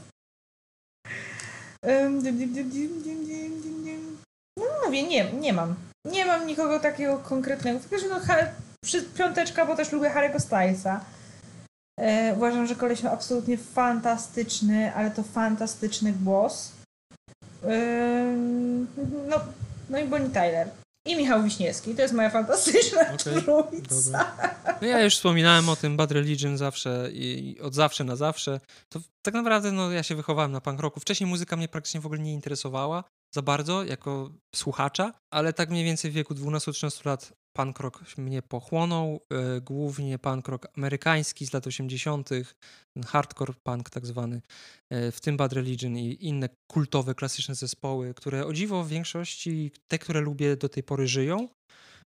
No 4.58 4.64
mówię, 4.84 5.02
nie, 5.02 5.32
nie 5.32 5.52
mam. 5.52 5.74
Nie 6.04 6.26
mam 6.26 6.46
nikogo 6.46 6.80
takiego 6.80 7.18
konkretnego. 7.18 7.80
Tylko, 7.80 7.98
że 7.98 8.08
no, 8.08 8.20
piąteczka, 9.18 9.66
bo 9.66 9.76
też 9.76 9.92
lubię 9.92 10.10
Harry'ego 10.10 10.40
Stylesa. 10.40 11.04
E, 12.00 12.34
uważam, 12.36 12.66
że 12.66 12.74
koleś 12.74 13.02
ma 13.02 13.10
absolutnie 13.10 13.58
fantastyczny, 13.58 14.94
ale 14.94 15.10
to 15.10 15.22
fantastyczny 15.22 16.12
głos. 16.12 16.72
E, 17.64 18.36
no, 19.28 19.40
no 19.90 19.98
i 19.98 20.04
Bonnie 20.04 20.30
Tyler. 20.30 20.70
I 21.08 21.16
Michał 21.16 21.42
Wiśniewski. 21.42 21.94
To 21.94 22.02
jest 22.02 22.14
moja 22.14 22.30
fantastyczna 22.30 23.00
Okej, 23.00 23.42
trójca. 23.42 24.32
No 24.80 24.86
ja 24.88 25.02
już 25.02 25.14
wspominałem 25.14 25.68
o 25.68 25.76
tym 25.76 25.96
Bad 25.96 26.12
Religion 26.12 26.58
zawsze 26.58 27.10
i 27.12 27.38
i 27.38 27.60
od 27.60 27.74
zawsze 27.74 28.04
na 28.04 28.16
zawsze. 28.16 28.60
To 28.88 29.00
tak 29.22 29.34
naprawdę 29.34 29.72
no, 29.72 29.92
ja 29.92 30.02
się 30.02 30.14
wychowałem 30.14 30.52
na 30.52 30.60
punk 30.60 30.80
rocku. 30.80 31.00
Wcześniej 31.00 31.30
muzyka 31.30 31.56
mnie 31.56 31.68
praktycznie 31.68 32.00
w 32.00 32.06
ogóle 32.06 32.20
nie 32.20 32.32
interesowała 32.32 33.04
za 33.34 33.42
bardzo 33.42 33.84
jako 33.84 34.30
słuchacza, 34.54 35.12
ale 35.30 35.52
tak 35.52 35.70
mniej 35.70 35.84
więcej 35.84 36.10
w 36.10 36.14
wieku 36.14 36.34
12-13 36.34 37.06
lat 37.06 37.32
punk 37.52 37.80
rock 37.80 38.16
mnie 38.18 38.42
pochłonął. 38.42 39.20
e, 39.30 39.60
głównie 39.60 40.18
punk 40.18 40.48
rock 40.48 40.66
amerykański 40.76 41.46
z 41.46 41.52
lat 41.52 41.66
80., 41.66 42.28
ten 42.94 43.02
hardcore 43.06 43.54
punk 43.62 43.90
tak 43.90 44.06
zwany, 44.06 44.42
e, 44.90 45.12
w 45.12 45.20
tym 45.20 45.36
Bad 45.36 45.52
Religion 45.52 45.96
i 45.96 46.16
inne 46.20 46.48
kultowe, 46.70 47.14
klasyczne 47.14 47.54
zespoły, 47.54 48.14
które 48.14 48.46
o 48.46 48.52
dziwo 48.52 48.84
w 48.84 48.88
większości, 48.88 49.72
te, 49.88 49.98
które 49.98 50.20
lubię 50.20 50.56
do 50.56 50.68
tej 50.68 50.82
pory 50.82 51.08
żyją, 51.08 51.48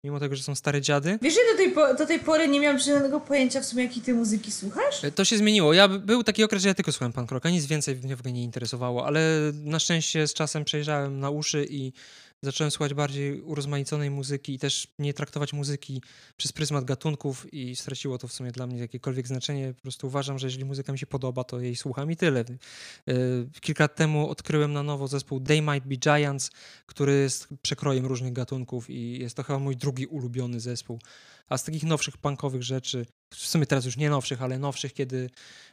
mimo 0.03 0.19
tego, 0.19 0.35
że 0.35 0.43
są 0.43 0.55
stare 0.55 0.81
dziady. 0.81 1.19
Wiesz, 1.21 1.33
że 1.33 1.39
do 1.51 1.57
tej, 1.57 1.71
po, 1.71 1.93
do 1.93 2.05
tej 2.05 2.19
pory 2.19 2.47
nie 2.47 2.59
miałam 2.59 2.79
żadnego 2.79 3.19
pojęcia 3.19 3.61
w 3.61 3.65
sumie, 3.65 3.83
jakiej 3.83 4.01
ty 4.01 4.13
muzyki 4.13 4.51
słuchasz? 4.51 5.03
E, 5.03 5.11
To 5.11 5.25
się 5.25 5.37
zmieniło. 5.37 5.73
Ja 5.73 5.87
był 5.87 6.23
taki 6.23 6.43
okres, 6.43 6.61
że 6.61 6.67
ja 6.67 6.73
tylko 6.73 6.91
słuchałem 6.91 7.13
punk 7.13 7.31
rocka, 7.31 7.49
nic 7.49 7.65
więcej 7.65 7.95
mnie 7.95 8.15
w 8.15 8.19
ogóle 8.19 8.33
nie 8.33 8.43
interesowało, 8.43 9.05
ale 9.05 9.21
na 9.53 9.79
szczęście 9.79 10.27
z 10.27 10.33
czasem 10.33 10.65
przejrzałem 10.65 11.19
na 11.19 11.29
uszy 11.29 11.65
i 11.69 11.93
zacząłem 12.43 12.71
słuchać 12.71 12.93
bardziej 12.93 13.41
urozmaiconej 13.41 14.09
muzyki 14.09 14.53
i 14.53 14.59
też 14.59 14.87
nie 14.99 15.13
traktować 15.13 15.53
muzyki 15.53 16.01
przez 16.37 16.51
pryzmat 16.51 16.85
gatunków 16.85 17.53
i 17.53 17.75
straciło 17.75 18.17
to 18.17 18.27
w 18.27 18.33
sumie 18.33 18.51
dla 18.51 18.67
mnie 18.67 18.79
jakiekolwiek 18.79 19.27
znaczenie. 19.27 19.73
Po 19.73 19.81
prostu 19.81 20.07
uważam, 20.07 20.39
że 20.39 20.47
jeżeli 20.47 20.65
muzyka 20.65 20.91
mi 20.91 20.99
się 20.99 21.07
podoba, 21.07 21.43
to 21.43 21.59
jej 21.59 21.75
słucham 21.75 22.11
i 22.11 22.15
tyle. 22.15 22.39
E, 22.39 23.13
Kilka 23.61 23.83
lat 23.83 23.95
temu 23.95 24.29
odkryłem 24.29 24.73
na 24.73 24.83
nowo 24.83 25.07
zespół 25.07 25.39
They 25.39 25.61
Might 25.61 25.87
Be 25.87 25.95
Giants, 25.95 26.51
który 26.85 27.13
jest 27.13 27.47
przekrojem 27.61 28.05
różnych 28.05 28.33
gatunków 28.33 28.89
i 28.89 29.19
jest 29.19 29.35
to 29.35 29.43
chyba 29.43 29.59
mój 29.59 29.75
drugi 29.75 30.05
ulubiony 30.05 30.59
zespół. 30.59 30.99
A 31.47 31.57
z 31.57 31.63
takich 31.63 31.83
nowszych 31.83 32.17
punkowych 32.17 32.63
rzeczy, 32.63 33.05
w 33.33 33.47
sumie 33.47 33.65
teraz 33.65 33.85
już 33.85 33.97
nie 33.97 34.09
nowszych, 34.09 34.41
ale 34.41 34.59
nowszych, 34.59 34.93
kiedy, 34.93 35.29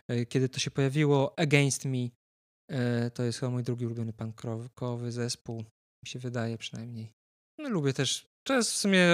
e, 0.08 0.26
kiedy 0.26 0.48
to 0.48 0.60
się 0.60 0.70
pojawiło, 0.70 1.38
Against 1.38 1.84
Me, 1.84 2.08
e, 2.68 3.10
to 3.10 3.22
jest 3.22 3.38
chyba 3.38 3.52
mój 3.52 3.62
drugi 3.62 3.86
ulubiony 3.86 4.12
punkowy 4.12 5.12
zespół, 5.12 5.64
mi 6.04 6.08
się 6.08 6.18
wydaje 6.18 6.58
przynajmniej. 6.58 7.12
No, 7.58 7.68
lubię 7.68 7.92
też, 7.92 8.26
to 8.46 8.54
jest 8.54 8.72
w 8.72 8.76
sumie 8.76 9.06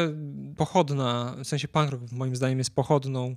pochodna, 0.57 1.37
w 1.45 1.47
sensie 1.47 1.69
punk 1.69 1.91
rock 1.91 2.03
moim 2.12 2.37
zdaniem 2.37 2.59
jest 2.59 2.75
pochodną 2.75 3.37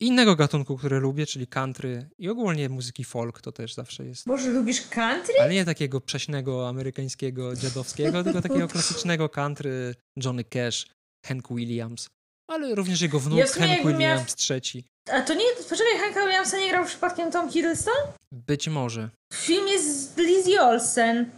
innego 0.00 0.36
gatunku, 0.36 0.78
który 0.78 1.00
lubię, 1.00 1.26
czyli 1.26 1.46
country 1.46 2.08
i 2.18 2.28
ogólnie 2.28 2.68
muzyki 2.68 3.04
folk, 3.04 3.40
to 3.40 3.52
też 3.52 3.74
zawsze 3.74 4.04
jest. 4.04 4.26
Boże, 4.26 4.50
lubisz 4.50 4.88
country? 4.88 5.34
Ale 5.40 5.54
nie 5.54 5.64
takiego 5.64 6.00
prześnego, 6.00 6.68
amerykańskiego, 6.68 7.56
dziadowskiego, 7.56 8.24
tylko 8.24 8.42
takiego 8.42 8.68
klasycznego 8.74 9.28
country 9.28 9.94
Johnny 10.24 10.44
Cash, 10.44 10.86
Hank 11.26 11.48
Williams, 11.48 12.08
ale 12.50 12.74
również 12.74 13.00
jego 13.00 13.20
wnuk 13.20 13.38
Ja 13.38 13.46
Hank 13.46 13.86
Williams 13.86 14.34
trzeci. 14.34 14.84
A 15.10 15.22
to 15.22 15.34
nie, 15.34 15.44
poczekaj, 15.68 15.98
Hanka 15.98 16.20
Williamsa 16.20 16.58
nie 16.58 16.68
grał 16.68 16.84
przypadkiem 16.84 17.30
Tom 17.30 17.50
Hiddleston? 17.50 17.94
Być 18.32 18.68
może, 18.68 19.10
Film 19.34 19.68
jest 19.68 20.14
z 20.14 20.16
Lizzie 20.16 20.62
Olsen. 20.62 21.24
być 21.24 21.34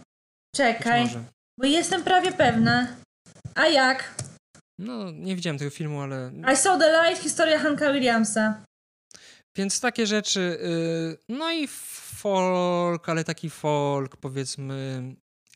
Czekaj, 0.55 1.01
może. 1.01 1.34
Bo 1.59 1.65
jestem 1.67 2.03
prawie 2.03 2.31
pewna. 2.31 2.87
A 3.55 3.67
jak? 3.67 4.15
No, 4.79 5.11
nie 5.11 5.35
widziałem 5.35 5.57
tego 5.57 5.71
filmu, 5.71 6.01
ale... 6.01 6.31
I 6.53 6.57
Saw 6.57 6.79
the 6.79 7.03
Light, 7.03 7.23
historia 7.23 7.59
Hanka 7.59 7.93
Williamsa. 7.93 8.63
Więc 9.57 9.79
takie 9.79 10.07
rzeczy, 10.07 10.39
y, 10.39 11.17
no 11.29 11.51
i 11.51 11.67
folk, 11.67 13.09
ale 13.09 13.23
taki 13.23 13.49
folk 13.49 14.17
powiedzmy 14.17 15.03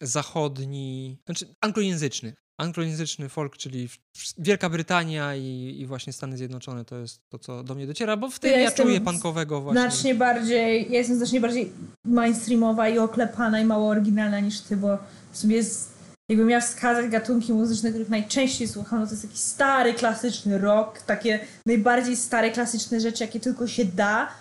zachodni, 0.01 1.17
znaczy 1.25 1.47
anglojęzyczny. 1.61 2.33
Anglojęzyczny 2.59 3.29
folk, 3.29 3.57
czyli 3.57 3.89
Wielka 4.37 4.69
Brytania 4.69 5.35
i, 5.35 5.75
i 5.79 5.85
właśnie 5.85 6.13
Stany 6.13 6.37
Zjednoczone 6.37 6.85
to 6.85 6.97
jest 6.97 7.19
to, 7.29 7.39
co 7.39 7.63
do 7.63 7.75
mnie 7.75 7.87
dociera, 7.87 8.17
bo 8.17 8.29
w 8.29 8.39
tym 8.39 8.51
Ja 8.51 8.59
ja, 8.59 8.71
czuję 8.71 9.01
punkowego 9.01 9.61
właśnie. 9.61 9.81
Znacznie 9.81 10.15
bardziej, 10.15 10.91
ja 10.91 10.97
jestem 10.97 11.17
znacznie 11.17 11.41
bardziej 11.41 11.71
mainstreamowa 12.05 12.89
i 12.89 12.99
oklepana 12.99 13.59
i 13.59 13.65
mało 13.65 13.89
oryginalna 13.89 14.39
niż 14.39 14.59
ty, 14.61 14.77
bo 14.77 14.97
w 15.31 15.37
sumie 15.37 15.55
jest, 15.55 15.91
jakbym 16.29 16.47
miała 16.47 16.61
wskazać 16.61 17.11
gatunki 17.11 17.53
muzyczne, 17.53 17.89
których 17.89 18.09
najczęściej 18.09 18.67
słucham, 18.67 18.99
no 18.99 19.05
to 19.05 19.11
jest 19.11 19.23
taki 19.23 19.37
stary, 19.37 19.93
klasyczny 19.93 20.57
rock, 20.57 21.01
takie 21.01 21.47
najbardziej 21.65 22.15
stare, 22.17 22.51
klasyczne 22.51 22.99
rzeczy, 22.99 23.23
jakie 23.23 23.39
tylko 23.39 23.67
się 23.67 23.85
da, 23.85 24.31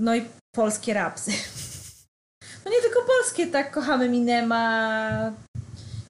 no 0.00 0.16
i 0.16 0.24
polskie 0.54 0.94
rapsy. 0.94 1.30
No 2.64 2.70
nie 2.70 2.82
tylko 2.82 3.00
polskie, 3.06 3.46
tak, 3.46 3.70
kochamy 3.70 4.08
Minema 4.08 5.32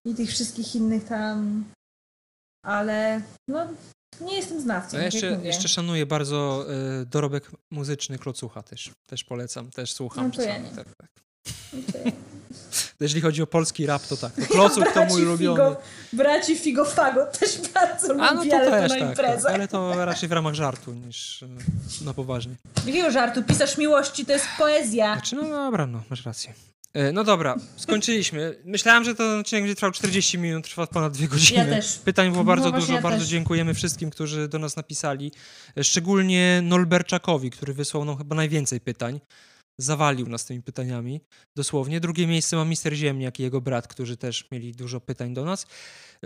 i 0.07 0.15
tych 0.15 0.31
wszystkich 0.31 0.75
innych 0.75 1.05
tam, 1.05 1.65
ale 2.65 3.21
no 3.49 3.67
nie 4.21 4.37
jestem 4.37 4.61
znawcą, 4.61 4.97
No 4.97 5.03
ja 5.03 5.11
tak 5.11 5.15
jeszcze, 5.15 5.41
jeszcze 5.43 5.69
szanuję 5.69 6.07
bardzo 6.07 6.67
y, 7.03 7.07
dorobek 7.07 7.51
muzyczny 7.73 8.19
Klocucha 8.19 8.63
też. 8.63 8.91
Też 9.07 9.25
polecam, 9.25 9.71
też 9.71 9.93
słucham. 9.93 10.25
No 10.25 10.31
to 10.35 10.43
ja 10.43 10.59
nie. 10.59 10.71
Tak, 10.71 10.87
tak. 10.97 11.11
Okej. 11.89 12.13
Jeżeli 13.01 13.21
chodzi 13.21 13.43
o 13.43 13.47
polski 13.47 13.87
rap, 13.87 14.07
to 14.07 14.17
tak. 14.17 14.33
To 14.35 14.47
Klocuch 14.55 14.85
to 14.85 14.93
braci 14.93 15.13
mój 15.13 15.23
ulubiony. 15.23 15.57
Figo, 15.61 15.77
braci 16.13 16.57
Figo 16.59 16.85
Fago 16.85 17.27
też 17.27 17.59
bardzo 17.75 18.13
A 18.13 18.17
no 18.17 18.35
lubię, 18.35 18.51
to 18.51 18.57
ale 18.57 18.67
to 18.67 18.71
też 18.73 18.83
na 18.83 18.89
tak, 18.89 18.99
tak, 19.01 19.09
imprezach. 19.09 19.55
ale 19.55 19.69
to 19.69 20.05
raczej 20.05 20.29
w 20.29 20.33
ramach 20.33 20.55
żartu 20.55 20.93
niż 20.95 21.43
y, 21.43 21.49
na 22.05 22.15
poważnie. 22.15 22.55
Jakiego 22.87 23.11
żartu? 23.11 23.43
Pisarz 23.43 23.79
miłości 23.79 24.27
to 24.27 24.33
jest 24.33 24.47
poezja. 24.59 25.13
Znaczy, 25.15 25.37
no 25.37 25.43
dobra, 25.49 25.87
no, 25.87 26.03
masz 26.11 26.27
rację. 26.27 26.55
E, 26.95 27.13
No 27.13 27.25
dobra, 27.25 27.57
skończyliśmy. 27.77 28.57
Myślałem, 28.65 29.05
że 29.05 29.15
ten 29.15 29.41
odcinek 29.41 29.63
będzie 29.65 29.75
trwał 29.75 29.91
40 29.93 30.39
minut, 30.39 30.65
trwa 30.65 30.87
ponad 30.87 31.13
dwie 31.13 31.29
godziny. 31.29 31.59
Ja 31.71 31.77
też. 31.77 31.99
Pytań 31.99 32.33
było 32.33 32.45
bardzo 32.45 32.71
No 32.71 32.81
dużo, 32.81 32.93
ja 32.93 33.01
bardzo 33.01 33.19
też. 33.19 33.29
dziękujemy 33.29 33.75
wszystkim, 33.75 34.11
którzy 34.11 34.49
do 34.49 34.59
nas 34.59 34.77
napisali. 34.77 35.33
E, 35.77 35.85
Szczególnie 35.85 36.61
Nolberczakowi, 36.65 37.51
który 37.51 37.75
wysłał 37.75 38.05
nam 38.05 38.17
chyba 38.19 38.37
najwięcej 38.37 38.81
pytań. 38.81 39.21
Zawalił 39.81 40.29
nas 40.29 40.45
tymi 40.45 40.63
pytaniami, 40.63 41.21
dosłownie. 41.57 42.01
Drugie 42.01 42.27
miejsce 42.27 42.57
ma 42.57 42.65
Mister 42.65 42.95
Ziemniak 42.95 43.41
i 43.41 43.43
jego 43.43 43.61
brat, 43.61 43.89
którzy 43.89 44.17
też 44.17 44.51
mieli 44.51 44.73
dużo 44.73 45.01
pytań 45.01 45.35
do 45.35 45.45
nas. 45.45 45.67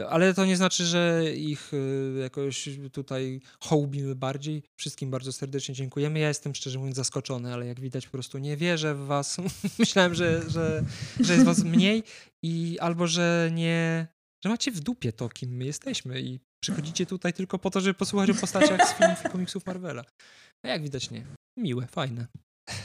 Ale 0.08 0.34
to 0.34 0.44
nie 0.44 0.56
znaczy, 0.56 0.84
że 0.84 1.24
ich 1.36 1.72
e, 1.74 2.18
jakoś 2.18 2.68
tutaj 2.92 3.40
hołbimy 3.60 4.14
bardziej. 4.14 4.62
Wszystkim 4.76 5.10
bardzo 5.10 5.32
serdecznie 5.32 5.74
dziękujemy. 5.74 6.18
Ja 6.18 6.28
jestem 6.28 6.54
szczerze 6.54 6.78
mówiąc 6.78 6.96
zaskoczony, 6.96 7.54
ale 7.54 7.66
jak 7.66 7.80
widać 7.80 8.06
po 8.06 8.12
prostu 8.12 8.38
nie 8.38 8.56
wierzę 8.56 8.94
w 8.94 9.06
was. 9.06 9.36
Myślałem, 9.78 10.14
że, 10.14 10.50
że, 10.50 10.84
że 11.20 11.32
jest 11.32 11.44
was 11.44 11.64
mniej 11.64 12.02
i 12.42 12.78
albo, 12.78 13.06
że 13.06 13.50
nie, 13.52 14.06
że 14.44 14.50
macie 14.50 14.72
w 14.72 14.80
dupie 14.80 15.12
to, 15.12 15.28
kim 15.28 15.50
my 15.50 15.64
jesteśmy 15.64 16.20
i 16.20 16.40
przychodzicie 16.62 17.06
tutaj 17.06 17.32
tylko 17.32 17.58
po 17.58 17.70
to, 17.70 17.80
żeby 17.80 17.94
posłuchać 17.94 18.30
o 18.30 18.34
postaciach 18.34 18.88
z 18.88 18.92
filmów 18.92 19.24
i 19.24 19.28
komiksów 19.28 19.66
Marvela. 19.66 20.04
A 20.62 20.68
jak 20.68 20.82
widać 20.82 21.10
nie. 21.10 21.26
Miłe, 21.58 21.86
fajne. 21.86 22.26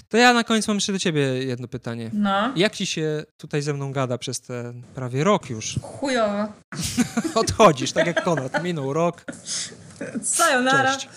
To 0.10 0.18
ja 0.18 0.34
na 0.34 0.43
koniec 0.43 0.68
mam 0.68 0.77
jeszcze 0.77 0.93
do 0.93 0.99
ciebie 0.99 1.22
jedno 1.22 1.68
pytanie. 1.68 2.10
No. 2.14 2.53
Jak 2.56 2.76
ci 2.76 2.85
się 2.85 3.23
tutaj 3.38 3.61
ze 3.61 3.73
mną 3.73 3.91
gada 3.91 4.18
przez 4.18 4.41
ten 4.41 4.84
prawie 4.95 5.23
rok 5.23 5.49
już? 5.49 5.80
Chujowo. 5.81 6.47
Odchodzisz, 7.35 7.91
tak 7.91 8.07
jak 8.07 8.23
Konrad. 8.23 8.64
Minął 8.64 8.93
rok. 8.93 9.26
Sayonara. 10.23 10.93
Cześć. 10.95 11.10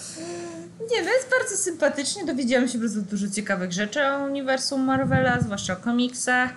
Nie, 0.91 1.03
no 1.03 1.11
jest 1.11 1.31
bardzo 1.31 1.57
sympatycznie. 1.57 2.25
Dowiedziałam 2.25 2.69
się 2.69 2.79
bardzo 2.79 3.03
dużo 3.03 3.31
ciekawych 3.31 3.73
rzeczy 3.73 4.07
o 4.07 4.19
uniwersum 4.19 4.81
Marvela, 4.85 5.41
zwłaszcza 5.41 5.73
o 5.73 5.77
komiksach. 5.77 6.51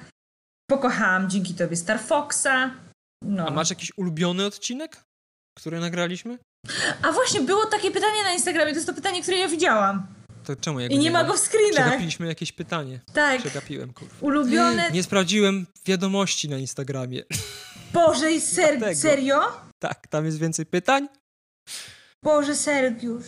Pokochałam 0.69 1.29
dzięki 1.29 1.53
tobie 1.53 1.75
Star 1.75 1.99
Foxa. 1.99 2.71
No. 3.21 3.47
A 3.47 3.51
masz 3.51 3.69
jakiś 3.69 3.91
ulubiony 3.97 4.45
odcinek, 4.45 5.03
który 5.57 5.79
nagraliśmy? 5.79 6.37
A 7.01 7.11
właśnie, 7.11 7.41
było 7.41 7.65
takie 7.65 7.91
pytanie 7.91 8.23
na 8.23 8.33
Instagramie, 8.33 8.71
to 8.71 8.75
jest 8.75 8.87
to 8.87 8.93
pytanie, 8.93 9.21
które 9.21 9.37
ja 9.37 9.47
widziałam. 9.47 10.07
To 10.45 10.55
czemu 10.55 10.79
I 10.79 10.97
nie 10.97 11.11
ma 11.11 11.23
go 11.23 11.33
w 11.33 11.39
screenach. 11.39 11.83
Przegapiliśmy 11.83 12.27
jakieś 12.27 12.51
pytanie. 12.51 12.99
Tak. 13.13 13.39
Przegapiłem, 13.41 13.93
kurwa. 13.93 14.15
Ulubione... 14.21 14.91
Nie 14.91 15.03
sprawdziłem 15.03 15.67
wiadomości 15.85 16.49
na 16.49 16.57
Instagramie. 16.57 17.23
Boże, 17.93 18.31
i 18.31 18.41
ser... 18.41 18.95
Serio? 18.95 19.41
Tak, 19.79 20.07
tam 20.07 20.25
jest 20.25 20.39
więcej 20.39 20.65
pytań. 20.65 21.07
Boże, 22.23 22.55
Sergiusz. 22.55 23.25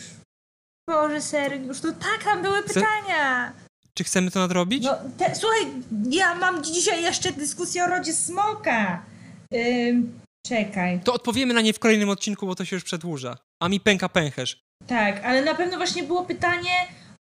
Boże, 0.89 1.21
Sergiusz, 1.21 1.81
no 1.83 1.91
tak, 1.91 2.23
tam 2.23 2.41
były 2.41 2.61
Chce- 2.61 2.73
pytania. 2.73 3.53
Czy 3.93 4.03
chcemy 4.03 4.31
to 4.31 4.39
nadrobić? 4.39 4.83
No, 4.83 4.95
te, 5.17 5.35
słuchaj, 5.35 5.61
ja 6.09 6.35
mam 6.35 6.63
dzisiaj 6.63 7.03
jeszcze 7.03 7.31
dyskusję 7.31 7.83
o 7.83 7.87
rodzie 7.87 8.13
smoka. 8.13 9.05
Ym, 9.53 10.19
czekaj. 10.47 10.99
To 11.03 11.13
odpowiemy 11.13 11.53
na 11.53 11.61
nie 11.61 11.73
w 11.73 11.79
kolejnym 11.79 12.09
odcinku, 12.09 12.47
bo 12.47 12.55
to 12.55 12.65
się 12.65 12.75
już 12.75 12.83
przedłuża. 12.83 13.37
A 13.63 13.69
mi 13.69 13.79
pęka 13.79 14.09
pęcherz. 14.09 14.61
Tak, 14.87 15.25
ale 15.25 15.41
na 15.41 15.55
pewno 15.55 15.77
właśnie 15.77 16.03
było 16.03 16.25
pytanie 16.25 16.71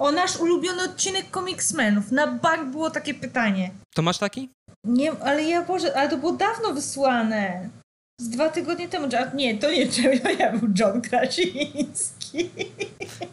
o 0.04 0.12
nasz 0.12 0.38
ulubiony 0.38 0.84
odcinek 0.84 1.26
Comicsmenów. 1.32 2.12
Na 2.12 2.28
bank 2.28 2.72
było 2.72 2.90
takie 2.90 3.14
pytanie. 3.14 3.72
To 3.96 4.02
masz 4.02 4.18
taki? 4.18 4.50
Nie, 4.84 5.12
ale 5.12 5.44
ja 5.44 5.62
Boże, 5.62 5.98
ale 5.98 6.10
to 6.10 6.18
było 6.18 6.32
dawno 6.32 6.74
wysłane. 6.74 7.70
Z 8.22 8.30
dwa 8.30 8.50
tygodnie 8.50 8.90
temu. 8.90 9.08
Nie, 9.34 9.58
to 9.58 9.72
nie, 9.72 9.88
ja 10.40 10.52
był 10.52 10.70
John 10.80 11.02
Krasiński. 11.02 12.23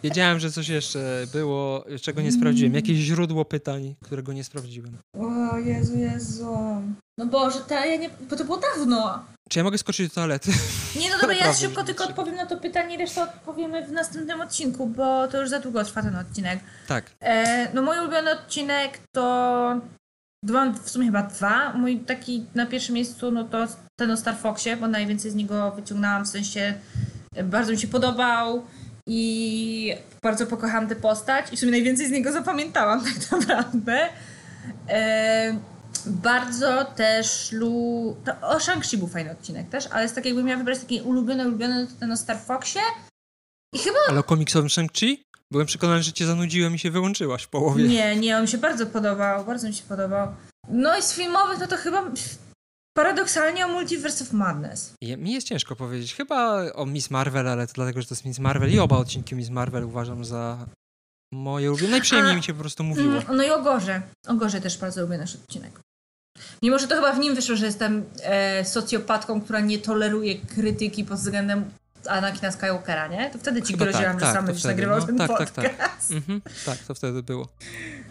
Wiedziałem, 0.02 0.40
że 0.40 0.50
coś 0.50 0.68
jeszcze 0.68 1.26
było, 1.32 1.84
czego 2.02 2.20
nie 2.22 2.32
sprawdziłem. 2.32 2.74
Jakieś 2.74 2.98
źródło 2.98 3.44
pytań, 3.44 3.94
którego 4.04 4.32
nie 4.32 4.44
sprawdziłem. 4.44 4.96
O 5.18 5.58
Jezu, 5.58 5.98
Jezu. 5.98 6.56
No 7.18 7.26
Boże, 7.26 7.60
to 7.60 7.74
ja 7.74 7.96
nie, 7.96 8.10
bo 8.30 8.36
to 8.36 8.44
było 8.44 8.60
dawno. 8.76 9.24
Czy 9.48 9.58
ja 9.58 9.64
mogę 9.64 9.78
skoczyć 9.78 10.08
do 10.08 10.14
toalety? 10.14 10.50
Nie, 11.00 11.10
no 11.10 11.18
dobra, 11.20 11.36
ja 11.36 11.54
szybko 11.54 11.84
tylko 11.84 12.04
odpowiem 12.04 12.34
na 12.34 12.46
to 12.46 12.56
pytanie, 12.56 12.98
resztę 12.98 13.22
odpowiemy 13.22 13.86
w 13.86 13.92
następnym 13.92 14.40
odcinku, 14.40 14.86
bo 14.86 15.28
to 15.28 15.40
już 15.40 15.50
za 15.50 15.60
długo 15.60 15.84
trwa 15.84 16.02
ten 16.02 16.16
odcinek. 16.16 16.60
tak. 16.88 17.10
E, 17.20 17.68
no 17.74 17.82
mój 17.82 17.98
ulubiony 17.98 18.30
odcinek 18.32 18.98
to... 19.12 19.80
Mam 20.44 20.74
w 20.74 20.90
sumie 20.90 21.06
chyba 21.06 21.22
dwa. 21.22 21.72
Mój 21.72 22.00
taki 22.00 22.44
na 22.54 22.66
pierwszym 22.66 22.94
miejscu 22.94 23.30
no 23.30 23.44
to 23.44 23.66
ten 23.98 24.10
o 24.10 24.16
Star 24.16 24.36
Foxie, 24.36 24.76
bo 24.76 24.88
najwięcej 24.88 25.30
z 25.30 25.34
niego 25.34 25.70
wyciągnęłam, 25.70 26.24
w 26.24 26.28
sensie 26.28 26.74
bardzo 27.44 27.72
mi 27.72 27.78
się 27.78 27.88
podobał 27.88 28.62
i 29.12 29.94
bardzo 30.22 30.46
pokochałam 30.46 30.88
tę 30.88 30.96
postać 30.96 31.52
i 31.52 31.56
w 31.56 31.60
sumie 31.60 31.72
najwięcej 31.72 32.08
z 32.08 32.10
niego 32.10 32.32
zapamiętałam 32.32 33.04
tak 33.04 33.30
naprawdę. 33.30 34.08
E, 34.88 35.58
bardzo 36.06 36.84
też 36.84 37.52
lu... 37.52 38.16
To 38.24 38.48
o 38.48 38.58
Shang-Chi 38.58 38.96
był 38.96 39.08
fajny 39.08 39.30
odcinek 39.30 39.68
też, 39.68 39.86
ale 39.90 40.08
z 40.08 40.12
tak 40.12 40.24
jakbym 40.24 40.46
miała 40.46 40.58
wybrać 40.58 40.78
taki 40.78 41.00
ulubiony, 41.00 41.48
ulubiony 41.48 41.86
to 41.86 41.92
ten 42.00 42.12
o 42.12 42.16
Star 42.16 42.38
Foxie 42.38 42.80
i 43.74 43.78
chyba 43.78 43.98
Ale 44.08 44.20
o 44.20 44.22
komiksowym 44.22 44.68
Shang-Chi? 44.68 45.16
Byłem 45.50 45.66
przekonany, 45.66 46.02
że 46.02 46.12
cię 46.12 46.26
zanudziłem 46.26 46.74
i 46.74 46.78
się 46.78 46.90
wyłączyłaś 46.90 47.42
w 47.42 47.48
połowie. 47.48 47.88
Nie, 47.88 48.16
nie, 48.16 48.36
on 48.36 48.42
mi 48.42 48.48
się 48.48 48.58
bardzo 48.58 48.86
podobał, 48.86 49.44
bardzo 49.44 49.68
mi 49.68 49.74
się 49.74 49.84
podobał. 49.88 50.28
No 50.68 50.98
i 50.98 51.02
z 51.02 51.12
filmowych, 51.12 51.58
no 51.60 51.66
to 51.66 51.76
chyba 51.76 52.02
paradoksalnie 52.96 53.66
o 53.66 53.68
Multiverse 53.68 54.24
of 54.24 54.32
Madness. 54.32 54.94
Mi 55.18 55.32
jest 55.32 55.46
ciężko 55.46 55.76
powiedzieć. 55.76 56.14
Chyba 56.14 56.72
o 56.74 56.86
Miss 56.86 57.10
Marvel, 57.10 57.48
ale 57.48 57.66
to 57.66 57.72
dlatego, 57.72 58.00
że 58.02 58.08
to 58.08 58.14
jest 58.14 58.24
Miss 58.24 58.38
Marvel 58.38 58.72
i 58.74 58.78
oba 58.78 58.96
odcinki 58.96 59.34
Miss 59.34 59.50
Marvel 59.50 59.84
uważam 59.84 60.24
za 60.24 60.66
moje 61.32 61.70
ulubione. 61.70 61.90
Najprzyjemniej 61.90 62.32
A- 62.34 62.36
mi 62.36 62.42
się 62.42 62.54
po 62.54 62.60
prostu 62.60 62.84
mówiło. 62.84 63.12
Mm, 63.12 63.36
no 63.36 63.42
i 63.42 63.50
o 63.50 63.62
Gorze. 63.62 64.02
O 64.28 64.34
Gorze 64.34 64.60
też 64.60 64.78
bardzo 64.78 65.02
lubię 65.02 65.18
nasz 65.18 65.34
odcinek. 65.34 65.80
Mimo, 66.62 66.78
że 66.78 66.88
to 66.88 66.94
chyba 66.94 67.12
w 67.12 67.18
nim 67.18 67.34
wyszło, 67.34 67.56
że 67.56 67.66
jestem 67.66 68.04
e, 68.22 68.64
socjopatką, 68.64 69.40
która 69.40 69.60
nie 69.60 69.78
toleruje 69.78 70.34
krytyki 70.38 71.04
pod 71.04 71.18
względem 71.18 71.64
Anakina 72.08 72.52
Skywalkera, 72.52 73.06
nie? 73.08 73.30
To 73.30 73.38
wtedy 73.38 73.62
ci 73.62 73.72
Chyba 73.72 73.84
groziłam, 73.84 74.12
tak, 74.12 74.20
że 74.20 74.26
tak, 74.26 74.34
sam 74.34 74.46
będziesz 74.46 74.64
nagrywał 74.64 75.00
no. 75.00 75.06
ten 75.06 75.18
Tak, 75.18 75.28
tak, 75.28 75.38
podcast. 75.38 75.78
tak. 75.78 76.00
Mhm, 76.10 76.40
tak, 76.66 76.78
to 76.78 76.94
wtedy 76.94 77.22
było. 77.22 77.48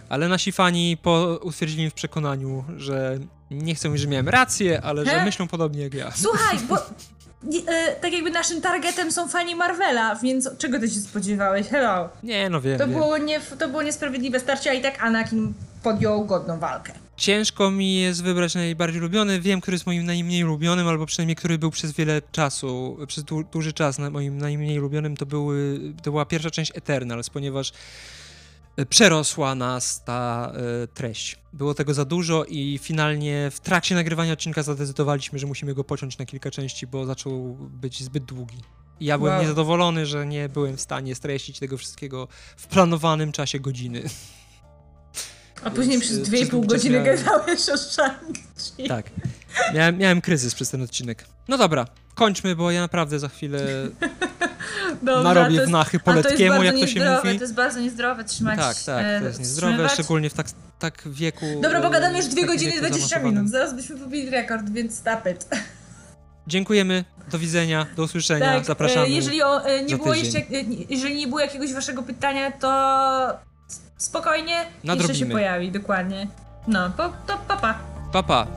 Ale 0.10 0.28
nasi 0.28 0.52
fani 0.52 0.98
po, 0.98 1.40
utwierdzili 1.44 1.90
w 1.90 1.94
przekonaniu, 1.94 2.66
że 2.78 3.20
nie 3.52 3.76
chcą 3.76 3.90
mówić, 3.90 4.02
że 4.02 4.08
miałem 4.08 4.30
rację, 4.30 4.82
ale 4.82 5.06
że 5.06 5.12
He? 5.12 5.26
myślą 5.26 5.48
podobnie 5.48 5.84
jak 5.84 5.94
ja. 5.94 6.12
Słuchaj, 6.16 6.58
bo 6.70 6.76
nie, 7.44 7.60
e, 7.68 7.96
tak 7.96 8.14
jakby 8.14 8.32
naszym 8.32 8.62
targetem 8.62 9.12
są 9.12 9.28
fani 9.28 9.56
Marvela, 9.56 10.16
więc 10.16 10.50
czego 10.58 10.80
ty 10.80 10.90
się 10.90 11.00
spodziewałeś? 11.00 11.68
Hello. 11.68 12.10
Nie, 12.24 12.50
no 12.50 12.62
wiem, 12.62 12.80
To 12.80 12.88
wiem. 12.88 12.96
było, 12.98 13.18
nie, 13.18 13.40
to 13.60 13.68
było 13.70 13.84
niesprawiedliwe 13.84 14.40
starcie, 14.40 14.70
a 14.72 14.74
i 14.74 14.82
tak 14.82 15.04
Anakin 15.04 15.54
podjął 15.84 16.26
godną 16.26 16.60
walkę. 16.60 16.94
Ciężko 17.18 17.72
mi 17.72 17.96
jest 18.00 18.24
wybrać 18.24 18.56
najbardziej 18.56 19.02
ulubiony. 19.02 19.40
Wiem, 19.40 19.62
który 19.62 19.76
jest 19.76 19.86
moim 19.86 20.06
najmniej 20.06 20.44
ulubionym, 20.44 20.88
albo 20.88 21.06
przynajmniej 21.06 21.36
który 21.36 21.58
był 21.58 21.72
przez 21.72 21.92
wiele 21.92 22.22
czasu, 22.32 22.98
przez 23.08 23.24
du 23.24 23.44
duży 23.44 23.74
czas 23.74 24.00
moim 24.00 24.38
najmniej 24.38 24.80
ulubionym. 24.80 25.18
To, 25.18 25.26
były, 25.26 25.80
to 26.04 26.12
była 26.12 26.26
pierwsza 26.26 26.52
część 26.52 26.72
Eternals, 26.76 27.30
ponieważ 27.30 27.72
przerosła 28.86 29.56
nas 29.56 30.04
ta 30.04 30.52
e, 30.84 30.88
treść. 30.88 31.40
Było 31.54 31.74
tego 31.74 31.94
za 31.94 32.06
dużo 32.06 32.46
i 32.46 32.80
finalnie 32.84 33.52
w 33.52 33.60
trakcie 33.60 33.96
nagrywania 33.96 34.34
odcinka 34.34 34.64
zadecydowaliśmy, 34.64 35.40
że 35.40 35.48
musimy 35.48 35.74
go 35.74 35.84
pociąć 35.84 36.18
na 36.18 36.26
kilka 36.26 36.52
części, 36.52 36.88
bo 36.88 37.06
zaczął 37.06 37.56
być 37.60 38.04
zbyt 38.04 38.24
długi. 38.24 38.58
I 39.00 39.06
ja 39.06 39.18
byłem 39.18 39.34
Wow. 39.34 39.42
niezadowolony, 39.42 40.06
że 40.06 40.26
nie 40.26 40.50
byłem 40.50 40.78
w 40.78 40.82
stanie 40.82 41.16
streścić 41.16 41.60
tego 41.60 41.78
wszystkiego 41.78 42.28
w 42.58 42.68
planowanym 42.68 43.32
czasie 43.32 43.60
godziny. 43.60 44.04
A 45.64 45.70
później 45.70 46.00
przez 46.00 46.18
y, 46.18 46.22
2,5 46.22 46.32
przez 46.32 46.50
długi 46.50 46.68
czas 46.68 46.78
godziny 46.78 47.00
miałem- 47.00 47.18
gadałeś 47.24 47.70
o 47.70 47.74
Shang-Chi. 47.78 48.88
Tak. 48.88 49.10
Miałem, 49.74 49.98
miałem 49.98 50.22
kryzys 50.22 50.56
przez 50.56 50.70
ten 50.70 50.82
odcinek. 50.82 51.26
No 51.48 51.58
dobra, 51.58 51.86
kończmy, 52.16 52.56
bo 52.56 52.72
ja 52.72 52.82
naprawdę 52.82 53.20
za 53.20 53.28
chwilę 53.30 53.60
Dobra, 55.04 55.24
narobię 55.24 55.56
jest- 55.56 55.72
to 55.72 55.78
jest 55.94 56.06
poletkiemu, 56.06 56.64
jak 56.64 56.76
to 56.76 56.88
się 56.88 57.00
niezdrowe, 57.00 57.22
mówi. 57.24 57.38
To 57.38 57.44
jest 57.44 57.54
bardzo 57.54 57.80
niezdrowe 57.80 58.24
trzymać. 58.24 58.60
Tak, 58.60 58.76
tak, 58.86 59.06
e, 59.06 59.20
to 59.20 59.26
jest 59.28 59.40
niezdrowe, 59.40 59.90
szczególnie 59.90 60.30
w 60.30 60.34
tak, 60.34 60.48
tak 60.80 61.04
wieku... 61.06 61.46
Dobra, 61.62 61.82
bo 61.82 61.90
gadamy 61.90 62.18
już 62.18 62.26
w 62.26 62.30
2 62.30 62.36
takim 62.36 62.48
godziny 62.48 62.72
wieku 62.72 62.82
20 62.86 63.08
zaawansowanym. 63.10 63.36
minut. 63.44 63.52
Zaraz 63.52 63.74
byśmy 63.76 63.98
pobili 63.98 64.30
rekord, 64.30 64.70
więc 64.70 64.98
stop 64.98 65.26
it. 65.32 65.48
Dziękujemy, 66.48 67.06
do 67.32 67.40
widzenia, 67.40 67.86
do 67.96 68.04
usłyszenia, 68.04 68.54
Tak, 68.54 68.66
zapraszamy. 68.66 69.06
e, 69.06 69.10
jeżeli 69.10 69.44
o, 69.44 69.66
e, 69.66 69.84
nie 69.84 69.98
było 69.98 70.14
jeszcze, 70.14 70.40
jeżeli 70.90 71.16
nie 71.16 71.28
było 71.28 71.40
jakiegoś 71.40 71.74
waszego 71.74 72.04
pytania, 72.04 72.52
to 72.52 72.70
spokojnie, 73.98 74.54
jeszcze 74.54 74.68
się 74.84 74.88
Nadrobimy. 75.08 75.32
pojawi, 75.32 75.72
dokładnie. 75.72 76.28
No, 76.68 76.90
po, 76.98 77.04
to 77.28 77.38
papa. 77.48 77.58
Pa. 77.58 77.80
Pa, 78.12 78.24
pa. 78.24 78.48